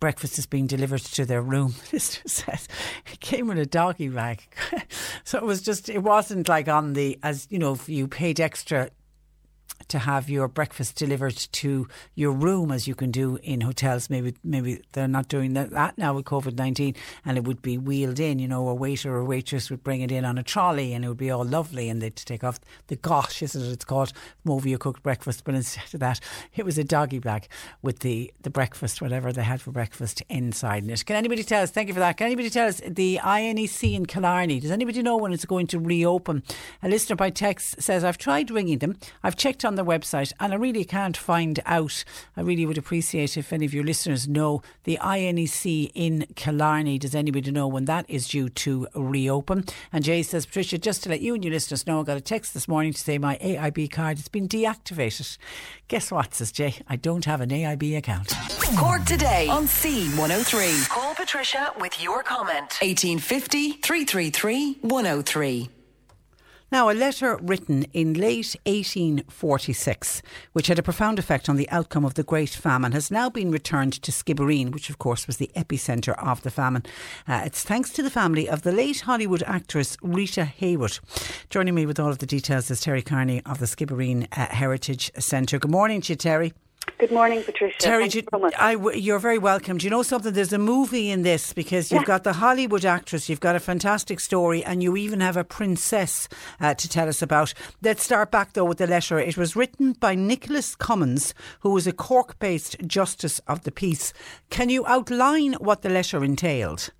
breakfast 0.00 0.38
is 0.38 0.46
being 0.46 0.66
delivered 0.66 1.00
to 1.00 1.24
their 1.24 1.42
room. 1.42 1.72
Mr. 1.92 2.28
says 2.28 2.68
it 3.10 3.20
came 3.20 3.50
in 3.50 3.58
a 3.58 3.66
doggy 3.66 4.08
bag. 4.08 4.42
so 5.24 5.38
it 5.38 5.44
was 5.44 5.62
just, 5.62 5.88
it 5.88 6.02
wasn't 6.02 6.48
like 6.48 6.68
on 6.68 6.92
the, 6.92 7.18
as 7.22 7.46
you 7.50 7.58
know, 7.58 7.72
if 7.72 7.88
you 7.88 8.08
paid 8.08 8.40
extra 8.40 8.90
to 9.88 9.98
have 9.98 10.30
your 10.30 10.48
breakfast 10.48 10.96
delivered 10.96 11.36
to 11.36 11.88
your 12.14 12.32
room 12.32 12.70
as 12.70 12.88
you 12.88 12.94
can 12.94 13.10
do 13.10 13.38
in 13.42 13.60
hotels. 13.60 14.08
Maybe 14.08 14.34
maybe 14.42 14.82
they're 14.92 15.08
not 15.08 15.28
doing 15.28 15.54
that, 15.54 15.98
now 15.98 16.14
with 16.14 16.24
COVID 16.24 16.56
nineteen, 16.56 16.94
and 17.24 17.36
it 17.36 17.44
would 17.44 17.62
be 17.62 17.78
wheeled 17.78 18.20
in. 18.20 18.38
You 18.38 18.48
know, 18.48 18.68
a 18.68 18.74
waiter 18.74 19.14
or 19.14 19.24
waitress 19.24 19.70
would 19.70 19.84
bring 19.84 20.00
it 20.00 20.10
in 20.10 20.24
on 20.24 20.38
a 20.38 20.42
trolley, 20.42 20.92
and 20.92 21.04
it 21.04 21.08
would 21.08 21.16
be 21.16 21.30
all 21.30 21.44
lovely, 21.44 21.88
and 21.88 22.00
they'd 22.00 22.16
take 22.16 22.44
off 22.44 22.60
the 22.86 22.96
gosh, 22.96 23.42
isn't 23.42 23.62
it? 23.62 23.72
It's 23.72 23.84
called 23.84 24.12
movie 24.44 24.70
you 24.70 24.78
cooked 24.78 25.02
breakfast, 25.02 25.44
but 25.44 25.54
instead 25.54 25.92
of 25.94 26.00
that, 26.00 26.20
it 26.54 26.64
was 26.64 26.78
a 26.78 26.84
doggy 26.84 27.18
bag 27.18 27.48
with 27.82 28.00
the 28.00 28.32
the 28.42 28.50
breakfast, 28.50 29.02
whatever 29.02 29.32
they 29.32 29.42
had 29.42 29.60
for 29.60 29.70
breakfast 29.70 30.22
inside 30.28 30.88
it. 30.88 31.04
Can 31.06 31.16
anybody 31.16 31.42
tell 31.42 31.62
us? 31.62 31.70
Thank 31.70 31.88
you 31.88 31.94
for 31.94 32.00
that. 32.00 32.16
Can 32.16 32.26
anybody 32.26 32.50
tell 32.50 32.68
us 32.68 32.80
the 32.86 33.20
INEC 33.22 33.94
in 33.94 34.06
Killarney? 34.06 34.60
Does 34.60 34.70
anybody 34.70 35.02
know 35.02 35.16
when 35.16 35.32
it's 35.32 35.44
going 35.44 35.66
to 35.68 35.78
reopen? 35.78 36.42
A 36.82 36.88
listener 36.88 37.16
by 37.16 37.30
text 37.30 37.80
says, 37.80 38.04
"I've 38.04 38.18
tried 38.18 38.50
ringing 38.50 38.78
them. 38.78 38.96
I've 39.22 39.36
checked 39.36 39.63
on 39.64 39.74
their 39.74 39.84
website 39.84 40.32
and 40.40 40.52
I 40.52 40.56
really 40.56 40.84
can't 40.84 41.16
find 41.16 41.60
out. 41.66 42.04
I 42.36 42.40
really 42.40 42.66
would 42.66 42.78
appreciate 42.78 43.36
if 43.36 43.52
any 43.52 43.66
of 43.66 43.74
your 43.74 43.84
listeners 43.84 44.28
know 44.28 44.62
the 44.84 44.98
INEC 45.00 45.90
in 45.94 46.26
Killarney. 46.34 46.98
Does 46.98 47.14
anybody 47.14 47.50
know 47.50 47.66
when 47.66 47.86
that 47.86 48.04
is 48.08 48.28
due 48.28 48.48
to 48.48 48.86
reopen? 48.94 49.64
And 49.92 50.04
Jay 50.04 50.22
says, 50.22 50.46
Patricia, 50.46 50.78
just 50.78 51.02
to 51.04 51.08
let 51.08 51.20
you 51.20 51.34
and 51.34 51.44
your 51.44 51.52
listeners 51.52 51.86
know, 51.86 52.00
I 52.00 52.04
got 52.04 52.16
a 52.16 52.20
text 52.20 52.54
this 52.54 52.68
morning 52.68 52.92
to 52.92 52.98
say 53.00 53.18
my 53.18 53.36
AIB 53.38 53.90
card 53.90 54.18
has 54.18 54.28
been 54.28 54.48
deactivated. 54.48 55.36
Guess 55.88 56.10
what, 56.10 56.34
says 56.34 56.52
Jay? 56.52 56.76
I 56.88 56.96
don't 56.96 57.24
have 57.24 57.40
an 57.40 57.50
AIB 57.50 57.96
account. 57.96 58.32
Cork 58.76 59.04
today 59.04 59.48
on 59.48 59.64
C103. 59.64 60.88
Call 60.88 61.14
Patricia 61.14 61.72
with 61.80 62.02
your 62.02 62.22
comment. 62.22 62.78
1850 62.82 63.72
333 63.72 64.78
103. 64.82 65.70
Now, 66.74 66.90
a 66.90 66.92
letter 66.92 67.38
written 67.40 67.84
in 67.92 68.14
late 68.14 68.56
1846, 68.66 70.22
which 70.54 70.66
had 70.66 70.76
a 70.76 70.82
profound 70.82 71.20
effect 71.20 71.48
on 71.48 71.54
the 71.54 71.70
outcome 71.70 72.04
of 72.04 72.14
the 72.14 72.24
Great 72.24 72.50
Famine, 72.50 72.90
has 72.90 73.12
now 73.12 73.30
been 73.30 73.52
returned 73.52 73.92
to 74.02 74.10
Skibbereen, 74.10 74.72
which 74.72 74.90
of 74.90 74.98
course 74.98 75.28
was 75.28 75.36
the 75.36 75.52
epicentre 75.54 76.20
of 76.20 76.42
the 76.42 76.50
famine. 76.50 76.82
Uh, 77.28 77.42
it's 77.44 77.62
thanks 77.62 77.90
to 77.90 78.02
the 78.02 78.10
family 78.10 78.48
of 78.48 78.62
the 78.62 78.72
late 78.72 79.02
Hollywood 79.02 79.44
actress 79.46 79.96
Rita 80.02 80.52
Hayworth. 80.60 80.98
Joining 81.48 81.76
me 81.76 81.86
with 81.86 82.00
all 82.00 82.10
of 82.10 82.18
the 82.18 82.26
details 82.26 82.68
is 82.72 82.80
Terry 82.80 83.02
Carney 83.02 83.40
of 83.46 83.60
the 83.60 83.66
Skibbereen 83.66 84.26
uh, 84.32 84.46
Heritage 84.46 85.12
Centre. 85.16 85.60
Good 85.60 85.70
morning 85.70 86.00
to 86.00 86.14
you, 86.14 86.16
Terry. 86.16 86.54
Good 86.98 87.10
morning, 87.10 87.42
Patricia. 87.42 87.76
Terry, 87.78 88.04
you 88.04 88.22
so. 88.32 88.50
I 88.56 88.76
you're 88.94 89.18
very 89.18 89.38
welcome. 89.38 89.78
Do 89.78 89.84
you 89.84 89.90
know 89.90 90.02
something? 90.02 90.32
There's 90.32 90.52
a 90.52 90.58
movie 90.58 91.10
in 91.10 91.22
this 91.22 91.52
because 91.52 91.90
you've 91.90 92.02
Yeah. 92.02 92.06
got 92.06 92.24
the 92.24 92.34
Hollywood 92.34 92.84
actress, 92.84 93.28
you've 93.28 93.40
got 93.40 93.56
a 93.56 93.60
fantastic 93.60 94.20
story, 94.20 94.64
and 94.64 94.82
you 94.82 94.96
even 94.96 95.20
have 95.20 95.36
a 95.36 95.44
princess 95.44 96.28
uh, 96.60 96.74
to 96.74 96.88
tell 96.88 97.08
us 97.08 97.20
about. 97.20 97.52
Let's 97.82 98.02
start 98.04 98.30
back 98.30 98.52
though 98.52 98.64
with 98.64 98.78
the 98.78 98.86
letter. 98.86 99.18
It 99.18 99.36
was 99.36 99.56
written 99.56 99.92
by 99.94 100.14
Nicholas 100.14 100.74
Cummins, 100.76 101.34
who 101.60 101.70
was 101.70 101.86
a 101.86 101.92
Cork 101.92 102.38
based 102.38 102.76
Justice 102.86 103.40
of 103.48 103.64
the 103.64 103.72
Peace. 103.72 104.12
Can 104.50 104.68
you 104.68 104.86
outline 104.86 105.54
what 105.54 105.82
the 105.82 105.90
letter 105.90 106.22
entailed? 106.22 106.90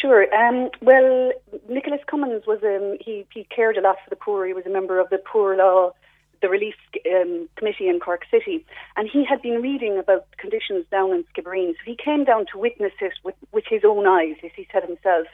Sure. 0.00 0.26
Um, 0.34 0.68
well, 0.82 1.32
Nicholas 1.68 2.00
Cummins 2.06 2.44
was 2.46 2.58
um, 2.62 2.98
he 3.00 3.26
he 3.32 3.44
cared 3.44 3.78
a 3.78 3.80
lot 3.80 3.96
for 4.04 4.10
the 4.10 4.16
poor. 4.16 4.46
He 4.46 4.52
was 4.52 4.66
a 4.66 4.70
member 4.70 5.00
of 5.00 5.08
the 5.08 5.18
Poor 5.18 5.56
Law, 5.56 5.92
the 6.44 6.50
Relief 6.50 6.74
um, 7.10 7.48
Committee 7.56 7.88
in 7.88 8.00
Cork 8.00 8.26
City, 8.30 8.66
and 8.98 9.08
he 9.10 9.24
had 9.24 9.40
been 9.40 9.62
reading 9.62 9.98
about 9.98 10.26
conditions 10.36 10.84
down 10.90 11.12
in 11.12 11.24
Skibbereen. 11.32 11.72
So 11.72 11.82
he 11.86 11.96
came 11.96 12.24
down 12.24 12.44
to 12.52 12.58
witness 12.58 12.92
it 13.00 13.14
with 13.24 13.34
with 13.50 13.64
his 13.66 13.80
own 13.82 14.06
eyes, 14.06 14.36
as 14.44 14.50
he 14.54 14.68
said 14.70 14.82
himself. 14.82 15.26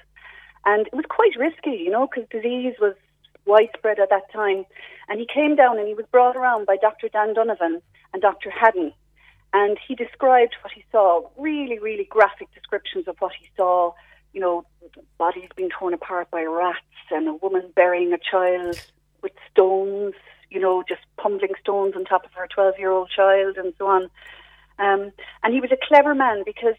And 0.65 0.87
it 0.87 0.95
was 0.95 1.07
quite 1.09 1.35
risky, 1.37 1.83
you 1.85 1.91
know, 1.91 2.07
because 2.07 2.29
disease 2.31 2.75
was 2.81 2.95
widespread 3.45 3.99
at 3.99 4.11
that 4.11 4.31
time. 4.33 4.65
And 5.09 5.19
he 5.19 5.27
came 5.27 5.57
down 5.57 5.81
and 5.81 5.89
he 5.89 5.95
was 5.95 6.07
brought 6.13 6.37
around 6.37 6.67
by 6.67 6.77
Dr. 6.77 7.09
Dan 7.09 7.35
Donovan 7.35 7.83
and 8.13 8.23
Dr. 8.23 8.51
Haddon. 8.51 8.93
And 9.53 9.79
he 9.85 9.97
described 9.97 10.55
what 10.63 10.73
he 10.73 10.85
saw, 10.93 11.29
really, 11.37 11.81
really 11.81 12.05
graphic 12.05 12.55
descriptions 12.55 13.09
of 13.09 13.17
what 13.19 13.33
he 13.41 13.49
saw. 13.57 13.95
You 14.33 14.41
know, 14.41 14.65
bodies 15.19 15.49
being 15.57 15.71
torn 15.71 15.93
apart 15.93 16.31
by 16.31 16.45
rats 16.45 16.79
and 17.11 17.27
a 17.27 17.35
woman 17.35 17.73
burying 17.75 18.13
a 18.13 18.19
child 18.19 18.81
with 19.23 19.33
stones, 19.51 20.15
you 20.51 20.61
know, 20.61 20.83
just 20.89 21.01
pummeling 21.17 21.55
stones 21.61 21.95
on 21.97 22.05
top 22.05 22.25
of 22.25 22.33
her 22.33 22.47
12 22.53 22.75
year 22.79 22.91
old 22.91 23.11
child 23.11 23.57
and 23.57 23.73
so 23.79 23.87
on. 23.87 24.03
Um, 24.79 25.13
and 25.43 25.55
he 25.55 25.61
was 25.61 25.71
a 25.73 25.79
clever 25.89 26.15
man 26.15 26.43
because 26.45 26.77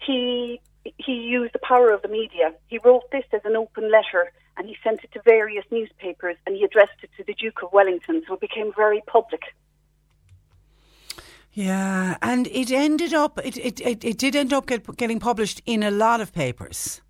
he 0.00 0.60
he 0.98 1.12
used 1.12 1.54
the 1.54 1.58
power 1.58 1.90
of 1.90 2.02
the 2.02 2.08
media. 2.08 2.52
He 2.66 2.78
wrote 2.78 3.10
this 3.10 3.24
as 3.32 3.40
an 3.44 3.56
open 3.56 3.90
letter 3.90 4.32
and 4.56 4.68
he 4.68 4.76
sent 4.84 5.02
it 5.02 5.12
to 5.12 5.20
various 5.24 5.64
newspapers 5.70 6.36
and 6.46 6.56
he 6.56 6.64
addressed 6.64 7.02
it 7.02 7.10
to 7.16 7.24
the 7.24 7.34
Duke 7.34 7.62
of 7.62 7.72
Wellington, 7.72 8.22
so 8.26 8.34
it 8.34 8.40
became 8.40 8.72
very 8.76 9.02
public. 9.06 9.42
Yeah, 11.52 12.16
and 12.20 12.48
it 12.48 12.72
ended 12.72 13.14
up, 13.14 13.38
it, 13.44 13.56
it, 13.56 13.80
it, 13.80 14.04
it 14.04 14.18
did 14.18 14.34
end 14.34 14.52
up 14.52 14.66
get, 14.66 14.96
getting 14.96 15.20
published 15.20 15.62
in 15.64 15.84
a 15.84 15.90
lot 15.90 16.20
of 16.20 16.32
papers. 16.32 17.00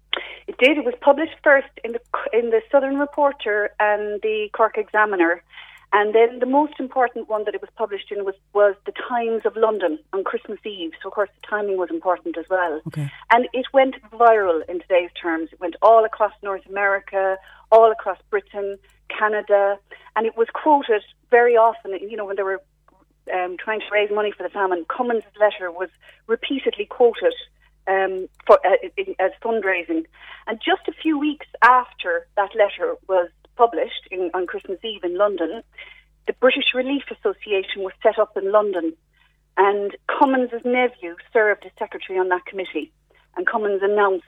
It 0.47 0.59
did. 0.59 0.77
It 0.77 0.85
was 0.85 0.95
published 1.01 1.37
first 1.43 1.69
in 1.83 1.93
the 1.93 2.01
in 2.33 2.51
the 2.51 2.61
Southern 2.71 2.99
Reporter 2.99 3.71
and 3.81 4.21
the 4.21 4.51
Cork 4.53 4.77
Examiner, 4.77 5.43
and 5.95 6.13
then 6.13 6.41
the 6.41 6.47
most 6.47 6.75
important 6.81 7.29
one 7.29 7.45
that 7.45 7.55
it 7.55 7.61
was 7.61 7.71
published 7.77 8.11
in 8.11 8.25
was 8.25 8.35
was 8.53 8.75
the 8.85 8.93
Times 9.09 9.43
of 9.47 9.57
London 9.57 9.99
on 10.13 10.25
Christmas 10.25 10.59
Eve. 10.67 10.91
So 11.01 11.09
of 11.09 11.15
course 11.15 11.31
the 11.41 11.47
timing 11.49 11.79
was 11.79 11.89
important 11.89 12.37
as 12.37 12.47
well. 12.51 12.81
Okay. 12.89 13.09
And 13.31 13.47
it 13.53 13.67
went 13.73 13.95
viral 14.11 14.69
in 14.69 14.81
today's 14.81 15.11
terms. 15.21 15.51
It 15.53 15.61
went 15.61 15.77
all 15.81 16.05
across 16.05 16.33
North 16.43 16.67
America, 16.69 17.39
all 17.71 17.93
across 17.93 18.19
Britain, 18.29 18.77
Canada, 19.09 19.79
and 20.17 20.27
it 20.27 20.37
was 20.37 20.49
quoted 20.53 21.03
very 21.31 21.57
often. 21.57 21.93
You 22.11 22.17
know 22.17 22.27
when 22.27 22.37
they 22.37 22.43
were 22.43 22.61
um, 23.33 23.57
trying 23.57 23.81
to 23.81 23.87
raise 23.93 24.11
money 24.11 24.33
for 24.37 24.43
the 24.43 24.51
famine, 24.51 24.85
Cummins' 24.89 25.23
letter 25.41 25.71
was 25.71 25.91
repeatedly 26.27 26.87
quoted 26.87 27.35
um, 27.87 28.29
for, 28.47 28.59
uh, 28.67 28.77
in, 28.97 29.15
as 29.21 29.31
fundraising. 29.43 30.07
And 30.49 30.61
just 30.61 30.89
a 30.89 30.93
few 30.93 31.19
weeks 31.19 31.47
after 31.63 32.27
that 32.37 32.51
letter 32.57 32.97
was 33.09 33.31
published 33.57 34.09
in, 34.11 34.31
on 34.35 34.47
Christmas 34.47 34.79
Eve 34.83 35.05
in 35.05 35.17
London, 35.17 35.63
the 36.27 36.33
British 36.35 36.75
Relief 36.75 37.05
Association 37.11 37.83
was 37.83 37.93
set 38.03 38.19
up 38.19 38.37
in 38.37 38.51
London, 38.51 38.95
and 39.57 39.97
Cummins' 40.09 40.51
nephew 40.65 41.17
served 41.33 41.65
as 41.65 41.73
secretary 41.79 42.19
on 42.19 42.29
that 42.29 42.47
committee. 42.47 42.93
And 43.37 43.47
Cummins 43.47 43.83
announced, 43.83 44.25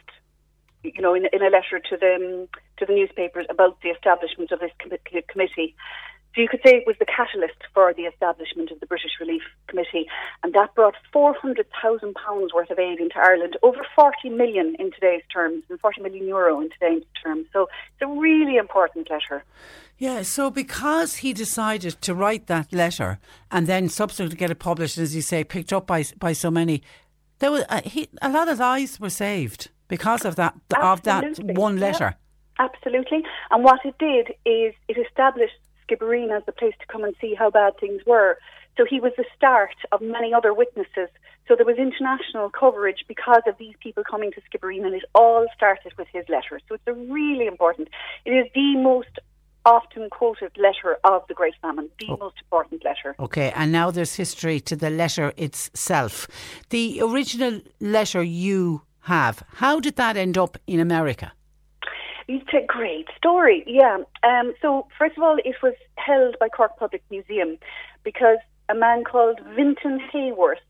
you 0.83 1.01
know, 1.01 1.15
in, 1.15 1.27
in 1.33 1.43
a 1.43 1.51
letter 1.51 1.81
to 1.91 1.97
the 1.97 2.15
um, 2.17 2.49
to 2.79 2.87
the 2.87 2.93
newspapers 2.93 3.47
about 3.49 3.81
the 3.83 3.89
establishment 3.89 4.53
of 4.53 4.61
this 4.61 4.73
com- 4.81 5.23
committee. 5.29 5.75
So 6.37 6.43
you 6.43 6.49
could 6.49 6.61
say 6.63 6.77
it 6.77 6.87
was 6.87 6.97
the 6.99 7.07
catalyst 7.07 7.57
for 7.73 7.95
the 7.95 8.03
establishment 8.03 8.71
of 8.71 8.79
the 8.81 8.87
British 8.87 9.13
Relief 9.19 9.41
Committee, 9.69 10.07
and 10.43 10.53
that 10.53 10.75
brought 10.75 10.95
£400,000 11.15 12.55
worth 12.55 12.71
of 12.71 12.79
aid 12.79 13.01
into 13.01 13.19
Ireland, 13.19 13.57
over 13.63 13.81
40 13.95 14.29
million 14.29 14.77
in 14.79 14.93
today's 14.93 15.23
terms, 15.33 15.65
and 15.71 15.81
40 15.81 16.03
million 16.03 16.29
euro 16.29 16.61
in 16.61 16.69
today's 16.69 17.05
terms. 17.25 17.47
So 17.55 17.63
it's 17.63 18.03
a 18.03 18.21
really 18.21 18.59
important 18.59 19.09
letter. 19.09 19.45
Yeah, 19.97 20.21
so 20.23 20.51
because 20.51 21.17
he 21.17 21.33
decided 21.33 22.03
to 22.03 22.15
write 22.15 22.49
that 22.49 22.71
letter 22.71 23.19
and 23.51 23.67
then 23.67 23.89
subsequently 23.89 24.37
get 24.37 24.51
it 24.51 24.59
published, 24.59 24.99
as 24.99 25.17
you 25.17 25.23
say, 25.23 25.43
picked 25.43 25.73
up 25.73 25.87
by 25.87 26.05
by 26.19 26.35
so 26.35 26.51
many, 26.51 26.83
there 27.39 27.51
was 27.51 27.65
uh, 27.71 27.81
he, 27.83 28.11
a 28.21 28.29
lot 28.29 28.49
of 28.49 28.59
lives 28.59 29.01
were 29.01 29.09
saved 29.09 29.71
because 29.89 30.27
of 30.27 30.37
that 30.37 30.55
of 30.83 31.01
that 31.05 31.25
Absolutely, 31.25 31.55
one 31.55 31.79
yeah. 31.79 31.87
letter. 31.87 32.17
Absolutely. 32.59 33.23
And 33.51 33.65
what 33.65 33.81
it 33.85 33.97
did 33.99 34.31
is 34.45 34.75
it 34.89 34.99
established 34.99 35.57
Skibbereen 35.89 36.37
as 36.37 36.45
the 36.47 36.53
place 36.53 36.75
to 36.81 36.87
come 36.87 37.05
and 37.05 37.15
see 37.21 37.35
how 37.35 37.51
bad 37.51 37.79
things 37.79 38.03
were. 38.07 38.39
So 38.77 38.85
he 38.85 39.01
was 39.01 39.13
the 39.17 39.25
start 39.37 39.75
of 39.93 40.01
many 40.03 40.35
other 40.35 40.53
witnesses. 40.53 41.09
So 41.49 41.55
there 41.57 41.65
was 41.65 41.77
international 41.79 42.51
coverage 42.51 43.05
because 43.09 43.43
of 43.47 43.57
these 43.59 43.75
people 43.81 44.03
coming 44.05 44.33
to 44.33 44.41
Skibbereen, 44.43 44.85
and 44.85 44.95
it 44.95 45.05
all 45.15 45.47
started 45.57 45.93
with 45.97 46.09
his 46.13 46.25
letter. 46.29 46.61
So 46.69 46.75
it's 46.75 46.87
a 46.87 46.93
really 46.93 47.47
important. 47.47 47.89
It 48.25 48.33
is 48.33 48.47
the 48.55 48.77
most 48.77 49.19
often 49.65 50.09
quoted 50.11 50.53
letter 50.57 50.97
of 51.05 51.23
the 51.29 51.35
Great 51.35 51.55
Famine, 51.63 51.89
the 51.99 52.07
Oh. 52.11 52.17
most 52.19 52.37
important 52.39 52.85
letter. 52.85 53.17
Okay, 53.19 53.51
and 53.55 53.73
now 53.73 53.91
there's 53.91 54.15
history 54.17 54.61
to 54.61 54.77
the 54.77 54.91
letter 54.91 55.33
itself. 55.37 56.29
The 56.71 57.01
original 57.03 57.61
letter 57.81 58.23
you 58.23 58.83
have, 59.03 59.43
how 59.55 59.81
did 59.81 59.97
that 59.97 60.17
end 60.17 60.37
up 60.39 60.57
in 60.67 60.79
America? 60.81 61.33
It's 62.29 62.53
a 62.53 62.67
great 62.67 63.07
story, 63.17 63.63
yeah. 63.67 63.99
Um, 64.25 64.53
so, 64.61 64.89
first 64.99 65.17
of 65.17 65.23
all, 65.23 65.37
it 65.45 65.55
was 65.63 65.75
held 65.97 66.37
by 66.41 66.49
Cork 66.49 66.77
Public 66.77 67.03
Museum 67.09 67.59
because 68.03 68.39
a 68.69 68.75
man 68.75 69.05
called 69.05 69.39
Vinton 69.55 70.01
Hayworth 70.13 70.65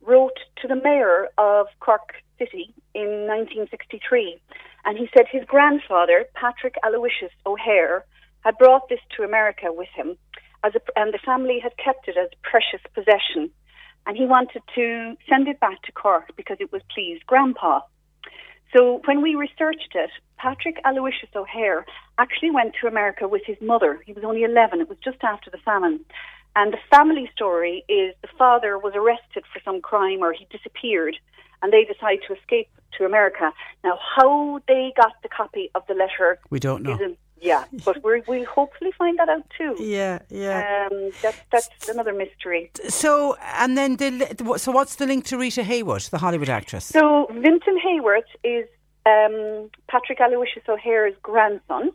wrote 0.00 0.38
to 0.60 0.68
the 0.68 0.76
mayor 0.76 1.28
of 1.38 1.66
Cork 1.80 2.14
City 2.38 2.72
in 2.94 3.26
1963. 3.26 4.40
And 4.84 4.96
he 4.96 5.08
said 5.16 5.26
his 5.30 5.44
grandfather, 5.46 6.26
Patrick 6.34 6.76
Aloysius 6.84 7.32
O'Hare, 7.46 8.04
had 8.44 8.58
brought 8.58 8.88
this 8.88 9.00
to 9.16 9.24
America 9.24 9.66
with 9.70 9.88
him, 9.94 10.16
a, 10.62 10.70
and 10.96 11.12
the 11.12 11.18
family 11.24 11.58
had 11.60 11.76
kept 11.78 12.08
it 12.08 12.16
as 12.16 12.28
a 12.32 12.48
precious 12.48 12.80
possession. 12.94 13.50
And 14.06 14.16
he 14.16 14.26
wanted 14.26 14.62
to 14.74 15.16
send 15.28 15.48
it 15.48 15.58
back 15.58 15.82
to 15.82 15.92
Cork 15.92 16.30
because 16.36 16.58
it 16.60 16.70
was 16.72 16.82
pleased 16.92 17.26
Grandpa. 17.26 17.80
So 18.76 19.00
when 19.04 19.22
we 19.22 19.34
researched 19.34 19.94
it, 19.94 20.10
Patrick 20.42 20.80
Aloysius 20.84 21.30
O'Hare 21.36 21.86
actually 22.18 22.50
went 22.50 22.74
to 22.80 22.88
America 22.88 23.28
with 23.28 23.42
his 23.46 23.56
mother. 23.60 24.00
He 24.04 24.12
was 24.12 24.24
only 24.24 24.42
11. 24.42 24.80
It 24.80 24.88
was 24.88 24.98
just 24.98 25.18
after 25.22 25.50
the 25.50 25.58
famine. 25.58 26.00
And 26.56 26.72
the 26.72 26.78
family 26.90 27.30
story 27.32 27.84
is 27.88 28.14
the 28.22 28.28
father 28.36 28.76
was 28.76 28.92
arrested 28.96 29.44
for 29.52 29.60
some 29.64 29.80
crime 29.80 30.20
or 30.20 30.32
he 30.32 30.46
disappeared 30.50 31.16
and 31.62 31.72
they 31.72 31.84
decided 31.84 32.24
to 32.26 32.34
escape 32.34 32.68
to 32.98 33.04
America. 33.04 33.52
Now, 33.84 33.98
how 34.16 34.60
they 34.66 34.92
got 34.96 35.12
the 35.22 35.28
copy 35.28 35.70
of 35.76 35.82
the 35.86 35.94
letter 35.94 36.40
We 36.50 36.58
don't 36.58 36.82
know. 36.82 36.98
yeah, 37.40 37.64
but 37.84 38.02
we 38.02 38.22
we'll 38.26 38.44
hopefully 38.44 38.90
find 38.98 39.16
that 39.20 39.28
out 39.28 39.46
too. 39.56 39.76
Yeah, 39.78 40.18
yeah. 40.28 40.88
Um, 40.90 41.12
that, 41.22 41.36
that's 41.52 41.88
another 41.88 42.12
mystery. 42.12 42.70
So, 42.88 43.36
and 43.60 43.78
then 43.78 43.96
the, 43.96 44.56
so 44.58 44.72
what's 44.72 44.96
the 44.96 45.06
link 45.06 45.24
to 45.26 45.38
Rita 45.38 45.62
Hayworth, 45.62 46.10
the 46.10 46.18
Hollywood 46.18 46.48
actress? 46.48 46.84
So 46.84 47.28
Vinton 47.30 47.78
Hayworth 47.86 48.32
is 48.42 48.66
um, 49.06 49.70
Patrick 49.88 50.20
Aloysius 50.20 50.68
O'Hare's 50.68 51.14
grandson, 51.22 51.90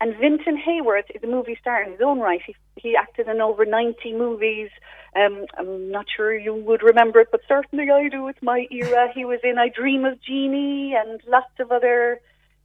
and 0.00 0.16
Vinton 0.16 0.56
Hayworth 0.56 1.10
is 1.14 1.22
a 1.22 1.26
movie 1.26 1.56
star 1.60 1.82
in 1.82 1.92
his 1.92 2.00
own 2.00 2.20
right. 2.20 2.40
He, 2.46 2.54
he 2.76 2.96
acted 2.96 3.28
in 3.28 3.40
over 3.40 3.64
90 3.64 4.12
movies. 4.14 4.70
Um, 5.16 5.46
I'm 5.56 5.90
not 5.90 6.06
sure 6.14 6.36
you 6.36 6.54
would 6.54 6.82
remember 6.82 7.20
it, 7.20 7.28
but 7.32 7.40
certainly 7.48 7.90
I 7.90 8.08
do. 8.08 8.28
It's 8.28 8.42
my 8.42 8.66
era. 8.70 9.08
He 9.14 9.24
was 9.24 9.40
in 9.42 9.58
I 9.58 9.68
Dream 9.68 10.04
of 10.04 10.20
Jeannie 10.22 10.94
and 10.94 11.20
lots 11.26 11.52
of 11.58 11.72
other 11.72 12.20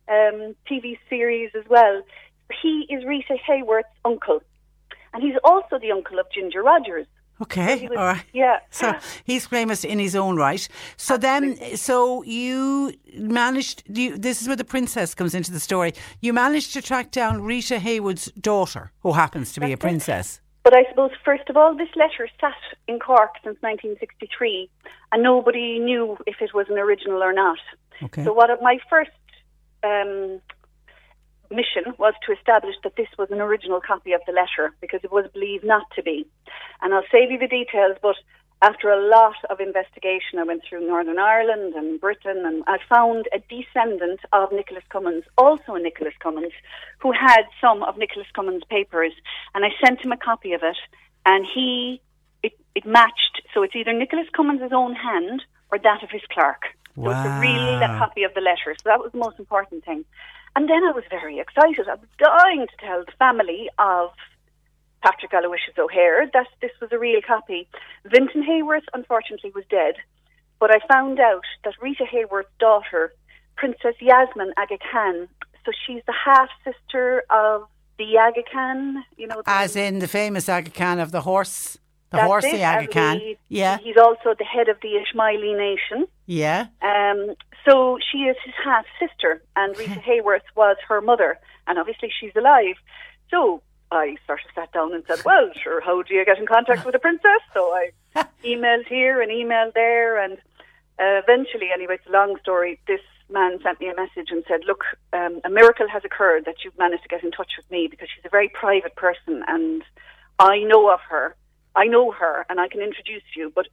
um, 0.08 0.56
TV 0.70 1.00
series 1.10 1.52
as 1.58 1.64
well. 1.70 2.04
He 2.62 2.86
is 2.90 3.04
Rita 3.06 3.38
Hayworth's 3.48 3.86
uncle, 4.06 4.44
and 5.14 5.24
he's 5.24 5.38
also 5.44 5.80
the 5.80 5.92
uncle 5.92 6.20
of 6.20 6.28
Ginger 6.32 6.62
Rogers. 6.62 7.08
Okay, 7.44 7.88
was- 7.88 7.98
all 7.98 8.06
right. 8.06 8.26
Yeah. 8.34 8.60
So 8.70 8.94
he's 9.24 9.46
famous 9.46 9.84
in 9.84 10.00
his 10.00 10.16
own 10.16 10.36
right. 10.38 10.68
So 10.98 11.18
then, 11.18 11.58
so 11.76 12.24
you 12.24 12.94
managed. 13.18 13.84
You, 13.88 14.18
this 14.18 14.42
is 14.42 14.48
where 14.48 14.56
the 14.64 14.64
princess 14.76 15.14
comes 15.14 15.36
into 15.36 15.52
the 15.52 15.60
story. 15.60 15.94
You 16.22 16.34
managed 16.34 16.74
to 16.74 16.82
track 16.82 17.12
down 17.12 17.44
Rita 17.44 17.76
Hayworth's 17.76 18.32
daughter, 18.40 18.92
who 19.02 19.12
happens 19.14 19.54
to 19.54 19.60
be 19.60 19.72
a 19.74 19.78
princess. 19.78 20.42
But 20.64 20.74
I 20.74 20.86
suppose, 20.90 21.12
first 21.26 21.50
of 21.50 21.58
all, 21.58 21.76
this 21.76 21.90
letter 21.96 22.30
sat 22.40 22.54
in 22.88 22.98
Cork 22.98 23.32
since 23.44 23.58
1963, 23.62 24.70
and 25.12 25.22
nobody 25.22 25.78
knew 25.78 26.18
if 26.26 26.38
it 26.42 26.54
was 26.54 26.68
an 26.70 26.78
original 26.78 27.22
or 27.22 27.34
not. 27.34 27.60
Okay. 28.02 28.24
So, 28.24 28.32
what 28.32 28.50
of 28.50 28.62
my 28.62 28.78
first 28.90 29.12
um, 29.84 30.40
mission 31.54 31.94
was 31.98 32.14
to 32.26 32.34
establish 32.34 32.76
that 32.84 32.96
this 32.96 33.08
was 33.18 33.30
an 33.32 33.42
original 33.42 33.80
copy 33.82 34.14
of 34.14 34.22
the 34.26 34.34
letter 34.34 34.74
because 34.82 35.02
it 35.04 35.12
was 35.12 35.26
believed 35.34 35.64
not 35.64 35.86
to 35.96 36.04
be. 36.04 36.26
And 36.82 36.94
I'll 36.94 37.08
save 37.12 37.32
you 37.32 37.38
the 37.40 37.48
details, 37.48 37.98
but 38.02 38.16
after 38.62 38.90
a 38.90 39.10
lot 39.10 39.36
of 39.50 39.60
investigation, 39.60 40.40
I 40.40 40.44
went 40.44 40.64
through 40.68 40.88
Northern 40.88 41.20
Ireland 41.20 41.74
and 41.76 42.00
Britain, 42.00 42.46
and 42.46 42.64
I 42.66 42.78
found 42.88 43.28
a 43.34 43.40
descendant 43.40 44.22
of 44.32 44.54
Nicholas 44.54 44.86
Cummins, 44.90 45.26
also 45.38 45.76
a 45.76 45.80
Nicholas 45.82 46.14
Cummins, 46.22 46.54
who 47.00 47.12
had 47.12 47.44
some 47.60 47.84
of 47.84 47.98
Nicholas 47.98 48.28
Cummins' 48.34 48.64
papers, 48.70 49.12
and 49.54 49.66
I 49.66 49.70
sent 49.86 50.04
him 50.04 50.14
a 50.14 50.18
copy 50.18 50.54
of 50.54 50.62
it, 50.64 50.78
and 51.26 51.46
he 51.54 52.02
it, 52.42 52.54
it 52.76 52.86
matched. 52.86 53.42
So 53.54 53.64
it's 53.64 53.76
either 53.76 53.94
Nicholas 53.94 54.28
Cummins' 54.36 54.72
own 54.74 54.96
hand 54.96 55.42
or 55.72 55.78
that 55.80 56.04
of 56.04 56.10
his 56.10 56.22
clerk. 56.32 56.62
So 57.04 57.12
it's 57.12 57.26
a 57.26 57.32
real 57.32 57.60
Wow. 57.82 57.96
copy 58.00 58.24
of 58.24 58.34
the 58.34 58.42
letter. 58.42 58.76
So 58.78 58.84
that 58.86 59.00
was 59.00 59.12
the 59.12 59.18
most 59.18 59.40
important 59.40 59.84
thing. 59.84 60.06
And 60.56 60.70
then 60.70 60.84
I 60.84 60.92
was 60.92 61.04
very 61.10 61.40
excited. 61.40 61.88
I 61.88 61.96
was 61.96 62.10
dying 62.20 62.68
to 62.68 62.86
tell 62.86 63.04
the 63.04 63.12
family 63.18 63.70
of 63.80 64.12
Patrick 65.02 65.34
Aloysius 65.34 65.78
O'Hare 65.78 66.30
that 66.34 66.48
this 66.62 66.72
was 66.80 66.92
a 66.92 67.00
real 67.00 67.22
copy. 67.26 67.68
Vinton 68.06 68.44
Hayworth, 68.44 68.86
unfortunately, 68.94 69.52
was 69.54 69.66
dead, 69.70 69.96
but 70.60 70.72
I 70.72 70.80
found 70.88 71.20
out 71.20 71.44
that 71.64 71.74
Rita 71.82 72.06
Hayworth's 72.06 72.48
daughter, 72.60 73.14
Princess 73.58 73.96
Yasmin 74.00 74.54
Aga 74.58 74.78
Khan, 74.92 75.28
so 75.66 75.72
she's 75.86 76.02
the 76.06 76.14
half 76.14 76.50
sister 76.64 77.24
of 77.30 77.64
the 77.98 78.18
Aga 78.18 78.44
Khan, 78.52 79.04
you 79.18 79.28
know. 79.28 79.42
As 79.46 79.76
in 79.76 80.00
the 80.00 80.08
famous 80.08 80.48
Aga 80.48 80.72
Khan 80.72 81.00
of 81.00 81.12
the 81.12 81.22
horse, 81.22 81.78
the 82.12 82.18
That's 82.18 82.28
horse, 82.28 82.46
it, 82.46 82.54
the 82.54 82.64
Aga 82.64 82.88
Khan. 82.88 83.22
Yeah, 83.50 83.78
He's 83.80 83.98
also 83.98 84.36
the 84.38 84.46
head 84.46 84.70
of 84.70 84.78
the 84.82 85.00
Ismaili 85.04 85.58
nation. 85.58 86.08
Yeah. 86.26 86.68
Um, 86.82 87.36
so 87.66 87.98
she 88.12 88.20
is 88.20 88.38
his 88.44 88.54
half 88.64 88.86
sister, 89.00 89.42
and 89.56 89.78
Rita 89.78 90.00
Hayworth 90.00 90.48
was 90.56 90.78
her 90.88 91.02
mother, 91.02 91.38
and 91.68 91.78
obviously 91.78 92.12
she's 92.20 92.36
alive. 92.36 92.76
So 93.30 93.62
I 93.92 94.18
sort 94.26 94.40
of 94.40 94.52
sat 94.56 94.72
down 94.72 94.94
and 94.94 95.04
said, 95.08 95.24
"Well, 95.26 95.50
sure, 95.62 95.82
how 95.82 96.02
do 96.02 96.14
you 96.14 96.26
get 96.26 96.40
in 96.40 96.46
contact 96.46 96.86
with 96.86 96.96
a 96.96 97.00
princess?" 97.00 97.42
So 97.54 97.74
I 97.74 97.92
emailed 98.44 98.88
here 98.88 99.22
and 99.22 99.32
emailed 99.32 99.74
there, 99.74 100.18
and 100.24 100.34
uh, 101.00 101.22
eventually, 101.24 101.70
anyway, 101.74 101.96
it's 101.96 102.08
a 102.08 102.12
long 102.12 102.38
story. 102.42 102.80
This 102.88 103.02
man 103.30 103.60
sent 103.64 103.80
me 103.80 103.90
a 103.90 103.96
message 103.96 104.30
and 104.30 104.44
said, 104.48 104.62
"Look, 104.66 104.84
um, 105.14 105.42
a 105.44 105.50
miracle 105.50 105.88
has 105.88 106.04
occurred 106.06 106.46
that 106.46 106.64
you've 106.64 106.78
managed 106.78 107.04
to 107.04 107.10
get 107.10 107.24
in 107.24 107.32
touch 107.32 107.52
with 107.58 107.70
me 107.70 107.88
because 107.90 108.08
she's 108.14 108.26
a 108.26 108.30
very 108.30 108.50
private 108.50 108.96
person, 108.96 109.44
and 109.48 109.84
I 110.40 110.60
know 110.60 110.92
of 110.92 111.00
her. 111.10 111.36
I 111.76 111.86
know 111.86 112.12
her, 112.12 112.46
and 112.50 112.60
I 112.60 112.68
can 112.68 112.82
introduce 112.82 113.24
you, 113.36 113.52
but." 113.54 113.68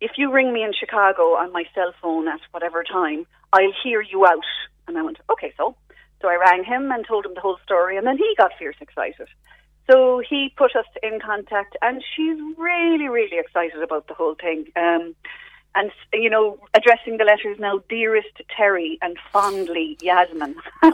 If 0.00 0.12
you 0.16 0.32
ring 0.32 0.52
me 0.52 0.62
in 0.62 0.72
Chicago 0.72 1.34
on 1.34 1.52
my 1.52 1.64
cell 1.74 1.92
phone 2.00 2.28
at 2.28 2.40
whatever 2.50 2.84
time, 2.84 3.26
I'll 3.52 3.72
hear 3.82 4.00
you 4.02 4.26
out. 4.26 4.44
And 4.86 4.98
I 4.98 5.02
went, 5.02 5.18
okay, 5.30 5.52
so. 5.56 5.76
So 6.20 6.28
I 6.28 6.36
rang 6.36 6.64
him 6.64 6.90
and 6.90 7.06
told 7.06 7.26
him 7.26 7.34
the 7.34 7.40
whole 7.40 7.58
story, 7.64 7.98
and 7.98 8.06
then 8.06 8.16
he 8.16 8.34
got 8.38 8.52
fierce 8.58 8.76
excited. 8.80 9.28
So 9.90 10.22
he 10.26 10.52
put 10.56 10.74
us 10.74 10.86
in 11.02 11.20
contact, 11.20 11.76
and 11.82 12.02
she's 12.16 12.38
really, 12.56 13.08
really 13.08 13.38
excited 13.38 13.82
about 13.82 14.08
the 14.08 14.14
whole 14.14 14.34
thing. 14.34 14.66
Um, 14.76 15.14
and, 15.74 15.90
you 16.12 16.30
know, 16.30 16.58
addressing 16.74 17.16
the 17.16 17.24
letters 17.24 17.58
now, 17.58 17.80
dearest 17.88 18.42
Terry 18.56 18.98
and 19.02 19.16
fondly 19.32 19.96
Yasmin. 20.00 20.54
Oh, 20.82 20.90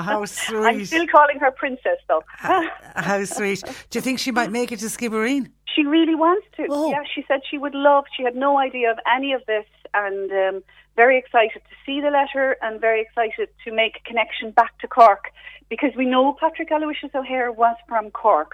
how 0.00 0.24
sweet! 0.26 0.58
I'm 0.58 0.84
still 0.84 1.06
calling 1.06 1.38
her 1.38 1.50
princess, 1.50 1.98
though. 2.08 2.22
How 2.36 3.24
sweet. 3.24 3.62
Do 3.90 3.98
you 3.98 4.02
think 4.02 4.18
she 4.18 4.32
might 4.32 4.50
make 4.50 4.72
it 4.72 4.78
to 4.80 4.86
Skibbereen? 4.86 5.50
She 5.74 5.84
really 5.84 6.14
wants 6.14 6.46
to. 6.56 6.66
Oh. 6.70 6.90
Yeah, 6.90 7.02
she 7.14 7.24
said 7.28 7.40
she 7.48 7.58
would 7.58 7.74
love. 7.74 8.04
She 8.16 8.22
had 8.22 8.34
no 8.34 8.58
idea 8.58 8.90
of 8.90 8.98
any 9.14 9.32
of 9.32 9.42
this, 9.46 9.66
and 9.94 10.30
um, 10.32 10.62
very 10.96 11.18
excited 11.18 11.62
to 11.68 11.76
see 11.84 12.00
the 12.00 12.10
letter, 12.10 12.56
and 12.62 12.80
very 12.80 13.02
excited 13.02 13.48
to 13.64 13.72
make 13.72 13.96
a 13.96 14.08
connection 14.08 14.50
back 14.50 14.78
to 14.80 14.88
Cork, 14.88 15.30
because 15.68 15.90
we 15.96 16.06
know 16.06 16.36
Patrick 16.40 16.70
Aloysius 16.70 17.14
O'Hare 17.14 17.52
was 17.52 17.76
from 17.88 18.10
Cork, 18.10 18.52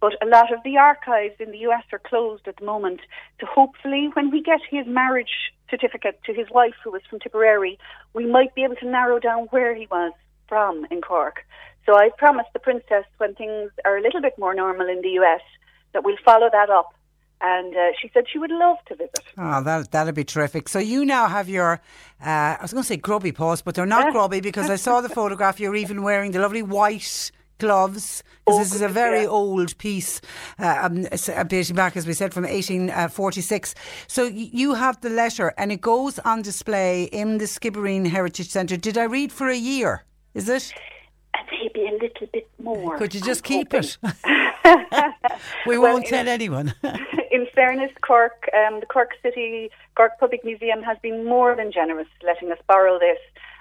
but 0.00 0.12
a 0.22 0.26
lot 0.26 0.52
of 0.52 0.62
the 0.64 0.76
archives 0.76 1.34
in 1.40 1.50
the 1.50 1.58
US 1.58 1.84
are 1.92 1.98
closed 1.98 2.46
at 2.46 2.56
the 2.56 2.64
moment. 2.64 3.00
So 3.40 3.46
hopefully, 3.46 4.10
when 4.14 4.30
we 4.30 4.42
get 4.42 4.60
his 4.70 4.86
marriage 4.86 5.52
certificate 5.70 6.20
to 6.24 6.32
his 6.32 6.48
wife, 6.50 6.74
who 6.82 6.92
was 6.92 7.02
from 7.08 7.18
Tipperary, 7.20 7.78
we 8.14 8.26
might 8.26 8.54
be 8.54 8.64
able 8.64 8.76
to 8.76 8.86
narrow 8.86 9.18
down 9.18 9.48
where 9.50 9.74
he 9.74 9.86
was 9.90 10.12
from 10.48 10.86
in 10.90 11.00
Cork. 11.00 11.44
So 11.84 11.96
I 11.96 12.10
promised 12.16 12.50
the 12.52 12.58
princess 12.58 13.04
when 13.18 13.34
things 13.34 13.70
are 13.84 13.96
a 13.96 14.02
little 14.02 14.20
bit 14.20 14.38
more 14.38 14.54
normal 14.54 14.88
in 14.88 15.00
the 15.02 15.10
US 15.20 15.40
that 15.92 16.04
we'll 16.04 16.16
follow 16.24 16.48
that 16.52 16.70
up. 16.70 16.94
And 17.40 17.74
uh, 17.76 17.90
she 18.00 18.10
said 18.12 18.24
she 18.30 18.38
would 18.38 18.50
love 18.50 18.78
to 18.88 18.96
visit. 18.96 19.20
Oh, 19.38 19.62
that 19.62 19.92
that'd 19.92 20.14
be 20.14 20.24
terrific. 20.24 20.68
So 20.68 20.80
you 20.80 21.04
now 21.04 21.28
have 21.28 21.48
your, 21.48 21.80
uh, 22.20 22.26
I 22.26 22.58
was 22.60 22.72
going 22.72 22.82
to 22.82 22.86
say 22.86 22.96
grubby 22.96 23.30
paws, 23.30 23.62
but 23.62 23.76
they're 23.76 23.86
not 23.86 24.12
grubby 24.12 24.40
because 24.40 24.68
I 24.68 24.76
saw 24.76 25.00
the 25.00 25.08
photograph. 25.08 25.60
You're 25.60 25.76
even 25.76 26.02
wearing 26.02 26.32
the 26.32 26.40
lovely 26.40 26.62
white 26.62 27.30
gloves 27.58 28.22
because 28.44 28.58
this 28.58 28.74
is 28.74 28.82
a 28.82 28.88
very 28.88 29.26
old 29.26 29.76
piece, 29.78 30.20
uh, 30.58 30.78
um, 30.82 31.06
uh, 31.12 31.42
dating 31.44 31.76
back, 31.76 31.96
as 31.96 32.06
we 32.06 32.12
said, 32.14 32.32
from 32.32 32.44
1846. 32.44 33.74
So 34.06 34.24
you 34.24 34.74
have 34.74 35.00
the 35.00 35.10
letter, 35.10 35.52
and 35.58 35.70
it 35.70 35.80
goes 35.80 36.18
on 36.20 36.42
display 36.42 37.04
in 37.04 37.38
the 37.38 37.44
Skibbereen 37.44 38.06
Heritage 38.06 38.48
Centre. 38.48 38.76
Did 38.76 38.96
I 38.96 39.04
read 39.04 39.32
for 39.32 39.48
a 39.48 39.56
year? 39.56 40.04
Is 40.34 40.48
it? 40.48 40.72
Maybe 41.50 41.86
a 41.88 41.92
little 41.92 42.26
bit 42.32 42.48
more. 42.58 42.96
Could 42.98 43.14
you 43.14 43.20
just 43.20 43.44
I'm 43.44 43.48
keep 43.48 43.74
it? 43.74 43.98
we 45.66 45.78
Well, 45.78 45.94
won't 45.94 46.06
tell 46.06 46.28
anyone. 46.28 46.74
in 47.30 47.46
fairness, 47.54 47.90
Cork, 48.02 48.48
um, 48.54 48.80
the 48.80 48.86
Cork 48.86 49.10
City 49.22 49.70
Cork 49.96 50.12
Public 50.18 50.44
Museum 50.44 50.82
has 50.82 50.96
been 51.02 51.24
more 51.24 51.54
than 51.56 51.72
generous 51.72 52.08
letting 52.24 52.50
us 52.52 52.58
borrow 52.66 52.98
this. 52.98 53.18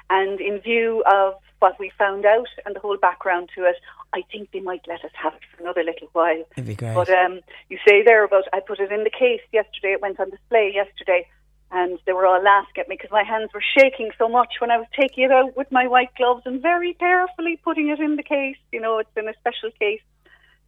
And 0.10 0.40
in 0.40 0.60
view 0.60 1.04
of 1.12 1.36
what 1.60 1.80
we 1.80 1.92
found 1.98 2.26
out 2.26 2.48
and 2.66 2.76
the 2.76 2.80
whole 2.80 2.98
background 2.98 3.50
to 3.56 3.66
it, 3.66 3.76
I 4.14 4.24
think 4.32 4.52
they 4.52 4.60
might 4.60 4.86
let 4.88 5.04
us 5.04 5.12
have 5.22 5.34
it 5.34 5.42
for 5.52 5.64
another 5.64 5.84
little 5.84 6.10
while. 6.14 6.44
It'd 6.56 6.68
be 6.68 6.76
great. 6.76 6.96
But 6.96 7.10
um, 7.10 7.42
you 7.70 7.78
say 7.88 8.04
there 8.04 8.24
about 8.24 8.46
I 8.54 8.60
put 8.60 8.80
it 8.80 8.92
in 8.92 9.04
the 9.04 9.10
case 9.10 9.42
yesterday. 9.52 9.94
It 9.94 10.02
went 10.02 10.20
on 10.20 10.30
display 10.30 10.72
yesterday, 10.74 11.28
and 11.72 12.00
they 12.06 12.14
were 12.14 12.26
all 12.26 12.42
laughing 12.42 12.78
at 12.78 12.88
me 12.88 12.96
because 12.96 13.12
my 13.12 13.24
hands 13.24 13.50
were 13.54 13.64
shaking 13.78 14.12
so 14.18 14.30
much 14.30 14.56
when 14.60 14.72
I 14.72 14.78
was 14.78 14.88
taking 14.98 15.26
it 15.26 15.32
out 15.32 15.58
with 15.58 15.72
my 15.72 15.88
white 15.88 16.14
gloves 16.16 16.44
and 16.46 16.62
very 16.62 16.94
carefully 16.94 17.60
putting 17.64 17.90
it 17.90 18.00
in 18.00 18.16
the 18.16 18.24
case. 18.24 18.58
You 18.72 18.80
know, 18.80 19.00
it's 19.00 19.10
in 19.18 19.28
a 19.28 19.34
special 19.40 19.72
case, 19.78 20.02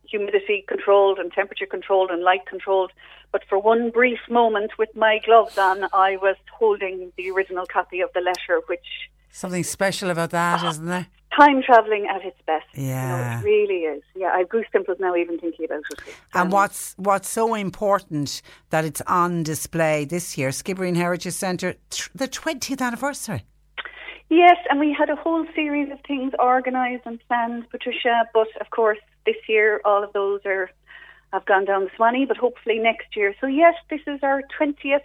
humidity 0.04 0.66
controlled 0.68 1.20
and 1.20 1.32
temperature 1.32 1.68
controlled 1.68 2.12
and 2.12 2.24
light 2.24 2.46
controlled. 2.46 2.92
But 3.32 3.44
for 3.48 3.60
one 3.60 3.92
brief 3.92 4.20
moment 4.30 4.72
with 4.78 4.96
my 4.96 5.20
gloves 5.24 5.58
on, 5.58 5.84
I 5.94 6.18
was 6.18 6.36
holding 6.52 7.14
the 7.16 7.30
original 7.30 7.66
copy 7.66 8.02
of 8.02 8.12
the 8.14 8.22
letter, 8.22 8.62
which 8.68 9.10
Something 9.32 9.64
special 9.64 10.10
about 10.10 10.32
that, 10.32 10.64
isn't 10.64 10.86
there? 10.86 11.08
time 11.40 11.62
travelling 11.62 12.08
at 12.08 12.24
its 12.24 12.38
best. 12.46 12.66
Yeah. 12.74 13.40
it 13.40 13.44
really 13.44 13.82
is. 13.82 14.04
Yeah, 14.16 14.32
I've 14.34 14.50
goosebumps 14.50 15.00
now 15.00 15.16
even 15.16 15.40
thinking 15.40 15.66
about 15.66 15.84
it. 15.92 16.00
And 16.34 16.44
um, 16.44 16.50
what's 16.50 16.96
what's 16.98 17.30
so 17.30 17.54
important 17.56 18.42
that 18.70 18.86
it's 18.86 19.02
on 19.08 19.44
display 19.44 20.06
this 20.06 20.38
year, 20.38 20.50
Skibbereen 20.50 20.96
Heritage 20.96 21.34
Centre, 21.34 21.76
tr- 21.90 22.10
the 22.16 22.28
20th 22.28 22.82
anniversary. 22.82 23.44
Yes, 24.30 24.58
and 24.70 24.80
we 24.80 24.96
had 24.98 25.10
a 25.10 25.16
whole 25.16 25.46
series 25.56 25.92
of 25.92 26.00
things 26.08 26.34
organised 26.40 27.04
and 27.06 27.20
planned, 27.28 27.70
Patricia. 27.72 28.26
But 28.34 28.48
of 28.62 28.70
course, 28.70 29.00
this 29.26 29.38
year 29.48 29.82
all 29.86 30.04
of 30.04 30.14
those 30.14 30.42
are 30.46 30.70
have 31.34 31.46
gone 31.46 31.66
down 31.66 31.84
the 31.84 31.92
swanny. 31.96 32.26
But 32.26 32.38
hopefully 32.38 32.80
next 32.80 33.16
year. 33.16 33.34
So 33.40 33.48
yes, 33.48 33.76
this 33.90 34.02
is 34.08 34.20
our 34.24 34.42
twentieth. 34.56 35.04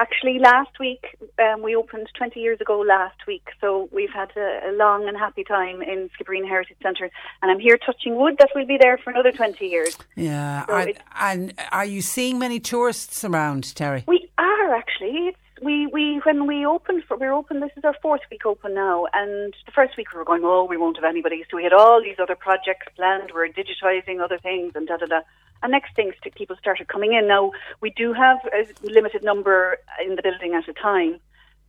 Actually, 0.00 0.38
last 0.38 0.78
week 0.78 1.18
um, 1.40 1.60
we 1.60 1.74
opened 1.74 2.08
twenty 2.16 2.38
years 2.38 2.60
ago. 2.60 2.78
Last 2.78 3.26
week, 3.26 3.48
so 3.60 3.88
we've 3.92 4.10
had 4.10 4.30
a, 4.36 4.70
a 4.70 4.72
long 4.72 5.08
and 5.08 5.16
happy 5.16 5.42
time 5.42 5.82
in 5.82 6.08
Skibbereen 6.14 6.46
Heritage 6.46 6.76
Centre, 6.80 7.10
and 7.42 7.50
I'm 7.50 7.58
here 7.58 7.76
touching 7.84 8.14
wood 8.14 8.36
that 8.38 8.50
we'll 8.54 8.64
be 8.66 8.78
there 8.80 8.96
for 8.98 9.10
another 9.10 9.32
twenty 9.32 9.66
years. 9.66 9.98
Yeah. 10.14 10.64
So 10.66 10.72
are, 10.72 10.88
and 11.20 11.52
are 11.72 11.84
you 11.84 12.00
seeing 12.00 12.38
many 12.38 12.60
tourists 12.60 13.24
around, 13.24 13.74
Terry? 13.74 14.04
We 14.06 14.30
are 14.38 14.74
actually. 14.74 15.30
It's 15.30 15.38
we 15.62 15.86
we 15.86 16.20
when 16.24 16.46
we 16.46 16.64
opened 16.66 17.04
for 17.04 17.16
we're 17.16 17.32
open. 17.32 17.60
This 17.60 17.70
is 17.76 17.84
our 17.84 17.96
fourth 18.02 18.22
week 18.30 18.46
open 18.46 18.74
now, 18.74 19.06
and 19.12 19.54
the 19.66 19.72
first 19.72 19.96
week 19.96 20.12
we 20.12 20.18
were 20.18 20.24
going, 20.24 20.42
oh, 20.44 20.64
we 20.64 20.76
won't 20.76 20.96
have 20.96 21.04
anybody. 21.04 21.44
So 21.50 21.56
we 21.56 21.64
had 21.64 21.72
all 21.72 22.02
these 22.02 22.18
other 22.18 22.36
projects 22.36 22.86
planned. 22.96 23.32
We're 23.34 23.48
digitising 23.48 24.20
other 24.20 24.38
things 24.38 24.72
and 24.74 24.86
da 24.86 24.96
da 24.96 25.06
da. 25.06 25.20
And 25.62 25.72
next 25.72 25.96
things, 25.96 26.14
people 26.36 26.56
started 26.60 26.88
coming 26.88 27.14
in. 27.14 27.26
Now 27.26 27.52
we 27.80 27.90
do 27.90 28.12
have 28.12 28.38
a 28.52 28.66
limited 28.82 29.24
number 29.24 29.78
in 30.04 30.16
the 30.16 30.22
building 30.22 30.54
at 30.54 30.68
a 30.68 30.72
time. 30.72 31.18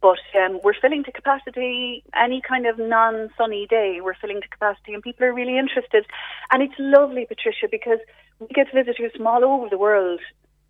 But 0.01 0.19
um, 0.41 0.61
we're 0.63 0.79
filling 0.79 1.03
to 1.03 1.11
capacity 1.11 2.03
any 2.15 2.41
kind 2.41 2.65
of 2.65 2.79
non-sunny 2.79 3.67
day. 3.67 3.99
We're 4.01 4.13
filling 4.13 4.39
to 4.41 4.47
capacity, 4.47 4.93
and 4.93 5.03
people 5.03 5.25
are 5.25 5.33
really 5.33 5.57
interested. 5.57 6.05
And 6.53 6.63
it's 6.63 6.75
lovely, 6.79 7.25
Patricia, 7.25 7.67
because 7.69 7.99
we 8.39 8.47
get 8.47 8.67
visitors 8.73 9.11
from 9.17 9.27
all 9.27 9.43
over 9.43 9.67
the 9.67 9.77
world 9.77 10.21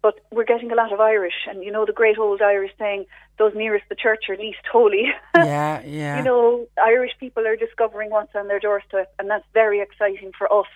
but 0.02 0.20
we're 0.32 0.46
getting 0.46 0.72
a 0.72 0.76
lot 0.76 0.94
of 0.94 1.00
Irish, 1.00 1.48
and 1.48 1.64
you 1.64 1.72
know 1.72 1.86
the 1.86 1.94
great 1.94 2.18
old 2.18 2.42
Irish 2.42 2.72
saying, 2.80 3.06
"Those 3.38 3.54
nearest 3.56 3.86
the 3.90 3.96
church 3.96 4.26
are 4.30 4.38
least 4.38 4.66
holy." 4.72 5.12
yeah, 5.36 5.82
yeah. 5.86 6.18
You 6.18 6.24
know, 6.24 6.68
Irish 6.82 7.12
people 7.20 7.46
are 7.46 7.56
discovering 7.56 8.10
what's 8.10 8.34
on 8.36 8.48
their 8.48 8.60
doorstep, 8.60 9.14
and 9.20 9.30
that's 9.30 9.46
very 9.54 9.82
exciting 9.82 10.32
for 10.38 10.52
us 10.52 10.68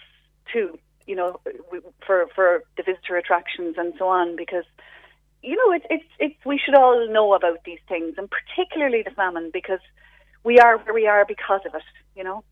too. 0.51 0.77
You 1.07 1.15
know, 1.15 1.39
for 2.05 2.27
for 2.35 2.63
the 2.77 2.83
visitor 2.83 3.15
attractions 3.17 3.75
and 3.77 3.93
so 3.97 4.07
on, 4.07 4.35
because 4.35 4.65
you 5.41 5.55
know 5.55 5.73
it's 5.73 5.85
it's 5.89 6.09
it's 6.19 6.45
we 6.45 6.59
should 6.63 6.75
all 6.75 7.07
know 7.09 7.33
about 7.33 7.63
these 7.65 7.79
things, 7.87 8.15
and 8.17 8.29
particularly 8.29 9.03
the 9.03 9.11
famine, 9.11 9.51
because 9.53 9.81
we 10.43 10.59
are 10.59 10.77
where 10.77 10.93
we 10.93 11.07
are 11.07 11.25
because 11.25 11.61
of 11.65 11.75
it. 11.75 11.83
You 12.15 12.23
know. 12.23 12.43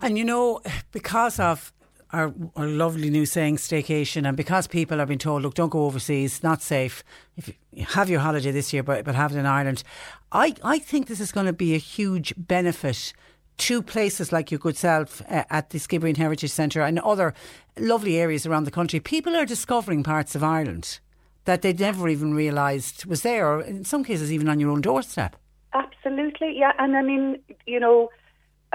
And 0.00 0.16
you 0.16 0.24
know, 0.24 0.60
because 0.92 1.38
of 1.40 1.72
our, 2.14 2.32
our 2.56 2.66
lovely 2.66 3.10
new 3.10 3.26
saying 3.26 3.56
staycation, 3.56 4.26
and 4.26 4.36
because 4.36 4.66
people 4.66 4.98
have 4.98 5.08
been 5.08 5.18
told, 5.18 5.42
look, 5.42 5.54
don't 5.54 5.70
go 5.70 5.84
overseas, 5.84 6.42
not 6.42 6.62
safe. 6.62 7.02
If 7.36 7.52
you 7.72 7.84
have 7.84 8.08
your 8.08 8.20
holiday 8.20 8.52
this 8.52 8.72
year, 8.72 8.82
but, 8.82 9.04
but 9.04 9.14
have 9.14 9.32
it 9.34 9.38
in 9.38 9.46
Ireland, 9.46 9.82
I, 10.30 10.54
I 10.62 10.78
think 10.78 11.08
this 11.08 11.20
is 11.20 11.32
going 11.32 11.46
to 11.46 11.52
be 11.52 11.74
a 11.74 11.78
huge 11.78 12.32
benefit 12.36 13.12
to 13.56 13.82
places 13.82 14.32
like 14.32 14.50
your 14.50 14.58
good 14.58 14.76
self 14.76 15.22
uh, 15.22 15.44
at 15.50 15.70
the 15.70 15.78
Skibbereen 15.78 16.16
Heritage 16.16 16.50
Centre 16.50 16.82
and 16.82 16.98
other 17.00 17.34
lovely 17.78 18.18
areas 18.18 18.46
around 18.46 18.64
the 18.64 18.70
country. 18.70 19.00
People 19.00 19.36
are 19.36 19.46
discovering 19.46 20.02
parts 20.02 20.34
of 20.34 20.42
Ireland 20.42 21.00
that 21.44 21.62
they'd 21.62 21.78
never 21.78 22.08
even 22.08 22.34
realised 22.34 23.04
was 23.06 23.22
there, 23.22 23.46
or 23.46 23.60
in 23.60 23.84
some 23.84 24.02
cases, 24.04 24.32
even 24.32 24.48
on 24.48 24.60
your 24.60 24.70
own 24.70 24.80
doorstep. 24.80 25.36
Absolutely, 25.72 26.56
yeah. 26.56 26.72
And 26.78 26.96
I 26.96 27.02
mean, 27.02 27.38
you 27.66 27.78
know, 27.78 28.10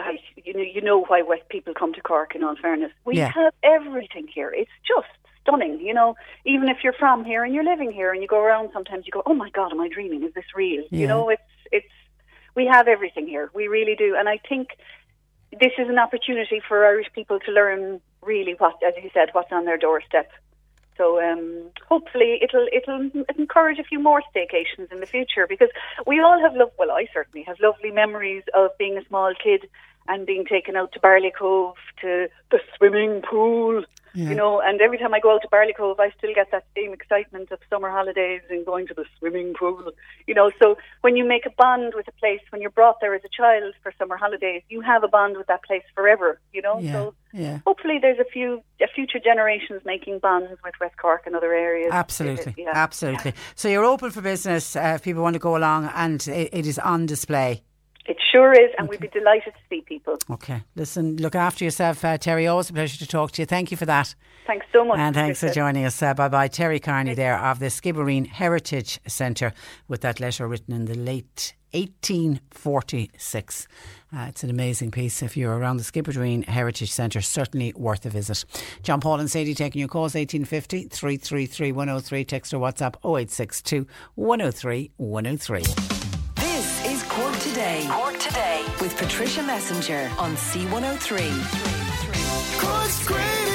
I, 0.03 0.19
you 0.43 0.53
know, 0.53 0.61
you 0.61 0.81
know 0.81 1.03
why 1.03 1.21
West 1.21 1.47
people 1.49 1.73
come 1.73 1.93
to 1.93 2.01
Cork. 2.01 2.35
In 2.35 2.43
all 2.43 2.55
fairness, 2.55 2.91
we 3.05 3.17
Yeah. 3.17 3.31
have 3.31 3.53
everything 3.63 4.27
here. 4.27 4.51
It's 4.55 4.71
just 4.87 5.07
stunning. 5.41 5.79
You 5.79 5.93
know, 5.93 6.15
even 6.45 6.69
if 6.69 6.77
you're 6.83 6.93
from 6.93 7.25
here 7.25 7.43
and 7.43 7.53
you're 7.53 7.63
living 7.63 7.91
here 7.91 8.11
and 8.11 8.21
you 8.21 8.27
go 8.27 8.41
around, 8.41 8.69
sometimes 8.73 9.05
you 9.05 9.11
go, 9.11 9.23
"Oh 9.25 9.33
my 9.33 9.49
God, 9.49 9.71
am 9.71 9.81
I 9.81 9.87
dreaming? 9.87 10.23
Is 10.23 10.33
this 10.33 10.45
real?" 10.55 10.83
Yeah. 10.91 10.99
You 11.01 11.07
know, 11.07 11.29
it's 11.29 11.41
it's 11.71 11.93
we 12.55 12.65
have 12.65 12.87
everything 12.87 13.27
here. 13.27 13.49
We 13.53 13.67
really 13.67 13.95
do, 13.95 14.15
and 14.17 14.27
I 14.27 14.37
think 14.49 14.69
this 15.51 15.73
is 15.77 15.89
an 15.89 15.99
opportunity 15.99 16.61
for 16.67 16.85
Irish 16.85 17.07
people 17.13 17.39
to 17.39 17.51
learn 17.51 18.01
really 18.21 18.53
what, 18.57 18.75
as 18.85 18.93
you 19.01 19.09
said, 19.13 19.29
what's 19.33 19.51
on 19.51 19.65
their 19.65 19.77
doorstep. 19.77 20.31
So 20.97 21.21
um, 21.21 21.69
hopefully 21.87 22.39
it'll 22.41 22.67
it'll 22.73 23.09
encourage 23.37 23.79
a 23.79 23.83
few 23.85 23.99
more 23.99 24.21
staycations 24.35 24.91
in 24.91 24.99
the 24.99 25.05
future 25.05 25.47
because 25.47 25.69
we 26.05 26.19
all 26.19 26.39
have 26.41 26.55
love. 26.55 26.71
Well, 26.77 26.91
I 26.91 27.07
certainly 27.13 27.43
have 27.43 27.57
lovely 27.61 27.91
memories 27.91 28.43
of 28.53 28.71
being 28.77 28.97
a 28.97 29.05
small 29.05 29.33
kid 29.41 29.69
and 30.09 30.25
being 30.25 30.43
taken 30.43 30.75
out 30.75 30.91
to 30.93 30.99
Barley 30.99 31.31
Cove 31.37 31.75
to 32.01 32.27
the 32.51 32.59
swimming 32.75 33.21
pool. 33.21 33.83
Yeah. 34.15 34.29
You 34.29 34.35
know, 34.35 34.59
and 34.59 34.81
every 34.81 34.97
time 34.97 35.13
I 35.13 35.19
go 35.19 35.35
out 35.35 35.43
to 35.43 35.47
Barley 35.49 35.71
Cove, 35.71 35.99
I 35.99 36.09
still 36.17 36.33
get 36.33 36.49
that 36.51 36.65
same 36.75 36.93
excitement 36.93 37.51
of 37.51 37.59
summer 37.69 37.91
holidays 37.91 38.41
and 38.49 38.65
going 38.65 38.87
to 38.87 38.95
the 38.95 39.05
swimming 39.19 39.53
pool. 39.53 39.91
You 40.25 40.33
know, 40.33 40.49
so 40.59 40.79
when 41.01 41.15
you 41.15 41.23
make 41.23 41.45
a 41.45 41.51
bond 41.51 41.93
with 41.95 42.07
a 42.07 42.11
place, 42.13 42.39
when 42.49 42.59
you're 42.59 42.71
brought 42.71 42.99
there 43.01 43.13
as 43.13 43.21
a 43.23 43.29
child 43.29 43.75
for 43.83 43.93
summer 43.99 44.17
holidays, 44.17 44.63
you 44.67 44.81
have 44.81 45.03
a 45.03 45.07
bond 45.07 45.37
with 45.37 45.45
that 45.45 45.63
place 45.63 45.83
forever. 45.93 46.39
You 46.51 46.63
know, 46.63 46.79
Yeah, 46.79 46.91
so 46.93 47.13
yeah. 47.33 47.59
hopefully 47.67 47.99
there's 48.01 48.17
a 48.17 48.25
few 48.25 48.63
a 48.81 48.87
future 48.87 49.19
generations 49.19 49.81
making 49.85 50.17
bonds 50.17 50.49
with 50.63 50.73
West 50.81 50.97
Cork 50.97 51.27
and 51.27 51.35
other 51.35 51.53
areas. 51.53 51.91
Absolutely, 51.93 52.55
Yeah. 52.57 52.71
absolutely. 52.73 53.33
So 53.53 53.69
you're 53.69 53.85
open 53.85 54.09
for 54.09 54.21
business 54.21 54.75
uh, 54.75 54.93
if 54.95 55.03
people 55.03 55.21
want 55.21 55.35
to 55.35 55.39
go 55.39 55.55
along, 55.55 55.85
and 55.93 56.27
it, 56.27 56.49
it 56.51 56.65
is 56.65 56.79
on 56.79 57.05
display. 57.05 57.61
It 58.09 58.17
sure 58.31 58.53
is, 58.53 58.71
and 58.79 58.89
we'd 58.89 58.99
be 58.99 59.07
delighted 59.07 59.53
to 59.53 59.59
see 59.69 59.81
people. 59.81 60.17
Okay, 60.31 60.63
listen, 60.75 61.17
look 61.17 61.35
after 61.35 61.63
yourself, 61.63 62.03
uh, 62.03 62.17
Terry. 62.17 62.47
Always 62.47 62.71
a 62.71 62.73
pleasure 62.73 62.97
to 62.97 63.05
talk 63.05 63.31
to 63.33 63.43
you. 63.43 63.45
Thank 63.45 63.69
you 63.69 63.77
for 63.77 63.85
that. 63.85 64.15
Thanks 64.47 64.65
so 64.73 64.83
much. 64.83 64.97
And 64.97 65.13
thanks 65.13 65.41
for 65.41 65.49
joining 65.49 65.85
us. 65.85 66.01
Uh, 66.01 66.15
bye 66.15 66.27
bye. 66.27 66.47
Terry 66.47 66.79
Carney 66.79 67.13
there 67.13 67.37
of 67.37 67.59
the 67.59 67.67
Skibbereen 67.67 68.25
Heritage 68.25 68.99
Centre 69.05 69.53
with 69.87 70.01
that 70.01 70.19
letter 70.19 70.47
written 70.47 70.73
in 70.73 70.85
the 70.85 70.95
late 70.95 71.53
1846. 71.73 73.67
Uh, 74.11 74.25
it's 74.27 74.43
an 74.43 74.49
amazing 74.49 74.89
piece. 74.89 75.21
If 75.21 75.37
you're 75.37 75.55
around 75.55 75.77
the 75.77 75.83
Skibbereen 75.83 76.45
Heritage 76.45 76.91
Centre, 76.91 77.21
certainly 77.21 77.73
worth 77.75 78.07
a 78.07 78.09
visit. 78.09 78.43
John 78.81 79.01
Paul 79.01 79.19
and 79.19 79.29
Sadie 79.29 79.53
taking 79.53 79.81
your 79.81 79.87
calls 79.87 80.15
1850 80.15 80.87
333 80.87 81.71
103. 81.71 82.25
Text 82.25 82.55
or 82.55 82.57
WhatsApp 82.57 82.95
0862 83.05 83.85
103 84.15 84.89
103. 84.97 85.98
This 87.59 87.83
Today. 87.83 87.87
Cork 87.91 88.17
Today 88.19 88.63
with 88.79 88.95
Patricia 88.95 89.41
Messinger 89.41 90.09
on 90.17 90.33
C103. 90.35 91.29
Cork's 92.57 93.05
greatest 93.05 93.48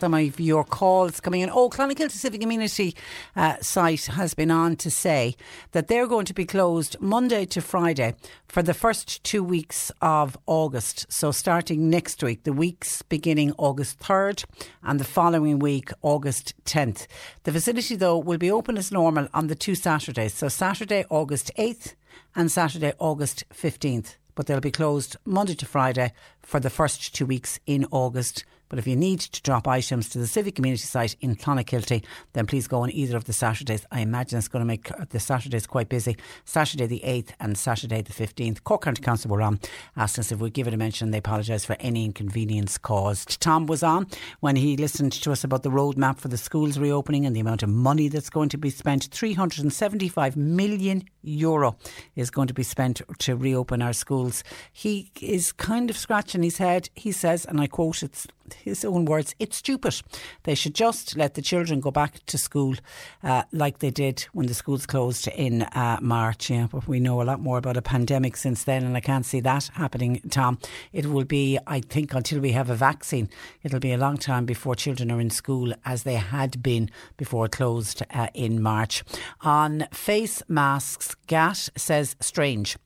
some 0.00 0.14
of 0.14 0.40
your 0.40 0.64
calls 0.64 1.20
coming 1.20 1.42
in. 1.42 1.50
Oh, 1.50 1.68
Clonakilty 1.68 2.12
Civic 2.12 2.40
Community 2.40 2.96
uh, 3.36 3.56
site 3.60 4.06
has 4.06 4.32
been 4.32 4.50
on 4.50 4.76
to 4.76 4.90
say 4.90 5.36
that 5.72 5.88
they're 5.88 6.06
going 6.06 6.24
to 6.24 6.32
be 6.32 6.46
closed 6.46 6.96
Monday 7.00 7.44
to 7.44 7.60
Friday 7.60 8.14
for 8.48 8.62
the 8.62 8.72
first 8.72 9.22
two 9.24 9.44
weeks 9.44 9.92
of 10.00 10.38
August. 10.46 11.12
So 11.12 11.32
starting 11.32 11.90
next 11.90 12.22
week, 12.22 12.44
the 12.44 12.52
weeks 12.52 13.02
beginning 13.02 13.52
August 13.58 13.98
3rd 14.00 14.44
and 14.82 14.98
the 14.98 15.04
following 15.04 15.58
week, 15.58 15.90
August 16.00 16.54
10th. 16.64 17.06
The 17.44 17.52
facility, 17.52 17.94
though, 17.96 18.18
will 18.18 18.38
be 18.38 18.50
open 18.50 18.78
as 18.78 18.90
normal 18.90 19.28
on 19.34 19.48
the 19.48 19.54
two 19.54 19.74
Saturdays. 19.74 20.32
So 20.32 20.48
Saturday, 20.48 21.04
August 21.10 21.50
8th 21.58 21.94
and 22.34 22.50
Saturday, 22.50 22.94
August 22.98 23.44
15th. 23.52 24.16
But 24.34 24.46
they'll 24.46 24.60
be 24.60 24.70
closed 24.70 25.16
Monday 25.26 25.54
to 25.56 25.66
Friday 25.66 26.14
for 26.40 26.58
the 26.58 26.70
first 26.70 27.14
two 27.14 27.26
weeks 27.26 27.60
in 27.66 27.84
August 27.90 28.44
but 28.70 28.78
if 28.78 28.86
you 28.86 28.96
need 28.96 29.20
to 29.20 29.42
drop 29.42 29.68
items 29.68 30.08
to 30.08 30.18
the 30.18 30.26
Civic 30.26 30.54
Community 30.54 30.84
site 30.84 31.16
in 31.20 31.36
Clonakilty, 31.36 32.02
then 32.32 32.46
please 32.46 32.66
go 32.66 32.80
on 32.80 32.90
either 32.92 33.16
of 33.16 33.24
the 33.24 33.32
Saturdays. 33.32 33.84
I 33.90 34.00
imagine 34.00 34.38
it's 34.38 34.48
going 34.48 34.62
to 34.62 34.66
make 34.66 34.90
uh, 34.92 35.04
the 35.10 35.20
Saturdays 35.20 35.66
quite 35.66 35.88
busy. 35.88 36.16
Saturday 36.44 36.86
the 36.86 37.02
8th 37.04 37.32
and 37.40 37.58
Saturday 37.58 38.00
the 38.00 38.12
15th. 38.12 38.64
Cork 38.64 38.82
County 38.82 39.02
Council 39.02 39.30
were 39.30 39.42
on, 39.42 39.60
asked 39.96 40.18
us 40.18 40.32
if 40.32 40.38
we'd 40.38 40.54
give 40.54 40.68
it 40.68 40.74
a 40.74 40.76
mention. 40.76 41.10
They 41.10 41.18
apologise 41.18 41.64
for 41.64 41.76
any 41.80 42.04
inconvenience 42.04 42.78
caused. 42.78 43.40
Tom 43.40 43.66
was 43.66 43.82
on 43.82 44.06
when 44.38 44.56
he 44.56 44.76
listened 44.76 45.12
to 45.12 45.32
us 45.32 45.44
about 45.44 45.64
the 45.64 45.70
roadmap 45.70 46.18
for 46.18 46.28
the 46.28 46.38
schools 46.38 46.78
reopening 46.78 47.26
and 47.26 47.34
the 47.34 47.40
amount 47.40 47.64
of 47.64 47.68
money 47.68 48.08
that's 48.08 48.30
going 48.30 48.48
to 48.50 48.58
be 48.58 48.70
spent. 48.70 49.08
375 49.10 50.36
million 50.36 51.02
euro 51.22 51.76
is 52.16 52.30
going 52.30 52.48
to 52.48 52.54
be 52.54 52.62
spent 52.62 53.02
to 53.18 53.36
reopen 53.36 53.82
our 53.82 53.92
schools. 53.92 54.44
He 54.72 55.10
is 55.20 55.52
kind 55.52 55.90
of 55.90 55.96
scratching 55.96 56.42
his 56.42 56.58
head. 56.58 56.90
He 56.94 57.12
says, 57.12 57.44
and 57.44 57.60
I 57.60 57.66
quote, 57.66 58.02
it's 58.02 58.26
his 58.54 58.84
own 58.84 59.04
words, 59.04 59.34
it's 59.38 59.56
stupid. 59.56 60.00
They 60.44 60.54
should 60.54 60.74
just 60.74 61.16
let 61.16 61.34
the 61.34 61.42
children 61.42 61.80
go 61.80 61.90
back 61.90 62.24
to 62.26 62.38
school 62.38 62.74
uh, 63.22 63.44
like 63.52 63.78
they 63.78 63.90
did 63.90 64.26
when 64.32 64.46
the 64.46 64.54
schools 64.54 64.86
closed 64.86 65.28
in 65.28 65.62
uh, 65.62 65.98
March. 66.00 66.50
Yeah, 66.50 66.66
but 66.70 66.88
we 66.88 67.00
know 67.00 67.22
a 67.22 67.24
lot 67.24 67.40
more 67.40 67.58
about 67.58 67.76
a 67.76 67.82
pandemic 67.82 68.36
since 68.36 68.64
then, 68.64 68.84
and 68.84 68.96
I 68.96 69.00
can't 69.00 69.26
see 69.26 69.40
that 69.40 69.70
happening, 69.74 70.20
Tom. 70.30 70.58
It 70.92 71.06
will 71.06 71.24
be, 71.24 71.58
I 71.66 71.80
think, 71.80 72.14
until 72.14 72.40
we 72.40 72.52
have 72.52 72.70
a 72.70 72.74
vaccine, 72.74 73.28
it'll 73.62 73.80
be 73.80 73.92
a 73.92 73.98
long 73.98 74.16
time 74.16 74.46
before 74.46 74.74
children 74.74 75.10
are 75.10 75.20
in 75.20 75.30
school 75.30 75.72
as 75.84 76.02
they 76.02 76.14
had 76.14 76.62
been 76.62 76.90
before 77.16 77.46
it 77.46 77.52
closed 77.52 78.02
uh, 78.12 78.28
in 78.34 78.62
March. 78.62 79.04
On 79.42 79.86
face 79.92 80.42
masks, 80.48 81.09
GAT 81.26 81.68
says 81.76 82.16
strange 82.20 82.76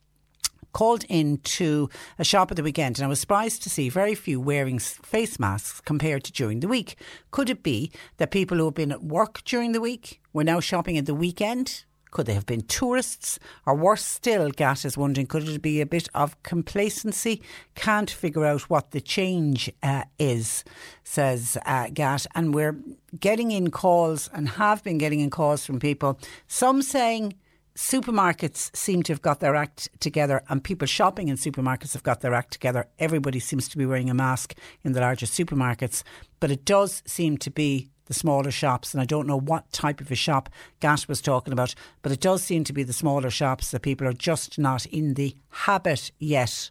called 0.74 1.04
into 1.04 1.88
a 2.18 2.24
shop 2.24 2.50
at 2.50 2.56
the 2.56 2.62
weekend 2.62 2.98
and 2.98 3.06
I 3.06 3.08
was 3.08 3.20
surprised 3.20 3.62
to 3.62 3.70
see 3.70 3.88
very 3.88 4.14
few 4.14 4.38
wearing 4.38 4.78
face 4.78 5.38
masks 5.38 5.80
compared 5.80 6.24
to 6.24 6.32
during 6.32 6.60
the 6.60 6.68
week. 6.68 6.96
Could 7.30 7.48
it 7.48 7.62
be 7.62 7.90
that 8.18 8.30
people 8.30 8.58
who 8.58 8.66
have 8.66 8.74
been 8.74 8.92
at 8.92 9.02
work 9.02 9.42
during 9.44 9.72
the 9.72 9.80
week 9.80 10.20
were 10.34 10.44
now 10.44 10.60
shopping 10.60 10.98
at 10.98 11.06
the 11.06 11.14
weekend? 11.14 11.84
Could 12.10 12.26
they 12.26 12.34
have 12.34 12.46
been 12.46 12.62
tourists? 12.62 13.40
Or 13.66 13.74
worse 13.74 14.04
still, 14.04 14.50
Gat 14.50 14.84
is 14.84 14.96
wondering, 14.96 15.26
could 15.26 15.48
it 15.48 15.62
be 15.62 15.80
a 15.80 15.86
bit 15.86 16.08
of 16.14 16.40
complacency? 16.44 17.42
Can't 17.74 18.10
figure 18.10 18.44
out 18.44 18.70
what 18.70 18.92
the 18.92 19.00
change 19.00 19.68
uh, 19.82 20.04
is, 20.16 20.62
says 21.02 21.58
uh, 21.66 21.88
Gat. 21.92 22.24
And 22.36 22.54
we're 22.54 22.76
getting 23.18 23.50
in 23.50 23.72
calls 23.72 24.30
and 24.32 24.48
have 24.50 24.84
been 24.84 24.98
getting 24.98 25.18
in 25.18 25.30
calls 25.30 25.66
from 25.66 25.80
people, 25.80 26.20
some 26.46 26.82
saying 26.82 27.34
supermarkets 27.76 28.74
seem 28.76 29.02
to 29.02 29.12
have 29.12 29.22
got 29.22 29.40
their 29.40 29.56
act 29.56 29.88
together 30.00 30.42
and 30.48 30.62
people 30.62 30.86
shopping 30.86 31.28
in 31.28 31.36
supermarkets 31.36 31.92
have 31.92 32.04
got 32.04 32.20
their 32.20 32.34
act 32.34 32.52
together. 32.52 32.86
Everybody 32.98 33.40
seems 33.40 33.68
to 33.68 33.78
be 33.78 33.86
wearing 33.86 34.08
a 34.08 34.14
mask 34.14 34.54
in 34.84 34.92
the 34.92 35.00
larger 35.00 35.26
supermarkets, 35.26 36.02
but 36.38 36.50
it 36.50 36.64
does 36.64 37.02
seem 37.06 37.36
to 37.38 37.50
be 37.50 37.90
the 38.06 38.14
smaller 38.14 38.50
shops, 38.50 38.92
and 38.92 39.00
I 39.00 39.06
don't 39.06 39.26
know 39.26 39.40
what 39.40 39.72
type 39.72 40.00
of 40.00 40.10
a 40.10 40.14
shop 40.14 40.50
Gat 40.80 41.08
was 41.08 41.22
talking 41.22 41.52
about, 41.52 41.74
but 42.02 42.12
it 42.12 42.20
does 42.20 42.42
seem 42.42 42.62
to 42.64 42.72
be 42.72 42.82
the 42.82 42.92
smaller 42.92 43.30
shops 43.30 43.70
that 43.70 43.80
people 43.80 44.06
are 44.06 44.12
just 44.12 44.58
not 44.58 44.84
in 44.86 45.14
the 45.14 45.34
habit 45.48 46.10
yet 46.18 46.70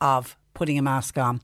of 0.00 0.36
putting 0.52 0.76
a 0.76 0.82
mask 0.82 1.16
on 1.16 1.40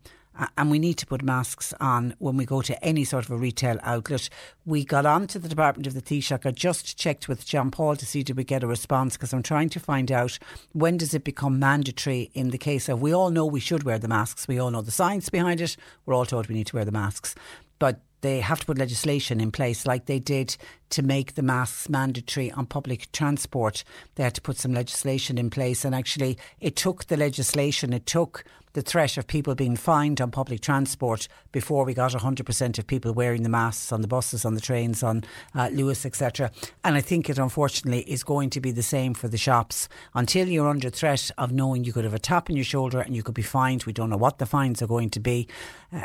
and 0.56 0.70
we 0.70 0.78
need 0.78 0.94
to 0.98 1.06
put 1.06 1.22
masks 1.22 1.74
on 1.80 2.14
when 2.18 2.36
we 2.36 2.44
go 2.44 2.62
to 2.62 2.84
any 2.84 3.04
sort 3.04 3.24
of 3.24 3.30
a 3.30 3.36
retail 3.36 3.78
outlet. 3.82 4.28
We 4.64 4.84
got 4.84 5.06
on 5.06 5.26
to 5.28 5.38
the 5.38 5.48
Department 5.48 5.86
of 5.86 5.94
the 5.94 6.02
Taoiseach. 6.02 6.46
I 6.46 6.50
just 6.50 6.96
checked 6.96 7.28
with 7.28 7.46
John 7.46 7.70
Paul 7.70 7.96
to 7.96 8.06
see 8.06 8.22
did 8.22 8.36
we 8.36 8.44
get 8.44 8.62
a 8.62 8.66
response 8.66 9.16
because 9.16 9.32
I'm 9.32 9.42
trying 9.42 9.68
to 9.70 9.80
find 9.80 10.10
out 10.10 10.38
when 10.72 10.96
does 10.96 11.14
it 11.14 11.24
become 11.24 11.58
mandatory 11.58 12.30
in 12.34 12.50
the 12.50 12.58
case 12.58 12.88
of 12.88 13.00
we 13.00 13.12
all 13.12 13.30
know 13.30 13.46
we 13.46 13.60
should 13.60 13.82
wear 13.82 13.98
the 13.98 14.08
masks. 14.08 14.48
We 14.48 14.58
all 14.58 14.70
know 14.70 14.82
the 14.82 14.90
science 14.90 15.28
behind 15.28 15.60
it. 15.60 15.76
We're 16.06 16.14
all 16.14 16.26
told 16.26 16.48
we 16.48 16.54
need 16.54 16.68
to 16.68 16.76
wear 16.76 16.84
the 16.84 16.92
masks. 16.92 17.34
But 17.78 18.00
they 18.20 18.40
have 18.40 18.60
to 18.60 18.66
put 18.66 18.78
legislation 18.78 19.40
in 19.40 19.51
place 19.51 19.86
like 19.86 20.06
they 20.06 20.18
did 20.18 20.56
to 20.90 21.02
make 21.02 21.34
the 21.34 21.42
masks 21.42 21.88
mandatory 21.88 22.51
on 22.52 22.66
public 22.66 23.10
transport. 23.12 23.84
They 24.16 24.24
had 24.24 24.34
to 24.34 24.40
put 24.40 24.59
some 24.59 24.74
legislation 24.74 25.38
in 25.38 25.51
place, 25.51 25.84
and 25.84 25.94
actually, 25.94 26.36
it 26.60 26.76
took 26.76 27.06
the 27.06 27.16
legislation, 27.16 27.92
it 27.92 28.06
took 28.06 28.44
the 28.72 28.82
threat 28.82 29.16
of 29.16 29.26
people 29.26 29.55
being 29.55 29.76
fined 29.76 30.20
on 30.20 30.30
public 30.30 30.60
transport 30.60 31.26
before 31.51 31.84
we 31.84 31.92
got 31.92 32.12
100% 32.12 32.78
of 32.78 32.86
people 32.86 33.12
wearing 33.12 33.42
the 33.42 33.48
masks 33.48 33.90
on 33.90 34.01
the 34.01 34.09
buses, 34.09 34.44
on 34.44 34.55
the 34.55 34.60
trains, 34.60 35.02
on 35.02 35.24
uh, 35.55 35.68
Luas, 35.68 36.06
etc. 36.06 36.51
And 36.84 36.97
I 36.97 37.01
think 37.01 37.28
it 37.28 37.38
unfortunately 37.38 38.02
is 38.02 38.22
going 38.22 38.51
to 38.51 38.60
be 38.60 38.70
the 38.70 38.82
same 38.82 39.14
for 39.14 39.28
the 39.28 39.38
shops. 39.38 39.88
Until 40.14 40.48
you're 40.48 40.68
under 40.68 40.90
threat 40.90 41.30
of 41.36 41.52
knowing 41.52 41.84
you 41.84 41.92
could 41.92 42.05
have 42.05 42.14
a 42.14 42.18
tap 42.18 42.48
on 42.48 42.56
your 42.56 42.64
shoulder 42.64 43.01
and 43.01 43.16
you 43.16 43.22
could 43.22 43.34
be 43.34 43.42
fined, 43.42 43.84
we 43.84 43.92
don't 43.92 44.10
know 44.10 44.16
what 44.16 44.38
the 44.38 44.47
fines 44.47 44.80
are 44.82 44.86
going 44.86 45.10
to 45.10 45.20
be. 45.20 45.48
Uh, 45.92 46.02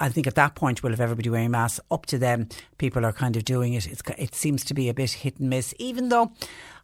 I 0.00 0.08
think 0.08 0.26
at 0.26 0.34
that 0.34 0.54
point 0.54 0.82
we'll 0.82 0.92
have 0.92 1.00
everybody 1.00 1.30
wearing 1.30 1.52
masks. 1.52 1.80
Up 1.90 2.06
to 2.06 2.18
them, 2.18 2.48
people 2.78 3.04
are 3.06 3.12
kind 3.12 3.36
of 3.36 3.44
doing 3.44 3.74
it. 3.74 3.86
It's, 3.86 4.02
it 4.18 4.34
seems 4.34 4.64
to 4.64 4.74
be 4.74 4.88
a 4.88 4.94
bit 4.94 5.12
hit 5.12 5.38
and 5.38 5.48
miss, 5.48 5.74
even 5.78 6.08
though 6.08 6.32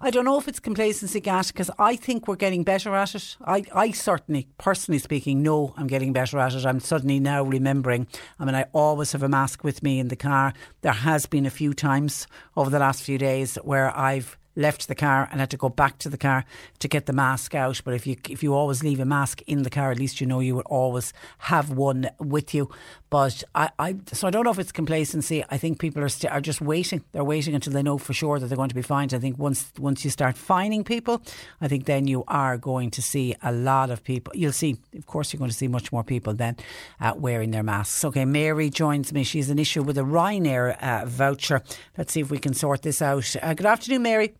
I 0.00 0.10
don't 0.10 0.24
know 0.24 0.38
if 0.38 0.48
it's 0.48 0.60
complacency, 0.60 1.20
Gat, 1.20 1.48
because 1.48 1.70
I 1.78 1.96
think 1.96 2.28
we're 2.28 2.36
getting 2.36 2.62
better 2.62 2.94
at 2.94 3.14
it. 3.14 3.36
I, 3.44 3.64
I 3.74 3.90
certainly, 3.90 4.48
personally 4.58 4.98
speaking, 4.98 5.42
know 5.42 5.74
I'm 5.76 5.88
getting 5.88 6.12
better 6.12 6.38
at 6.38 6.54
it. 6.54 6.64
I'm 6.64 6.80
suddenly 6.80 7.20
now 7.20 7.42
remembering. 7.42 8.06
I 8.38 8.44
mean, 8.44 8.54
I 8.54 8.66
always 8.72 9.12
have 9.12 9.22
a 9.22 9.28
mask 9.28 9.64
with 9.64 9.82
me 9.82 9.98
in 9.98 10.08
the 10.08 10.16
car. 10.16 10.52
There 10.82 10.92
has 10.92 11.26
been 11.26 11.46
a 11.46 11.50
few 11.50 11.74
times 11.74 12.26
over 12.56 12.70
the 12.70 12.78
last 12.78 13.02
few 13.02 13.18
days 13.18 13.56
where 13.56 13.96
I've 13.96 14.38
left 14.56 14.88
the 14.88 14.94
car 14.94 15.28
and 15.30 15.40
had 15.40 15.50
to 15.50 15.56
go 15.56 15.68
back 15.68 15.98
to 15.98 16.08
the 16.08 16.18
car 16.18 16.44
to 16.78 16.88
get 16.88 17.06
the 17.06 17.12
mask 17.12 17.54
out. 17.54 17.80
But 17.84 17.94
if 17.94 18.06
you 18.06 18.16
if 18.28 18.42
you 18.42 18.54
always 18.54 18.82
leave 18.82 19.00
a 19.00 19.04
mask 19.04 19.42
in 19.46 19.62
the 19.62 19.70
car, 19.70 19.90
at 19.90 19.98
least 19.98 20.20
you 20.20 20.26
know 20.26 20.40
you 20.40 20.54
will 20.56 20.62
always 20.66 21.12
have 21.38 21.70
one 21.70 22.10
with 22.18 22.54
you. 22.54 22.70
But 23.10 23.42
I, 23.54 23.70
I 23.78 23.96
so 24.12 24.28
I 24.28 24.30
don't 24.30 24.44
know 24.44 24.50
if 24.50 24.58
it's 24.58 24.72
complacency. 24.72 25.44
I 25.50 25.58
think 25.58 25.78
people 25.78 26.02
are 26.02 26.08
st- 26.08 26.32
are 26.32 26.40
just 26.40 26.60
waiting. 26.60 27.02
They're 27.12 27.24
waiting 27.24 27.54
until 27.54 27.72
they 27.72 27.82
know 27.82 27.98
for 27.98 28.12
sure 28.12 28.38
that 28.38 28.46
they're 28.46 28.56
going 28.56 28.68
to 28.68 28.74
be 28.74 28.82
fined. 28.82 29.14
I 29.14 29.18
think 29.18 29.38
once 29.38 29.72
once 29.78 30.04
you 30.04 30.10
start 30.10 30.36
fining 30.36 30.84
people, 30.84 31.22
I 31.60 31.68
think 31.68 31.86
then 31.86 32.06
you 32.06 32.24
are 32.28 32.56
going 32.56 32.90
to 32.92 33.02
see 33.02 33.34
a 33.42 33.52
lot 33.52 33.90
of 33.90 34.04
people. 34.04 34.32
You'll 34.36 34.52
see, 34.52 34.78
of 34.96 35.06
course, 35.06 35.32
you're 35.32 35.38
going 35.38 35.50
to 35.50 35.56
see 35.56 35.68
much 35.68 35.92
more 35.92 36.04
people 36.04 36.34
then 36.34 36.56
uh, 37.00 37.14
wearing 37.16 37.50
their 37.50 37.62
masks. 37.62 38.04
Okay, 38.04 38.24
Mary 38.24 38.70
joins 38.70 39.12
me. 39.12 39.24
She's 39.24 39.50
an 39.50 39.58
issue 39.58 39.82
with 39.82 39.98
a 39.98 40.02
Ryanair 40.02 40.80
uh, 40.80 41.06
voucher. 41.06 41.62
Let's 41.96 42.12
see 42.12 42.20
if 42.20 42.30
we 42.30 42.38
can 42.38 42.54
sort 42.54 42.82
this 42.82 43.02
out. 43.02 43.34
Uh, 43.42 43.54
good 43.54 43.66
afternoon, 43.66 44.02
Mary. 44.02 44.34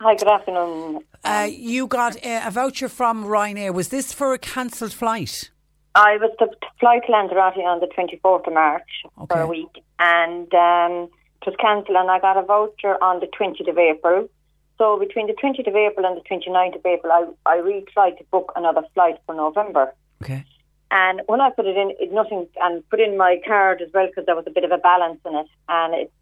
Hi, 0.00 0.14
good 0.16 0.28
afternoon. 0.28 1.00
Uh, 1.24 1.48
you 1.50 1.86
got 1.86 2.16
a, 2.16 2.48
a, 2.48 2.50
voucher 2.50 2.88
from 2.88 3.24
Ryanair. 3.24 3.72
Was 3.72 3.88
this 3.88 4.12
for 4.12 4.34
a 4.34 4.38
cancelled 4.38 4.92
flight? 4.92 5.50
I 5.94 6.16
was 6.16 6.34
to 6.40 6.48
fly 6.80 6.98
to 7.06 7.12
Lanzarote 7.12 7.64
on 7.64 7.80
the 7.80 7.86
24th 7.86 8.46
of 8.46 8.52
March 8.52 8.82
okay. 9.20 9.34
for 9.34 9.40
a 9.40 9.46
week, 9.46 9.82
and 10.00 10.52
um, 10.52 11.08
it 11.40 11.46
was 11.46 11.54
cancelled, 11.60 11.96
and 11.96 12.10
I 12.10 12.18
got 12.18 12.36
a 12.36 12.42
voucher 12.42 13.02
on 13.02 13.20
the 13.20 13.28
20th 13.28 13.68
of 13.68 13.78
April. 13.78 14.28
So 14.76 14.98
between 14.98 15.28
the 15.28 15.34
20th 15.34 15.68
of 15.68 15.76
April 15.76 16.04
and 16.04 16.16
the 16.16 16.28
29th 16.28 16.76
of 16.76 16.84
April, 16.84 17.12
I, 17.12 17.50
I 17.50 17.56
really 17.56 17.86
tried 17.92 18.18
to 18.18 18.24
book 18.24 18.52
another 18.56 18.82
flight 18.92 19.18
for 19.24 19.34
November. 19.34 19.94
Okay. 20.22 20.44
And 20.90 21.22
when 21.26 21.40
I 21.40 21.50
put 21.50 21.66
it 21.66 21.76
in, 21.76 21.92
it 22.00 22.12
nothing, 22.12 22.48
and 22.60 22.88
put 22.90 23.00
in 23.00 23.16
my 23.16 23.40
card 23.46 23.80
as 23.80 23.88
well 23.94 24.06
because 24.08 24.26
there 24.26 24.36
was 24.36 24.46
a 24.48 24.50
bit 24.50 24.64
of 24.64 24.72
a 24.72 24.78
balance 24.78 25.20
in 25.24 25.36
it, 25.36 25.46
and 25.68 25.94
it 25.94 26.12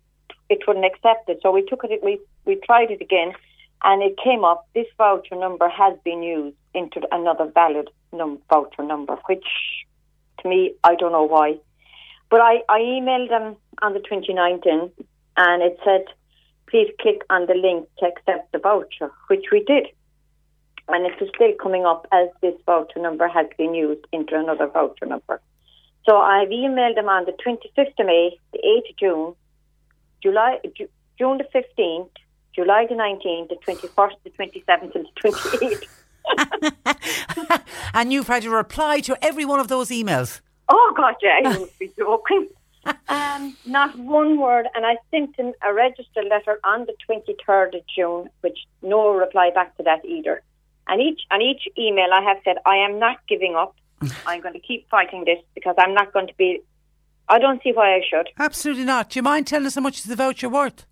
it 0.51 0.59
wouldn't 0.69 0.85
accept 0.85 1.31
it. 1.31 1.39
So 1.43 1.51
we 1.51 1.65
took 1.65 1.85
it, 1.85 2.05
we 2.05 2.21
we 2.45 2.57
tried 2.57 2.91
it 2.91 3.01
again, 3.01 3.33
and 3.85 4.03
it 4.03 4.17
came 4.23 4.45
up 4.45 4.69
this 4.75 4.87
voucher 4.97 5.37
number 5.37 5.69
has 5.69 5.99
been 6.05 6.23
used 6.23 6.57
into 6.75 7.01
another 7.11 7.51
valid 7.53 7.89
num- 8.13 8.41
voucher 8.49 8.83
number, 8.83 9.17
which 9.27 9.47
to 10.43 10.49
me, 10.49 10.75
I 10.85 10.95
don't 10.95 11.13
know 11.13 11.25
why. 11.25 11.59
But 12.31 12.41
I, 12.41 12.63
I 12.69 12.81
emailed 12.81 13.29
them 13.29 13.57
on 13.81 13.93
the 13.95 14.01
29th 14.01 14.67
in, 14.67 14.91
and 15.37 15.63
it 15.63 15.79
said, 15.85 16.05
please 16.69 16.91
click 17.01 17.23
on 17.31 17.47
the 17.47 17.55
link 17.55 17.89
to 17.99 18.07
accept 18.07 18.53
the 18.53 18.59
voucher, 18.59 19.11
which 19.29 19.47
we 19.53 19.63
did. 19.65 19.87
And 20.89 21.07
it 21.07 21.23
is 21.23 21.31
still 21.35 21.53
coming 21.63 21.85
up 21.85 22.07
as 22.13 22.29
this 22.41 22.55
voucher 22.67 23.01
number 23.01 23.29
has 23.29 23.47
been 23.57 23.75
used 23.75 24.05
into 24.13 24.39
another 24.39 24.67
voucher 24.67 25.07
number. 25.07 25.41
So 26.09 26.17
I've 26.17 26.49
emailed 26.49 26.97
them 26.97 27.09
on 27.09 27.25
the 27.25 27.33
25th 27.33 28.01
of 28.01 28.07
May, 28.07 28.37
the 28.53 28.59
8th 28.59 28.91
of 28.91 28.97
June, 28.97 29.35
July, 30.23 30.59
June 31.19 31.39
the 31.39 31.45
15th, 31.55 32.11
July 32.55 32.87
the 32.89 32.95
19th, 32.95 33.49
the 33.49 33.57
21st, 33.67 34.15
the 34.25 34.31
27th, 34.31 34.95
and 34.95 35.07
the 35.07 35.31
28th. 35.31 35.87
and 37.95 38.13
you've 38.13 38.29
had 38.29 38.43
to 38.43 38.51
reply 38.51 39.01
to 39.01 39.17
every 39.25 39.45
one 39.45 39.61
of 39.61 39.69
those 39.69 39.89
emails. 39.91 40.41
Oh, 40.69 40.95
God, 40.97 41.15
yeah, 41.23 41.39
you 41.41 41.61
must 41.61 41.79
be 41.79 41.93
joking. 41.99 42.49
um, 43.09 43.57
not 43.67 43.97
one 43.99 44.39
word. 44.39 44.67
And 44.75 44.87
I 44.87 44.97
sent 45.11 45.37
him 45.37 45.53
a 45.63 45.73
registered 45.73 46.27
letter 46.29 46.59
on 46.65 46.87
the 46.87 46.95
23rd 47.09 47.77
of 47.77 47.83
June, 47.95 48.29
which 48.41 48.59
no 48.83 49.11
reply 49.11 49.51
back 49.55 49.77
to 49.77 49.83
that 49.85 50.05
either. 50.05 50.43
And 50.89 51.01
each 51.01 51.21
on 51.31 51.41
each 51.41 51.69
email, 51.79 52.09
I 52.13 52.23
have 52.23 52.39
said, 52.45 52.57
I 52.67 52.77
am 52.77 52.99
not 52.99 53.19
giving 53.29 53.55
up. 53.55 53.77
I'm 54.27 54.41
going 54.41 54.55
to 54.55 54.61
keep 54.61 54.89
fighting 54.91 55.25
this 55.25 55.39
because 55.55 55.77
I'm 55.79 55.95
not 55.95 56.13
going 56.13 56.27
to 56.27 56.35
be. 56.37 56.61
I 57.29 57.39
don't 57.39 57.63
see 57.63 57.71
why 57.73 57.95
I 57.95 58.01
should. 58.09 58.29
Absolutely 58.37 58.85
not. 58.85 59.11
Do 59.11 59.19
you 59.19 59.23
mind 59.23 59.47
telling 59.47 59.67
us 59.67 59.77
how 59.77 59.81
much 59.81 59.99
is 59.99 60.05
the 60.05 60.17
voucher 60.17 60.49
worth? 60.49 60.85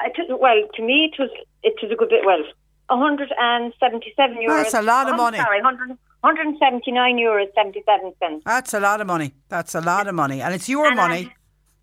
I 0.00 0.08
t- 0.10 0.22
was 0.28 0.38
well, 0.40 0.60
to 0.74 0.82
me, 0.82 1.10
it 1.12 1.18
was 1.18 1.30
it 1.62 1.74
was 1.82 1.90
a 1.90 1.96
good 1.96 2.08
bit. 2.10 2.24
Well, 2.24 2.42
177 2.88 4.36
euros. 4.38 4.62
That's 4.62 4.74
a 4.74 4.82
lot 4.82 5.08
of 5.08 5.16
money. 5.16 5.38
Sorry, 5.38 5.60
100, 5.62 5.88
179 6.20 7.16
euros 7.16 7.52
77 7.54 8.12
cents. 8.18 8.42
That's 8.44 8.74
a 8.74 8.80
lot 8.80 9.00
of 9.00 9.06
money. 9.06 9.32
That's 9.48 9.74
a 9.74 9.80
lot 9.80 10.06
of 10.06 10.14
money. 10.14 10.40
And 10.40 10.54
it's 10.54 10.68
your 10.68 10.86
And 10.86 11.00
I- 11.00 11.08
money. 11.08 11.34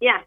Yeah, 0.01 0.19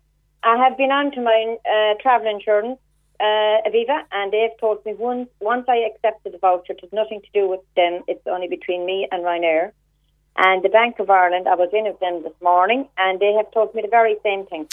I 0.43 0.57
have 0.57 0.77
been 0.77 0.91
on 0.91 1.11
to 1.13 1.21
my 1.21 1.57
uh, 1.67 1.95
travel 2.03 2.29
insurance, 2.29 2.79
uh, 3.21 3.67
Aviva, 3.69 4.03
and 4.13 4.33
they've 4.33 4.57
told 4.61 4.85
me 4.87 4.95
once 4.95 5.29
once 5.41 5.67
I 5.69 5.79
accepted 5.91 6.33
the 6.33 6.39
voucher, 6.39 6.73
it 6.73 6.81
has 6.83 6.93
nothing 6.93 7.21
to 7.21 7.31
do 7.35 7.49
with 7.49 7.61
them. 7.77 8.03
It's 8.07 8.27
only 8.27 8.49
between 8.49 8.87
me 8.87 9.07
and 9.11 9.25
Ryanair. 9.25 9.73
And 10.37 10.63
the 10.63 10.69
Bank 10.69 11.01
of 11.01 11.11
Ireland, 11.11 11.49
I 11.49 11.57
was 11.57 11.69
in 11.73 11.85
with 11.85 11.99
them 11.99 12.23
this 12.23 12.33
morning, 12.41 12.87
and 12.97 13.19
they 13.19 13.33
have 13.33 13.51
told 13.51 13.75
me 13.75 13.83
the 13.83 13.89
very 13.89 14.17
same 14.23 14.47
thing. 14.47 14.69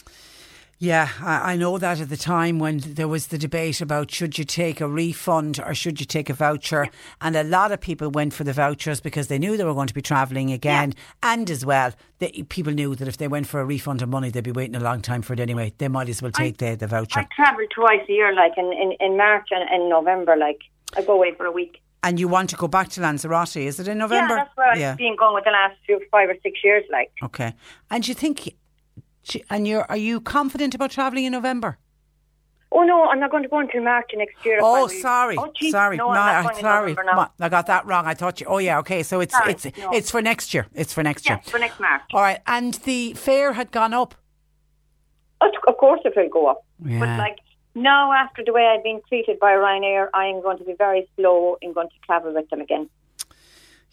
Yeah, 0.77 1.07
I, 1.21 1.53
I 1.53 1.55
know 1.55 1.77
that 1.77 2.01
at 2.01 2.09
the 2.09 2.17
time 2.17 2.59
when 2.59 2.79
there 2.79 3.07
was 3.07 3.27
the 3.27 3.37
debate 3.37 3.79
about 3.79 4.11
should 4.11 4.37
you 4.37 4.43
take 4.43 4.81
a 4.81 4.87
refund 4.87 5.57
or 5.65 5.73
should 5.73 6.01
you 6.01 6.05
take 6.05 6.29
a 6.29 6.33
voucher, 6.33 6.87
and 7.21 7.35
a 7.37 7.43
lot 7.43 7.71
of 7.71 7.79
people 7.79 8.09
went 8.09 8.33
for 8.33 8.43
the 8.43 8.51
vouchers 8.51 8.99
because 8.99 9.27
they 9.27 9.39
knew 9.39 9.55
they 9.55 9.63
were 9.63 9.73
going 9.73 9.87
to 9.87 9.93
be 9.93 10.01
travelling 10.01 10.51
again, 10.51 10.93
and 11.23 11.49
as 11.49 11.65
well, 11.65 11.93
the, 12.19 12.43
people 12.49 12.73
knew 12.73 12.93
that 12.95 13.07
if 13.07 13.15
they 13.17 13.27
went 13.29 13.47
for 13.47 13.61
a 13.61 13.65
refund 13.65 14.01
of 14.01 14.09
money, 14.09 14.29
they'd 14.29 14.43
be 14.43 14.51
waiting 14.51 14.75
a 14.75 14.79
long 14.81 15.01
time 15.01 15.21
for 15.21 15.31
it 15.31 15.39
anyway. 15.39 15.71
They 15.77 15.87
might 15.87 16.09
as 16.09 16.21
well 16.21 16.31
take 16.31 16.57
the, 16.57 16.75
the 16.75 16.87
voucher. 16.87 17.21
I 17.21 17.27
travel 17.33 17.65
twice 17.73 18.01
a 18.09 18.11
year, 18.11 18.35
like 18.35 18.53
in, 18.57 18.73
in, 18.73 18.93
in 18.99 19.15
March 19.15 19.47
and 19.51 19.69
in 19.73 19.89
November. 19.89 20.35
Like 20.35 20.59
I 20.97 21.03
go 21.03 21.13
away 21.13 21.33
for 21.35 21.45
a 21.45 21.51
week. 21.51 21.81
and 22.03 22.19
you 22.19 22.27
want 22.27 22.49
to 22.49 22.57
go 22.57 22.67
back 22.67 22.89
to 22.89 23.01
Lanzarote, 23.01 23.55
is 23.55 23.79
it 23.79 23.87
in 23.87 23.97
November? 23.97 24.35
Yeah, 24.35 24.43
that's 24.43 24.57
where 24.57 24.71
I've 24.91 24.97
been 24.97 25.15
going 25.17 25.35
with 25.35 25.45
the 25.45 25.51
last 25.51 25.75
few 25.85 26.01
five 26.11 26.29
or 26.29 26.35
six 26.43 26.59
years. 26.65 26.83
Like 26.91 27.11
Okay. 27.23 27.53
And 27.89 28.05
you 28.07 28.13
think, 28.13 28.53
and 29.49 29.67
you're 29.67 29.85
are 29.89 29.97
you 29.97 30.19
confident 30.21 30.75
about 30.75 30.91
travelling 30.91 31.25
in 31.25 31.31
November? 31.31 31.77
Oh 32.71 32.83
no, 32.83 33.03
I'm 33.09 33.19
not 33.19 33.31
going 33.31 33.43
to 33.43 33.49
go 33.49 33.59
until 33.59 33.83
March 33.83 34.09
next 34.15 34.43
year. 34.45 34.59
Oh, 34.61 34.87
sorry, 34.87 35.37
Oh, 35.37 35.49
sorry, 35.69 35.95
no, 35.97 36.05
no, 36.05 36.09
I'm 36.11 36.15
not 36.15 36.35
I- 36.35 36.43
going 36.43 36.61
sorry, 36.61 36.95
I 37.39 37.49
got 37.49 37.67
that 37.67 37.85
wrong. 37.85 38.05
I 38.05 38.13
thought 38.15 38.41
you. 38.41 38.47
Oh 38.47 38.57
yeah, 38.57 38.79
okay. 38.79 39.01
So 39.03 39.21
it's 39.21 39.33
Sorry, 39.37 39.51
it's 39.53 39.65
no. 39.77 39.91
it's 39.93 40.11
for 40.11 40.21
next 40.21 40.53
year. 40.53 40.67
It's 40.73 40.93
for 40.93 41.01
next 41.03 41.29
year. 41.29 41.39
Yes, 41.41 41.49
for 41.51 41.59
next 41.59 41.79
March. 41.79 42.01
All 42.13 42.21
right, 42.21 42.39
and 42.47 42.73
the 42.89 43.13
fare 43.13 43.53
had 43.53 43.71
gone 43.71 43.93
up. 43.93 44.15
Of 45.41 45.51
of 45.67 45.77
course, 45.77 46.01
it 46.05 46.13
will 46.15 46.29
go 46.29 46.47
up. 46.47 46.65
Yeah. 46.83 46.99
But 46.99 47.17
like 47.25 47.37
now, 47.75 48.11
after 48.11 48.43
the 48.45 48.51
way 48.53 48.65
I've 48.73 48.83
been 48.83 49.01
treated 49.09 49.39
by 49.39 49.51
Ryanair, 49.53 50.07
I 50.13 50.25
am 50.25 50.41
going 50.41 50.57
to 50.57 50.63
be 50.65 50.75
very 50.77 51.07
slow 51.15 51.57
in 51.61 51.71
going 51.73 51.89
to 51.89 51.99
travel 52.05 52.33
with 52.33 52.49
them 52.49 52.61
again. 52.61 52.89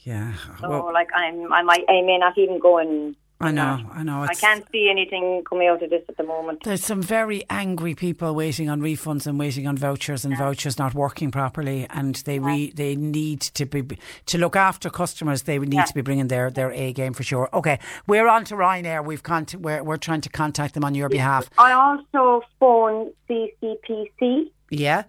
Yeah. 0.01 0.33
So, 0.61 0.69
Well, 0.69 0.93
like, 0.93 1.09
I'm, 1.15 1.53
I 1.53 1.63
might, 1.63 1.85
I 1.89 2.01
may 2.03 2.19
not 2.19 2.37
even 2.37 2.59
go 2.59 2.79
in. 2.79 3.15
I 3.43 3.51
know, 3.51 3.90
I 3.93 4.02
know. 4.02 4.23
I 4.23 4.35
can't 4.35 4.64
see 4.70 4.89
anything 4.90 5.43
coming 5.48 5.69
out 5.69 5.82
of 5.82 5.90
this 5.90 6.02
at 6.09 6.16
the 6.16 6.23
moment. 6.23 6.62
There's 6.64 6.85
some 6.85 7.02
very 7.02 7.44
angry 7.51 7.94
people 7.94 8.35
waiting 8.35 8.69
on 8.69 8.81
refunds 8.81 9.27
and 9.27 9.39
waiting 9.39 9.66
on 9.66 9.77
vouchers 9.77 10.24
and 10.24 10.36
vouchers 10.39 10.78
not 10.78 10.94
working 10.94 11.31
properly, 11.31 11.86
and 11.90 12.14
they 12.24 12.39
re, 12.39 12.73
they 12.74 12.94
need 12.97 13.40
to 13.40 13.66
be 13.66 13.98
to 14.27 14.39
look 14.39 14.56
after 14.56 14.89
customers. 14.90 15.43
They 15.43 15.59
need 15.59 15.74
Yeah. 15.74 15.85
to 15.85 15.94
be 15.94 16.02
bringing 16.02 16.28
their, 16.28 16.51
their 16.51 16.70
A 16.73 16.93
game 16.93 17.12
for 17.14 17.23
sure. 17.23 17.48
Okay, 17.52 17.78
we're 18.06 18.28
on 18.28 18.44
to 18.47 18.55
Ryanair. 18.55 19.05
We've 19.05 19.23
cont- 19.23 19.55
we're 19.56 19.82
we're 19.82 19.97
trying 19.97 20.20
to 20.23 20.28
contact 20.28 20.74
them 20.74 20.85
on 20.85 20.94
your 20.94 21.09
behalf. 21.09 21.51
I 21.59 21.73
also 21.73 22.43
phoned 22.60 23.12
CCPC, 23.28 24.51
Yeah, 24.70 25.05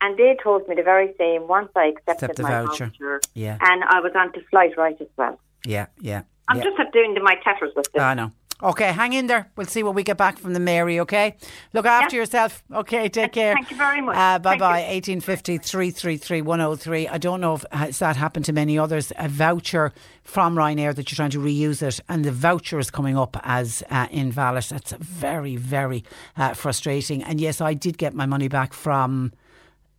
and 0.00 0.18
they 0.18 0.36
told 0.42 0.68
me 0.68 0.74
the 0.74 0.82
very 0.82 1.14
same 1.18 1.46
once 1.48 1.70
I 1.76 1.86
accepted 1.96 2.30
Accept 2.30 2.36
the 2.36 2.42
my 2.42 2.50
voucher. 2.64 2.86
voucher. 2.86 3.20
Yeah. 3.34 3.58
And 3.60 3.84
I 3.84 4.00
was 4.00 4.12
on 4.14 4.32
to 4.32 4.40
Flightright 4.52 5.00
as 5.00 5.08
well. 5.16 5.38
yeah, 5.64 5.86
yeah. 6.00 6.22
I'm 6.48 6.58
yeah. 6.58 6.64
just 6.64 6.92
doing 6.92 7.14
the, 7.14 7.20
my 7.20 7.36
tetters 7.44 7.72
with 7.76 7.90
this. 7.92 8.02
I 8.02 8.14
know. 8.14 8.32
Okay, 8.60 8.92
hang 8.92 9.12
in 9.12 9.28
there. 9.28 9.48
We'll 9.54 9.68
see 9.68 9.84
what 9.84 9.94
we 9.94 10.02
get 10.02 10.16
back 10.16 10.36
from 10.36 10.52
the 10.52 10.58
Mary, 10.58 10.98
okay? 10.98 11.36
Look 11.72 11.86
after 11.86 12.16
yourself. 12.16 12.64
Okay, 12.72 13.08
take 13.08 13.32
care. 13.32 13.54
Thank 13.54 13.70
you 13.70 13.76
very 13.76 14.00
much. 14.00 14.16
Uh, 14.16 14.40
bye 14.40 14.50
Thank 14.50 14.60
bye. 14.60 14.78
you. 14.80 14.94
1850 14.94 15.58
333 15.58 16.42
103. 16.42 17.06
I 17.06 17.18
don't 17.18 17.40
know 17.40 17.54
if 17.54 17.64
has 17.70 18.00
that 18.00 18.16
happened 18.16 18.46
to 18.46 18.52
many 18.52 18.76
others. 18.76 19.12
A 19.16 19.28
voucher 19.28 19.92
from 20.24 20.56
Ryanair 20.56 20.92
that 20.96 21.08
you're 21.08 21.16
trying 21.16 21.30
to 21.30 21.38
reuse 21.38 21.82
it, 21.82 22.00
and 22.08 22.24
the 22.24 22.32
voucher 22.32 22.80
is 22.80 22.90
coming 22.90 23.16
up 23.16 23.36
as 23.44 23.84
uh, 23.90 24.08
invalid. 24.10 24.64
That's 24.64 24.90
very, 24.90 25.54
very 25.54 26.02
uh, 26.36 26.54
frustrating. 26.54 27.22
And 27.22 27.40
yes, 27.40 27.60
I 27.60 27.74
did 27.74 27.96
get 27.96 28.12
my 28.12 28.26
money 28.26 28.48
back 28.48 28.72
from. 28.72 29.32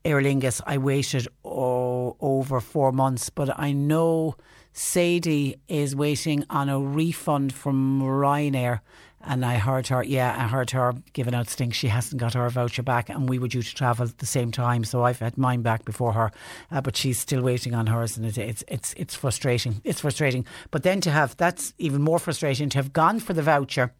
Aer 0.06 0.22
Lingus, 0.22 0.62
I 0.66 0.78
waited 0.78 1.28
oh, 1.44 2.16
over 2.22 2.62
four 2.62 2.94
months, 2.94 3.30
but 3.30 3.60
I 3.60 3.74
know 3.74 4.38
Sadie 4.74 5.58
is 5.68 5.96
waiting 5.96 6.46
on 6.50 6.70
a 6.70 6.80
refund 6.80 7.54
from 7.54 8.02
Ryanair. 8.02 8.80
And 9.22 9.44
I 9.44 9.58
heard 9.58 9.88
her, 9.88 10.02
yeah, 10.02 10.34
I 10.38 10.48
heard 10.48 10.72
her 10.72 10.94
giving 11.12 11.36
out 11.36 11.50
stinks. 11.50 11.76
She 11.76 11.90
hasn't 11.90 12.22
got 12.22 12.36
her 12.36 12.50
voucher 12.50 12.84
back, 12.84 13.10
and 13.10 13.28
we 13.28 13.38
were 13.38 13.50
due 13.50 13.62
to 13.62 13.76
travel 13.76 14.08
at 14.08 14.20
the 14.20 14.26
same 14.26 14.50
time, 14.50 14.86
so 14.86 15.04
I've 15.04 15.20
had 15.20 15.38
mine 15.38 15.62
back 15.62 15.84
before 15.84 16.14
her. 16.14 16.32
Uh, 16.72 16.80
but 16.80 16.96
she's 16.96 17.20
still 17.20 17.42
waiting 17.42 17.76
on 17.76 17.88
hers, 17.88 18.16
and 18.16 18.26
it, 18.26 18.38
it's 18.38 18.64
it's 18.70 18.94
it's 18.96 19.16
frustrating. 19.16 19.82
It's 19.84 20.00
frustrating. 20.00 20.46
But 20.72 20.84
then 20.84 21.02
to 21.02 21.12
have 21.12 21.36
that's 21.36 21.74
even 21.78 22.02
more 22.02 22.18
frustrating 22.18 22.70
to 22.70 22.78
have 22.78 22.94
gone 22.94 23.20
for 23.20 23.34
the 23.34 23.44
voucher 23.44 23.94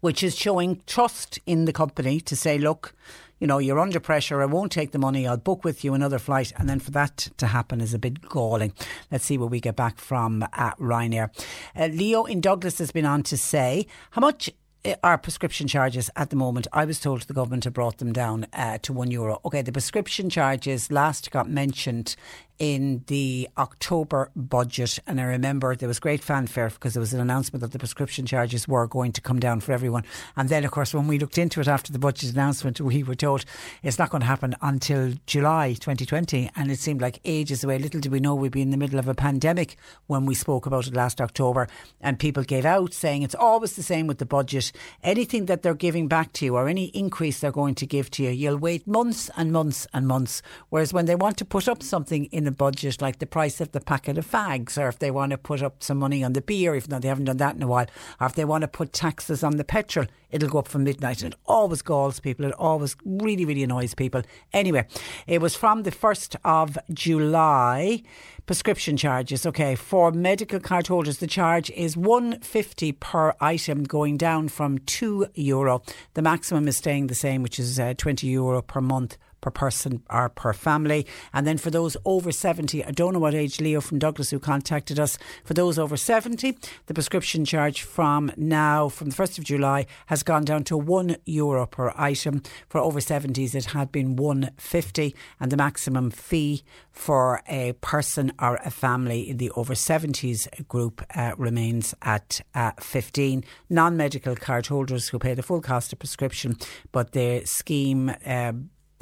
which 0.00 0.22
is 0.22 0.36
showing 0.36 0.82
trust 0.86 1.38
in 1.46 1.64
the 1.64 1.72
company 1.72 2.20
to 2.20 2.36
say, 2.36 2.58
look, 2.58 2.94
you 3.42 3.48
know, 3.48 3.58
you're 3.58 3.80
under 3.80 3.98
pressure. 3.98 4.40
I 4.40 4.46
won't 4.46 4.70
take 4.70 4.92
the 4.92 5.00
money. 5.00 5.26
I'll 5.26 5.36
book 5.36 5.64
with 5.64 5.82
you 5.82 5.94
another 5.94 6.20
flight. 6.20 6.52
And 6.58 6.68
then 6.68 6.78
for 6.78 6.92
that 6.92 7.28
to 7.38 7.48
happen 7.48 7.80
is 7.80 7.92
a 7.92 7.98
bit 7.98 8.22
galling. 8.22 8.72
Let's 9.10 9.24
see 9.24 9.36
what 9.36 9.50
we 9.50 9.58
get 9.58 9.74
back 9.74 9.98
from 9.98 10.44
uh, 10.44 10.74
Ryanair. 10.76 11.28
Uh, 11.74 11.86
Leo 11.86 12.22
in 12.22 12.40
Douglas 12.40 12.78
has 12.78 12.92
been 12.92 13.04
on 13.04 13.24
to 13.24 13.36
say, 13.36 13.88
how 14.12 14.20
much 14.20 14.48
uh, 14.84 14.94
are 15.02 15.18
prescription 15.18 15.66
charges 15.66 16.08
at 16.14 16.30
the 16.30 16.36
moment? 16.36 16.68
I 16.72 16.84
was 16.84 17.00
told 17.00 17.22
the 17.22 17.34
government 17.34 17.64
had 17.64 17.72
brought 17.72 17.98
them 17.98 18.12
down 18.12 18.46
uh, 18.52 18.78
to 18.82 18.92
one 18.92 19.10
euro. 19.10 19.40
Okay, 19.44 19.60
the 19.60 19.72
prescription 19.72 20.30
charges 20.30 20.92
last 20.92 21.32
got 21.32 21.50
mentioned 21.50 22.14
in 22.62 23.02
the 23.08 23.48
October 23.58 24.30
budget, 24.36 24.96
and 25.08 25.20
I 25.20 25.24
remember 25.24 25.74
there 25.74 25.88
was 25.88 25.98
great 25.98 26.22
fanfare 26.22 26.70
because 26.70 26.94
there 26.94 27.00
was 27.00 27.12
an 27.12 27.18
announcement 27.18 27.60
that 27.60 27.72
the 27.72 27.78
prescription 27.80 28.24
charges 28.24 28.68
were 28.68 28.86
going 28.86 29.10
to 29.14 29.20
come 29.20 29.40
down 29.40 29.58
for 29.58 29.72
everyone. 29.72 30.04
And 30.36 30.48
then, 30.48 30.64
of 30.64 30.70
course, 30.70 30.94
when 30.94 31.08
we 31.08 31.18
looked 31.18 31.38
into 31.38 31.60
it 31.60 31.66
after 31.66 31.92
the 31.92 31.98
budget 31.98 32.30
announcement, 32.30 32.80
we 32.80 33.02
were 33.02 33.16
told 33.16 33.44
it's 33.82 33.98
not 33.98 34.10
going 34.10 34.20
to 34.20 34.28
happen 34.28 34.54
until 34.62 35.14
July 35.26 35.72
2020, 35.72 36.52
and 36.54 36.70
it 36.70 36.78
seemed 36.78 37.00
like 37.00 37.18
ages 37.24 37.64
away. 37.64 37.80
Little 37.80 38.00
did 38.00 38.12
we 38.12 38.20
know 38.20 38.36
we'd 38.36 38.52
be 38.52 38.62
in 38.62 38.70
the 38.70 38.76
middle 38.76 39.00
of 39.00 39.08
a 39.08 39.14
pandemic 39.14 39.76
when 40.06 40.24
we 40.24 40.36
spoke 40.36 40.64
about 40.64 40.86
it 40.86 40.94
last 40.94 41.20
October, 41.20 41.66
and 42.00 42.20
people 42.20 42.44
gave 42.44 42.64
out 42.64 42.94
saying 42.94 43.22
it's 43.22 43.34
always 43.34 43.74
the 43.74 43.82
same 43.82 44.06
with 44.06 44.18
the 44.18 44.24
budget. 44.24 44.70
Anything 45.02 45.46
that 45.46 45.62
they're 45.62 45.74
giving 45.74 46.06
back 46.06 46.32
to 46.34 46.44
you 46.44 46.54
or 46.54 46.68
any 46.68 46.84
increase 46.94 47.40
they're 47.40 47.50
going 47.50 47.74
to 47.74 47.86
give 47.86 48.08
to 48.12 48.22
you, 48.22 48.30
you'll 48.30 48.56
wait 48.56 48.86
months 48.86 49.32
and 49.36 49.50
months 49.50 49.88
and 49.92 50.06
months. 50.06 50.42
Whereas 50.68 50.92
when 50.92 51.06
they 51.06 51.16
want 51.16 51.38
to 51.38 51.44
put 51.44 51.66
up 51.66 51.82
something 51.82 52.26
in 52.26 52.44
the 52.44 52.51
budget, 52.52 53.02
like 53.02 53.18
the 53.18 53.26
price 53.26 53.60
of 53.60 53.72
the 53.72 53.80
packet 53.80 54.18
of 54.18 54.30
fags, 54.30 54.76
or 54.78 54.88
if 54.88 54.98
they 54.98 55.10
want 55.10 55.30
to 55.30 55.38
put 55.38 55.62
up 55.62 55.82
some 55.82 55.98
money 55.98 56.22
on 56.22 56.32
the 56.32 56.40
beer, 56.40 56.74
even 56.74 56.90
though 56.90 56.98
they 56.98 57.08
haven't 57.08 57.24
done 57.24 57.36
that 57.38 57.56
in 57.56 57.62
a 57.62 57.66
while, 57.66 57.86
or 58.20 58.26
if 58.26 58.34
they 58.34 58.44
want 58.44 58.62
to 58.62 58.68
put 58.68 58.92
taxes 58.92 59.42
on 59.42 59.56
the 59.56 59.64
petrol, 59.64 60.06
it'll 60.30 60.48
go 60.48 60.58
up 60.58 60.68
from 60.68 60.84
midnight. 60.84 61.22
And 61.22 61.34
it 61.34 61.38
always 61.46 61.82
galls 61.82 62.20
people. 62.20 62.44
It 62.44 62.54
always 62.54 62.96
really, 63.04 63.44
really 63.44 63.62
annoys 63.62 63.94
people. 63.94 64.22
Anyway, 64.52 64.86
it 65.26 65.40
was 65.40 65.54
from 65.54 65.82
the 65.82 65.90
1st 65.90 66.36
of 66.44 66.78
July. 66.92 68.02
Prescription 68.46 68.96
charges, 68.96 69.46
okay, 69.46 69.76
for 69.76 70.10
medical 70.10 70.58
card 70.58 70.88
holders, 70.88 71.18
the 71.18 71.28
charge 71.28 71.70
is 71.70 71.96
150 71.96 72.92
per 72.92 73.34
item, 73.40 73.84
going 73.84 74.16
down 74.16 74.48
from 74.48 74.78
2 74.78 75.28
euro. 75.34 75.82
The 76.14 76.22
maximum 76.22 76.66
is 76.66 76.76
staying 76.76 77.06
the 77.06 77.14
same, 77.14 77.42
which 77.42 77.60
is 77.60 77.78
uh, 77.78 77.94
20 77.96 78.26
euro 78.26 78.60
per 78.60 78.80
month 78.80 79.16
per 79.42 79.50
person 79.50 80.02
or 80.08 80.30
per 80.30 80.54
family. 80.54 81.06
And 81.34 81.46
then 81.46 81.58
for 81.58 81.70
those 81.70 81.98
over 82.06 82.32
70, 82.32 82.82
I 82.82 82.92
don't 82.92 83.12
know 83.12 83.18
what 83.18 83.34
age 83.34 83.60
Leo 83.60 83.82
from 83.82 83.98
Douglas 83.98 84.30
who 84.30 84.38
contacted 84.38 84.98
us, 84.98 85.18
for 85.44 85.52
those 85.52 85.78
over 85.78 85.98
70, 85.98 86.56
the 86.86 86.94
prescription 86.94 87.44
charge 87.44 87.82
from 87.82 88.32
now, 88.38 88.88
from 88.88 89.10
the 89.10 89.16
1st 89.16 89.38
of 89.38 89.44
July, 89.44 89.84
has 90.06 90.22
gone 90.22 90.46
down 90.46 90.64
to 90.64 90.78
1 90.78 91.16
euro 91.26 91.66
per 91.66 91.92
item. 91.96 92.42
For 92.68 92.80
over 92.80 93.00
70s, 93.00 93.54
it 93.54 93.66
had 93.66 93.92
been 93.92 94.16
150 94.16 95.14
and 95.38 95.52
the 95.52 95.56
maximum 95.56 96.10
fee 96.10 96.62
for 96.90 97.42
a 97.48 97.72
person 97.80 98.32
or 98.40 98.56
a 98.64 98.70
family 98.70 99.28
in 99.28 99.38
the 99.38 99.50
over 99.50 99.74
70s 99.74 100.66
group 100.68 101.04
uh, 101.14 101.32
remains 101.36 101.94
at 102.02 102.40
uh, 102.54 102.72
15. 102.80 103.44
Non 103.68 103.96
medical 103.96 104.36
card 104.36 104.66
holders 104.68 105.08
who 105.08 105.18
pay 105.18 105.34
the 105.34 105.42
full 105.42 105.60
cost 105.60 105.92
of 105.92 105.98
prescription, 105.98 106.56
but 106.92 107.12
the 107.12 107.42
scheme. 107.44 108.12
Uh, 108.24 108.52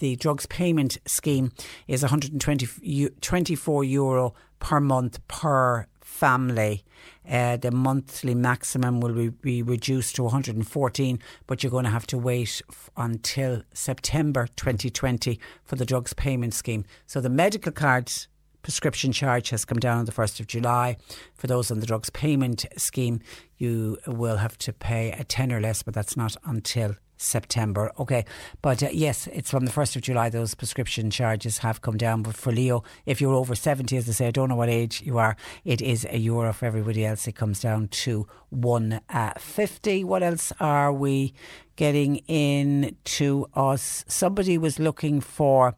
the 0.00 0.16
drugs 0.16 0.46
payment 0.46 0.98
scheme 1.06 1.52
is 1.86 2.02
124 2.02 3.84
euro 3.84 4.34
per 4.58 4.80
month 4.80 5.26
per 5.28 5.86
family. 6.00 6.84
Uh, 7.28 7.56
the 7.56 7.70
monthly 7.70 8.34
maximum 8.34 9.00
will 9.00 9.12
be, 9.12 9.28
be 9.28 9.62
reduced 9.62 10.16
to 10.16 10.22
114, 10.24 11.18
but 11.46 11.62
you're 11.62 11.70
going 11.70 11.84
to 11.84 11.90
have 11.90 12.06
to 12.06 12.18
wait 12.18 12.60
f- 12.68 12.90
until 12.96 13.62
September 13.72 14.48
2020 14.56 15.38
for 15.64 15.76
the 15.76 15.86
drugs 15.86 16.14
payment 16.14 16.54
scheme. 16.54 16.84
So 17.06 17.20
the 17.20 17.30
medical 17.30 17.70
cards 17.70 18.26
prescription 18.62 19.12
charge 19.12 19.50
has 19.50 19.64
come 19.64 19.78
down 19.78 19.98
on 19.98 20.04
the 20.04 20.12
1st 20.12 20.40
of 20.40 20.46
July. 20.46 20.96
For 21.34 21.46
those 21.46 21.70
on 21.70 21.80
the 21.80 21.86
drugs 21.86 22.10
payment 22.10 22.66
scheme, 22.76 23.20
you 23.56 23.98
will 24.06 24.38
have 24.38 24.58
to 24.58 24.72
pay 24.72 25.12
a 25.12 25.24
tenner 25.24 25.60
less, 25.60 25.82
but 25.82 25.94
that's 25.94 26.16
not 26.16 26.36
until 26.44 26.96
September. 27.20 27.92
Okay, 27.98 28.24
but 28.62 28.82
uh, 28.82 28.88
yes, 28.92 29.28
it's 29.32 29.50
from 29.50 29.66
the 29.66 29.70
1st 29.72 29.96
of 29.96 30.02
July, 30.02 30.30
those 30.30 30.54
prescription 30.54 31.10
charges 31.10 31.58
have 31.58 31.82
come 31.82 31.96
down. 31.96 32.22
But 32.22 32.36
for 32.36 32.52
Leo, 32.52 32.82
if 33.06 33.20
you're 33.20 33.34
over 33.34 33.54
70, 33.54 33.96
as 33.96 34.08
I 34.08 34.12
say, 34.12 34.26
I 34.28 34.30
don't 34.30 34.48
know 34.48 34.56
what 34.56 34.68
age 34.68 35.02
you 35.02 35.18
are, 35.18 35.36
it 35.64 35.82
is 35.82 36.06
a 36.10 36.18
euro. 36.18 36.52
For 36.52 36.66
everybody 36.66 37.04
else, 37.04 37.28
it 37.28 37.32
comes 37.32 37.60
down 37.60 37.88
to 37.88 38.26
150. 38.50 40.04
What 40.04 40.22
else 40.22 40.52
are 40.60 40.92
we 40.92 41.34
getting 41.76 42.16
in 42.26 42.96
to 43.04 43.46
us? 43.54 44.04
Somebody 44.08 44.58
was 44.58 44.78
looking 44.78 45.20
for. 45.20 45.76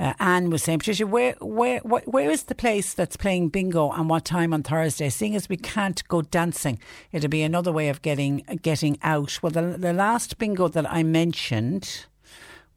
Uh, 0.00 0.14
Anne 0.18 0.48
was 0.48 0.62
saying, 0.62 0.78
Patricia, 0.78 1.06
where, 1.06 1.34
where, 1.40 1.80
where, 1.80 2.00
where 2.06 2.30
is 2.30 2.44
the 2.44 2.54
place 2.54 2.94
that's 2.94 3.18
playing 3.18 3.50
bingo 3.50 3.90
and 3.90 4.08
what 4.08 4.24
time 4.24 4.54
on 4.54 4.62
Thursday? 4.62 5.10
Seeing 5.10 5.36
as 5.36 5.50
we 5.50 5.58
can't 5.58 6.06
go 6.08 6.22
dancing, 6.22 6.78
it'll 7.12 7.28
be 7.28 7.42
another 7.42 7.70
way 7.70 7.90
of 7.90 8.00
getting 8.00 8.38
getting 8.62 8.98
out. 9.02 9.38
Well, 9.42 9.52
the, 9.52 9.76
the 9.76 9.92
last 9.92 10.38
bingo 10.38 10.68
that 10.68 10.90
I 10.90 11.02
mentioned, 11.02 12.06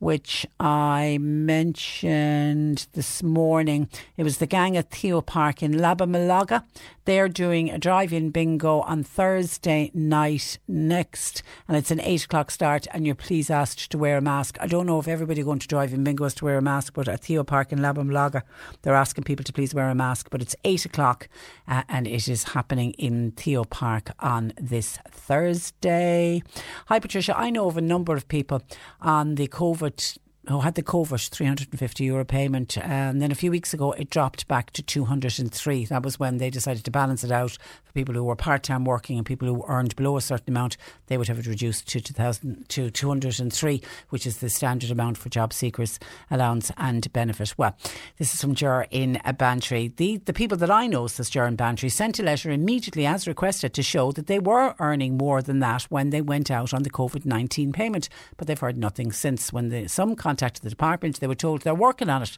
which 0.03 0.45
I 0.59 1.17
mentioned 1.21 2.87
this 2.91 3.23
morning, 3.23 3.87
it 4.17 4.23
was 4.23 4.39
the 4.39 4.45
gang 4.45 4.75
at 4.75 4.89
Theo 4.89 5.21
Park 5.21 5.63
in 5.63 5.75
Labamalaga. 5.75 6.65
They're 7.05 7.29
doing 7.29 7.69
a 7.69 7.77
drive-in 7.77 8.29
bingo 8.29 8.79
on 8.81 9.03
Thursday 9.03 9.91
night 9.93 10.57
next, 10.69 11.43
and 11.67 11.75
it's 11.75 11.91
an 11.91 11.99
eight 11.99 12.23
o'clock 12.25 12.49
start. 12.49 12.87
And 12.93 13.05
you're 13.05 13.15
please 13.15 13.49
asked 13.49 13.91
to 13.91 13.97
wear 13.97 14.17
a 14.17 14.21
mask. 14.21 14.57
I 14.61 14.67
don't 14.67 14.85
know 14.85 14.99
if 14.99 15.07
everybody 15.07 15.43
going 15.43 15.59
to 15.59 15.67
drive-in 15.67 16.03
bingo 16.03 16.23
has 16.23 16.33
to 16.35 16.45
wear 16.45 16.57
a 16.57 16.61
mask, 16.61 16.93
but 16.93 17.07
at 17.09 17.21
Theo 17.21 17.43
Park 17.43 17.71
in 17.71 17.79
Labamalaga, 17.79 18.43
they're 18.81 18.93
asking 18.93 19.25
people 19.25 19.43
to 19.43 19.53
please 19.53 19.73
wear 19.73 19.89
a 19.89 19.95
mask. 19.95 20.29
But 20.29 20.41
it's 20.41 20.55
eight 20.63 20.85
o'clock, 20.85 21.27
uh, 21.67 21.83
and 21.89 22.07
it 22.07 22.27
is 22.29 22.43
happening 22.43 22.91
in 22.91 23.31
Theo 23.31 23.65
Park 23.65 24.11
on 24.19 24.53
this 24.59 24.97
Thursday. 25.09 26.41
Hi, 26.87 26.99
Patricia. 26.99 27.37
I 27.37 27.49
know 27.49 27.67
of 27.67 27.77
a 27.77 27.81
number 27.81 28.15
of 28.15 28.27
people 28.29 28.63
on 29.01 29.35
the 29.35 29.49
COVID 29.49 29.92
but 29.95 30.17
who 30.47 30.59
had 30.59 30.75
the 30.75 30.83
COVID 30.83 31.29
350 31.29 32.03
euro 32.03 32.25
payment. 32.25 32.77
And 32.77 33.21
then 33.21 33.31
a 33.31 33.35
few 33.35 33.49
weeks 33.49 33.73
ago, 33.73 33.93
it 33.93 34.09
dropped 34.09 34.47
back 34.47 34.71
to 34.71 34.81
203. 34.81 35.85
That 35.85 36.03
was 36.03 36.19
when 36.19 36.37
they 36.37 36.49
decided 36.49 36.83
to 36.83 36.91
balance 36.91 37.23
it 37.23 37.31
out 37.31 37.57
for 37.83 37.93
people 37.93 38.13
who 38.13 38.25
were 38.25 38.35
part 38.35 38.63
time 38.63 38.83
working 38.83 39.17
and 39.17 39.25
people 39.25 39.47
who 39.47 39.63
earned 39.67 39.95
below 39.95 40.17
a 40.17 40.21
certain 40.21 40.53
amount. 40.53 40.75
They 41.07 41.17
would 41.17 41.29
have 41.29 41.39
it 41.39 41.47
reduced 41.47 41.87
to 41.89 42.01
2000 42.01 42.67
to 42.69 42.89
203, 42.91 43.81
which 44.09 44.27
is 44.27 44.37
the 44.37 44.49
standard 44.49 44.91
amount 44.91 45.17
for 45.17 45.29
job 45.29 45.53
seekers 45.53 45.97
allowance 46.29 46.71
and 46.77 47.11
benefit. 47.13 47.53
Well, 47.57 47.77
this 48.17 48.33
is 48.33 48.41
from 48.41 48.55
Ger 48.55 48.85
in 48.91 49.21
Bantry. 49.37 49.93
The, 49.95 50.17
the 50.17 50.33
people 50.33 50.57
that 50.57 50.71
I 50.71 50.87
know, 50.87 51.07
says 51.07 51.29
Ger 51.29 51.45
in 51.45 51.55
Bantry, 51.55 51.89
sent 51.89 52.19
a 52.19 52.23
letter 52.23 52.51
immediately 52.51 53.05
as 53.05 53.27
requested 53.27 53.73
to 53.75 53.83
show 53.83 54.11
that 54.11 54.27
they 54.27 54.39
were 54.39 54.75
earning 54.79 55.15
more 55.17 55.41
than 55.41 55.59
that 55.59 55.83
when 55.83 56.09
they 56.09 56.21
went 56.21 56.51
out 56.51 56.73
on 56.73 56.83
the 56.83 56.89
COVID 56.89 57.25
19 57.25 57.71
payment. 57.71 58.09
But 58.35 58.47
they've 58.47 58.59
heard 58.59 58.77
nothing 58.77 59.13
since. 59.13 59.53
When 59.53 59.69
the, 59.69 59.87
some 59.87 60.15
contacted 60.33 60.63
the 60.63 60.69
department, 60.69 61.19
they 61.19 61.27
were 61.27 61.35
told 61.35 61.61
they're 61.61 61.75
working 61.75 62.09
on 62.09 62.23
it. 62.23 62.37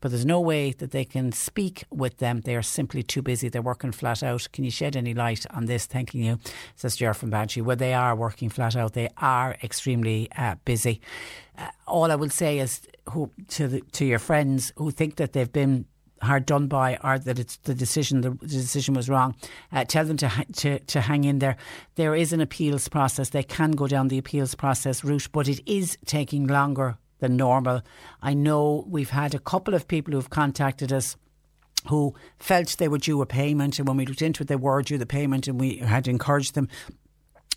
But 0.00 0.10
there's 0.10 0.26
no 0.26 0.40
way 0.40 0.72
that 0.72 0.90
they 0.90 1.04
can 1.04 1.32
speak 1.32 1.84
with 1.90 2.18
them. 2.18 2.42
They 2.42 2.56
are 2.56 2.62
simply 2.62 3.02
too 3.02 3.22
busy. 3.22 3.48
They're 3.48 3.62
working 3.62 3.92
flat 3.92 4.22
out. 4.22 4.48
Can 4.52 4.64
you 4.64 4.70
shed 4.70 4.96
any 4.96 5.14
light 5.14 5.46
on 5.50 5.64
this? 5.64 5.86
Thanking 5.86 6.22
you, 6.22 6.38
says 6.76 6.96
Ger 6.96 7.14
from 7.14 7.30
Bantry. 7.30 7.62
Well, 7.62 7.76
they 7.76 7.94
are 7.94 8.14
working 8.14 8.50
flat 8.50 8.76
out. 8.76 8.92
They 8.92 9.08
are 9.16 9.56
extremely 9.62 10.28
uh, 10.36 10.56
busy. 10.64 11.00
Uh, 11.56 11.68
all 11.86 12.10
I 12.10 12.16
will 12.16 12.28
say 12.28 12.58
is 12.58 12.82
who, 13.10 13.30
to, 13.48 13.68
the, 13.68 13.80
to 13.92 14.04
your 14.04 14.18
friends 14.18 14.72
who 14.76 14.90
think 14.90 15.16
that 15.16 15.32
they've 15.32 15.52
been 15.52 15.86
hard 16.20 16.46
done 16.46 16.66
by 16.66 16.98
or 17.04 17.18
that 17.18 17.38
it's 17.38 17.56
the 17.58 17.74
decision 17.74 18.22
the, 18.22 18.30
decision 18.30 18.94
was 18.94 19.08
wrong 19.08 19.34
uh, 19.72 19.84
tell 19.84 20.04
them 20.06 20.16
to, 20.16 20.30
to 20.54 20.78
to 20.80 21.00
hang 21.02 21.24
in 21.24 21.38
there 21.38 21.56
there 21.96 22.14
is 22.14 22.32
an 22.32 22.40
appeals 22.40 22.88
process 22.88 23.30
they 23.30 23.42
can 23.42 23.72
go 23.72 23.86
down 23.86 24.08
the 24.08 24.16
appeals 24.16 24.54
process 24.54 25.04
route 25.04 25.28
but 25.32 25.48
it 25.48 25.60
is 25.66 25.98
taking 26.06 26.46
longer 26.46 26.96
than 27.20 27.36
normal 27.36 27.82
i 28.22 28.34
know 28.34 28.84
we've 28.88 29.10
had 29.10 29.34
a 29.34 29.38
couple 29.38 29.74
of 29.74 29.88
people 29.88 30.12
who've 30.12 30.30
contacted 30.30 30.92
us 30.92 31.16
who 31.88 32.14
felt 32.38 32.76
they 32.78 32.88
were 32.88 32.98
due 32.98 33.20
a 33.20 33.26
payment 33.26 33.78
and 33.78 33.86
when 33.86 33.96
we 33.96 34.06
looked 34.06 34.22
into 34.22 34.42
it 34.42 34.46
they 34.46 34.56
were 34.56 34.82
due 34.82 34.98
the 34.98 35.06
payment 35.06 35.46
and 35.48 35.60
we 35.60 35.76
had 35.76 36.08
encouraged 36.08 36.54
them 36.54 36.68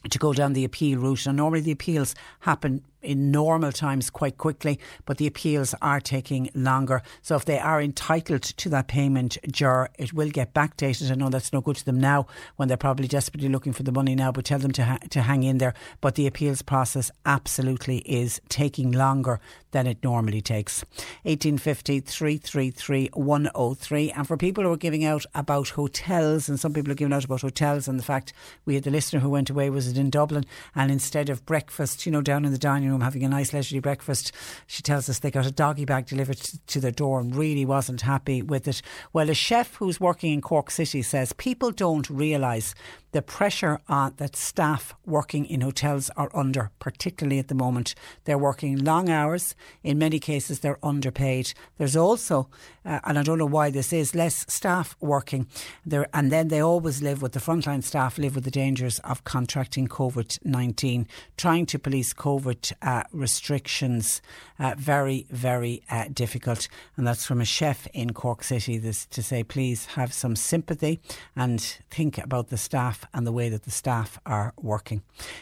to 0.10 0.20
go 0.20 0.34
down 0.34 0.54
the 0.54 0.66
appeal 0.66 1.00
route. 1.00 1.26
And 1.26 1.38
normally 1.38 1.62
the 1.62 1.72
appeals 1.72 2.16
happen 2.42 2.84
in 3.02 3.32
normal 3.32 3.72
times 3.72 4.10
quite 4.10 4.38
quickly, 4.38 4.80
but 5.06 5.18
the 5.18 5.28
appeals 5.28 5.76
are 5.82 6.00
taking 6.00 6.50
longer. 6.54 7.02
So 7.22 7.36
if 7.36 7.46
they 7.46 7.60
are 7.60 7.82
entitled 7.82 8.44
to 8.44 8.70
that 8.70 8.88
payment, 8.88 9.38
Ger, 9.52 9.90
it 9.98 10.14
will 10.14 10.30
get 10.30 10.54
backdated. 10.54 11.12
I 11.12 11.16
know 11.16 11.30
that's 11.30 11.54
no 11.54 11.62
good 11.62 11.76
to 11.78 11.86
them 11.86 12.00
now 12.00 12.28
when 12.56 12.68
they're 12.68 12.78
probably 12.78 13.08
desperately 13.08 13.50
looking 13.50 13.74
for 13.74 13.84
the 13.84 13.92
money 13.92 14.16
now, 14.16 14.32
but 14.32 14.46
tell 14.46 14.60
them 14.60 14.72
to, 14.74 14.84
ha- 14.84 15.00
to 15.10 15.22
hang 15.22 15.44
in 15.44 15.58
there. 15.58 15.74
But 16.02 16.16
the 16.16 16.28
appeals 16.28 16.62
process 16.62 17.12
absolutely 17.26 18.00
is 18.00 18.42
taking 18.50 18.92
longer 18.92 19.40
than 19.72 19.88
it 19.88 20.04
normally 20.04 20.42
takes. 20.42 20.84
1850 21.24 22.00
333 22.00 23.10
103. 23.14 24.12
And 24.12 24.28
for 24.28 24.38
people 24.38 24.64
who 24.64 24.72
are 24.72 24.78
giving 24.78 25.06
out 25.06 25.26
about 25.36 25.70
hotels, 25.70 26.50
and 26.50 26.60
some 26.60 26.74
people 26.74 26.92
are 26.92 26.96
giving 26.96 27.14
out 27.14 27.26
about 27.26 27.42
hotels 27.42 27.88
and 27.88 28.00
the 28.00 28.04
fact 28.04 28.34
we 28.66 28.76
had 28.76 28.84
the 28.84 28.92
listener 28.92 29.20
who 29.20 29.30
went 29.30 29.50
away, 29.50 29.70
was 29.70 29.88
it 29.88 29.98
in 29.98 30.10
Dublin? 30.10 30.46
And 30.76 30.92
instead 30.92 31.30
of 31.30 31.46
breakfast, 31.46 32.06
you 32.06 32.12
know, 32.12 32.22
down 32.22 32.46
in 32.46 32.52
the 32.52 32.58
dining 32.58 32.90
room 32.90 32.97
having 33.02 33.24
a 33.24 33.30
nice 33.30 33.54
leisurely 33.54 33.80
breakfast, 33.80 34.32
she 34.66 34.82
tells 34.82 35.10
us 35.10 35.20
they 35.20 35.32
got 35.32 35.46
a 35.46 35.52
doggy 35.52 35.86
bag 35.86 36.06
delivered 36.06 36.38
to, 36.38 36.60
to 36.68 36.80
their 36.80 36.92
door 36.92 37.20
and 37.20 37.36
really 37.36 37.66
wasn't 37.66 38.02
happy 38.02 38.42
with 38.42 38.68
it. 38.68 38.82
Well, 39.14 39.30
a 39.30 39.34
chef 39.34 39.76
who's 39.76 40.00
working 40.00 40.34
in 40.34 40.42
Cork 40.42 40.72
City 40.72 41.02
says 41.02 41.34
people 41.34 41.72
don't 41.72 42.10
realise 42.10 42.74
the 43.12 43.22
pressure 43.22 43.80
on 43.88 44.14
that 44.18 44.36
staff 44.36 44.94
working 45.06 45.46
in 45.46 45.62
hotels 45.62 46.10
are 46.18 46.30
under, 46.34 46.72
particularly 46.80 47.40
at 47.40 47.48
the 47.48 47.56
moment. 47.56 47.96
They're 48.26 48.38
working 48.38 48.78
long 48.78 49.10
hours. 49.10 49.56
In 49.84 49.98
many 49.98 50.20
cases, 50.20 50.60
they're 50.60 50.80
underpaid. 50.84 51.54
There's 51.78 51.96
also, 51.96 52.50
uh, 52.86 53.00
and 53.04 53.18
I 53.18 53.24
don't 53.24 53.38
know 53.38 53.46
why 53.46 53.72
this 53.72 53.94
is, 53.94 54.14
less 54.14 54.46
staff 54.52 54.96
working 55.00 55.48
there, 55.86 56.08
and 56.14 56.32
then 56.32 56.50
they 56.50 56.60
always 56.62 57.02
live 57.02 57.22
with 57.22 57.32
the 57.32 57.40
frontline 57.40 57.84
staff 57.84 58.18
live 58.18 58.36
with 58.36 58.44
the 58.44 58.52
dangers 58.52 59.00
of 59.00 59.24
contracting 59.24 59.88
COVID 59.88 60.40
nineteen, 60.44 61.08
trying 61.38 61.66
to 61.68 61.80
police 61.80 62.14
COVID 62.14 62.74
uh, 62.82 63.04
restrictions. 63.12 64.22
Uh, 64.60 64.74
very, 64.76 65.28
very 65.30 65.84
uh, 65.92 66.06
difficult, 66.12 66.68
and 66.96 67.06
that's 67.06 67.26
from 67.26 67.40
a 67.40 67.46
chef 67.46 67.86
in 67.94 68.12
Cork 68.12 68.44
City. 68.44 68.80
This 68.80 69.06
to 69.06 69.22
say, 69.22 69.44
please 69.44 69.86
have 69.86 70.12
some 70.12 70.36
sympathy 70.36 71.00
and 71.36 71.62
think 71.92 72.18
about 72.18 72.50
the 72.50 72.58
staff 72.58 72.97
and 73.14 73.26
the 73.26 73.32
way 73.32 73.50
that 73.50 73.64
the 73.64 73.72
staff 73.72 74.20
are 74.26 74.54
working. 74.62 75.02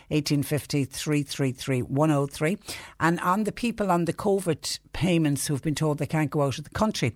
1850 0.10 0.86
333 0.86 1.82
103. 1.82 2.58
And 3.00 3.20
on 3.20 3.44
the 3.44 3.52
people 3.52 3.92
on 3.92 4.06
the 4.06 4.14
COVID 4.14 4.80
payments 4.94 5.48
who've 5.48 5.62
been 5.62 5.76
told 5.76 5.98
they 5.98 6.06
can't 6.06 6.32
go 6.32 6.44
out 6.44 6.58
of 6.58 6.64
the 6.64 6.70
country, 6.70 7.16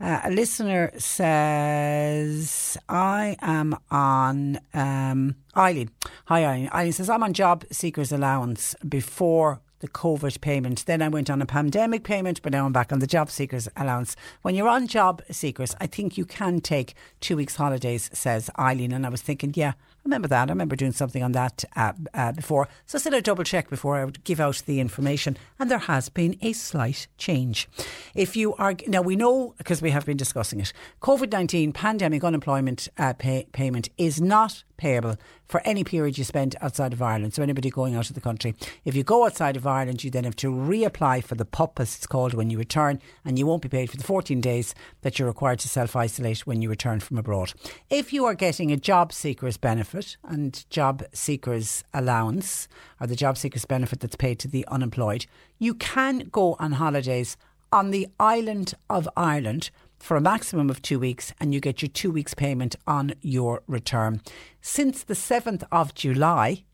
uh, 0.00 0.20
a 0.24 0.30
listener 0.30 0.90
says, 0.98 2.76
I 2.88 3.36
am 3.40 3.76
on. 3.90 4.60
Um, 4.74 5.36
Eileen. 5.56 5.90
Hi, 6.26 6.44
Eileen. 6.44 6.70
Eileen 6.72 6.92
says, 6.92 7.10
I'm 7.10 7.22
on 7.22 7.32
job 7.32 7.64
seekers 7.70 8.12
allowance 8.12 8.74
before 8.88 9.60
the 9.80 9.88
COVID 9.88 10.40
payment. 10.40 10.84
Then 10.86 11.02
I 11.02 11.08
went 11.08 11.30
on 11.30 11.42
a 11.42 11.46
pandemic 11.46 12.04
payment, 12.04 12.42
but 12.42 12.52
now 12.52 12.66
I'm 12.66 12.72
back 12.72 12.92
on 12.92 12.98
the 12.98 13.06
job 13.06 13.30
seekers 13.30 13.68
allowance. 13.76 14.16
When 14.42 14.54
you're 14.54 14.68
on 14.68 14.86
job 14.86 15.22
seekers, 15.30 15.74
I 15.80 15.86
think 15.86 16.16
you 16.16 16.24
can 16.24 16.60
take 16.60 16.94
two 17.20 17.36
weeks 17.36 17.56
holidays, 17.56 18.10
says 18.12 18.50
Eileen. 18.58 18.92
And 18.92 19.06
I 19.06 19.08
was 19.08 19.22
thinking, 19.22 19.52
yeah, 19.54 19.70
I 19.70 20.00
remember 20.04 20.28
that. 20.28 20.48
I 20.48 20.52
remember 20.52 20.76
doing 20.76 20.92
something 20.92 21.22
on 21.22 21.32
that 21.32 21.64
uh, 21.76 21.92
uh, 22.14 22.32
before. 22.32 22.68
So 22.86 22.98
I 22.98 23.00
said 23.00 23.14
I'd 23.14 23.24
double 23.24 23.44
check 23.44 23.70
before 23.70 23.96
I 23.96 24.04
would 24.04 24.24
give 24.24 24.40
out 24.40 24.62
the 24.66 24.80
information. 24.80 25.36
And 25.58 25.70
there 25.70 25.78
has 25.78 26.08
been 26.08 26.36
a 26.42 26.52
slight 26.52 27.06
change. 27.18 27.68
If 28.14 28.36
you 28.36 28.54
are, 28.54 28.74
now 28.86 29.02
we 29.02 29.16
know, 29.16 29.54
because 29.58 29.82
we 29.82 29.90
have 29.90 30.06
been 30.06 30.16
discussing 30.16 30.60
it, 30.60 30.72
COVID 31.02 31.32
19 31.32 31.72
pandemic 31.72 32.24
unemployment 32.24 32.88
uh, 32.98 33.12
pay, 33.14 33.46
payment 33.52 33.88
is 33.98 34.20
not 34.20 34.64
payable 34.78 35.16
for 35.46 35.60
any 35.64 35.84
period 35.84 36.16
you 36.16 36.24
spend 36.24 36.56
outside 36.62 36.94
of 36.94 37.02
Ireland. 37.02 37.34
So 37.34 37.42
anybody 37.42 37.68
going 37.68 37.94
out 37.94 38.08
of 38.08 38.14
the 38.14 38.20
country, 38.20 38.54
if 38.84 38.94
you 38.94 39.04
go 39.04 39.26
outside 39.26 39.56
of 39.56 39.66
Ireland, 39.66 40.02
you 40.02 40.10
then 40.10 40.24
have 40.24 40.36
to 40.36 40.50
reapply 40.50 41.22
for 41.22 41.34
the 41.34 41.44
PUP, 41.44 41.78
as 41.80 41.96
it's 41.96 42.06
called, 42.06 42.32
when 42.32 42.48
you 42.48 42.58
return, 42.58 43.00
and 43.24 43.38
you 43.38 43.46
won't 43.46 43.62
be 43.62 43.68
paid 43.68 43.90
for 43.90 43.98
the 43.98 44.04
14 44.04 44.40
days 44.40 44.74
that 45.02 45.18
you're 45.18 45.28
required 45.28 45.58
to 45.60 45.68
self 45.68 45.94
isolate 45.94 46.46
when 46.46 46.62
you 46.62 46.70
return 46.70 47.00
from 47.00 47.18
abroad. 47.18 47.52
If 47.90 48.12
you 48.12 48.24
are 48.24 48.34
getting 48.34 48.72
a 48.72 48.76
job 48.76 49.12
seekers 49.12 49.58
benefit 49.58 50.16
and 50.24 50.64
job 50.70 51.04
seekers 51.12 51.84
allowance, 51.92 52.68
or 53.00 53.06
the 53.06 53.16
job 53.16 53.36
seekers 53.36 53.66
benefit 53.66 54.00
that's 54.00 54.16
paid 54.16 54.38
to 54.40 54.48
the 54.48 54.66
unemployed, 54.68 55.26
you 55.58 55.74
can 55.74 56.28
go 56.30 56.56
on 56.58 56.72
holidays 56.72 57.36
on 57.72 57.90
the 57.90 58.08
island 58.18 58.74
of 58.88 59.08
Ireland 59.16 59.70
for 59.98 60.16
a 60.16 60.20
maximum 60.20 60.70
of 60.70 60.82
two 60.82 60.98
weeks 60.98 61.32
and 61.40 61.52
you 61.52 61.60
get 61.60 61.82
your 61.82 61.88
two 61.88 62.10
weeks 62.10 62.34
payment 62.34 62.76
on 62.86 63.14
your 63.20 63.62
return. 63.66 64.20
Since 64.60 65.04
the 65.04 65.14
7th 65.14 65.64
of 65.70 65.94
July, 65.94 66.64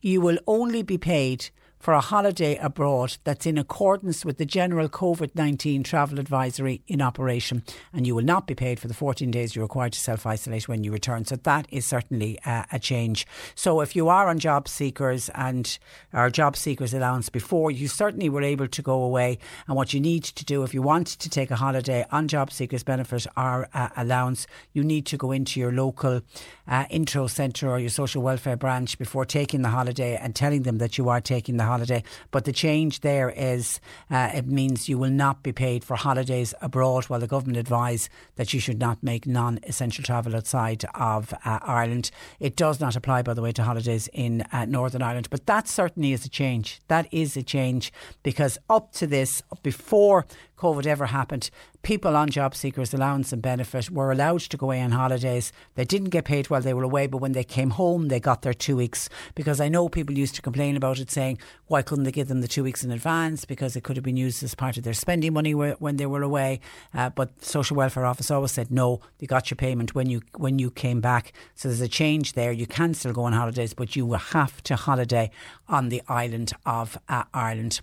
you 0.00 0.20
will 0.20 0.38
only 0.46 0.82
be 0.82 0.98
paid 0.98 1.50
for 1.80 1.94
a 1.94 2.00
holiday 2.00 2.56
abroad 2.56 3.16
that's 3.24 3.46
in 3.46 3.56
accordance 3.56 4.22
with 4.22 4.36
the 4.36 4.44
general 4.44 4.88
COVID 4.88 5.34
19 5.34 5.82
travel 5.82 6.20
advisory 6.20 6.82
in 6.86 7.00
operation, 7.00 7.64
and 7.92 8.06
you 8.06 8.14
will 8.14 8.22
not 8.22 8.46
be 8.46 8.54
paid 8.54 8.78
for 8.78 8.86
the 8.86 8.94
14 8.94 9.30
days 9.30 9.56
you're 9.56 9.64
required 9.64 9.94
to 9.94 9.98
self 9.98 10.26
isolate 10.26 10.68
when 10.68 10.84
you 10.84 10.92
return. 10.92 11.24
So 11.24 11.36
that 11.36 11.66
is 11.70 11.86
certainly 11.86 12.38
uh, 12.44 12.64
a 12.70 12.78
change. 12.78 13.26
So 13.54 13.80
if 13.80 13.96
you 13.96 14.10
are 14.10 14.28
on 14.28 14.38
job 14.38 14.68
seekers 14.68 15.30
and 15.34 15.78
our 16.12 16.28
job 16.28 16.54
seekers 16.54 16.92
allowance 16.92 17.30
before, 17.30 17.70
you 17.70 17.88
certainly 17.88 18.28
were 18.28 18.42
able 18.42 18.68
to 18.68 18.82
go 18.82 19.02
away. 19.02 19.38
And 19.66 19.74
what 19.74 19.94
you 19.94 20.00
need 20.00 20.24
to 20.24 20.44
do 20.44 20.62
if 20.62 20.74
you 20.74 20.82
want 20.82 21.06
to 21.06 21.30
take 21.30 21.50
a 21.50 21.56
holiday 21.56 22.04
on 22.10 22.28
job 22.28 22.52
seekers 22.52 22.82
benefit 22.82 23.26
or 23.38 23.68
uh, 23.72 23.88
allowance, 23.96 24.46
you 24.74 24.84
need 24.84 25.06
to 25.06 25.16
go 25.16 25.32
into 25.32 25.58
your 25.58 25.72
local 25.72 26.20
uh, 26.68 26.84
Intreo 26.86 27.28
centre 27.28 27.70
or 27.70 27.78
your 27.78 27.88
social 27.88 28.22
welfare 28.22 28.56
branch 28.56 28.98
before 28.98 29.24
taking 29.24 29.62
the 29.62 29.70
holiday 29.70 30.16
and 30.16 30.36
telling 30.36 30.62
them 30.62 30.76
that 30.78 30.98
you 30.98 31.08
are 31.08 31.22
taking 31.22 31.56
the 31.56 31.69
holiday. 31.70 32.02
But 32.30 32.44
the 32.44 32.52
change 32.52 33.00
there 33.00 33.30
is 33.30 33.80
uh, 34.10 34.30
it 34.34 34.46
means 34.46 34.88
you 34.88 34.98
will 34.98 35.10
not 35.10 35.42
be 35.42 35.52
paid 35.52 35.84
for 35.84 35.96
holidays 35.96 36.54
abroad 36.60 37.04
while 37.04 37.20
the 37.20 37.26
government 37.26 37.58
advise 37.58 38.08
that 38.36 38.52
you 38.52 38.60
should 38.60 38.78
not 38.78 39.02
make 39.02 39.26
non 39.26 39.58
essential 39.64 40.04
travel 40.04 40.36
outside 40.36 40.84
of 40.94 41.32
uh, 41.44 41.58
Ireland. 41.62 42.10
It 42.38 42.56
does 42.56 42.80
not 42.80 42.96
apply, 42.96 43.22
by 43.22 43.34
the 43.34 43.42
way, 43.42 43.52
to 43.52 43.62
holidays 43.62 44.08
in 44.12 44.42
uh, 44.52 44.64
Northern 44.64 45.02
Ireland. 45.02 45.28
But 45.30 45.46
that 45.46 45.68
certainly 45.68 46.12
is 46.12 46.24
a 46.24 46.28
change. 46.28 46.80
That 46.88 47.06
is 47.10 47.36
a 47.36 47.42
change 47.42 47.92
because 48.22 48.58
up 48.68 48.92
to 48.92 49.06
this, 49.06 49.42
before 49.62 50.26
COVID 50.60 50.84
ever 50.86 51.06
happened, 51.06 51.48
people 51.80 52.14
on 52.14 52.28
job 52.28 52.54
seekers 52.54 52.92
allowance 52.92 53.32
and 53.32 53.40
benefit 53.40 53.90
were 53.90 54.12
allowed 54.12 54.40
to 54.40 54.58
go 54.58 54.66
away 54.66 54.82
on 54.82 54.90
holidays. 54.90 55.52
They 55.74 55.86
didn't 55.86 56.10
get 56.10 56.26
paid 56.26 56.50
while 56.50 56.60
they 56.60 56.74
were 56.74 56.82
away, 56.82 57.06
but 57.06 57.22
when 57.22 57.32
they 57.32 57.44
came 57.44 57.70
home, 57.70 58.08
they 58.08 58.20
got 58.20 58.42
their 58.42 58.52
two 58.52 58.76
weeks. 58.76 59.08
Because 59.34 59.58
I 59.58 59.70
know 59.70 59.88
people 59.88 60.18
used 60.18 60.34
to 60.34 60.42
complain 60.42 60.76
about 60.76 60.98
it, 60.98 61.10
saying, 61.10 61.38
why 61.68 61.80
couldn't 61.80 62.04
they 62.04 62.12
give 62.12 62.28
them 62.28 62.42
the 62.42 62.48
two 62.48 62.62
weeks 62.62 62.84
in 62.84 62.90
advance? 62.90 63.46
Because 63.46 63.74
it 63.74 63.84
could 63.84 63.96
have 63.96 64.04
been 64.04 64.18
used 64.18 64.42
as 64.42 64.54
part 64.54 64.76
of 64.76 64.84
their 64.84 64.92
spending 64.92 65.32
money 65.32 65.54
when 65.54 65.96
they 65.96 66.04
were 66.04 66.22
away. 66.22 66.60
Uh, 66.92 67.08
but 67.08 67.42
social 67.42 67.76
welfare 67.76 68.04
office 68.04 68.30
always 68.30 68.52
said, 68.52 68.70
no, 68.70 69.00
you 69.18 69.26
got 69.26 69.50
your 69.50 69.56
payment 69.56 69.94
when 69.94 70.10
you 70.10 70.20
when 70.36 70.58
you 70.58 70.70
came 70.70 71.00
back. 71.00 71.32
So 71.54 71.68
there's 71.68 71.80
a 71.80 71.88
change 71.88 72.34
there. 72.34 72.52
You 72.52 72.66
can 72.66 72.92
still 72.92 73.14
go 73.14 73.22
on 73.22 73.32
holidays, 73.32 73.72
but 73.72 73.96
you 73.96 74.12
have 74.12 74.62
to 74.64 74.76
holiday 74.76 75.30
on 75.70 75.88
the 75.88 76.02
island 76.08 76.52
of 76.66 76.98
uh, 77.08 77.24
Ireland. 77.32 77.80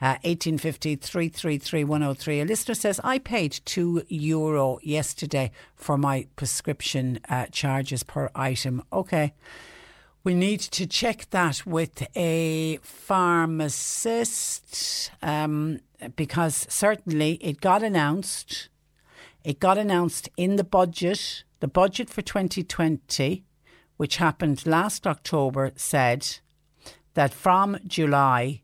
Uh, 0.00 0.22
1850 0.22 0.96
333 0.96 1.84
103. 1.84 2.40
A 2.40 2.44
listener 2.44 2.74
says, 2.74 3.00
I 3.02 3.18
paid 3.18 3.60
two 3.64 4.04
euro 4.08 4.78
yesterday 4.82 5.50
for 5.74 5.96
my 5.96 6.26
prescription 6.36 7.18
uh, 7.28 7.46
charges 7.46 8.02
per 8.04 8.30
item. 8.34 8.82
Okay. 8.92 9.32
We 10.22 10.34
need 10.34 10.60
to 10.60 10.86
check 10.86 11.30
that 11.30 11.64
with 11.64 12.06
a 12.14 12.78
pharmacist 12.82 14.20
um, 15.22 15.80
because 16.14 16.66
certainly 16.68 17.38
it 17.40 17.62
got 17.62 17.82
announced. 17.82 18.68
It 19.44 19.58
got 19.60 19.78
announced 19.78 20.28
in 20.36 20.56
the 20.56 20.64
budget. 20.64 21.44
The 21.60 21.68
budget 21.68 22.10
for 22.10 22.20
2020, 22.20 23.44
which 23.96 24.16
happened 24.16 24.66
last 24.66 25.06
October, 25.06 25.72
said 25.76 26.40
that 27.14 27.34
from 27.34 27.78
July, 27.86 28.62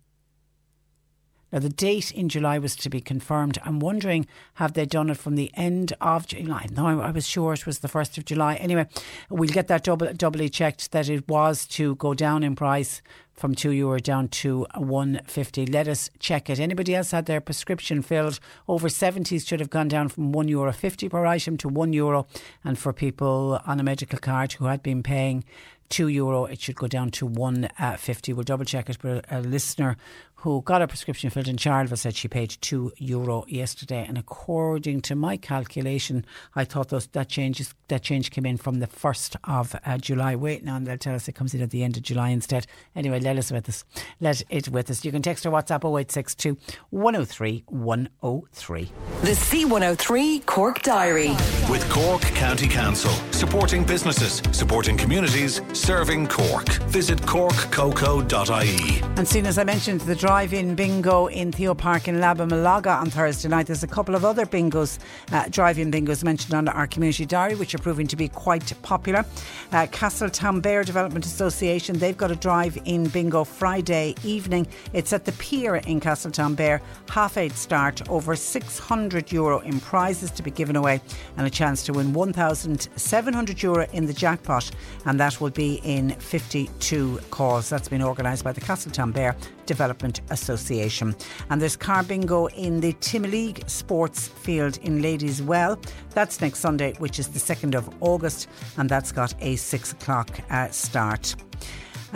now 1.53 1.61
the 1.61 1.69
date 1.69 2.11
in 2.11 2.29
July 2.29 2.59
was 2.59 2.75
to 2.77 2.91
be 2.91 3.01
confirmed. 3.01 3.59
I'm 3.65 3.79
wondering, 3.79 4.27
have 4.55 4.73
they 4.73 4.85
done 4.85 5.11
it 5.11 5.17
from 5.17 5.37
the 5.37 5.51
end 5.55 5.93
of 6.01 6.27
July? 6.27 6.67
No, 6.73 7.01
I 7.01 7.11
was 7.11 7.27
sure 7.27 7.53
it 7.53 7.67
was 7.67 7.79
the 7.79 7.89
first 7.89 8.19
of 8.19 8.25
July. 8.25 8.57
Anyway, 8.57 8.87
we'll 9.31 9.49
get 9.49 9.69
that 9.69 9.85
double, 9.85 10.13
doubly 10.13 10.49
checked 10.49 10.91
that 10.93 11.09
it 11.09 11.29
was 11.29 11.67
to 11.69 11.95
go 11.97 12.15
down 12.15 12.43
in 12.43 12.57
price 12.57 13.01
from 13.33 13.55
two 13.55 13.71
euro 13.71 13.99
down 13.99 14.29
to 14.29 14.67
one 14.77 15.21
fifty. 15.27 15.67
Let 15.67 15.89
us 15.89 16.09
check 16.19 16.49
it. 16.49 16.59
Anybody 16.59 16.95
else 16.95 17.11
had 17.11 17.27
their 17.27 17.41
prescription 17.41 18.01
filled? 18.01 18.41
Over 18.67 18.89
seventies 18.89 19.47
should 19.47 19.61
have 19.61 19.69
gone 19.69 19.89
down 19.89 20.09
from 20.09 20.33
one 20.33 20.49
euro 20.49 20.73
fifty 20.73 21.09
per 21.09 21.27
item 21.27 21.59
to 21.59 21.69
one 21.69 21.93
euro, 21.93 22.27
and 22.65 22.79
for 22.79 22.95
people 22.95 23.61
on 23.67 23.79
a 23.79 23.83
medical 23.83 24.19
card 24.19 24.55
who 24.55 24.65
had 24.65 24.83
been 24.83 25.03
paying 25.03 25.45
two 25.91 26.09
euro, 26.09 26.47
it 26.47 26.61
should 26.61 26.77
go 26.77 26.89
down 26.89 27.11
to 27.11 27.27
one 27.27 27.69
uh, 27.79 27.97
fifty. 27.97 28.33
We'll 28.33 28.43
double 28.45 28.65
check 28.65 28.89
it. 28.89 28.97
But 29.03 29.27
a 29.31 29.43
listener 29.43 29.99
who 30.37 30.61
got 30.63 30.83
a 30.83 30.87
prescription 30.87 31.31
filled 31.31 31.49
in 31.49 31.57
Charleville 31.57 31.97
said 31.97 32.15
she 32.15 32.29
paid 32.29 32.51
two 32.61 32.93
euro 32.99 33.45
yesterday, 33.49 34.05
and 34.07 34.19
according 34.19 35.01
to 35.03 35.15
my 35.15 35.37
calculation, 35.37 36.25
I 36.55 36.65
thought 36.65 36.91
those 36.91 37.07
that 37.09 37.29
changes 37.29 37.75
that 37.89 38.03
change 38.03 38.31
came 38.31 38.45
in 38.45 38.57
from 38.57 38.81
the 38.81 38.87
first 38.87 39.37
of 39.45 39.75
uh, 39.85 39.97
July. 39.99 40.37
Wait 40.37 40.63
now, 40.63 40.77
and 40.77 40.87
they'll 40.87 40.99
tell 40.99 41.15
us 41.15 41.27
it 41.29 41.35
comes 41.35 41.55
in 41.55 41.63
at 41.63 41.71
the 41.71 41.83
end 41.83 41.97
of 41.97 42.03
July 42.03 42.29
instead. 42.31 42.67
Anyway, 42.95 43.19
let 43.21 43.39
us 43.39 43.51
with 43.51 43.69
us. 43.69 43.85
Let 44.21 44.43
it 44.51 44.69
with 44.69 44.91
us. 44.91 45.05
You 45.05 45.13
can 45.13 45.23
text 45.23 45.47
or 45.47 45.51
WhatsApp 45.51 45.85
0862 45.85 46.57
103 46.91 47.65
103. 47.69 48.93
The 49.23 49.31
C103 49.31 50.47
Cork 50.47 50.83
Diary. 50.83 51.31
With 51.71 51.89
Cork 51.89 52.23
County 52.23 52.69
Council, 52.69 53.13
supporting 53.31 53.85
businesses, 53.85 54.43
supporting 54.53 54.97
communities, 54.97 55.63
serving 55.73 56.29
Cork. 56.29 56.69
Visit 56.89 57.21
corkcoco.ie. 57.23 59.03
And 59.17 59.27
soon 59.27 59.47
as 59.47 59.59
I 59.59 59.65
mentioned 59.65 60.03
the 60.03 60.15
drive-in 60.27 60.75
bingo 60.75 61.29
in 61.29 61.53
Theo 61.53 61.73
Park 61.73 62.09
in 62.09 62.17
Labamalaga 62.17 63.01
on 63.01 63.11
Thursday 63.11 63.49
night, 63.49 63.69
there's 63.69 63.85
a 63.85 63.87
couple 63.87 64.17
of 64.17 64.25
other 64.25 64.45
bingos, 64.45 64.99
uh, 65.31 65.47
drive-in 65.51 65.93
bingos 65.93 66.25
mentioned 66.25 66.53
on 66.53 66.67
our 66.67 66.89
community 66.89 67.25
diary, 67.25 67.55
which 67.55 67.77
are 67.77 67.79
proving 67.79 68.09
to 68.09 68.17
be 68.17 68.27
quite 68.27 68.73
popular. 68.83 69.25
Uh, 69.71 69.87
Castletown 69.93 70.61
Bere 70.61 70.83
Development 70.83 71.25
Association, 71.25 71.97
they've 72.01 72.17
got 72.17 72.33
a 72.33 72.35
drive-in 72.35 73.07
bingo 73.11 73.45
Friday 73.45 74.17
evening. 74.25 74.67
It's 74.93 75.13
at 75.13 75.27
the 75.27 75.31
pier 75.33 75.77
in 75.77 76.01
Castletown 76.01 76.57
Bere. 76.57 76.83
Half 77.09 77.37
eight 77.37 77.53
start, 77.53 78.09
over 78.09 78.35
600 78.35 79.31
euro 79.31 79.61
in 79.61 79.79
prizes 79.79 80.33
to 80.33 80.43
be 80.43 80.51
given 80.51 80.75
away, 80.75 81.01
and 81.37 81.47
a 81.47 81.51
chance 81.51 81.85
to 81.85 81.93
win 81.93 82.13
1,700 82.13 83.63
euro 83.63 83.87
in 83.93 84.07
the 84.07 84.13
jackpot, 84.13 84.73
and 85.05 85.21
that 85.21 85.41
will 85.41 85.51
be 85.51 85.81
in 85.85 86.11
52 86.11 87.21
calls. 87.31 87.69
That's 87.69 87.89
been 87.89 88.03
organised 88.03 88.43
by 88.43 88.51
the 88.51 88.61
Castletown 88.61 89.13
Bere 89.13 89.37
Development 89.67 90.21
Association. 90.31 91.15
And 91.51 91.61
there's 91.61 91.77
car 91.77 92.03
bingo 92.03 92.47
in 92.47 92.81
the 92.81 92.93
Timoleague 92.95 93.69
Sports 93.69 94.29
Field 94.29 94.79
in 94.83 95.03
Ladies 95.03 95.43
Well. 95.43 95.79
That's 96.11 96.41
next 96.41 96.61
Sunday, 96.61 96.95
which 96.99 97.19
is 97.19 97.29
the 97.29 97.39
2nd 97.39 97.75
of 97.75 97.89
August, 98.01 98.49
and 98.79 98.89
that's 98.89 99.13
got 99.13 99.35
a 99.41 99.57
6 99.57 99.93
o'clock 99.93 100.41
uh, 100.51 100.71
start. 100.71 101.35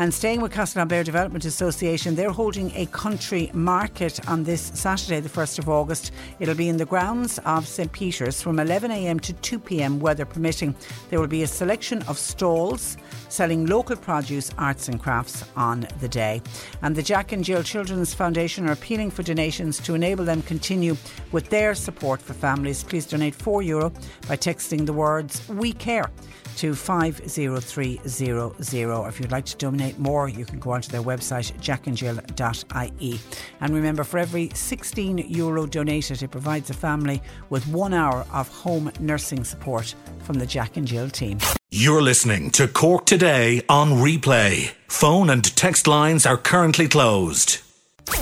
And 0.01 0.15
staying 0.15 0.41
with 0.41 0.53
Castletown 0.53 0.89
Bere 0.89 1.05
Development 1.05 1.45
Association, 1.45 2.15
they're 2.15 2.31
holding 2.31 2.75
a 2.75 2.87
country 2.87 3.51
market 3.53 4.27
on 4.27 4.45
this 4.45 4.73
Saturday, 4.73 5.21
the 5.21 5.29
1st 5.29 5.59
of 5.59 5.69
August. 5.69 6.13
It'll 6.39 6.55
be 6.55 6.71
in 6.71 6.79
the 6.79 6.87
grounds 6.87 7.39
of 7.45 7.69
St 7.69 7.93
Peter's 7.93 8.41
from 8.41 8.57
11am 8.57 9.21
to 9.21 9.59
2pm, 9.59 9.99
weather 9.99 10.25
permitting. 10.25 10.75
There 11.11 11.21
will 11.21 11.27
be 11.27 11.43
a 11.43 11.47
selection 11.47 12.03
of 12.05 12.17
stalls 12.17 12.97
selling 13.29 13.67
local 13.67 13.95
produce, 13.95 14.51
arts 14.57 14.89
and 14.89 14.99
crafts 14.99 15.45
on 15.55 15.87
the 15.99 16.09
day. 16.09 16.41
And 16.81 16.97
the 16.97 17.03
Jack 17.03 17.33
and 17.33 17.45
Jill 17.45 17.63
Children's 17.63 18.15
Foundation 18.15 18.67
are 18.71 18.73
appealing 18.73 19.11
for 19.11 19.23
donations 19.23 19.79
to 19.81 19.95
enable 19.95 20.25
them 20.25 20.41
continue 20.45 20.97
with 21.31 21.51
their 21.51 21.75
support 21.75 22.23
for 22.23 22.33
families. 22.33 22.83
Please 22.83 23.05
donate 23.05 23.35
4 23.35 23.61
euro 23.61 23.91
by 24.27 24.39
texting 24.39 24.87
the 24.87 24.95
words 24.95 25.47
We 25.51 25.75
Care 25.75 26.11
to 26.57 26.75
50300. 26.75 29.09
If 29.09 29.21
you'd 29.21 29.33
like 29.33 29.47
to 29.47 29.57
donate 29.57 29.99
more, 29.99 30.29
you 30.29 30.45
can 30.45 30.59
go 30.59 30.73
onto 30.73 30.91
their 30.91 31.03
website 31.03 31.53
jackandjill.ie. 31.61 33.21
And 33.61 33.75
remember, 33.75 34.05
for 34.05 34.19
every 34.19 34.51
16 34.55 35.19
euro 35.19 35.67
donated, 35.67 36.23
it 36.23 36.31
provides 36.31 36.71
a 36.71 36.75
family 36.75 37.23
with 37.49 37.67
one 37.69 37.95
hour 37.95 38.27
of 38.33 38.49
home 38.49 38.91
nursing 39.01 39.45
support 39.45 39.95
from 40.21 40.39
the 40.39 40.47
Jack 40.47 40.77
and 40.77 40.87
Jill 40.87 41.11
team. 41.11 41.39
You're 41.71 42.03
listening 42.03 42.51
to 42.53 42.67
Cork 42.67 43.07
Today 43.07 43.63
on 43.69 43.93
replay. 43.93 44.73
Phone 44.89 45.31
and 45.31 45.45
text 45.57 45.87
lines 45.87 46.27
are 46.27 46.37
currently 46.37 46.89
closed. 46.89 47.61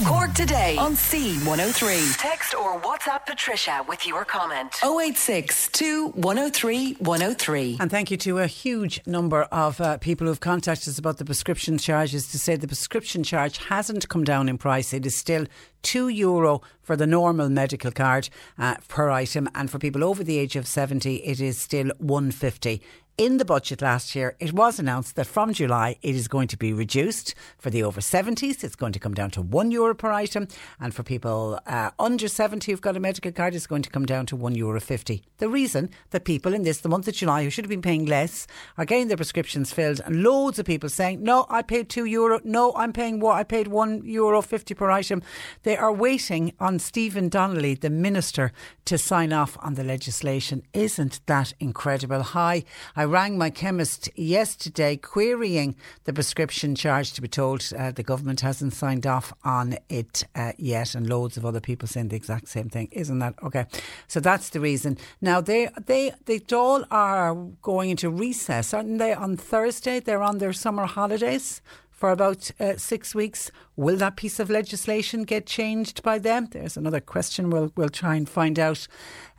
Cork 0.07 0.33
today 0.35 0.77
on 0.77 0.95
C103. 0.95 2.17
Text 2.19 2.55
or 2.55 2.81
WhatsApp 2.81 3.27
Patricia 3.27 3.85
with 3.89 4.07
your 4.07 4.25
comment. 4.25 4.73
086 4.83 5.71
103 6.15 6.93
103. 6.95 7.77
And 7.81 7.91
thank 7.91 8.11
you 8.11 8.17
to 8.19 8.39
a 8.39 8.47
huge 8.47 9.01
number 9.07 9.43
of 9.45 9.81
uh, 9.81 9.99
people 9.99 10.27
who've 10.27 10.41
contacted 10.41 10.89
us 10.89 10.99
about 10.99 11.19
the 11.19 11.25
prescription 11.25 11.79
charges 11.79 12.29
to 12.29 12.39
say 12.39 12.57
the 12.57 12.67
prescription 12.67 13.23
charge 13.23 13.59
hasn't 13.59 14.09
come 14.09 14.25
down 14.25 14.49
in 14.49 14.59
price. 14.59 14.93
It 14.93 15.07
is 15.07 15.17
still 15.17 15.47
two 15.83 16.09
euro 16.09 16.63
for 16.83 16.97
the 16.97 17.07
normal 17.07 17.49
medical 17.49 17.91
card 17.91 18.29
uh, 18.59 18.77
per 18.89 19.11
item, 19.11 19.49
and 19.55 19.71
for 19.71 19.79
people 19.79 20.05
over 20.05 20.25
the 20.25 20.39
age 20.39 20.57
of 20.57 20.67
70, 20.67 21.17
it 21.17 21.41
is 21.41 21.59
still 21.59 21.91
150 21.99 22.83
in 23.19 23.39
the 23.39 23.45
budget 23.45 23.83
last 23.83 24.15
year, 24.15 24.37
it 24.39 24.53
was 24.53 24.79
announced 24.79 25.17
that 25.17 25.27
from 25.27 25.53
July 25.53 25.97
it 26.03 26.15
is 26.15 26.29
going 26.29 26.47
to 26.47 26.57
be 26.57 26.73
reduced 26.73 27.35
for 27.59 27.69
the 27.69 27.83
over 27.83 28.01
70s. 28.01 28.63
It's 28.63 28.77
going 28.77 28.93
to 28.93 29.01
come 29.01 29.13
down 29.13 29.33
to 29.33 29.43
one 29.43 29.73
euro 29.73 29.93
per 29.93 30.13
item, 30.13 30.47
and 30.79 30.95
for 30.95 31.03
people 31.03 31.59
uh, 31.67 31.91
under 31.99 32.29
70 32.29 32.71
who've 32.71 32.81
got 32.81 32.97
a 32.97 33.01
medical 33.01 33.33
card, 33.33 33.57
it's 33.57 33.67
going 33.67 33.83
to 33.83 33.91
come 33.91 34.07
down 34.07 34.27
to 34.27 34.37
one 34.37 34.55
euro 34.55 34.81
50. 34.81 35.25
The 35.39 35.49
reason 35.49 35.91
that 36.11 36.25
people 36.25 36.55
in 36.55 36.63
this, 36.63 36.79
the 36.79 36.89
month 36.89 37.09
of 37.09 37.15
July, 37.15 37.43
who 37.43 37.51
should 37.51 37.65
have 37.65 37.71
been 37.71 37.83
paying 37.83 38.07
less, 38.07 38.47
are 38.77 38.85
getting 38.85 39.09
their 39.09 39.17
prescriptions 39.17 39.73
filled, 39.73 40.01
and 40.07 40.23
loads 40.23 40.61
of 40.61 40.67
people 40.67 40.89
saying, 40.89 41.21
"No, 41.21 41.45
I 41.51 41.63
paid 41.63 41.89
two 41.89 42.05
euro. 42.05 42.41
No, 42.45 42.73
I'm 42.77 42.93
paying 42.93 43.19
what 43.19 43.35
I 43.37 43.43
paid 43.43 43.67
one 43.67 44.01
euro 44.05 44.41
50 44.41 44.75
per 44.75 44.91
item." 44.91 45.25
They 45.65 45.77
are 45.77 45.93
waiting 45.93 46.53
on 46.61 46.79
Stephen 46.79 47.29
Donnelly, 47.29 47.75
the 47.75 47.91
minister, 47.91 48.53
to 48.85 48.97
sign 48.97 49.33
off 49.33 49.59
on 49.61 49.75
the 49.75 49.83
legislation. 49.83 50.63
Isn't 50.73 51.19
that 51.27 51.53
incredible? 51.59 52.23
Hi, 52.23 52.63
I 52.95 53.08
rang 53.09 53.39
my 53.39 53.51
chemist 53.51 54.09
yesterday 54.17 54.97
querying 54.97 55.75
the 56.05 56.13
prescription 56.13 56.75
charge 56.75 57.13
to 57.15 57.23
be 57.23 57.29
told 57.29 57.71
uh, 57.77 57.91
the 57.91 58.03
government 58.03 58.41
hasn't 58.41 58.73
signed 58.73 59.07
off 59.07 59.33
on 59.45 59.77
it 59.89 60.25
uh, 60.35 60.53
yet, 60.59 60.95
and 60.95 61.09
loads 61.09 61.37
of 61.37 61.45
other 61.45 61.61
people 61.61 61.89
saying 61.89 62.09
the 62.09 62.17
exact 62.17 62.49
same 62.49 62.69
thing. 62.69 62.89
Isn't 62.93 63.19
that 63.19 63.35
okay? 63.43 63.67
So 64.07 64.21
that's 64.21 64.51
the 64.51 64.61
reason. 64.61 64.99
Now 65.21 65.41
they 65.41 65.69
they 65.87 66.13
they 66.27 66.41
all 66.53 66.85
are 66.91 67.35
going 67.63 67.91
into 67.91 68.11
recess, 68.11 68.75
aren't 68.75 68.99
they? 68.99 69.13
On 69.13 69.37
Thursday, 69.37 70.01
they're 70.01 70.23
on 70.23 70.39
their 70.39 70.53
summer 70.53 70.87
holidays 70.87 71.61
for 71.91 72.11
about 72.11 72.51
uh, 72.61 72.77
six 72.77 73.15
weeks. 73.15 73.51
Will 73.79 73.95
that 73.99 74.17
piece 74.17 74.41
of 74.41 74.51
legislation 74.51 75.23
get 75.23 75.47
changed 75.47 76.03
by 76.03 76.19
them? 76.19 76.49
There's 76.51 76.77
another 76.77 76.99
question 76.99 77.49
we'll, 77.49 77.71
we'll 77.77 77.89
try 77.89 78.17
and 78.17 78.29
find 78.29 78.59
out, 78.59 78.89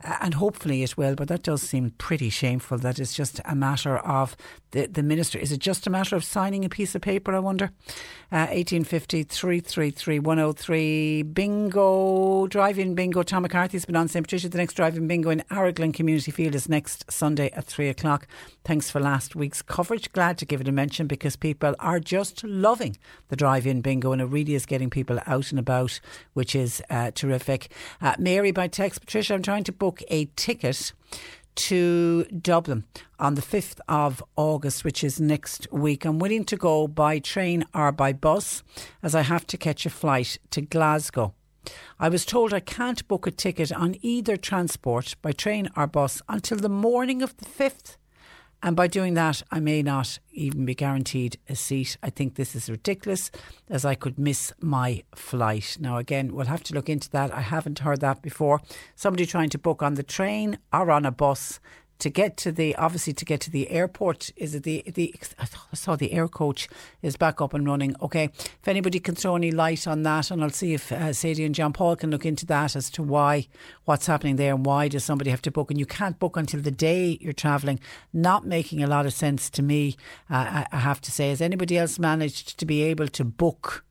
and 0.02 0.32
hopefully 0.32 0.82
it 0.82 0.96
will. 0.96 1.14
But 1.14 1.28
that 1.28 1.42
does 1.42 1.60
seem 1.60 1.90
pretty 1.98 2.30
shameful 2.30 2.78
that 2.78 2.98
it's 2.98 3.12
just 3.12 3.42
a 3.44 3.54
matter 3.54 3.98
of 3.98 4.38
the, 4.70 4.86
the 4.86 5.02
minister. 5.02 5.38
Is 5.38 5.52
it 5.52 5.58
just 5.58 5.86
a 5.86 5.90
matter 5.90 6.16
of 6.16 6.24
signing 6.24 6.64
a 6.64 6.70
piece 6.70 6.94
of 6.94 7.02
paper, 7.02 7.34
I 7.34 7.38
wonder? 7.38 7.66
Uh, 8.32 8.48
1850 8.48 9.24
333 9.24 10.18
103. 10.20 11.22
Bingo, 11.22 12.46
drive 12.46 12.78
in 12.78 12.94
bingo. 12.94 13.22
Tom 13.22 13.42
McCarthy's 13.42 13.84
been 13.84 13.96
on 13.96 14.08
St. 14.08 14.24
Patricia. 14.24 14.48
The 14.48 14.56
next 14.56 14.72
drive 14.72 14.96
in 14.96 15.06
bingo 15.06 15.28
in 15.28 15.44
Araglin 15.50 15.92
Community 15.92 16.30
Field 16.30 16.54
is 16.54 16.66
next 16.66 17.12
Sunday 17.12 17.50
at 17.50 17.66
3 17.66 17.90
o'clock. 17.90 18.26
Thanks 18.64 18.90
for 18.90 19.00
last 19.00 19.36
week's 19.36 19.60
coverage. 19.60 20.10
Glad 20.12 20.38
to 20.38 20.46
give 20.46 20.62
it 20.62 20.68
a 20.68 20.72
mention 20.72 21.06
because 21.06 21.36
people 21.36 21.74
are 21.78 22.00
just 22.00 22.42
loving 22.42 22.96
the 23.28 23.36
drive 23.36 23.66
in 23.66 23.82
bingo 23.82 24.12
in 24.12 24.20
it 24.20 24.29
really 24.30 24.54
is 24.54 24.66
getting 24.66 24.90
people 24.90 25.18
out 25.26 25.50
and 25.50 25.58
about, 25.58 26.00
which 26.34 26.54
is 26.54 26.82
uh, 26.90 27.10
terrific. 27.12 27.70
Uh, 28.00 28.14
Mary 28.18 28.52
by 28.52 28.68
text, 28.68 29.00
Patricia, 29.00 29.34
I'm 29.34 29.42
trying 29.42 29.64
to 29.64 29.72
book 29.72 30.02
a 30.08 30.26
ticket 30.36 30.92
to 31.56 32.24
Dublin 32.24 32.84
on 33.18 33.34
the 33.34 33.42
5th 33.42 33.80
of 33.88 34.22
August, 34.36 34.84
which 34.84 35.04
is 35.04 35.20
next 35.20 35.70
week. 35.72 36.04
I'm 36.04 36.18
willing 36.18 36.44
to 36.44 36.56
go 36.56 36.86
by 36.86 37.18
train 37.18 37.64
or 37.74 37.92
by 37.92 38.12
bus 38.12 38.62
as 39.02 39.14
I 39.14 39.22
have 39.22 39.46
to 39.48 39.56
catch 39.56 39.84
a 39.84 39.90
flight 39.90 40.38
to 40.50 40.60
Glasgow. 40.60 41.34
I 41.98 42.08
was 42.08 42.24
told 42.24 42.54
I 42.54 42.60
can't 42.60 43.06
book 43.06 43.26
a 43.26 43.30
ticket 43.30 43.70
on 43.72 43.96
either 44.00 44.36
transport 44.36 45.16
by 45.20 45.32
train 45.32 45.68
or 45.76 45.86
bus 45.86 46.22
until 46.28 46.56
the 46.58 46.68
morning 46.70 47.22
of 47.22 47.36
the 47.36 47.44
5th. 47.44 47.96
And 48.62 48.76
by 48.76 48.88
doing 48.88 49.14
that, 49.14 49.42
I 49.50 49.58
may 49.58 49.82
not 49.82 50.18
even 50.32 50.66
be 50.66 50.74
guaranteed 50.74 51.38
a 51.48 51.56
seat. 51.56 51.96
I 52.02 52.10
think 52.10 52.34
this 52.34 52.54
is 52.54 52.68
ridiculous 52.68 53.30
as 53.70 53.86
I 53.86 53.94
could 53.94 54.18
miss 54.18 54.52
my 54.60 55.02
flight. 55.14 55.78
Now, 55.80 55.96
again, 55.96 56.34
we'll 56.34 56.46
have 56.46 56.62
to 56.64 56.74
look 56.74 56.90
into 56.90 57.08
that. 57.10 57.32
I 57.32 57.40
haven't 57.40 57.78
heard 57.78 58.00
that 58.00 58.20
before. 58.20 58.60
Somebody 58.94 59.24
trying 59.24 59.48
to 59.50 59.58
book 59.58 59.82
on 59.82 59.94
the 59.94 60.02
train 60.02 60.58
or 60.72 60.90
on 60.90 61.06
a 61.06 61.10
bus 61.10 61.58
to 62.00 62.10
get 62.10 62.36
to 62.38 62.52
the 62.52 62.74
obviously 62.76 63.12
to 63.12 63.24
get 63.24 63.40
to 63.42 63.50
the 63.50 63.70
airport 63.70 64.30
is 64.36 64.54
it 64.54 64.62
the 64.64 64.82
the 64.86 65.14
I 65.38 65.74
saw 65.74 65.96
the 65.96 66.12
air 66.12 66.28
coach 66.28 66.68
is 67.02 67.16
back 67.16 67.40
up 67.40 67.54
and 67.54 67.66
running. 67.66 67.94
Okay. 68.02 68.24
If 68.24 68.66
anybody 68.66 69.00
can 69.00 69.14
throw 69.14 69.36
any 69.36 69.50
light 69.50 69.86
on 69.86 70.02
that 70.02 70.30
and 70.30 70.42
I'll 70.42 70.50
see 70.50 70.74
if 70.74 70.90
uh, 70.92 71.12
Sadie 71.12 71.44
and 71.44 71.54
John 71.54 71.72
Paul 71.72 71.96
can 71.96 72.10
look 72.10 72.26
into 72.26 72.46
that 72.46 72.76
as 72.76 72.90
to 72.90 73.02
why 73.02 73.46
what's 73.84 74.06
happening 74.06 74.36
there 74.36 74.54
and 74.54 74.66
why 74.66 74.88
does 74.88 75.04
somebody 75.04 75.30
have 75.30 75.42
to 75.42 75.50
book. 75.50 75.70
And 75.70 75.78
you 75.78 75.86
can't 75.86 76.18
book 76.18 76.36
until 76.36 76.60
the 76.60 76.70
day 76.70 77.18
you're 77.20 77.32
travelling. 77.32 77.80
Not 78.12 78.46
making 78.46 78.82
a 78.82 78.86
lot 78.86 79.06
of 79.06 79.12
sense 79.12 79.50
to 79.50 79.62
me 79.62 79.96
uh, 80.28 80.64
I 80.70 80.76
have 80.78 81.00
to 81.02 81.10
say. 81.10 81.28
Has 81.28 81.40
anybody 81.40 81.78
else 81.78 81.98
managed 81.98 82.58
to 82.58 82.66
be 82.66 82.82
able 82.82 83.08
to 83.08 83.24
book 83.24 83.84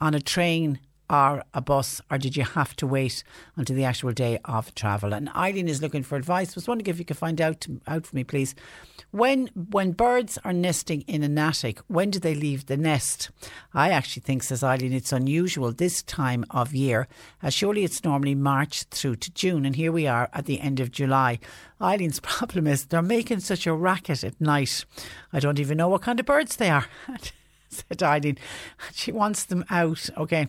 on 0.00 0.14
a 0.14 0.20
train 0.20 0.80
or 1.10 1.42
a 1.54 1.60
bus, 1.60 2.00
or 2.10 2.18
did 2.18 2.36
you 2.36 2.44
have 2.44 2.76
to 2.76 2.86
wait 2.86 3.22
until 3.56 3.76
the 3.76 3.84
actual 3.84 4.12
day 4.12 4.38
of 4.44 4.74
travel? 4.74 5.12
And 5.12 5.28
Eileen 5.30 5.68
is 5.68 5.82
looking 5.82 6.02
for 6.02 6.16
advice. 6.16 6.54
Was 6.54 6.68
wondering 6.68 6.88
if 6.88 6.98
you 6.98 7.04
could 7.04 7.16
find 7.16 7.40
out 7.40 7.66
out 7.86 8.06
for 8.06 8.16
me, 8.16 8.24
please. 8.24 8.54
When 9.10 9.46
when 9.54 9.92
birds 9.92 10.38
are 10.44 10.52
nesting 10.52 11.02
in 11.02 11.22
an 11.22 11.38
attic, 11.38 11.80
when 11.86 12.10
do 12.10 12.18
they 12.18 12.34
leave 12.34 12.66
the 12.66 12.76
nest? 12.76 13.30
I 13.72 13.90
actually 13.90 14.22
think, 14.22 14.42
says 14.42 14.62
Eileen, 14.62 14.92
it's 14.92 15.12
unusual 15.12 15.72
this 15.72 16.02
time 16.02 16.44
of 16.50 16.74
year. 16.74 17.08
Uh, 17.42 17.50
surely 17.50 17.84
it's 17.84 18.04
normally 18.04 18.34
March 18.34 18.82
through 18.84 19.16
to 19.16 19.30
June, 19.32 19.64
and 19.64 19.76
here 19.76 19.92
we 19.92 20.06
are 20.06 20.28
at 20.32 20.46
the 20.46 20.60
end 20.60 20.80
of 20.80 20.90
July. 20.90 21.38
Eileen's 21.80 22.20
problem 22.20 22.66
is 22.66 22.86
they're 22.86 23.02
making 23.02 23.40
such 23.40 23.66
a 23.66 23.72
racket 23.72 24.24
at 24.24 24.40
night. 24.40 24.84
I 25.32 25.40
don't 25.40 25.60
even 25.60 25.78
know 25.78 25.88
what 25.88 26.02
kind 26.02 26.20
of 26.20 26.26
birds 26.26 26.56
they 26.56 26.70
are. 26.70 26.86
said 27.68 28.02
Eileen. 28.02 28.38
She 28.92 29.12
wants 29.12 29.44
them 29.44 29.64
out. 29.70 30.08
Okay. 30.16 30.48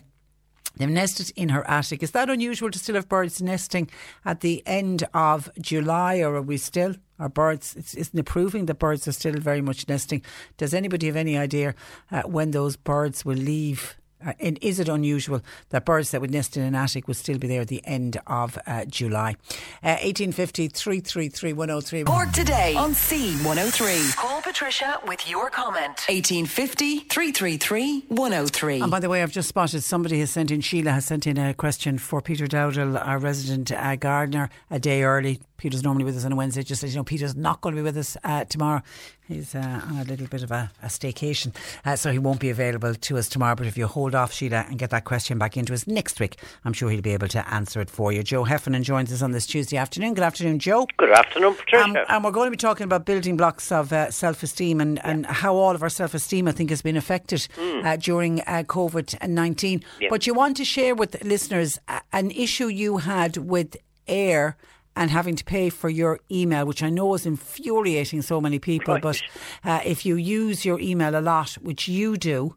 They've 0.80 0.88
nested 0.88 1.30
in 1.36 1.50
her 1.50 1.68
attic. 1.68 2.02
Is 2.02 2.12
that 2.12 2.30
unusual 2.30 2.70
to 2.70 2.78
still 2.78 2.94
have 2.94 3.06
birds 3.06 3.42
nesting 3.42 3.90
at 4.24 4.40
the 4.40 4.62
end 4.64 5.06
of 5.12 5.50
July, 5.60 6.20
or 6.20 6.36
are 6.36 6.42
we 6.42 6.56
still? 6.56 6.94
Are 7.18 7.28
birds? 7.28 7.76
Isn't 7.76 8.18
it 8.18 8.24
proving 8.24 8.64
that 8.64 8.78
birds 8.78 9.06
are 9.06 9.12
still 9.12 9.34
very 9.34 9.60
much 9.60 9.86
nesting? 9.90 10.22
Does 10.56 10.72
anybody 10.72 11.08
have 11.08 11.16
any 11.16 11.36
idea 11.36 11.74
uh, 12.10 12.22
when 12.22 12.52
those 12.52 12.76
birds 12.76 13.26
will 13.26 13.36
leave? 13.36 13.99
Uh, 14.24 14.32
and 14.40 14.58
is 14.60 14.78
it 14.78 14.88
unusual 14.88 15.40
that 15.70 15.84
birds 15.84 16.10
that 16.10 16.20
would 16.20 16.30
nest 16.30 16.56
in 16.56 16.62
an 16.62 16.74
attic 16.74 17.08
would 17.08 17.16
still 17.16 17.38
be 17.38 17.48
there 17.48 17.62
at 17.62 17.68
the 17.68 17.84
end 17.86 18.18
of 18.26 18.58
uh, 18.66 18.84
July? 18.84 19.36
Uh, 19.82 19.96
1850 20.02 20.68
333 20.68 21.52
103. 21.52 22.04
Cork 22.04 22.32
today 22.32 22.74
on 22.76 22.92
C103. 22.92 24.16
Call 24.16 24.42
Patricia 24.42 25.00
with 25.06 25.28
your 25.28 25.50
comment. 25.50 26.04
1850 26.08 27.00
333 27.00 28.04
103. 28.08 28.80
And 28.80 28.90
by 28.90 29.00
the 29.00 29.08
way, 29.08 29.22
I've 29.22 29.32
just 29.32 29.48
spotted 29.48 29.82
somebody 29.82 30.20
has 30.20 30.30
sent 30.30 30.50
in, 30.50 30.60
Sheila 30.60 30.92
has 30.92 31.04
sent 31.04 31.26
in 31.26 31.38
a 31.38 31.54
question 31.54 31.98
for 31.98 32.20
Peter 32.20 32.46
Dowdall, 32.46 33.00
our 33.04 33.18
resident 33.18 33.72
uh, 33.72 33.96
gardener, 33.96 34.50
a 34.70 34.78
day 34.78 35.02
early. 35.02 35.40
Peter's 35.56 35.82
normally 35.82 36.04
with 36.04 36.16
us 36.16 36.24
on 36.24 36.32
a 36.32 36.36
Wednesday. 36.36 36.62
Just 36.62 36.80
says, 36.80 36.94
you 36.94 36.98
know, 36.98 37.04
Peter's 37.04 37.36
not 37.36 37.60
going 37.60 37.74
to 37.74 37.80
be 37.80 37.84
with 37.84 37.96
us 37.96 38.16
uh, 38.24 38.44
tomorrow. 38.44 38.82
He's 39.30 39.54
uh, 39.54 39.80
on 39.88 39.98
a 39.98 40.04
little 40.04 40.26
bit 40.26 40.42
of 40.42 40.50
a, 40.50 40.70
a 40.82 40.86
staycation, 40.86 41.54
uh, 41.84 41.94
so 41.96 42.10
he 42.10 42.18
won't 42.18 42.40
be 42.40 42.50
available 42.50 42.94
to 42.94 43.16
us 43.16 43.28
tomorrow. 43.28 43.54
But 43.54 43.66
if 43.68 43.78
you 43.78 43.86
hold 43.86 44.14
off, 44.14 44.32
Sheila, 44.32 44.66
and 44.68 44.78
get 44.78 44.90
that 44.90 45.04
question 45.04 45.38
back 45.38 45.56
into 45.56 45.72
us 45.72 45.86
next 45.86 46.18
week, 46.18 46.36
I'm 46.64 46.72
sure 46.72 46.90
he'll 46.90 47.00
be 47.00 47.12
able 47.12 47.28
to 47.28 47.48
answer 47.54 47.80
it 47.80 47.90
for 47.90 48.12
you. 48.12 48.22
Joe 48.24 48.42
Heffernan 48.44 48.82
joins 48.82 49.12
us 49.12 49.22
on 49.22 49.30
this 49.30 49.46
Tuesday 49.46 49.76
afternoon. 49.76 50.14
Good 50.14 50.24
afternoon, 50.24 50.58
Joe. 50.58 50.86
Good 50.96 51.12
afternoon, 51.12 51.54
Patricia. 51.54 51.84
Um, 51.84 51.96
and 52.08 52.24
we're 52.24 52.32
going 52.32 52.46
to 52.48 52.50
be 52.50 52.56
talking 52.56 52.84
about 52.84 53.06
building 53.06 53.36
blocks 53.36 53.70
of 53.70 53.92
uh, 53.92 54.10
self 54.10 54.42
esteem 54.42 54.80
and, 54.80 55.04
and 55.04 55.24
how 55.26 55.54
all 55.54 55.74
of 55.76 55.82
our 55.82 55.88
self 55.88 56.12
esteem, 56.14 56.48
I 56.48 56.52
think, 56.52 56.70
has 56.70 56.82
been 56.82 56.96
affected 56.96 57.30
Mm. 57.56 57.84
uh, 57.84 57.96
during 57.96 58.40
uh, 58.40 58.64
COVID 58.66 59.28
19. 59.28 59.84
Yeah. 60.00 60.08
But 60.10 60.26
you 60.26 60.34
want 60.34 60.56
to 60.56 60.64
share 60.64 60.94
with 60.94 61.22
listeners 61.22 61.78
an 62.12 62.30
issue 62.32 62.66
you 62.66 62.98
had 62.98 63.36
with 63.36 63.76
eir 64.08 64.54
and 64.96 65.10
having 65.10 65.36
to 65.36 65.44
pay 65.44 65.70
for 65.70 65.88
your 65.88 66.18
email, 66.30 66.66
which 66.66 66.82
I 66.82 66.90
know 66.90 67.14
is 67.14 67.26
infuriating 67.26 68.22
so 68.22 68.40
many 68.40 68.58
people. 68.58 68.94
Right. 68.94 69.02
But 69.02 69.22
uh, 69.64 69.80
if 69.84 70.04
you 70.04 70.16
use 70.16 70.64
your 70.64 70.80
email 70.80 71.18
a 71.18 71.20
lot, 71.22 71.52
which 71.54 71.88
you 71.88 72.16
do, 72.16 72.56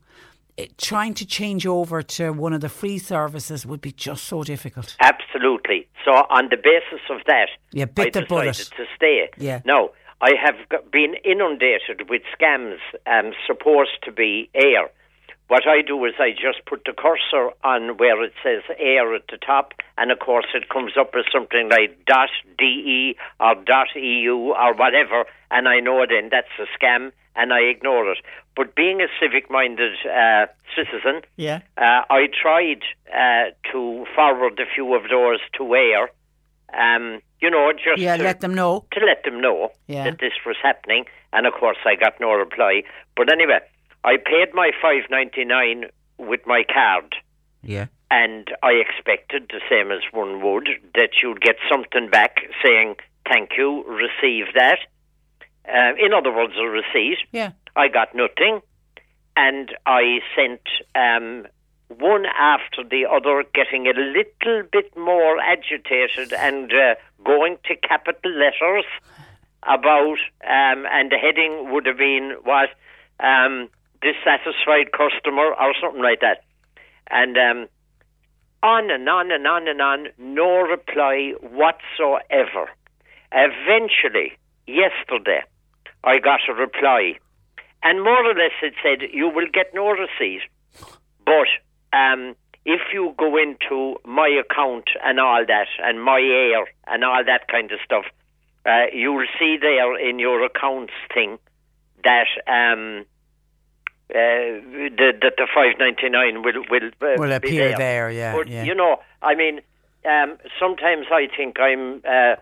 it, 0.57 0.77
trying 0.77 1.13
to 1.15 1.25
change 1.25 1.65
over 1.65 2.01
to 2.03 2.31
one 2.31 2.53
of 2.53 2.61
the 2.61 2.69
free 2.69 2.99
services 2.99 3.65
would 3.65 3.81
be 3.81 3.91
just 3.91 4.25
so 4.25 4.43
difficult. 4.43 4.95
Absolutely. 4.99 5.87
So, 6.05 6.11
on 6.11 6.49
the 6.49 6.57
basis 6.57 7.01
of 7.09 7.21
that, 7.27 7.47
Yeah, 7.71 7.85
bit 7.85 8.07
I 8.07 8.19
the 8.19 8.21
decided 8.21 8.27
bullet. 8.29 8.55
to 8.77 8.85
stay. 8.95 9.29
Yeah. 9.37 9.61
Now, 9.65 9.91
I 10.21 10.31
have 10.41 10.55
been 10.91 11.15
inundated 11.25 12.09
with 12.09 12.21
scams 12.39 12.77
um, 13.07 13.33
supposed 13.47 13.97
to 14.03 14.11
be 14.11 14.49
eir. 14.55 14.89
What 15.53 15.67
I 15.67 15.83
do 15.83 16.03
is 16.05 16.15
I 16.19 16.31
just 16.31 16.65
put 16.65 16.81
the 16.83 16.93
cursor 16.93 17.45
on 17.63 17.97
where 17.97 18.23
it 18.23 18.33
says 18.43 18.63
eir 18.81 19.15
at 19.15 19.27
the 19.29 19.37
top, 19.37 19.73
and 19.99 20.11
of 20.11 20.17
course 20.17 20.47
it 20.55 20.69
comes 20.69 20.93
up 20.99 21.11
as 21.15 21.25
something 21.31 21.69
like 21.69 21.91
dot 22.07 22.29
de 22.57 23.15
or 23.39 23.53
dot 23.71 23.89
eu 23.95 24.35
or 24.63 24.73
whatever, 24.73 25.25
and 25.51 25.67
I 25.67 25.79
know 25.79 26.03
then 26.09 26.29
that's 26.31 26.55
a 26.57 26.65
scam, 26.75 27.11
and 27.35 27.53
I 27.53 27.59
ignore 27.73 28.11
it. 28.13 28.17
But 28.55 28.73
being 28.73 28.99
a 29.01 29.07
civic-minded 29.19 29.93
uh, 30.23 30.47
citizen, 30.75 31.21
Yeah. 31.37 31.59
uh, 31.77 32.01
I 32.09 32.29
tried 32.41 32.81
uh, 33.13 33.45
to 33.71 34.05
forward 34.15 34.59
a 34.59 34.65
few 34.73 34.95
of 34.95 35.03
those 35.07 35.39
to 35.57 35.63
eir. 35.65 36.07
Um, 36.73 37.21
you 37.41 37.51
know, 37.51 37.71
just 37.73 37.99
Yeah, 37.99 38.17
to, 38.17 38.23
let 38.23 38.39
them 38.41 38.55
know. 38.55 38.85
to 38.91 38.99
let 39.05 39.23
them 39.23 39.39
know 39.39 39.71
Yeah. 39.87 40.05
that 40.05 40.17
this 40.19 40.33
was 40.47 40.55
happening. 40.63 41.05
And 41.31 41.45
of 41.45 41.53
course, 41.53 41.77
I 41.85 41.93
got 41.95 42.19
no 42.19 42.31
reply. 42.33 42.81
But 43.15 43.31
anyway, 43.31 43.59
I 44.03 44.17
paid 44.17 44.53
my 44.53 44.71
five 44.81 45.09
ninety 45.09 45.45
nine 45.45 45.85
with 46.17 46.41
my 46.45 46.63
card, 46.71 47.15
Yeah. 47.61 47.87
and 48.11 48.47
I 48.61 48.73
expected 48.73 49.49
the 49.49 49.61
same 49.69 49.91
as 49.91 50.01
one 50.11 50.41
would 50.41 50.67
that 50.95 51.11
you'd 51.21 51.41
get 51.41 51.55
something 51.71 52.09
back 52.09 52.37
saying 52.63 52.95
thank 53.27 53.51
you, 53.57 53.83
receive 53.85 54.53
that. 54.55 54.79
Uh, 55.67 55.93
in 55.97 56.13
other 56.13 56.31
words, 56.31 56.53
a 56.57 56.65
receipt. 56.67 57.17
Yeah. 57.31 57.51
I 57.75 57.87
got 57.87 58.13
nothing, 58.13 58.61
and 59.37 59.73
I 59.85 60.19
sent 60.35 60.61
um, 60.93 61.47
one 61.87 62.25
after 62.25 62.83
the 62.83 63.05
other, 63.09 63.43
getting 63.53 63.87
a 63.87 63.93
little 63.93 64.63
bit 64.71 64.95
more 64.97 65.39
agitated 65.39 66.33
and 66.33 66.71
uh, 66.73 66.95
going 67.23 67.57
to 67.65 67.75
capital 67.77 68.31
letters 68.31 68.85
about, 69.63 70.17
um, 70.43 70.85
and 70.91 71.11
the 71.11 71.17
heading 71.17 71.71
would 71.71 71.85
have 71.85 71.97
been 71.97 72.35
what 72.43 72.69
um, 73.21 73.69
dissatisfied 74.03 74.91
customer 74.91 75.53
or 75.53 75.73
something 75.81 76.03
like 76.03 76.19
that, 76.19 76.43
and 77.09 77.37
um, 77.37 77.67
on 78.61 78.91
and 78.91 79.07
on 79.07 79.31
and 79.31 79.47
on 79.47 79.67
and 79.67 79.81
on, 79.81 80.07
no 80.17 80.59
reply 80.61 81.33
whatsoever. 81.41 82.69
Eventually, 83.31 84.33
yesterday, 84.67 85.43
I 86.03 86.19
got 86.19 86.41
a 86.49 86.53
reply, 86.53 87.17
and 87.81 88.03
more 88.03 88.23
or 88.25 88.35
less 88.35 88.51
it 88.61 88.73
said, 88.83 89.09
"You 89.11 89.29
will 89.29 89.47
get 89.51 89.73
no 89.73 89.89
receipt, 89.89 90.41
but 91.25 91.49
um, 91.91 92.35
if 92.65 92.81
you 92.93 93.15
go 93.17 93.37
into 93.37 93.97
my 94.05 94.27
account 94.27 94.89
and 95.03 95.19
all 95.19 95.45
that, 95.45 95.67
and 95.79 96.03
my 96.03 96.19
eir 96.19 96.65
and 96.87 97.03
all 97.03 97.23
that 97.25 97.47
kind 97.47 97.71
of 97.71 97.79
stuff, 97.83 98.05
uh, 98.65 98.85
you'll 98.93 99.27
see 99.39 99.57
there 99.59 99.97
in 99.97 100.19
your 100.19 100.43
accounts 100.43 100.93
thing 101.13 101.39
that." 102.03 102.27
Um, 102.47 103.05
uh, 104.13 104.61
the, 104.99 105.11
that 105.21 105.33
the 105.37 105.47
five 105.53 105.73
ninety 105.79 106.09
nine 106.09 106.43
will 106.43 106.63
will 106.69 106.89
uh, 107.01 107.15
Will 107.17 107.31
appear 107.31 107.69
there. 107.69 107.77
there, 107.77 108.11
yeah, 108.11 108.35
But 108.35 108.47
yeah. 108.47 108.63
you 108.63 108.75
know, 108.75 108.97
I 109.21 109.35
mean, 109.35 109.61
um, 110.05 110.37
sometimes 110.59 111.07
I 111.11 111.27
think 111.35 111.59
I'm 111.59 112.01
uh, 112.05 112.35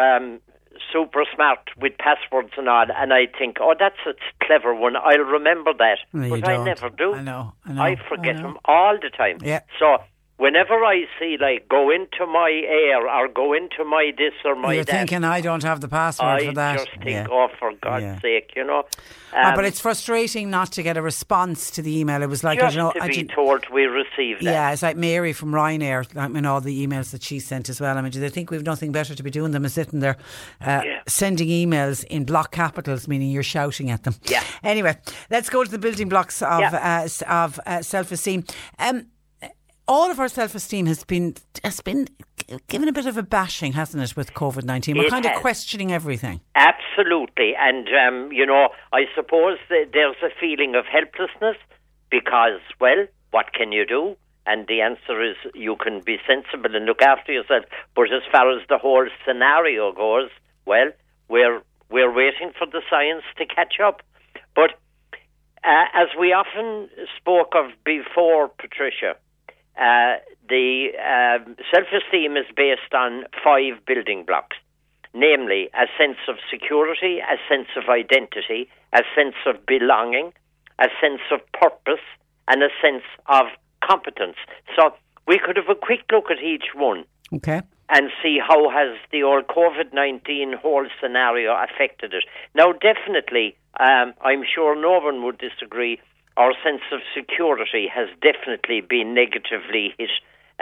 um, 0.00 0.40
super 0.92 1.24
smart 1.34 1.60
with 1.80 1.92
passwords 1.98 2.52
and 2.56 2.68
all, 2.68 2.86
and 2.96 3.12
I 3.12 3.26
think, 3.38 3.58
oh, 3.60 3.74
that's 3.78 3.98
a 4.06 4.14
clever 4.44 4.74
one. 4.74 4.96
I'll 4.96 5.18
remember 5.18 5.72
that, 5.78 5.98
No, 6.12 6.28
but 6.30 6.48
I 6.48 6.62
never 6.64 6.88
do. 6.90 7.14
I 7.14 7.22
know, 7.22 7.52
I 7.64 7.72
know, 7.72 7.82
I 7.82 7.88
I 7.90 7.96
forget 8.08 8.36
know. 8.36 8.42
them 8.42 8.56
all 8.64 8.98
the 9.00 9.10
time. 9.10 9.38
Yeah. 9.42 9.60
So. 9.78 9.98
Whenever 10.38 10.74
I 10.82 11.04
see 11.20 11.36
like 11.38 11.68
go 11.68 11.90
into 11.90 12.26
my 12.26 12.50
eir 12.50 13.02
or 13.06 13.28
go 13.28 13.52
into 13.52 13.84
my 13.84 14.10
this 14.18 14.32
or 14.44 14.56
my 14.56 14.72
You're 14.74 14.82
that, 14.82 14.90
thinking 14.90 15.22
I 15.22 15.40
don't 15.40 15.62
have 15.62 15.80
the 15.80 15.86
password 15.86 16.26
I 16.42 16.46
for 16.46 16.52
that. 16.54 16.78
just 16.78 16.90
think, 16.94 17.10
yeah. 17.10 17.26
oh, 17.30 17.46
for 17.60 17.70
God's 17.80 18.02
Yeah. 18.04 18.18
sake, 18.20 18.50
you 18.56 18.64
know. 18.64 18.82
Um, 19.34 19.54
but 19.54 19.64
it's 19.64 19.80
frustrating 19.80 20.50
not 20.50 20.72
to 20.72 20.82
get 20.82 20.96
a 20.96 21.02
response 21.02 21.70
to 21.72 21.82
the 21.82 21.98
email. 21.98 22.22
It 22.22 22.28
was 22.28 22.44
like 22.44 22.58
just 22.58 22.74
I 22.74 22.78
don't 22.78 22.86
know. 22.86 22.92
to 22.92 23.02
I 23.04 23.08
be 23.08 23.14
didn't- 23.14 23.30
told 23.30 23.68
we 23.70 23.84
received 23.84 24.40
that. 24.40 24.52
Yeah, 24.52 24.72
it's 24.72 24.82
like 24.82 24.96
Mary 24.96 25.32
from 25.32 25.52
Ryanair. 25.52 26.06
I 26.16 26.28
mean, 26.28 26.44
all 26.46 26.60
the 26.60 26.86
emails 26.86 27.10
that 27.12 27.22
she 27.22 27.38
sent 27.40 27.68
as 27.68 27.80
well. 27.80 27.96
I 27.96 28.00
mean, 28.02 28.10
do 28.12 28.20
they 28.20 28.28
think 28.28 28.50
we've 28.50 28.62
nothing 28.62 28.92
better 28.92 29.14
to 29.14 29.22
be 29.22 29.30
doing 29.30 29.52
than 29.52 29.68
sitting 29.68 30.00
there 30.00 30.16
uh, 30.60 30.82
sending 31.06 31.48
emails 31.48 32.04
in 32.04 32.24
block 32.24 32.52
capitals, 32.52 33.08
meaning 33.08 33.30
you're 33.30 33.42
shouting 33.42 33.90
at 33.90 34.02
them? 34.04 34.14
Yeah. 34.24 34.42
Anyway, 34.62 34.96
let's 35.30 35.48
go 35.48 35.64
to 35.64 35.70
the 35.70 35.78
building 35.78 36.08
blocks 36.08 36.42
of 36.42 36.62
uh, 36.74 37.08
of 37.28 37.58
uh, 37.66 37.82
self 37.82 38.12
esteem. 38.12 38.44
Um, 38.78 39.06
all 39.88 40.10
of 40.10 40.20
our 40.20 40.28
self 40.28 40.54
esteem 40.54 40.86
has 40.86 41.04
been 41.04 41.34
has 41.64 41.80
been 41.80 42.06
given 42.68 42.88
a 42.88 42.92
bit 42.92 43.06
of 43.06 43.16
a 43.16 43.22
bashing, 43.22 43.72
hasn't 43.72 44.02
it, 44.02 44.16
with 44.16 44.34
COVID 44.34 44.64
nineteen? 44.64 44.96
We're 44.96 45.06
It 45.06 45.10
kind 45.10 45.26
of 45.26 45.32
questioning 45.34 45.92
everything. 45.92 46.40
Absolutely, 46.54 47.54
and 47.58 47.88
um, 47.88 48.32
you 48.32 48.46
know, 48.46 48.68
I 48.92 49.04
suppose 49.14 49.58
there's 49.68 50.16
a 50.22 50.30
feeling 50.40 50.74
of 50.74 50.84
helplessness 50.86 51.56
because, 52.10 52.60
well, 52.80 53.06
what 53.30 53.52
can 53.54 53.72
you 53.72 53.86
do? 53.86 54.16
And 54.44 54.66
the 54.66 54.80
answer 54.80 55.22
is 55.22 55.36
you 55.54 55.76
can 55.76 56.00
be 56.00 56.16
sensible 56.26 56.74
and 56.74 56.84
look 56.84 57.00
after 57.00 57.32
yourself. 57.32 57.64
But 57.94 58.12
as 58.12 58.22
far 58.32 58.50
as 58.50 58.66
the 58.68 58.78
whole 58.78 59.08
scenario 59.24 59.92
goes, 59.92 60.30
well, 60.66 60.90
we're 61.28 61.62
we're 61.90 62.12
waiting 62.12 62.52
for 62.58 62.66
the 62.66 62.82
science 62.90 63.22
to 63.38 63.46
catch 63.46 63.74
up. 63.82 64.02
But 64.54 64.72
uh, 65.64 65.84
as 65.94 66.08
we 66.18 66.32
often 66.32 66.88
spoke 67.16 67.52
of 67.54 67.70
before, 67.84 68.48
Patricia, 68.48 69.14
uh, 69.78 70.16
the 70.54 70.68
um 71.14 71.56
self-esteem 71.72 72.36
is 72.42 72.48
based 72.64 72.92
on 73.04 73.24
five 73.46 73.74
building 73.86 74.24
blocks 74.28 74.56
namely 75.14 75.68
a 75.74 75.86
sense 75.98 76.18
of 76.28 76.36
security, 76.50 77.18
a 77.18 77.36
sense 77.48 77.68
of 77.76 77.88
identity, 77.88 78.68
a 78.92 79.02
sense 79.14 79.36
of 79.46 79.64
belonging, 79.66 80.32
a 80.78 80.88
sense 81.00 81.20
of 81.30 81.40
purpose, 81.52 82.04
and 82.48 82.62
a 82.62 82.72
sense 82.80 83.04
of 83.26 83.46
competence. 83.84 84.36
So 84.76 84.94
we 85.26 85.38
could 85.38 85.56
have 85.56 85.68
a 85.68 85.74
quick 85.74 86.04
look 86.10 86.30
at 86.30 86.42
each 86.42 86.68
one 86.74 87.04
Okay. 87.32 87.60
and 87.88 88.10
see 88.22 88.38
how 88.38 88.70
has 88.70 88.96
the 89.10 89.22
old 89.22 89.46
COVID 89.48 89.92
nineteen 89.92 90.54
whole 90.54 90.86
scenario 91.00 91.52
affected 91.66 92.14
it. 92.14 92.24
Now, 92.54 92.72
definitely, 92.72 93.56
um, 93.78 94.14
I'm 94.22 94.44
sure 94.54 94.74
no 94.74 94.98
one 94.98 95.22
would 95.24 95.38
disagree. 95.38 96.00
Our 96.36 96.52
sense 96.64 96.82
of 96.90 97.00
security 97.14 97.86
has 97.94 98.08
definitely 98.22 98.80
been 98.80 99.12
negatively 99.12 99.94
hit 99.98 100.10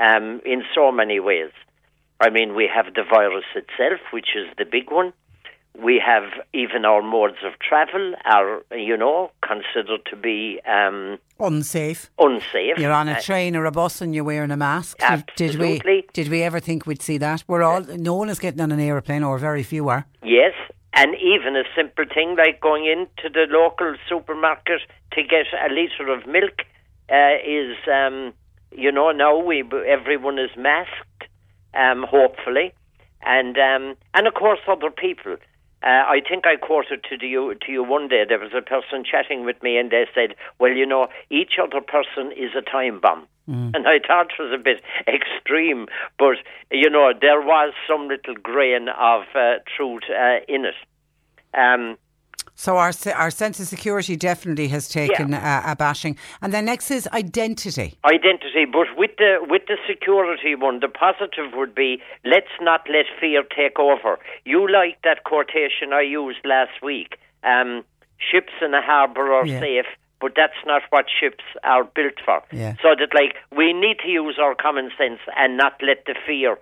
um, 0.00 0.40
in 0.44 0.62
so 0.74 0.90
many 0.90 1.20
ways. 1.20 1.50
I 2.20 2.30
mean, 2.30 2.54
we 2.54 2.68
have 2.74 2.92
the 2.94 3.04
virus 3.08 3.44
itself, 3.54 4.00
which 4.12 4.30
is 4.36 4.46
the 4.58 4.64
big 4.64 4.90
one. 4.90 5.12
We 5.80 6.02
have 6.04 6.24
even 6.52 6.84
our 6.84 7.00
modes 7.00 7.38
of 7.46 7.52
travel 7.60 8.14
are, 8.24 8.62
you 8.76 8.96
know, 8.96 9.30
considered 9.46 10.04
to 10.10 10.16
be 10.16 10.60
um, 10.66 11.18
Unsafe. 11.38 12.10
unsafe. 12.18 12.76
You're 12.76 12.92
on 12.92 13.08
a 13.08 13.12
Uh, 13.12 13.20
train 13.20 13.54
or 13.56 13.64
a 13.64 13.70
bus 13.70 14.02
and 14.02 14.12
you're 14.14 14.24
wearing 14.24 14.50
a 14.50 14.56
mask. 14.56 14.98
Did, 14.98 15.24
did 15.36 15.58
we? 15.58 15.76
Absolutely. 15.76 16.06
Did 16.12 16.28
we 16.28 16.42
ever 16.42 16.60
think 16.60 16.86
we'd 16.86 17.00
see 17.00 17.18
that? 17.18 17.44
We're 17.46 17.62
all. 17.62 17.82
No 17.82 18.14
one 18.14 18.28
is 18.28 18.38
getting 18.40 18.60
on 18.60 18.72
an 18.72 18.80
aeroplane, 18.80 19.22
or 19.22 19.38
very 19.38 19.62
few 19.62 19.88
are. 19.88 20.04
Yes, 20.24 20.54
and 20.92 21.14
even 21.14 21.56
a 21.56 21.64
simple 21.76 22.04
thing 22.12 22.36
like 22.36 22.60
going 22.60 22.84
into 22.86 23.30
the 23.32 23.46
local 23.48 23.94
supermarket 24.08 24.80
to 25.12 25.22
get 25.22 25.46
a 25.54 25.72
litre 25.72 26.08
of 26.12 26.26
milk 26.26 26.62
uh, 27.10 27.36
is, 27.46 27.76
um, 27.88 28.34
you 28.72 28.92
know, 28.92 29.10
now 29.10 29.38
we 29.38 29.64
everyone 29.86 30.38
is 30.38 30.50
masked, 30.56 31.24
um, 31.74 32.04
hopefully, 32.08 32.72
and 33.22 33.56
um, 33.58 33.96
and 34.14 34.26
of 34.26 34.34
course 34.34 34.60
other 34.68 34.90
people. 34.90 35.36
Uh, 35.82 35.86
I 35.86 36.20
think 36.28 36.46
I 36.46 36.56
quoted 36.56 37.04
to 37.04 37.26
you 37.26 37.54
to 37.54 37.72
you 37.72 37.82
one 37.82 38.08
day. 38.08 38.24
There 38.28 38.38
was 38.38 38.52
a 38.56 38.60
person 38.60 39.02
chatting 39.02 39.44
with 39.44 39.62
me, 39.62 39.78
and 39.78 39.90
they 39.90 40.06
said, 40.14 40.34
"Well, 40.58 40.72
you 40.72 40.86
know, 40.86 41.08
each 41.30 41.52
other 41.62 41.80
person 41.80 42.32
is 42.32 42.50
a 42.56 42.62
time 42.62 43.00
bomb." 43.00 43.26
And 43.74 43.88
I 43.88 43.98
thought 43.98 44.30
it 44.38 44.42
was 44.42 44.52
a 44.52 44.62
bit 44.62 44.82
extreme, 45.08 45.88
but 46.18 46.36
you 46.70 46.88
know 46.88 47.12
there 47.18 47.40
was 47.40 47.72
some 47.88 48.08
little 48.08 48.34
grain 48.34 48.88
of 48.88 49.22
uh, 49.34 49.54
truth 49.76 50.04
uh, 50.08 50.40
in 50.46 50.66
it. 50.66 50.74
Um, 51.52 51.96
So 52.60 52.76
our 52.76 52.92
our 53.14 53.30
sense 53.30 53.58
of 53.58 53.68
security 53.68 54.16
definitely 54.16 54.68
has 54.68 54.86
taken 54.86 55.32
uh, 55.32 55.62
a 55.64 55.74
bashing. 55.74 56.18
And 56.42 56.52
then 56.52 56.66
next 56.66 56.90
is 56.90 57.08
identity. 57.14 57.94
identity, 58.04 58.66
but 58.70 58.88
with 58.98 59.12
the 59.16 59.38
with 59.48 59.62
the 59.66 59.78
security 59.88 60.54
one, 60.54 60.80
the 60.80 60.88
positive 60.88 61.54
would 61.54 61.74
be 61.74 62.02
let's 62.22 62.54
not 62.60 62.82
let 62.96 63.06
fear 63.18 63.42
take 63.44 63.78
over. 63.78 64.18
You 64.44 64.70
like 64.70 64.98
that 65.04 65.24
quotation 65.24 65.94
I 65.94 66.02
used 66.02 66.44
last 66.44 66.82
week. 66.82 67.16
Um, 67.44 67.82
ships 68.30 68.52
in 68.60 68.74
a 68.74 68.82
harbour 68.82 69.32
are 69.32 69.46
Yeah. 69.46 69.60
safe, 69.60 69.90
but 70.20 70.32
that's 70.36 70.62
not 70.66 70.82
what 70.90 71.06
ships 71.18 71.44
are 71.64 71.84
built 71.84 72.18
for. 72.26 72.42
Yeah. 72.52 72.74
So 72.82 72.88
that 73.00 73.14
like 73.14 73.36
we 73.56 73.72
need 73.72 74.00
to 74.04 74.10
use 74.22 74.36
our 74.38 74.54
common 74.54 74.90
sense 74.98 75.20
and 75.34 75.56
not 75.56 75.74
let 75.80 76.04
the 76.04 76.16
fear 76.26 76.58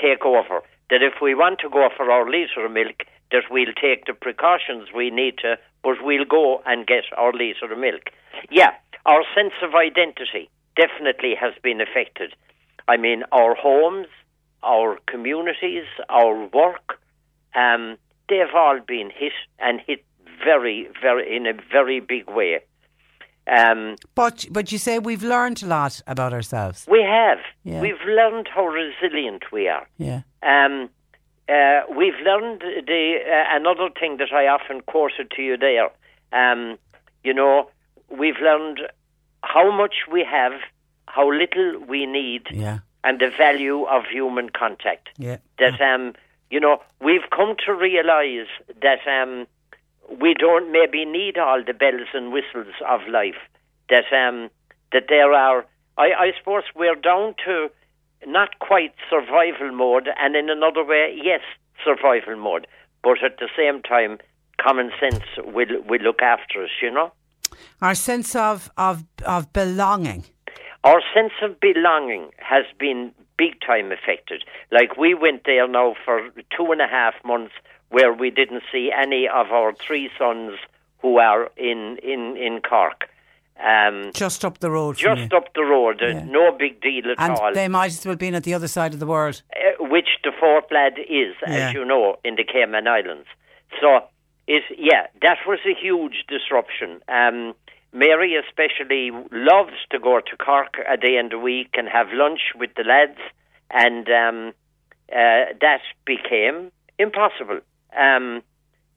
take 0.00 0.24
over. 0.24 0.62
That 0.88 1.02
if 1.02 1.20
we 1.20 1.34
want 1.34 1.58
to 1.60 1.68
go 1.68 1.90
for 1.96 2.10
our 2.10 2.24
litre 2.24 2.64
of 2.64 2.72
milk, 2.72 3.04
that 3.32 3.44
we'll 3.50 3.72
take 3.80 4.04
the 4.06 4.14
precautions 4.14 4.88
we 4.94 5.10
need 5.10 5.38
to, 5.38 5.56
but 5.82 5.96
we'll 6.02 6.24
go 6.24 6.62
and 6.66 6.86
get 6.86 7.04
our 7.16 7.32
litre 7.32 7.72
of 7.72 7.78
milk. 7.78 8.10
Yeah, 8.50 8.72
our 9.06 9.22
sense 9.34 9.54
of 9.62 9.74
identity 9.74 10.48
definitely 10.76 11.34
has 11.40 11.52
been 11.62 11.80
affected. 11.80 12.34
I 12.88 12.96
mean, 12.96 13.24
our 13.32 13.54
homes, 13.54 14.06
our 14.62 14.98
communities, 15.06 15.84
our 16.08 16.34
work, 16.52 16.98
um, 17.54 17.96
they've 18.28 18.54
all 18.54 18.80
been 18.86 19.10
hit 19.10 19.32
and 19.58 19.80
hit 19.86 20.04
very, 20.44 20.88
very 21.00 21.36
in 21.36 21.46
a 21.46 21.52
very 21.70 22.00
big 22.00 22.28
way. 22.28 22.60
Um, 23.46 23.96
But 24.14 24.46
but 24.50 24.70
you 24.70 24.78
say 24.78 24.98
we've 25.00 25.24
learned 25.24 25.62
a 25.62 25.66
lot 25.66 26.00
about 26.06 26.32
ourselves. 26.32 26.86
we 26.88 27.02
have. 27.02 27.38
Yeah. 27.64 27.80
We've 27.80 28.04
learned 28.06 28.48
how 28.54 28.66
resilient 28.66 29.50
we 29.52 29.66
are. 29.68 29.86
Yeah. 29.98 30.20
Um, 30.42 30.88
uh, 31.48 31.80
we've 31.96 32.18
learned 32.24 32.60
the 32.86 33.16
uh, 33.26 33.56
another 33.56 33.88
thing 33.98 34.18
that 34.18 34.32
I 34.32 34.46
often 34.46 34.80
quoted 34.82 35.30
to 35.32 35.42
you 35.42 35.56
there. 35.56 35.90
Um, 36.32 36.78
you 37.24 37.34
know, 37.34 37.68
we've 38.10 38.38
learned 38.42 38.80
how 39.42 39.70
much 39.76 39.94
we 40.10 40.24
have, 40.28 40.52
how 41.06 41.30
little 41.30 41.80
we 41.88 42.06
need, 42.06 42.46
Yeah. 42.52 42.78
and 43.04 43.20
the 43.20 43.30
value 43.36 43.84
of 43.84 44.04
human 44.10 44.50
contact. 44.50 45.08
Yeah. 45.18 45.38
That 45.58 45.80
um, 45.80 46.14
you 46.50 46.60
know, 46.60 46.80
we've 47.00 47.28
come 47.34 47.56
to 47.66 47.72
realise 47.74 48.48
that 48.80 49.00
um, 49.06 49.46
we 50.20 50.34
don't 50.34 50.70
maybe 50.70 51.04
need 51.04 51.38
all 51.38 51.62
the 51.64 51.72
bells 51.74 52.08
and 52.14 52.32
whistles 52.32 52.74
of 52.88 53.00
life. 53.08 53.40
That 53.88 54.04
um, 54.12 54.48
that 54.92 55.04
there 55.08 55.32
are. 55.32 55.66
I, 55.98 56.12
I 56.12 56.32
suppose 56.38 56.62
we're 56.74 56.94
down 56.94 57.34
to 57.44 57.68
not 58.26 58.58
quite 58.58 58.94
survival 59.10 59.72
mode, 59.72 60.08
and 60.18 60.36
in 60.36 60.50
another 60.50 60.84
way, 60.84 61.14
yes, 61.22 61.40
survival 61.84 62.36
mode. 62.36 62.66
But 63.02 63.22
at 63.24 63.38
the 63.38 63.48
same 63.56 63.82
time, 63.82 64.18
common 64.60 64.90
sense 65.00 65.24
will 65.38 65.82
will 65.88 66.00
look 66.00 66.22
after 66.22 66.62
us. 66.64 66.70
You 66.80 66.90
know, 66.90 67.12
Our 67.80 67.94
sense 67.94 68.34
of, 68.36 68.70
of, 68.76 69.04
of 69.26 69.52
belonging. 69.52 70.24
our 70.84 71.00
sense 71.14 71.32
of 71.42 71.58
belonging 71.60 72.30
has 72.38 72.64
been 72.78 73.12
big 73.38 73.60
time 73.66 73.90
affected. 73.92 74.44
Like 74.70 74.96
we 74.96 75.14
went 75.14 75.42
there 75.44 75.66
now 75.68 75.94
for 76.04 76.28
two 76.56 76.70
and 76.72 76.80
a 76.80 76.86
half 76.86 77.14
months, 77.24 77.52
where 77.90 78.12
we 78.12 78.30
didn't 78.30 78.62
see 78.72 78.90
any 78.96 79.26
of 79.28 79.46
our 79.50 79.72
three 79.74 80.10
sons 80.18 80.52
who 81.00 81.18
are 81.18 81.50
in 81.56 81.98
in 82.02 82.36
in 82.36 82.60
Cork. 82.60 83.08
Um, 83.60 84.10
Just 84.14 84.44
up 84.44 84.58
the 84.58 84.70
road 84.70 84.96
just 84.96 85.32
up 85.32 85.52
the 85.54 85.62
road, 85.62 86.02
uh, 86.02 86.24
no 86.24 86.50
big 86.52 86.80
deal 86.80 87.10
at 87.12 87.20
And 87.20 87.32
all. 87.38 87.52
they 87.54 87.68
might 87.68 87.92
as 87.92 88.04
well 88.04 88.16
been 88.16 88.34
at 88.34 88.42
the 88.44 88.54
other 88.54 88.66
side 88.68 88.92
of 88.94 88.98
the 89.00 89.06
world. 89.06 89.42
uh, 89.54 89.84
which 89.84 90.08
the 90.24 90.32
fourth 90.40 90.64
lad 90.70 90.94
is, 90.98 91.34
Yeah. 91.46 91.68
as 91.68 91.74
you 91.74 91.84
know, 91.84 92.18
in 92.24 92.34
the 92.36 92.44
Cayman 92.44 92.88
Islands. 92.88 93.28
So, 93.80 94.00
it, 94.48 94.64
yeah, 94.76 95.06
that 95.20 95.38
was 95.46 95.60
a 95.64 95.74
huge 95.74 96.24
disruption. 96.28 97.00
Um, 97.08 97.54
Mary 97.92 98.34
especially 98.36 99.10
loves 99.30 99.74
to 99.90 99.98
go 99.98 100.18
to 100.20 100.36
Cork 100.38 100.76
a 100.88 100.96
day 100.96 101.16
in 101.16 101.28
the 101.28 101.38
week 101.38 101.70
and 101.74 101.88
have 101.88 102.08
lunch 102.12 102.40
with 102.58 102.70
the 102.74 102.84
lads, 102.84 103.20
and 103.70 104.08
um, 104.08 104.52
uh, 105.12 105.52
that 105.60 105.82
became 106.06 106.72
impossible. 106.98 107.60
Um, 107.96 108.42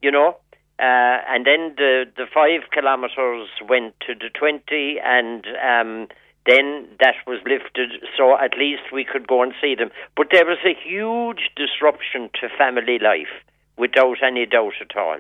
you 0.02 0.12
know, 0.12 0.38
uh, 0.80 1.24
and 1.30 1.46
then 1.46 1.74
the 1.78 2.06
the 2.18 2.26
five 2.34 2.70
kilometres 2.74 3.50
went 3.70 3.94
to 4.02 4.14
the 4.14 4.30
twenty, 4.30 5.00
and 5.04 5.46
um, 5.64 6.08
then 6.46 6.88
that 7.00 7.16
was 7.26 7.40
lifted, 7.46 7.92
so 8.18 8.38
at 8.38 8.58
least 8.58 8.92
we 8.92 9.04
could 9.04 9.28
go 9.28 9.42
and 9.42 9.54
see 9.62 9.74
them. 9.74 9.90
But 10.16 10.28
there 10.32 10.46
was 10.46 10.60
a 10.66 10.76
huge 10.76 11.50
disruption 11.56 12.30
to 12.40 12.50
family 12.58 13.00
life, 13.00 13.34
without 13.78 14.18
any 14.22 14.46
doubt 14.46 14.74
at 14.82 14.96
all. 14.96 15.18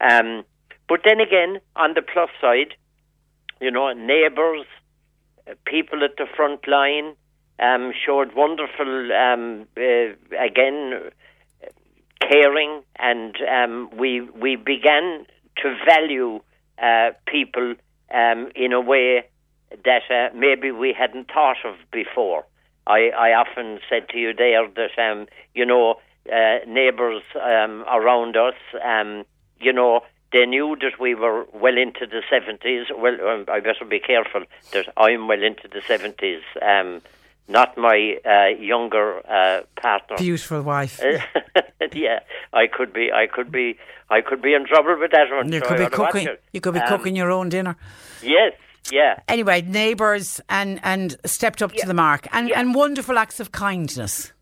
Um, 0.00 0.44
but 0.88 1.00
then 1.04 1.20
again, 1.20 1.60
on 1.76 1.94
the 1.94 2.02
plus 2.02 2.30
side, 2.40 2.74
you 3.60 3.70
know, 3.70 3.92
neighbours, 3.92 4.66
uh, 5.48 5.54
people 5.66 6.02
at 6.04 6.16
the 6.16 6.26
front 6.36 6.66
line 6.66 7.14
um, 7.60 7.92
showed 8.04 8.34
wonderful, 8.34 9.12
um, 9.12 9.66
uh, 9.76 10.12
again, 10.42 11.10
caring, 12.20 12.82
and 12.98 13.36
um, 13.42 13.90
we 13.96 14.20
we 14.20 14.56
began 14.56 15.26
to 15.62 15.76
value 15.86 16.40
uh, 16.82 17.10
people 17.26 17.74
um, 18.12 18.50
in 18.54 18.72
a 18.72 18.80
way 18.80 19.24
that 19.84 20.02
uh, 20.10 20.34
maybe 20.34 20.70
we 20.70 20.92
hadn't 20.92 21.28
thought 21.32 21.58
of 21.64 21.76
before. 21.92 22.44
I, 22.86 23.10
I 23.10 23.32
often 23.34 23.78
said 23.88 24.08
to 24.10 24.18
you 24.18 24.32
there 24.32 24.66
that 24.68 24.98
um, 24.98 25.26
you 25.54 25.64
know 25.64 26.00
uh, 26.32 26.58
neighbours 26.66 27.22
um, 27.36 27.84
around 27.88 28.36
us, 28.36 28.54
um, 28.84 29.24
you 29.60 29.72
know. 29.72 30.00
They 30.32 30.46
knew 30.46 30.76
that 30.80 31.00
we 31.00 31.16
were 31.16 31.44
well 31.52 31.76
into 31.76 32.06
the 32.06 32.22
70s. 32.30 32.96
Well, 32.96 33.16
um, 33.28 33.46
I 33.48 33.58
better 33.58 33.84
be 33.84 33.98
careful 33.98 34.44
that 34.70 34.86
I'm 34.96 35.26
well 35.26 35.42
into 35.42 35.66
the 35.66 35.80
70s. 35.80 36.42
Not 37.50 37.76
my 37.76 38.16
uh, 38.24 38.58
younger 38.58 39.18
uh, 39.28 39.62
partner. 39.80 40.16
Beautiful 40.16 40.62
wife. 40.62 41.00
yeah, 41.92 42.20
I 42.52 42.66
could 42.66 42.92
be, 42.92 43.10
I 43.12 43.26
could 43.26 43.50
be, 43.50 43.76
I 44.08 44.20
could 44.20 44.40
be 44.40 44.54
in 44.54 44.64
trouble 44.66 44.96
with 44.98 45.10
that 45.10 45.28
one. 45.30 45.52
You 45.52 45.58
so 45.60 45.66
could 45.66 45.78
be 45.78 45.84
ought 45.84 45.92
to 45.92 46.00
watch 46.00 46.12
cooking. 46.12 46.28
You 46.52 46.60
could 46.60 46.74
be 46.74 46.80
Um, 46.80 46.88
cooking 46.88 47.16
your 47.16 47.30
own 47.30 47.48
dinner. 47.48 47.76
Yes, 48.22 48.52
yeah, 48.90 49.18
Anyway, 49.28 49.62
neighbours 49.62 50.40
and 50.48 50.80
and 50.82 51.16
stepped 51.26 51.60
up 51.62 51.72
to 51.72 51.86
the 51.86 51.94
mark, 51.94 52.26
and 52.32 52.50
and 52.52 52.74
wonderful 52.74 53.18
acts 53.18 53.40
of 53.40 53.50
kindness. 53.52 54.32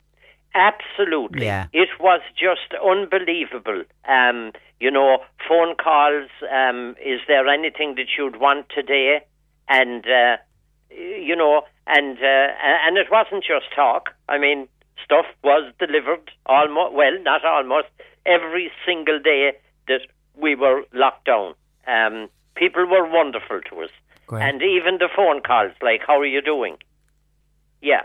absolutely. 0.55 1.47
Yeah. 1.47 1.67
It 1.73 1.89
was 2.01 2.21
just 2.37 2.75
unbelievable. 2.85 3.83
Um, 4.09 4.53
you 4.81 4.91
know, 4.91 5.19
phone 5.49 5.75
calls. 5.77 6.31
Um, 6.53 6.95
is 7.05 7.21
there 7.27 7.47
anything 7.49 7.95
that 7.97 8.07
you'd 8.17 8.37
want 8.41 8.67
today? 8.75 9.25
And 9.69 10.05
uh, 10.07 10.37
you 10.91 11.37
know, 11.37 11.63
and 11.87 12.19
uh, 12.19 12.49
and 12.87 12.97
it 12.97 13.07
wasn't 13.11 13.45
just 13.45 13.75
talk. 13.75 14.11
I 14.29 14.39
mean, 14.39 14.69
stuff 15.05 15.27
was 15.43 15.73
delivered 15.79 16.31
almost. 16.47 16.95
Well, 16.95 17.23
not 17.23 17.45
almost 17.45 17.89
every 18.27 18.71
single 18.87 19.19
day 19.19 19.53
that 19.89 20.01
we 20.35 20.55
were 20.55 20.83
locked 20.93 21.27
down. 21.27 21.55
Um, 21.87 22.29
people 22.55 22.87
were 22.87 23.09
wonderful 23.09 23.61
to 23.71 23.83
us, 23.83 23.91
Great. 24.27 24.43
and 24.43 24.63
even 24.63 24.99
the 24.99 25.09
phone 25.15 25.41
calls, 25.41 25.73
like 25.83 26.03
"How 26.07 26.19
are 26.21 26.27
you 26.27 26.43
doing?" 26.43 26.77
Yeah. 27.81 28.03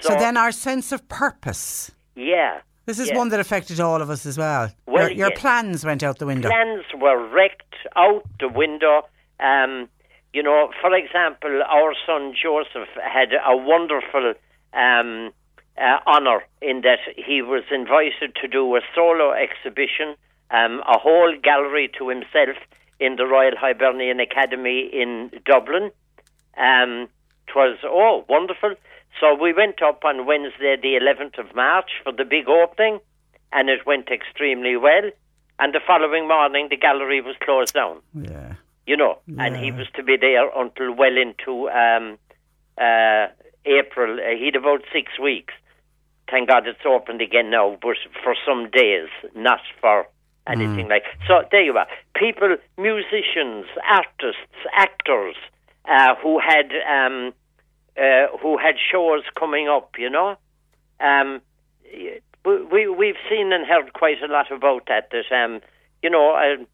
So, 0.00 0.16
then 0.16 0.36
our 0.36 0.50
sense 0.50 0.90
of 0.90 1.08
purpose. 1.08 1.92
yeah. 2.16 2.60
This 2.84 2.98
is 2.98 3.10
yeah. 3.10 3.16
one 3.16 3.28
that 3.28 3.38
affected 3.38 3.78
all 3.78 4.02
of 4.02 4.10
us 4.10 4.26
as 4.26 4.36
well. 4.36 4.72
Well, 4.86 5.08
your 5.08 5.16
your 5.16 5.28
yes. 5.28 5.40
plans 5.40 5.84
went 5.84 6.02
out 6.02 6.18
the 6.18 6.26
window. 6.26 6.48
plans 6.48 6.84
were 7.00 7.28
wrecked 7.28 7.76
out 7.94 8.24
the 8.40 8.48
window. 8.48 9.02
Um, 9.38 9.88
you 10.32 10.42
know, 10.42 10.70
for 10.80 10.94
example, 10.94 11.62
our 11.68 11.94
son 12.06 12.34
Joseph 12.40 12.88
had 13.02 13.32
a 13.32 13.56
wonderful 13.56 14.34
um, 14.72 15.30
uh, 15.78 15.98
honour 16.06 16.44
in 16.60 16.82
that 16.82 17.00
he 17.16 17.42
was 17.42 17.64
invited 17.70 18.34
to 18.40 18.48
do 18.48 18.74
a 18.76 18.80
solo 18.94 19.32
exhibition, 19.32 20.14
um, 20.50 20.80
a 20.86 20.98
whole 20.98 21.34
gallery 21.42 21.90
to 21.98 22.08
himself 22.08 22.56
in 22.98 23.16
the 23.16 23.26
Royal 23.26 23.56
Hibernian 23.56 24.20
Academy 24.20 24.88
in 24.92 25.30
Dublin. 25.44 25.90
Um, 26.56 27.08
it 27.48 27.54
was, 27.56 27.78
oh, 27.84 28.24
wonderful. 28.28 28.74
So 29.20 29.34
we 29.34 29.52
went 29.52 29.82
up 29.82 30.04
on 30.04 30.26
Wednesday, 30.26 30.76
the 30.80 30.98
11th 31.00 31.38
of 31.38 31.54
March, 31.54 31.90
for 32.02 32.12
the 32.12 32.24
big 32.24 32.48
opening, 32.48 33.00
and 33.52 33.68
it 33.68 33.86
went 33.86 34.08
extremely 34.08 34.76
well. 34.76 35.10
And 35.58 35.74
the 35.74 35.80
following 35.86 36.26
morning, 36.26 36.68
the 36.70 36.76
gallery 36.76 37.20
was 37.20 37.36
closed 37.42 37.74
down. 37.74 38.00
Yeah. 38.14 38.54
You 38.86 38.96
know, 38.96 39.18
and 39.38 39.56
he 39.56 39.70
was 39.78 39.86
to 39.94 40.02
be 40.02 40.16
there 40.16 40.48
until 40.56 40.92
well 40.92 41.16
into 41.16 41.68
um, 41.70 42.18
uh, 42.78 43.28
April. 43.64 44.18
Uh, 44.18 44.36
he'd 44.36 44.56
about 44.56 44.82
six 44.92 45.18
weeks. 45.22 45.54
Thank 46.30 46.48
God 46.48 46.66
it's 46.66 46.84
opened 46.84 47.20
again 47.20 47.50
now, 47.50 47.76
but 47.80 47.96
for 48.24 48.34
some 48.46 48.70
days, 48.70 49.08
not 49.36 49.60
for 49.80 50.06
anything 50.48 50.88
like. 50.88 51.04
So 51.28 51.42
there 51.52 51.62
you 51.62 51.76
are. 51.76 51.86
People, 52.16 52.56
musicians, 52.76 53.66
artists, 53.88 54.56
actors 54.74 55.36
uh, 55.84 56.14
who 56.22 56.40
had 56.40 56.72
um, 56.88 57.32
uh, 57.96 58.36
who 58.40 58.58
had 58.58 58.74
shows 58.90 59.22
coming 59.38 59.68
up. 59.68 59.94
You 59.98 60.10
know, 60.10 60.36
um, 61.00 61.40
we 62.44 62.62
we- 62.72 62.88
we've 62.88 63.20
seen 63.30 63.52
and 63.52 63.64
heard 63.66 63.92
quite 63.92 64.20
a 64.22 64.26
lot 64.26 64.50
about 64.50 64.86
that. 64.88 65.10
That 65.12 65.30
um, 65.44 65.60
you 66.02 66.10
know, 66.10 66.32
uh, 66.34 66.64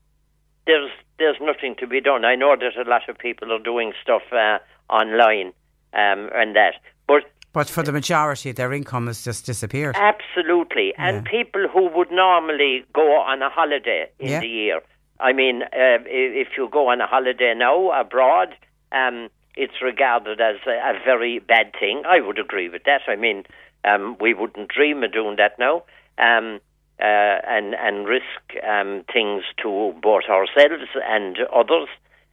there's 0.66 0.90
there's 1.19 1.36
nothing 1.40 1.74
to 1.81 1.86
be 1.86 2.01
done. 2.01 2.24
I 2.24 2.35
know 2.35 2.57
that 2.57 2.77
a 2.86 2.89
lot 2.89 3.09
of 3.09 3.19
people 3.19 3.53
are 3.53 3.59
doing 3.59 3.93
stuff 4.03 4.23
uh, 4.32 4.59
online 4.93 5.49
um, 5.93 6.31
and 6.35 6.55
that, 6.57 6.74
but 7.07 7.24
But 7.53 7.69
for 7.69 7.82
the 7.82 7.93
majority, 7.93 8.53
their 8.53 8.73
income 8.73 9.07
has 9.07 9.24
just 9.24 9.47
disappeared. 9.47 9.97
Absolutely. 9.97 10.95
And 10.97 11.24
people 11.24 11.66
who 11.73 11.89
would 11.97 12.11
normally 12.11 12.85
go 12.93 13.07
on 13.20 13.43
a 13.43 13.49
holiday 13.49 14.07
in 14.19 14.28
Yeah. 14.28 14.40
the 14.40 14.49
year. 14.49 14.81
I 15.20 15.32
mean, 15.32 15.62
uh, 15.62 15.99
if 16.07 16.49
you 16.57 16.69
go 16.70 16.89
on 16.89 17.01
a 17.01 17.07
holiday 17.07 17.55
now 17.57 17.90
abroad, 17.90 18.55
um, 18.93 19.28
it's 19.57 19.82
regarded 19.82 20.40
as 20.40 20.57
a, 20.66 20.70
a 20.70 20.95
very 21.05 21.40
bad 21.40 21.73
thing. 21.81 22.03
I 22.07 22.20
would 22.20 22.39
agree 22.39 22.69
with 22.69 22.85
that. 22.85 23.01
I 23.09 23.16
mean, 23.16 23.45
um, 23.85 24.16
we 24.20 24.35
wouldn't 24.35 24.69
dream 24.69 25.03
of 25.03 25.12
doing 25.12 25.36
that 25.36 25.59
now. 25.59 25.82
Um, 26.19 26.61
uh, 27.01 27.39
and 27.47 27.75
and 27.75 28.07
risk 28.07 28.65
um, 28.66 29.05
things 29.12 29.45
to 29.62 29.95
both 30.03 30.25
ourselves 30.29 30.91
and 31.05 31.39
others. 31.55 31.89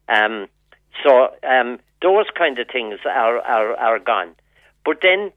Um, 0.08 0.48
so 1.04 1.30
um, 1.44 1.80
those 2.02 2.26
kind 2.38 2.58
of 2.60 2.68
things 2.68 3.00
are, 3.06 3.40
are, 3.40 3.76
are 3.76 4.00
gone. 4.00 4.36
But 4.84 5.00
then, 5.02 5.32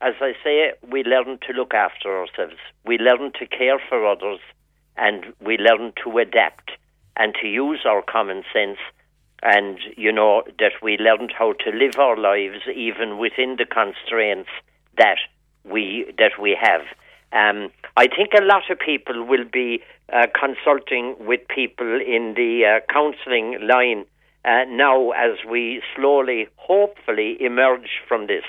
as 0.00 0.14
I 0.20 0.32
say, 0.44 0.72
we 0.90 1.02
learn 1.04 1.38
to 1.46 1.52
look 1.54 1.74
after 1.74 2.18
ourselves. 2.18 2.60
We 2.84 2.98
learn 2.98 3.32
to 3.38 3.46
care 3.46 3.80
for 3.88 4.06
others, 4.06 4.40
and 4.96 5.32
we 5.40 5.56
learn 5.56 5.92
to 6.04 6.18
adapt 6.18 6.72
and 7.16 7.34
to 7.40 7.48
use 7.48 7.80
our 7.86 8.02
common 8.02 8.44
sense. 8.52 8.78
And 9.42 9.78
you 9.96 10.12
know 10.12 10.44
that 10.58 10.72
we 10.82 10.98
learned 10.98 11.32
how 11.36 11.54
to 11.54 11.70
live 11.70 11.98
our 11.98 12.16
lives 12.16 12.60
even 12.74 13.18
within 13.18 13.56
the 13.56 13.64
constraints 13.64 14.50
that 14.98 15.18
we 15.64 16.12
that 16.18 16.32
we 16.40 16.56
have. 16.60 16.82
Um, 17.32 17.70
I 17.96 18.08
think 18.08 18.30
a 18.38 18.44
lot 18.44 18.70
of 18.70 18.78
people 18.78 19.24
will 19.24 19.44
be 19.50 19.82
uh, 20.12 20.26
consulting 20.38 21.16
with 21.18 21.40
people 21.48 22.00
in 22.00 22.34
the 22.36 22.64
uh, 22.66 22.80
counselling 22.92 23.66
line 23.66 24.04
uh, 24.44 24.64
now 24.68 25.10
as 25.10 25.38
we 25.48 25.82
slowly, 25.96 26.48
hopefully, 26.56 27.36
emerge 27.40 28.00
from 28.06 28.26
this. 28.26 28.44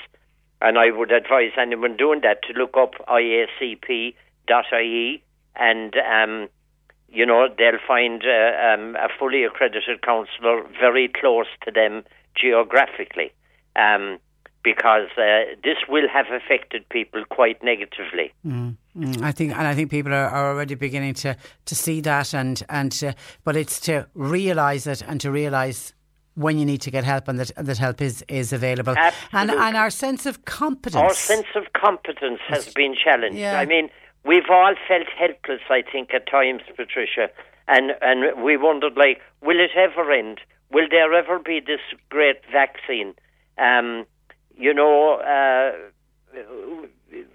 And 0.60 0.78
I 0.78 0.90
would 0.90 1.12
advise 1.12 1.52
anyone 1.58 1.96
doing 1.96 2.20
that 2.22 2.42
to 2.44 2.52
look 2.58 2.76
up 2.76 2.94
iacp.ie 3.08 4.14
and, 5.56 5.94
um, 5.96 6.48
you 7.08 7.24
know, 7.24 7.48
they'll 7.56 7.78
find 7.86 8.22
uh, 8.24 8.74
um, 8.74 8.96
a 8.96 9.08
fully 9.18 9.44
accredited 9.44 10.02
counsellor 10.02 10.62
very 10.80 11.08
close 11.08 11.46
to 11.64 11.70
them 11.70 12.02
geographically. 12.36 13.32
Um, 13.76 14.18
because 14.64 15.08
uh, 15.16 15.54
this 15.62 15.76
will 15.88 16.08
have 16.08 16.26
affected 16.32 16.88
people 16.88 17.22
quite 17.30 17.62
negatively. 17.62 18.32
Mm. 18.44 18.76
Mm, 18.96 19.22
I 19.22 19.30
think, 19.30 19.52
and 19.52 19.66
I 19.66 19.74
think 19.74 19.90
people 19.90 20.12
are, 20.12 20.28
are 20.28 20.52
already 20.52 20.74
beginning 20.74 21.14
to, 21.14 21.36
to 21.66 21.74
see 21.74 22.00
that, 22.00 22.32
and 22.34 22.62
and 22.68 22.90
to, 22.92 23.14
but 23.44 23.56
it's 23.56 23.78
to 23.80 24.08
realise 24.14 24.86
it 24.86 25.02
and 25.02 25.20
to 25.20 25.30
realise 25.30 25.92
when 26.34 26.58
you 26.58 26.64
need 26.64 26.80
to 26.80 26.90
get 26.90 27.04
help 27.04 27.28
and 27.28 27.38
that 27.38 27.52
that 27.56 27.78
help 27.78 28.00
is, 28.00 28.24
is 28.28 28.52
available. 28.52 28.94
And 28.96 29.14
Absolutely. 29.32 29.66
and 29.66 29.76
our 29.76 29.90
sense 29.90 30.26
of 30.26 30.44
competence. 30.44 31.02
Our 31.02 31.14
sense 31.14 31.46
of 31.54 31.72
competence 31.72 32.40
has 32.48 32.72
been 32.72 32.94
challenged. 32.94 33.38
Yeah. 33.38 33.58
I 33.58 33.66
mean, 33.66 33.90
we've 34.24 34.48
all 34.50 34.74
felt 34.88 35.06
helpless, 35.16 35.60
I 35.70 35.82
think, 35.82 36.14
at 36.14 36.28
times, 36.28 36.62
Patricia, 36.76 37.28
and 37.68 37.92
and 38.00 38.42
we 38.42 38.56
wondered, 38.56 38.96
like, 38.96 39.20
will 39.42 39.60
it 39.60 39.70
ever 39.76 40.10
end? 40.10 40.40
Will 40.70 40.86
there 40.90 41.12
ever 41.12 41.38
be 41.38 41.60
this 41.60 41.80
great 42.08 42.40
vaccine? 42.50 43.14
Um, 43.58 44.06
you 44.56 44.74
know, 44.74 45.14
uh, 45.14 45.72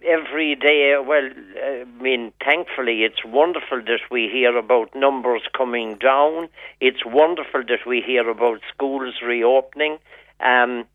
every 0.05 0.55
day. 0.55 0.95
Well, 1.05 1.29
I 1.63 1.83
mean, 2.01 2.31
thankfully, 2.43 3.03
it's 3.03 3.23
wonderful 3.25 3.81
that 3.85 4.01
we 4.11 4.29
hear 4.31 4.57
about 4.57 4.95
numbers 4.95 5.41
coming 5.57 5.97
down. 5.97 6.49
It's 6.79 7.05
wonderful 7.05 7.63
that 7.67 7.85
we 7.85 8.01
hear 8.05 8.29
about 8.29 8.61
schools 8.73 9.15
reopening. 9.25 9.97
Um, 10.39 10.85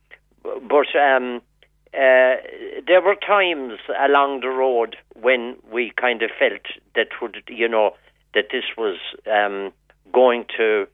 but 0.43 0.95
um, 0.97 1.41
uh, 1.95 2.37
there 2.87 3.03
were 3.03 3.17
times 3.17 3.79
along 4.01 4.41
the 4.41 4.49
road 4.49 4.97
when 5.15 5.57
we 5.71 5.93
kind 5.99 6.23
of 6.23 6.31
felt 6.39 6.63
that 6.95 7.09
would, 7.21 7.43
you 7.49 7.69
know, 7.69 7.93
that 8.35 8.47
this 8.51 8.65
was 8.77 8.99
um, 9.31 9.73
going 10.13 10.45
to 10.57 10.87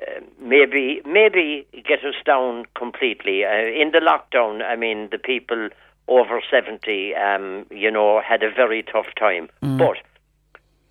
uh, 0.00 0.20
maybe 0.40 1.02
maybe 1.04 1.66
get 1.72 2.04
us 2.04 2.14
down 2.24 2.66
completely. 2.76 3.44
Uh, 3.44 3.50
in 3.50 3.92
the 3.92 4.00
lockdown, 4.00 4.62
I 4.62 4.76
mean, 4.76 5.08
the 5.10 5.18
people 5.18 5.68
over 6.08 6.40
70, 6.50 7.14
um, 7.14 7.66
you 7.70 7.90
know, 7.90 8.20
had 8.20 8.42
a 8.42 8.50
very 8.50 8.82
tough 8.82 9.06
time. 9.16 9.48
But 9.78 9.98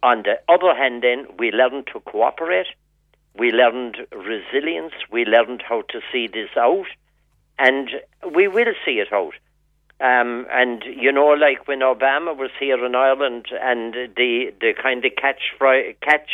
on 0.01 0.23
the 0.23 0.39
other 0.47 0.73
hand, 0.73 1.03
then, 1.03 1.27
we 1.37 1.51
learned 1.51 1.87
to 1.93 1.99
cooperate. 1.99 2.67
We 3.37 3.51
learned 3.51 3.97
resilience. 4.13 4.93
We 5.11 5.25
learned 5.25 5.61
how 5.67 5.81
to 5.89 5.99
see 6.11 6.27
this 6.27 6.49
out. 6.57 6.87
And 7.57 7.89
we 8.33 8.47
will 8.47 8.73
see 8.85 8.99
it 8.99 9.11
out. 9.11 9.33
Um, 9.99 10.47
and, 10.51 10.83
you 10.85 11.11
know, 11.11 11.27
like 11.27 11.67
when 11.67 11.79
Obama 11.79 12.35
was 12.35 12.51
here 12.57 12.83
in 12.85 12.95
Ireland 12.95 13.47
and 13.61 13.93
the, 14.15 14.53
the 14.61 14.73
kind 14.81 15.03
of 15.03 15.11
catch, 15.17 15.41
fry, 15.57 15.95
catch 16.01 16.29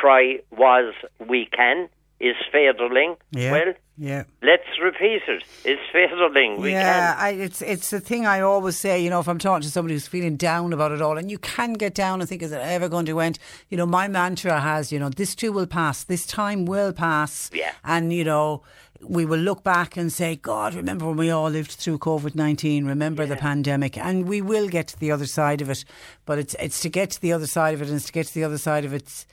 cry 0.00 0.40
was, 0.50 0.94
we 1.28 1.46
can, 1.46 1.88
is 2.18 2.36
féidir 2.52 2.90
linn. 2.90 3.16
Yeah. 3.30 3.52
Well, 3.52 3.74
yeah. 3.98 4.24
let's 4.42 4.64
repeat 4.82 5.22
it. 5.28 5.42
it. 5.64 5.70
Is 5.72 5.78
féidir 5.92 6.32
linn. 6.34 6.60
We 6.60 6.72
yeah, 6.72 7.14
can. 7.14 7.24
I, 7.24 7.30
it's 7.30 7.62
it's 7.62 7.90
the 7.90 8.00
thing 8.00 8.26
I 8.26 8.40
always 8.40 8.76
say. 8.76 9.02
You 9.02 9.10
know, 9.10 9.20
if 9.20 9.28
I'm 9.28 9.38
talking 9.38 9.62
to 9.62 9.70
somebody 9.70 9.94
who's 9.94 10.06
feeling 10.06 10.36
down 10.36 10.72
about 10.72 10.92
it 10.92 11.02
all, 11.02 11.18
and 11.18 11.30
you 11.30 11.38
can 11.38 11.74
get 11.74 11.94
down 11.94 12.20
and 12.20 12.28
think, 12.28 12.42
is 12.42 12.52
it 12.52 12.60
ever 12.60 12.88
going 12.88 13.06
to 13.06 13.20
end? 13.20 13.38
You 13.68 13.76
know, 13.76 13.86
my 13.86 14.08
mantra 14.08 14.60
has, 14.60 14.92
you 14.92 14.98
know, 14.98 15.10
this 15.10 15.34
too 15.34 15.52
will 15.52 15.66
pass. 15.66 16.04
This 16.04 16.26
time 16.26 16.64
will 16.64 16.92
pass. 16.92 17.50
Yeah. 17.52 17.72
And 17.84 18.12
you 18.12 18.24
know, 18.24 18.62
we 19.02 19.26
will 19.26 19.38
look 19.38 19.62
back 19.62 19.96
and 19.96 20.10
say, 20.10 20.36
God, 20.36 20.74
remember 20.74 21.06
when 21.06 21.18
we 21.18 21.30
all 21.30 21.50
lived 21.50 21.72
through 21.72 21.98
COVID 21.98 22.34
nineteen? 22.34 22.86
Remember 22.86 23.26
the 23.26 23.36
pandemic, 23.36 23.98
and 23.98 24.26
we 24.26 24.40
will 24.40 24.68
get 24.68 24.88
to 24.88 24.98
the 24.98 25.10
other 25.10 25.26
side 25.26 25.60
of 25.60 25.68
it. 25.68 25.84
But 26.24 26.38
it's 26.38 26.56
it's 26.58 26.80
to 26.80 26.88
get 26.88 27.10
to 27.10 27.20
the 27.20 27.32
other 27.34 27.46
side 27.46 27.74
of 27.74 27.82
it, 27.82 27.88
and 27.88 27.96
it's 27.96 28.06
to 28.06 28.12
get 28.12 28.26
to 28.28 28.34
the 28.34 28.44
other 28.44 28.58
side 28.58 28.86
of 28.86 28.94
it 28.94 29.26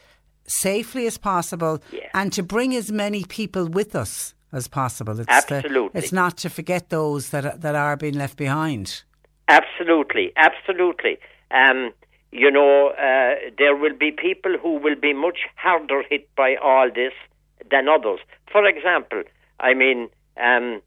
safely 0.46 1.08
as 1.08 1.18
possible, 1.18 1.82
and 2.14 2.32
to 2.34 2.44
bring 2.44 2.76
as 2.76 2.92
many 2.92 3.24
people 3.24 3.68
with 3.68 3.96
us 3.96 4.34
as 4.52 4.68
possible. 4.68 5.20
It's 5.20 5.46
the- 5.46 5.56
Absolutely. 5.56 6.00
it's 6.00 6.12
not 6.12 6.38
to 6.38 6.50
forget 6.50 6.90
those 6.90 7.30
that 7.30 7.62
that 7.62 7.76
are 7.76 7.98
being 7.98 8.16
left 8.16 8.38
behind. 8.38 9.04
Absolutely, 9.48 10.32
absolutely. 10.38 11.18
Um, 11.52 11.92
you 12.32 12.50
know, 12.50 12.90
uh, 12.90 13.36
there 13.58 13.76
will 13.76 13.96
be 13.96 14.12
people 14.12 14.58
who 14.62 14.78
will 14.80 14.96
be 14.96 15.14
much 15.14 15.40
harder 15.56 16.02
hit 16.10 16.28
by 16.36 16.56
all 16.56 16.90
this 16.94 17.14
than 17.70 17.88
others. 17.88 18.20
For 18.52 18.66
example, 18.66 19.24
I 19.60 19.74
mean, 19.74 20.10
um, 20.38 20.82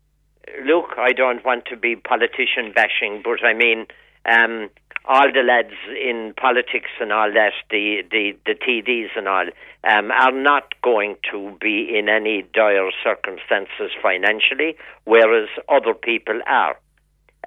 look, 0.65 0.95
I 0.99 1.13
don't 1.13 1.45
want 1.45 1.67
to 1.67 1.77
be 1.77 1.97
politician 1.97 2.73
bashing, 2.75 3.23
but 3.23 3.45
I 3.45 3.53
mean, 3.55 3.87
um, 4.27 4.71
all 5.07 5.33
the 5.33 5.43
lads 5.43 5.75
in 5.89 6.35
politics 6.41 6.91
and 7.01 7.13
all 7.13 7.33
that, 7.33 7.53
the, 7.71 8.03
the, 8.11 8.37
the 8.45 8.55
TDs 8.55 9.17
and 9.17 9.29
all, 9.29 9.47
um, 9.85 10.11
are 10.11 10.33
not 10.33 10.75
going 10.83 11.17
to 11.31 11.57
be 11.61 11.97
in 11.97 12.09
any 12.09 12.45
dire 12.53 12.91
circumstances 13.05 13.91
financially, 14.03 14.77
whereas 15.05 15.49
other 15.69 15.95
people 15.95 16.41
are. 16.47 16.77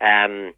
Um, 0.01 0.53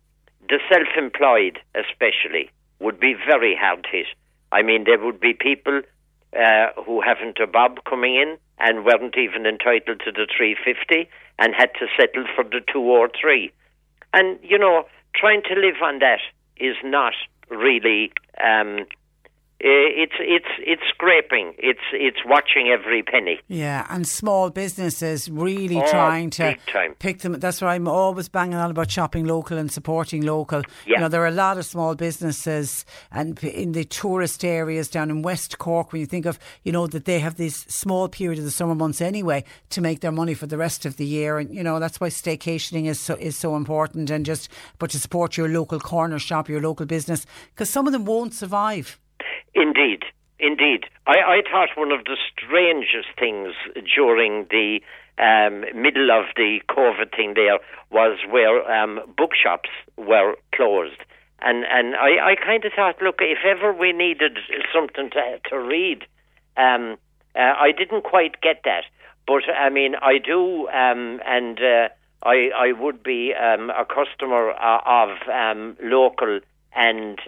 the 0.47 0.59
self-employed, 0.69 1.59
especially, 1.75 2.51
would 2.79 2.99
be 2.99 3.13
very 3.13 3.55
hard 3.59 3.87
hit. 3.91 4.07
I 4.51 4.61
mean, 4.61 4.83
there 4.85 4.99
would 5.03 5.19
be 5.19 5.33
people 5.33 5.81
uh, 6.37 6.67
who 6.85 7.01
haven't 7.01 7.39
a 7.39 7.47
bob 7.47 7.79
coming 7.89 8.15
in 8.15 8.37
and 8.59 8.85
weren't 8.85 9.17
even 9.17 9.45
entitled 9.45 10.01
to 10.05 10.11
the 10.11 10.27
350 10.35 11.09
and 11.39 11.55
had 11.55 11.71
to 11.79 11.87
settle 11.99 12.25
for 12.35 12.43
the 12.43 12.61
two 12.71 12.81
or 12.81 13.09
three. 13.19 13.51
And, 14.13 14.39
you 14.43 14.57
know, 14.57 14.85
trying 15.15 15.41
to 15.43 15.55
live 15.55 15.81
on 15.83 15.99
that 15.99 16.19
is 16.61 16.77
not 16.83 17.13
really. 17.49 18.11
Um, 18.41 18.85
Eh, 19.63 20.03
it's 20.03 20.15
it's 20.19 20.47
it's 20.57 20.81
scraping. 20.89 21.53
It's 21.59 21.79
it's 21.93 22.17
watching 22.25 22.69
every 22.69 23.03
penny. 23.03 23.39
Yeah, 23.47 23.85
and 23.91 24.07
small 24.07 24.49
businesses 24.49 25.29
really 25.29 25.77
Oh, 25.77 25.87
trying 25.87 26.31
to 26.31 26.57
pick 26.97 27.19
them. 27.19 27.33
That's 27.33 27.61
why 27.61 27.75
I'm 27.75 27.87
always 27.87 28.27
banging 28.27 28.55
on 28.55 28.71
about 28.71 28.89
shopping 28.89 29.25
local 29.25 29.59
and 29.59 29.71
supporting 29.71 30.23
local. 30.23 30.63
Yeah. 30.87 30.95
You 30.95 31.01
know, 31.01 31.09
there 31.09 31.21
are 31.21 31.27
a 31.27 31.31
lot 31.31 31.59
of 31.59 31.65
small 31.65 31.93
businesses 31.93 32.85
and 33.11 33.37
in 33.43 33.73
the 33.73 33.83
tourist 33.83 34.43
areas 34.43 34.87
down 34.89 35.11
in 35.11 35.21
West 35.21 35.59
Cork, 35.59 35.91
when 35.91 35.99
you 35.99 36.07
think 36.07 36.25
of, 36.25 36.39
you 36.63 36.71
know, 36.71 36.87
that 36.87 37.05
they 37.05 37.19
have 37.19 37.35
this 37.35 37.57
small 37.67 38.09
period 38.09 38.39
of 38.39 38.45
the 38.45 38.51
summer 38.51 38.73
months 38.73 38.99
anyway 38.99 39.43
to 39.69 39.79
make 39.79 39.99
their 39.99 40.11
money 40.11 40.33
for 40.33 40.47
the 40.47 40.57
rest 40.57 40.87
of 40.87 40.97
the 40.97 41.05
year. 41.05 41.37
And, 41.37 41.53
you 41.53 41.61
know, 41.61 41.79
that's 41.79 41.99
why 41.99 42.09
staycationing 42.09 42.87
is 42.87 42.99
so, 42.99 43.13
is 43.15 43.37
so 43.37 43.55
important 43.55 44.09
and 44.09 44.25
just, 44.25 44.49
but 44.79 44.89
to 44.89 44.99
support 44.99 45.37
your 45.37 45.49
local 45.49 45.79
corner 45.79 46.17
shop, 46.17 46.49
your 46.49 46.61
local 46.61 46.87
business, 46.87 47.27
because 47.53 47.69
some 47.69 47.85
of 47.85 47.93
them 47.93 48.05
won't 48.05 48.33
survive. 48.33 48.97
Indeed, 49.53 50.03
indeed. 50.39 50.85
I, 51.07 51.17
I 51.19 51.41
thought 51.49 51.69
one 51.75 51.91
of 51.91 52.05
the 52.05 52.17
strangest 52.31 53.09
things 53.19 53.53
during 53.95 54.47
the 54.49 54.79
um, 55.17 55.65
middle 55.79 56.09
of 56.11 56.25
the 56.35 56.61
COVID 56.69 57.15
thing 57.15 57.33
there 57.35 57.59
was 57.89 58.17
where 58.29 58.69
um, 58.71 58.99
bookshops 59.17 59.69
were 59.97 60.35
closed. 60.55 61.01
And 61.41 61.65
and 61.65 61.95
I, 61.95 62.31
I 62.31 62.35
kind 62.35 62.63
of 62.65 62.71
thought, 62.73 63.01
look, 63.01 63.15
if 63.19 63.39
ever 63.45 63.73
we 63.73 63.93
needed 63.93 64.37
something 64.73 65.09
to 65.11 65.39
to 65.49 65.59
read, 65.59 66.05
um, 66.55 66.97
uh, 67.35 67.53
I 67.59 67.71
didn't 67.71 68.03
quite 68.03 68.41
get 68.41 68.61
that. 68.65 68.83
But 69.25 69.43
I 69.49 69.69
mean, 69.69 69.95
I 69.95 70.17
do, 70.19 70.67
um, 70.69 71.19
and 71.25 71.59
uh, 71.59 71.89
I 72.23 72.51
I 72.55 72.71
would 72.73 73.01
be 73.01 73.33
um, 73.33 73.71
a 73.71 73.85
customer 73.85 74.51
uh, 74.51 74.81
of 74.85 75.09
um, 75.27 75.77
local 75.81 76.41
and 76.75 77.19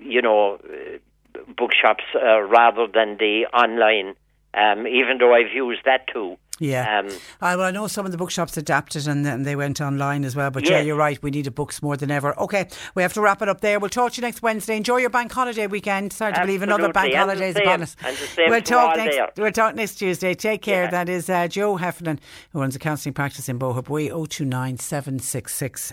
you 0.00 0.22
know 0.22 0.54
uh, 0.64 1.38
bookshops 1.56 2.04
uh, 2.14 2.40
rather 2.40 2.86
than 2.86 3.16
the 3.18 3.46
online. 3.52 4.14
Um, 4.54 4.86
even 4.86 5.18
though 5.18 5.34
I've 5.34 5.52
used 5.54 5.82
that 5.84 6.06
too. 6.12 6.36
Yeah. 6.58 7.00
Um, 7.00 7.08
I, 7.40 7.56
well, 7.56 7.66
I 7.66 7.70
know 7.70 7.86
some 7.86 8.06
of 8.06 8.12
the 8.12 8.18
bookshops 8.18 8.56
adapted 8.56 9.06
and 9.06 9.24
then 9.24 9.42
they 9.42 9.56
went 9.56 9.80
online 9.80 10.24
as 10.24 10.34
well. 10.34 10.50
But 10.50 10.68
yeah, 10.68 10.80
you're 10.80 10.96
right. 10.96 11.22
We 11.22 11.30
needed 11.30 11.54
books 11.54 11.82
more 11.82 11.96
than 11.96 12.10
ever. 12.10 12.38
Okay, 12.38 12.68
we 12.94 13.02
have 13.02 13.12
to 13.14 13.20
wrap 13.20 13.42
it 13.42 13.48
up 13.48 13.60
there. 13.60 13.78
We'll 13.78 13.90
talk 13.90 14.12
to 14.12 14.20
you 14.20 14.22
next 14.22 14.42
Wednesday. 14.42 14.76
Enjoy 14.76 14.96
your 14.96 15.10
bank 15.10 15.32
holiday 15.32 15.66
weekend. 15.66 16.12
Sorry 16.12 16.32
to 16.32 16.40
believe 16.40 16.62
another 16.62 16.92
bank 16.92 17.14
and 17.14 17.18
holiday 17.18 17.50
is 17.50 17.56
upon 17.56 17.82
us. 17.82 17.96
and 18.04 18.16
the 18.16 18.26
same 18.26 18.50
we'll 18.50 18.60
talk 18.60 18.96
next. 18.96 19.16
there. 19.16 19.28
We'll 19.36 19.52
talk 19.52 19.74
next 19.74 19.96
Tuesday. 19.96 20.34
Take 20.34 20.62
care. 20.62 20.90
That 20.90 21.08
is 21.08 21.30
uh, 21.30 21.48
Joe 21.48 21.76
Heffernan, 21.76 22.20
who 22.52 22.60
runs 22.60 22.74
a 22.76 22.78
counselling 22.78 23.14
practice 23.14 23.48
in 23.48 23.58
Bohabui. 23.58 24.08
029 24.08 24.78
766 24.78 25.92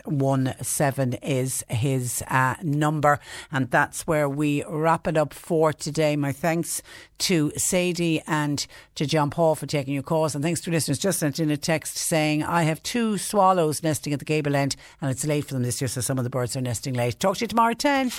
17 0.61 1.19
is 1.21 1.63
his 1.69 2.23
uh, 2.27 2.55
number, 2.63 3.19
and 3.51 3.69
that's 3.69 4.07
where 4.07 4.27
we 4.27 4.63
wrap 4.67 5.07
it 5.07 5.17
up 5.17 5.33
for 5.33 5.73
today. 5.73 6.15
My 6.15 6.31
thanks 6.31 6.81
to 7.17 7.51
Sadie 7.55 8.21
and 8.27 8.65
to 8.95 9.05
John 9.05 9.29
Paul 9.29 9.55
for 9.55 9.65
taking 9.65 9.93
your 9.93 10.03
calls, 10.03 10.35
and 10.35 10.43
thanks 10.55 10.63
to 10.63 10.71
listeners. 10.71 10.99
Just 10.99 11.19
sent 11.19 11.39
in 11.39 11.51
a 11.51 11.57
text 11.57 11.97
saying, 11.97 12.41
I 12.41 12.63
have 12.63 12.81
two 12.81 13.17
swallows 13.17 13.83
nesting 13.83 14.13
at 14.13 14.19
the 14.19 14.25
gable 14.25 14.55
end, 14.55 14.77
and 15.01 15.11
it's 15.11 15.25
late 15.25 15.43
for 15.43 15.53
them 15.53 15.63
this 15.63 15.81
year, 15.81 15.89
so 15.89 15.99
some 15.99 16.17
of 16.17 16.23
the 16.23 16.29
birds 16.29 16.55
are 16.55 16.61
nesting 16.61 16.93
late. 16.93 17.19
Talk 17.19 17.37
to 17.37 17.41
you 17.41 17.47
tomorrow 17.47 17.71
at 17.71 17.79
10. 17.79 18.11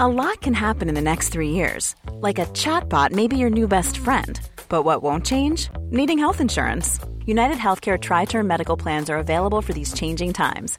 A 0.00 0.08
lot 0.08 0.40
can 0.40 0.54
happen 0.54 0.88
in 0.88 0.96
the 0.96 1.00
next 1.00 1.28
three 1.28 1.50
years. 1.50 1.94
Like 2.12 2.40
a 2.40 2.46
chatbot 2.46 3.12
may 3.12 3.28
be 3.28 3.36
your 3.36 3.50
new 3.50 3.68
best 3.68 3.98
friend. 3.98 4.40
But 4.68 4.82
what 4.82 5.02
won't 5.02 5.24
change? 5.24 5.68
Needing 5.90 6.18
health 6.18 6.40
insurance. 6.40 6.98
United 7.24 7.58
Healthcare 7.58 8.00
Tri 8.00 8.24
Term 8.24 8.48
Medical 8.48 8.76
Plans 8.76 9.08
are 9.08 9.18
available 9.18 9.62
for 9.62 9.72
these 9.72 9.92
changing 9.92 10.32
times. 10.32 10.78